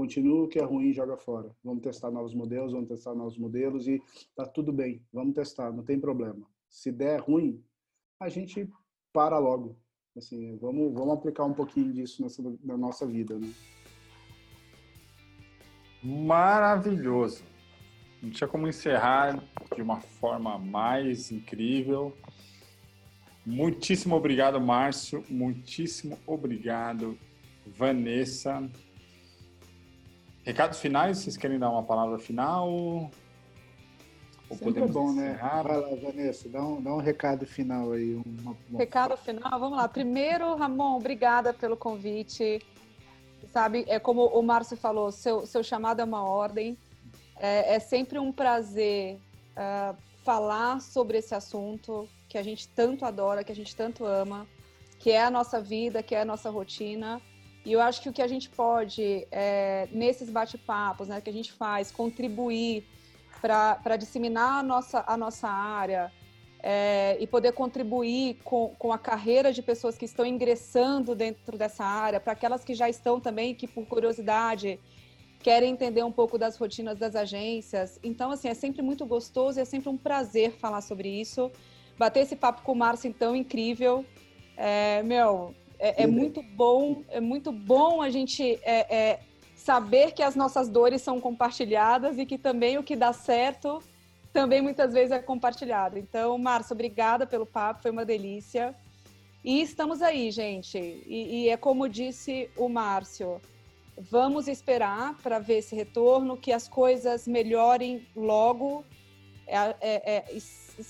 continua 0.00 0.44
o 0.44 0.48
que 0.48 0.58
é 0.58 0.64
ruim 0.64 0.94
joga 0.94 1.14
fora. 1.18 1.54
Vamos 1.62 1.82
testar 1.82 2.10
novos 2.10 2.34
modelos, 2.34 2.72
vamos 2.72 2.88
testar 2.88 3.14
novos 3.14 3.36
modelos 3.36 3.86
e 3.86 4.02
tá 4.34 4.46
tudo 4.46 4.72
bem. 4.72 5.02
Vamos 5.12 5.34
testar, 5.34 5.70
não 5.70 5.84
tem 5.84 6.00
problema. 6.00 6.40
Se 6.70 6.90
der 6.90 7.20
ruim, 7.20 7.62
a 8.18 8.30
gente 8.30 8.66
para 9.12 9.38
logo. 9.38 9.76
Assim, 10.16 10.56
vamos, 10.56 10.94
vamos 10.94 11.18
aplicar 11.18 11.44
um 11.44 11.52
pouquinho 11.52 11.92
disso 11.92 12.22
nessa, 12.22 12.42
na 12.64 12.78
nossa 12.78 13.06
vida, 13.06 13.38
né? 13.38 13.52
Maravilhoso. 16.02 17.44
Não 18.22 18.30
tinha 18.30 18.48
como 18.48 18.66
encerrar 18.66 19.38
de 19.74 19.82
uma 19.82 20.00
forma 20.00 20.58
mais 20.58 21.30
incrível. 21.30 22.16
Muitíssimo 23.44 24.16
obrigado, 24.16 24.58
Márcio. 24.58 25.22
Muitíssimo 25.28 26.18
obrigado, 26.26 27.18
Vanessa. 27.66 28.66
Recados 30.44 30.80
finais, 30.80 31.18
vocês 31.18 31.36
querem 31.36 31.58
dar 31.58 31.70
uma 31.70 31.82
palavra 31.82 32.18
final? 32.18 32.68
Ou 32.68 33.10
Sempre 34.56 34.82
é 34.82 34.86
bom, 34.86 35.12
né? 35.12 35.30
encerrar? 35.30 35.62
né? 35.62 35.62
Vai 35.62 35.80
lá, 35.80 35.96
Vanessa, 35.96 36.48
dá 36.48 36.62
um, 36.62 36.82
dá 36.82 36.94
um 36.94 36.98
recado 36.98 37.46
final 37.46 37.92
aí. 37.92 38.14
Uma, 38.14 38.56
uma... 38.68 38.78
Recado 38.78 39.16
final, 39.16 39.60
vamos 39.60 39.78
lá. 39.78 39.86
Primeiro, 39.86 40.56
Ramon, 40.56 40.96
obrigada 40.96 41.52
pelo 41.52 41.76
convite. 41.76 42.60
Sabe, 43.52 43.84
é 43.86 43.98
como 43.98 44.26
o 44.26 44.42
Márcio 44.42 44.76
falou, 44.76 45.12
seu, 45.12 45.46
seu 45.46 45.62
chamado 45.62 46.00
é 46.00 46.04
uma 46.04 46.24
ordem. 46.24 46.76
É, 47.36 47.76
é 47.76 47.78
sempre 47.78 48.18
um 48.18 48.32
prazer 48.32 49.18
uh, 49.56 49.96
falar 50.24 50.80
sobre 50.80 51.18
esse 51.18 51.34
assunto 51.34 52.08
que 52.28 52.36
a 52.36 52.42
gente 52.42 52.68
tanto 52.68 53.04
adora, 53.04 53.44
que 53.44 53.52
a 53.52 53.54
gente 53.54 53.74
tanto 53.74 54.04
ama, 54.04 54.46
que 54.98 55.10
é 55.10 55.22
a 55.22 55.30
nossa 55.30 55.60
vida, 55.60 56.02
que 56.02 56.14
é 56.14 56.22
a 56.22 56.24
nossa 56.24 56.50
rotina. 56.50 57.20
E 57.64 57.72
eu 57.72 57.80
acho 57.80 58.00
que 58.00 58.08
o 58.08 58.12
que 58.12 58.22
a 58.22 58.28
gente 58.28 58.48
pode, 58.48 59.26
é, 59.30 59.88
nesses 59.92 60.30
bate-papos 60.30 61.08
né, 61.08 61.20
que 61.20 61.28
a 61.28 61.32
gente 61.32 61.52
faz, 61.52 61.90
contribuir 61.90 62.86
para 63.40 63.96
disseminar 63.96 64.60
a 64.60 64.62
nossa, 64.62 65.04
a 65.06 65.16
nossa 65.16 65.48
área, 65.48 66.12
é, 66.62 67.16
e 67.20 67.26
poder 67.26 67.52
contribuir 67.52 68.38
com, 68.44 68.74
com 68.78 68.92
a 68.92 68.98
carreira 68.98 69.52
de 69.52 69.62
pessoas 69.62 69.96
que 69.96 70.04
estão 70.04 70.24
ingressando 70.26 71.14
dentro 71.14 71.56
dessa 71.56 71.84
área, 71.84 72.20
para 72.20 72.32
aquelas 72.32 72.64
que 72.64 72.74
já 72.74 72.88
estão 72.88 73.18
também, 73.18 73.54
que 73.54 73.66
por 73.66 73.86
curiosidade 73.86 74.78
querem 75.42 75.72
entender 75.72 76.02
um 76.02 76.12
pouco 76.12 76.36
das 76.36 76.56
rotinas 76.56 76.98
das 76.98 77.16
agências. 77.16 77.98
Então, 78.02 78.30
assim, 78.30 78.48
é 78.48 78.54
sempre 78.54 78.82
muito 78.82 79.06
gostoso 79.06 79.58
e 79.58 79.62
é 79.62 79.64
sempre 79.64 79.88
um 79.88 79.96
prazer 79.96 80.52
falar 80.52 80.82
sobre 80.82 81.08
isso. 81.08 81.50
Bater 81.98 82.20
esse 82.20 82.36
papo 82.36 82.62
com 82.62 82.72
o 82.72 82.76
Márcio, 82.76 83.08
então, 83.08 83.34
incrível. 83.34 84.04
É, 84.54 85.02
meu, 85.02 85.54
é, 85.80 86.04
é 86.04 86.06
muito 86.06 86.42
bom, 86.42 87.02
é 87.08 87.20
muito 87.20 87.50
bom 87.50 88.02
a 88.02 88.10
gente 88.10 88.60
é, 88.62 88.94
é, 88.94 89.20
saber 89.56 90.12
que 90.12 90.22
as 90.22 90.36
nossas 90.36 90.68
dores 90.68 91.02
são 91.02 91.20
compartilhadas 91.20 92.18
e 92.18 92.26
que 92.26 92.38
também 92.38 92.78
o 92.78 92.82
que 92.82 92.94
dá 92.94 93.12
certo 93.12 93.82
também 94.32 94.62
muitas 94.62 94.92
vezes 94.92 95.10
é 95.10 95.18
compartilhado. 95.18 95.98
Então, 95.98 96.38
Márcio, 96.38 96.74
obrigada 96.74 97.26
pelo 97.26 97.46
papo, 97.46 97.82
foi 97.82 97.90
uma 97.90 98.04
delícia. 98.04 98.74
E 99.42 99.60
estamos 99.60 100.02
aí, 100.02 100.30
gente. 100.30 100.78
E, 100.78 101.44
e 101.44 101.48
é 101.48 101.56
como 101.56 101.88
disse 101.88 102.48
o 102.56 102.68
Márcio, 102.68 103.40
vamos 103.98 104.48
esperar 104.48 105.16
para 105.22 105.38
ver 105.38 105.58
esse 105.58 105.74
retorno, 105.74 106.36
que 106.36 106.52
as 106.52 106.68
coisas 106.68 107.26
melhorem 107.26 108.06
logo. 108.14 108.84
É, 109.46 109.56
é, 109.80 110.16
é, 110.16 110.24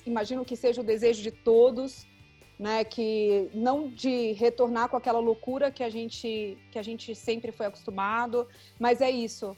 imagino 0.05 0.45
que 0.45 0.57
seja 0.57 0.81
o 0.81 0.85
desejo 0.85 1.23
de 1.23 1.31
todos, 1.31 2.07
né? 2.65 2.85
Que 2.85 3.51
não 3.55 3.89
de 3.89 4.33
retornar 4.33 4.89
com 4.91 4.97
aquela 4.97 5.19
loucura 5.19 5.71
que 5.71 5.83
a 5.83 5.91
gente 5.91 6.59
que 6.71 6.79
a 6.79 6.83
gente 6.89 7.15
sempre 7.15 7.51
foi 7.51 7.67
acostumado, 7.67 8.47
mas 8.79 9.01
é 9.01 9.11
isso. 9.11 9.57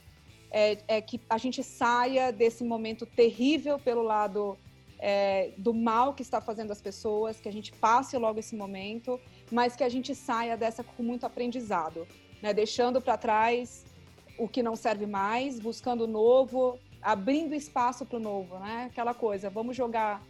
É, 0.51 0.79
é 0.87 1.01
que 1.01 1.21
a 1.29 1.39
gente 1.45 1.63
saia 1.63 2.31
desse 2.31 2.63
momento 2.63 3.05
terrível 3.05 3.79
pelo 3.79 4.03
lado 4.03 4.57
é, 4.99 5.51
do 5.59 5.75
mal 5.75 6.15
que 6.15 6.23
está 6.23 6.41
fazendo 6.41 6.71
as 6.71 6.81
pessoas, 6.89 7.41
que 7.41 7.49
a 7.49 7.53
gente 7.53 7.73
passe 7.73 8.17
logo 8.17 8.39
esse 8.39 8.55
momento, 8.55 9.19
mas 9.51 9.75
que 9.75 9.85
a 9.85 9.89
gente 9.89 10.15
saia 10.15 10.57
dessa 10.57 10.85
com 10.85 11.03
muito 11.03 11.27
aprendizado 11.27 12.07
né? 12.43 12.53
deixando 12.53 13.01
para 13.01 13.17
trás 13.17 13.87
o 14.37 14.49
que 14.49 14.63
não 14.63 14.75
serve 14.75 15.07
mais, 15.07 15.61
buscando 15.61 16.05
o 16.05 16.07
novo, 16.07 16.79
abrindo 17.01 17.55
espaço 17.55 18.05
para 18.05 18.17
o 18.17 18.21
novo, 18.21 18.59
né? 18.59 18.89
Aquela 18.91 19.15
coisa, 19.15 19.49
vamos 19.49 19.77
jogar 19.77 20.21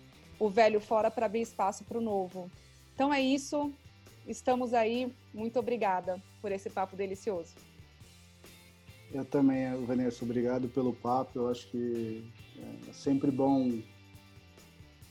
o 0.42 0.50
velho 0.50 0.80
fora 0.80 1.08
para 1.08 1.26
abrir 1.26 1.40
espaço 1.40 1.84
para 1.84 1.96
o 1.96 2.00
novo. 2.00 2.50
Então 2.92 3.14
é 3.14 3.20
isso, 3.20 3.72
estamos 4.26 4.74
aí. 4.74 5.12
Muito 5.32 5.56
obrigada 5.56 6.20
por 6.40 6.50
esse 6.50 6.68
papo 6.68 6.96
delicioso. 6.96 7.54
Eu 9.14 9.24
também, 9.24 9.72
Vanessa, 9.86 10.24
obrigado 10.24 10.68
pelo 10.68 10.92
papo. 10.94 11.38
Eu 11.38 11.48
acho 11.48 11.68
que 11.68 12.24
é 12.88 12.92
sempre 12.92 13.30
bom 13.30 13.80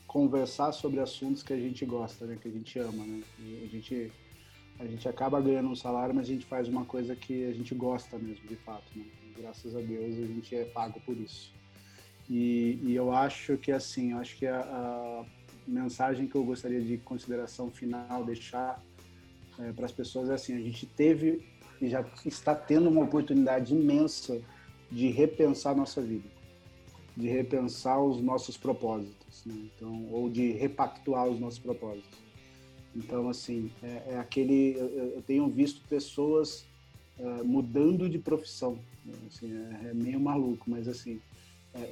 conversar 0.06 0.70
sobre 0.72 1.00
assuntos 1.00 1.42
que 1.42 1.54
a 1.54 1.58
gente 1.58 1.86
gosta, 1.86 2.26
né? 2.26 2.36
Que 2.38 2.48
a 2.48 2.52
gente 2.52 2.78
ama, 2.78 3.02
né? 3.02 3.22
E 3.38 3.64
a 3.64 3.68
gente 3.68 4.12
a 4.78 4.86
gente 4.86 5.08
acaba 5.08 5.40
ganhando 5.40 5.70
um 5.70 5.76
salário, 5.76 6.14
mas 6.14 6.26
a 6.28 6.32
gente 6.32 6.44
faz 6.44 6.68
uma 6.68 6.84
coisa 6.84 7.16
que 7.16 7.46
a 7.46 7.52
gente 7.54 7.74
gosta 7.74 8.18
mesmo, 8.18 8.46
de 8.46 8.56
fato. 8.56 8.84
Né? 8.94 9.04
Graças 9.38 9.74
a 9.74 9.80
Deus 9.80 10.18
a 10.18 10.26
gente 10.26 10.54
é 10.54 10.64
pago 10.64 11.00
por 11.06 11.16
isso. 11.16 11.54
E, 12.32 12.78
e 12.82 12.94
eu 12.94 13.12
acho 13.12 13.58
que 13.58 13.70
assim, 13.70 14.14
acho 14.14 14.38
que 14.38 14.46
a, 14.46 14.60
a, 14.60 15.24
mensagem 15.68 16.26
que 16.26 16.34
eu 16.34 16.42
gostaria 16.42 16.80
de 16.80 16.96
consideração 16.96 17.70
final 17.70 18.24
deixar 18.24 18.82
é, 19.58 19.70
para 19.72 19.84
as 19.84 19.92
pessoas 19.92 20.30
é 20.30 20.32
assim: 20.32 20.54
a 20.56 20.60
gente 20.60 20.86
teve 20.86 21.46
e 21.78 21.90
já 21.90 22.02
está 22.24 22.54
tendo 22.54 22.88
uma 22.88 23.02
oportunidade 23.02 23.74
imensa 23.74 24.40
de 24.90 25.08
repensar 25.08 25.76
nossa 25.76 26.00
vida, 26.00 26.26
de 27.14 27.28
repensar 27.28 28.02
os 28.02 28.22
nossos 28.22 28.56
propósitos, 28.56 29.44
né? 29.44 29.68
então, 29.76 30.06
ou 30.10 30.30
de 30.30 30.52
repactuar 30.52 31.26
os 31.26 31.38
nossos 31.38 31.58
propósitos. 31.58 32.18
Então, 32.96 33.28
assim, 33.28 33.70
é, 33.82 34.14
é 34.14 34.18
aquele. 34.18 34.74
Eu, 34.74 34.88
eu, 35.16 35.22
tenho 35.22 35.46
visto 35.50 35.86
pessoas 35.86 36.64
é, 37.18 37.42
mudando 37.42 38.08
de 38.08 38.18
profissão. 38.18 38.78
Né? 39.04 39.14
Assim, 39.26 39.52
é, 39.54 39.90
é, 39.90 39.94
meio 39.94 40.18
maluco, 40.18 40.70
mas 40.70 40.88
assim, 40.88 41.20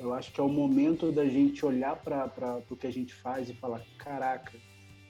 eu 0.00 0.12
acho 0.12 0.32
que 0.32 0.40
é 0.40 0.44
o 0.44 0.48
momento 0.48 1.10
da 1.10 1.26
gente 1.26 1.64
olhar 1.64 1.96
para 1.96 2.62
o 2.68 2.76
que 2.76 2.86
a 2.86 2.92
gente 2.92 3.14
faz 3.14 3.48
e 3.48 3.54
falar: 3.54 3.82
caraca, 3.98 4.52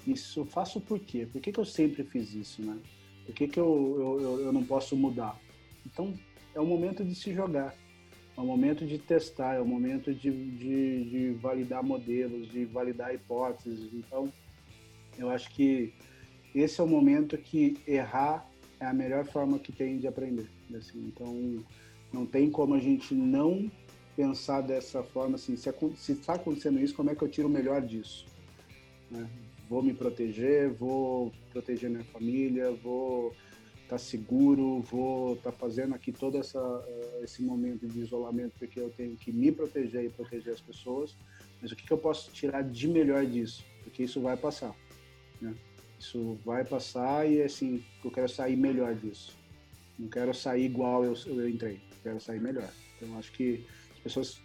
isso 0.07 0.45
faço 0.45 0.81
por 0.81 0.99
quê? 0.99 1.27
Por 1.31 1.41
que, 1.41 1.53
que 1.53 1.61
eu 1.61 1.65
sempre 1.65 2.05
fiz 2.05 2.33
isso, 2.35 2.63
né? 2.63 2.79
Por 3.27 3.35
que, 3.35 3.49
que 3.49 3.59
eu, 3.59 4.19
eu, 4.21 4.41
eu 4.41 4.53
não 4.53 4.65
posso 4.65 4.97
mudar? 4.97 5.39
Então, 5.85 6.15
é 6.55 6.61
o 6.61 6.67
momento 6.67 7.05
de 7.05 7.15
se 7.15 7.33
jogar. 7.33 7.75
É 8.37 8.41
o 8.41 8.45
momento 8.45 8.87
de 8.87 8.99
testar, 8.99 9.55
é 9.55 9.61
o 9.61 9.67
momento 9.67 10.15
de, 10.15 10.31
de, 10.31 11.05
de 11.05 11.31
validar 11.33 11.83
modelos, 11.83 12.49
de 12.49 12.65
validar 12.65 13.15
hipóteses. 13.15 13.93
Então, 13.93 14.33
eu 15.19 15.31
acho 15.31 15.51
que 15.51 15.93
esse 16.55 16.81
é 16.81 16.85
o 16.85 16.87
momento 16.87 17.37
que 17.37 17.77
errar 17.87 18.49
é 18.79 18.87
a 18.87 18.95
melhor 18.95 19.27
forma 19.27 19.59
que 19.59 19.73
tem 19.73 19.99
de 19.99 20.07
aprender. 20.07 20.49
Assim. 20.75 21.07
Então, 21.07 21.63
não 22.13 22.25
tem 22.25 22.51
como 22.51 22.75
a 22.75 22.79
gente 22.79 23.15
não 23.15 23.71
pensar 24.17 24.61
dessa 24.61 25.03
forma, 25.03 25.37
assim, 25.37 25.57
se 25.57 26.13
está 26.13 26.35
acontecendo 26.35 26.81
isso, 26.81 26.95
como 26.95 27.11
é 27.11 27.15
que 27.15 27.23
eu 27.23 27.29
tiro 27.29 27.49
o 27.49 27.51
melhor 27.51 27.81
disso? 27.83 28.27
Né? 29.11 29.29
Vou 29.69 29.83
me 29.83 29.95
proteger, 29.95 30.73
vou 30.73 31.33
proteger 31.53 31.91
minha 31.91 32.05
família, 32.05 32.73
vou 32.73 33.33
estar 33.83 33.97
tá 33.97 33.99
seguro, 33.99 34.81
vou 34.81 35.35
estar 35.35 35.53
tá 35.53 35.57
fazendo 35.57 35.95
aqui 35.95 36.13
todo 36.13 36.39
essa, 36.39 36.59
eh, 36.87 37.21
esse 37.25 37.43
momento 37.43 37.87
de 37.87 38.01
isolamento 38.01 38.55
porque 38.59 38.79
eu 38.79 38.91
tenho 38.91 39.17
que 39.17 39.33
me 39.33 39.51
proteger 39.51 40.05
e 40.05 40.09
proteger 40.09 40.55
as 40.55 40.61
pessoas, 40.61 41.17
mas 41.61 41.73
o 41.73 41.77
que, 41.77 41.85
que 41.85 41.93
eu 41.93 41.99
posso 41.99 42.31
tirar 42.33 42.63
de 42.63 42.89
melhor 42.89 43.27
disso? 43.27 43.65
Porque 43.83 44.05
isso 44.05 44.21
vai 44.21 44.37
passar. 44.37 44.75
Né? 45.41 45.55
Isso 45.99 46.39
vai 46.45 46.65
passar 46.65 47.29
e 47.29 47.43
assim, 47.43 47.85
eu 48.05 48.11
quero 48.11 48.29
sair 48.29 48.57
melhor 48.57 48.95
disso. 48.95 49.37
Não 49.99 50.09
quero 50.09 50.33
sair 50.33 50.65
igual 50.65 51.05
eu, 51.05 51.15
eu 51.27 51.49
entrei, 51.49 51.81
quero 52.03 52.21
sair 52.21 52.41
melhor. 52.41 52.71
Então 52.97 53.19
acho 53.19 53.33
que 53.33 53.67
pessoas, 54.03 54.41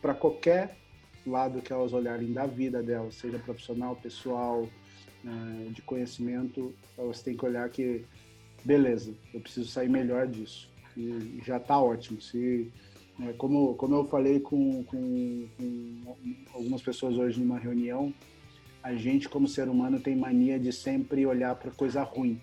para 0.00 0.14
qualquer 0.14 0.76
lado 1.26 1.62
que 1.62 1.72
elas 1.72 1.92
olharem 1.92 2.32
da 2.32 2.46
vida 2.46 2.82
delas, 2.82 3.14
seja 3.14 3.38
profissional, 3.38 3.96
pessoal, 3.96 4.68
né, 5.22 5.68
de 5.70 5.82
conhecimento, 5.82 6.74
elas 6.98 7.22
têm 7.22 7.36
que 7.36 7.44
olhar 7.44 7.68
que, 7.70 8.04
beleza, 8.64 9.14
eu 9.32 9.40
preciso 9.40 9.68
sair 9.68 9.88
melhor 9.88 10.26
disso. 10.26 10.70
E 10.96 11.40
já 11.44 11.56
está 11.56 11.80
ótimo. 11.80 12.20
Se, 12.20 12.70
é, 13.20 13.32
como, 13.32 13.74
como 13.74 13.94
eu 13.94 14.04
falei 14.06 14.38
com, 14.40 14.84
com, 14.84 15.48
com 15.56 16.16
algumas 16.52 16.82
pessoas 16.82 17.16
hoje 17.16 17.40
numa 17.40 17.58
reunião, 17.58 18.12
a 18.82 18.94
gente 18.94 19.28
como 19.28 19.48
ser 19.48 19.68
humano 19.68 19.98
tem 19.98 20.14
mania 20.14 20.58
de 20.58 20.72
sempre 20.72 21.24
olhar 21.24 21.54
para 21.54 21.70
coisa 21.70 22.02
ruim. 22.02 22.40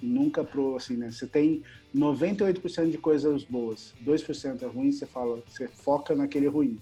Nunca 0.00 0.44
pro 0.44 0.76
assim, 0.76 0.96
né? 0.96 1.10
Você 1.10 1.26
tem 1.26 1.62
98% 1.94 2.90
de 2.90 2.98
coisas 2.98 3.44
boas, 3.44 3.94
2% 4.04 4.62
é 4.62 4.66
ruim, 4.66 4.92
você 4.92 5.06
fala, 5.06 5.42
você 5.46 5.68
foca 5.68 6.14
naquele 6.14 6.46
ruim. 6.46 6.78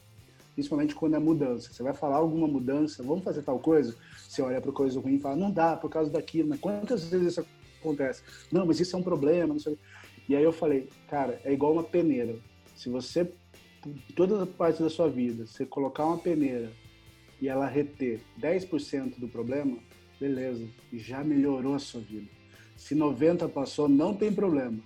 Principalmente 0.54 0.94
quando 0.94 1.16
é 1.16 1.18
mudança. 1.18 1.72
Você 1.72 1.82
vai 1.82 1.94
falar 1.94 2.16
alguma 2.16 2.46
mudança, 2.46 3.02
vamos 3.02 3.24
fazer 3.24 3.42
tal 3.42 3.58
coisa? 3.58 3.94
Você 4.28 4.42
olha 4.42 4.60
para 4.60 4.72
coisa 4.72 4.98
ruim 5.00 5.16
e 5.16 5.20
fala, 5.20 5.36
não 5.36 5.50
dá 5.50 5.76
por 5.76 5.90
causa 5.90 6.10
daquilo, 6.10 6.48
mas 6.48 6.60
quantas 6.60 7.08
vezes 7.08 7.32
isso 7.32 7.46
acontece? 7.80 8.22
Não, 8.50 8.66
mas 8.66 8.80
isso 8.80 8.96
é 8.96 8.98
um 8.98 9.02
problema, 9.02 9.54
não 9.54 9.60
sei. 9.60 9.78
E 10.28 10.34
aí 10.34 10.42
eu 10.42 10.52
falei, 10.52 10.88
cara, 11.08 11.40
é 11.44 11.52
igual 11.52 11.72
uma 11.72 11.84
peneira. 11.84 12.36
Se 12.74 12.88
você 12.88 13.30
todas 14.14 14.40
as 14.40 14.48
partes 14.48 14.80
da 14.80 14.90
sua 14.90 15.08
vida, 15.08 15.46
você 15.46 15.64
colocar 15.64 16.04
uma 16.04 16.18
peneira 16.18 16.70
e 17.40 17.48
ela 17.48 17.66
reter 17.66 18.20
10% 18.40 19.18
do 19.18 19.28
problema, 19.28 19.78
beleza, 20.18 20.66
já 20.92 21.22
melhorou 21.22 21.74
a 21.74 21.78
sua 21.78 22.00
vida. 22.00 22.26
Se 22.76 22.94
90% 22.94 23.48
passou, 23.48 23.88
não 23.88 24.14
tem 24.14 24.32
problema, 24.32 24.78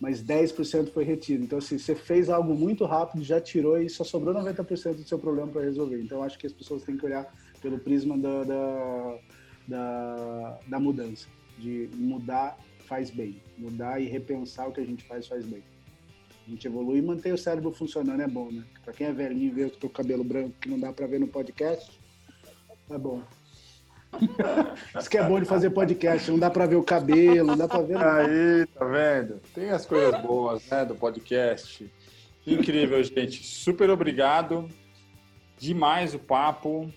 mas 0.00 0.22
10% 0.22 0.92
foi 0.92 1.04
retido. 1.04 1.44
Então, 1.44 1.58
assim, 1.58 1.78
você 1.78 1.94
fez 1.94 2.28
algo 2.28 2.54
muito 2.54 2.84
rápido, 2.84 3.24
já 3.24 3.40
tirou 3.40 3.80
e 3.80 3.88
só 3.88 4.04
sobrou 4.04 4.34
90% 4.34 4.94
do 4.94 5.04
seu 5.04 5.18
problema 5.18 5.50
para 5.50 5.62
resolver. 5.62 6.00
Então, 6.00 6.22
acho 6.22 6.38
que 6.38 6.46
as 6.46 6.52
pessoas 6.52 6.82
têm 6.82 6.96
que 6.96 7.04
olhar 7.04 7.32
pelo 7.60 7.78
prisma 7.78 8.16
da, 8.16 8.44
da, 8.44 9.18
da, 9.66 10.58
da 10.68 10.80
mudança, 10.80 11.26
de 11.58 11.88
mudar 11.94 12.58
faz 12.86 13.10
bem, 13.10 13.40
mudar 13.58 14.00
e 14.00 14.06
repensar 14.06 14.68
o 14.68 14.72
que 14.72 14.80
a 14.80 14.84
gente 14.84 15.04
faz 15.04 15.26
faz 15.26 15.44
bem. 15.44 15.62
A 16.46 16.50
gente 16.50 16.66
evolui 16.66 16.98
e 16.98 17.02
manter 17.02 17.34
o 17.34 17.38
cérebro 17.38 17.72
funcionando 17.72 18.22
é 18.22 18.28
bom, 18.28 18.50
né? 18.50 18.64
Pra 18.84 18.92
quem 18.92 19.08
é 19.08 19.12
velhinho 19.12 19.48
e 19.48 19.50
vê 19.50 19.64
o 19.64 19.90
cabelo 19.90 20.22
branco 20.22 20.54
que 20.60 20.68
não 20.68 20.78
dá 20.78 20.92
pra 20.92 21.06
ver 21.06 21.18
no 21.18 21.26
podcast, 21.26 22.00
é 22.88 22.96
bom. 22.96 23.20
Isso 24.98 25.10
que 25.10 25.18
é 25.18 25.22
bom 25.22 25.38
de 25.38 25.46
fazer 25.46 25.70
podcast, 25.70 26.30
não 26.30 26.38
dá 26.38 26.50
pra 26.50 26.66
ver 26.66 26.76
o 26.76 26.82
cabelo, 26.82 27.48
não 27.48 27.56
dá 27.56 27.68
pra 27.68 27.82
ver. 27.82 27.96
Aí, 27.98 28.66
tá 28.66 28.84
vendo? 28.84 29.40
Tem 29.54 29.70
as 29.70 29.84
coisas 29.84 30.20
boas, 30.22 30.66
né, 30.68 30.84
do 30.84 30.94
podcast. 30.94 31.90
Incrível, 32.46 33.02
gente. 33.02 33.44
Super 33.44 33.90
obrigado. 33.90 34.68
Demais 35.58 36.14
o 36.14 36.18
papo. 36.18 36.92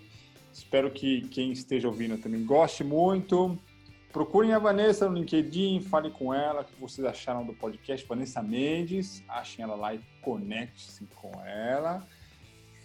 Espero 0.53 0.91
que 0.91 1.21
quem 1.29 1.51
esteja 1.51 1.87
ouvindo 1.87 2.17
também 2.17 2.45
goste 2.45 2.83
muito. 2.83 3.57
Procurem 4.11 4.53
a 4.53 4.59
Vanessa 4.59 5.07
no 5.07 5.17
LinkedIn, 5.17 5.81
falem 5.81 6.11
com 6.11 6.33
ela 6.33 6.61
o 6.61 6.65
que 6.65 6.79
vocês 6.79 7.05
acharam 7.05 7.45
do 7.45 7.53
podcast 7.53 8.05
Vanessa 8.07 8.41
Mendes. 8.41 9.23
Achem 9.29 9.63
ela 9.63 9.75
lá 9.75 9.93
e 9.93 9.99
conectem-se 10.21 11.05
com 11.15 11.31
ela. 11.45 12.05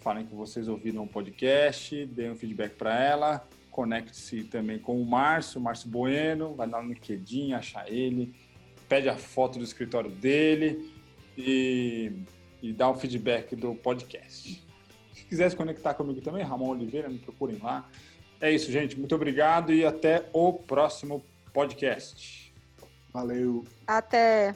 falem 0.03 0.27
que 0.27 0.35
vocês 0.35 0.69
ouviram 0.69 1.03
o 1.03 1.09
podcast, 1.09 2.05
deem 2.07 2.33
um 2.33 2.37
feedback 2.37 2.75
para 2.75 3.03
ela, 3.03 3.49
conecte-se 3.75 4.45
também 4.45 4.79
com 4.79 5.03
o 5.03 5.05
Márcio, 5.05 5.61
Márcio 5.61 5.91
Bueno, 5.91 6.55
vai 6.55 6.69
lá 6.69 6.81
no 6.81 6.91
LinkedIn, 6.91 7.55
achar 7.55 7.91
ele, 7.91 8.33
pede 8.89 9.09
a 9.09 9.17
foto 9.17 9.59
do 9.59 9.65
escritório 9.65 10.11
dele 10.11 10.95
e, 11.37 12.13
e 12.63 12.73
dá 12.73 12.89
o 12.89 12.95
feedback 12.95 13.57
do 13.57 13.75
podcast. 13.75 14.65
Se 15.13 15.25
quiser 15.25 15.51
se 15.51 15.57
conectar 15.57 15.95
comigo 15.95 16.21
também, 16.21 16.45
Ramon 16.45 16.69
Oliveira, 16.69 17.09
me 17.09 17.19
procurem 17.19 17.59
lá. 17.61 17.91
É 18.41 18.53
isso, 18.53 18.71
gente. 18.71 18.97
Muito 18.97 19.15
obrigado 19.15 19.73
e 19.73 19.85
até 19.85 20.29
o 20.33 20.53
próximo 20.53 21.25
podcast. 21.53 22.55
Valeu. 23.13 23.65
Até. 23.89 24.55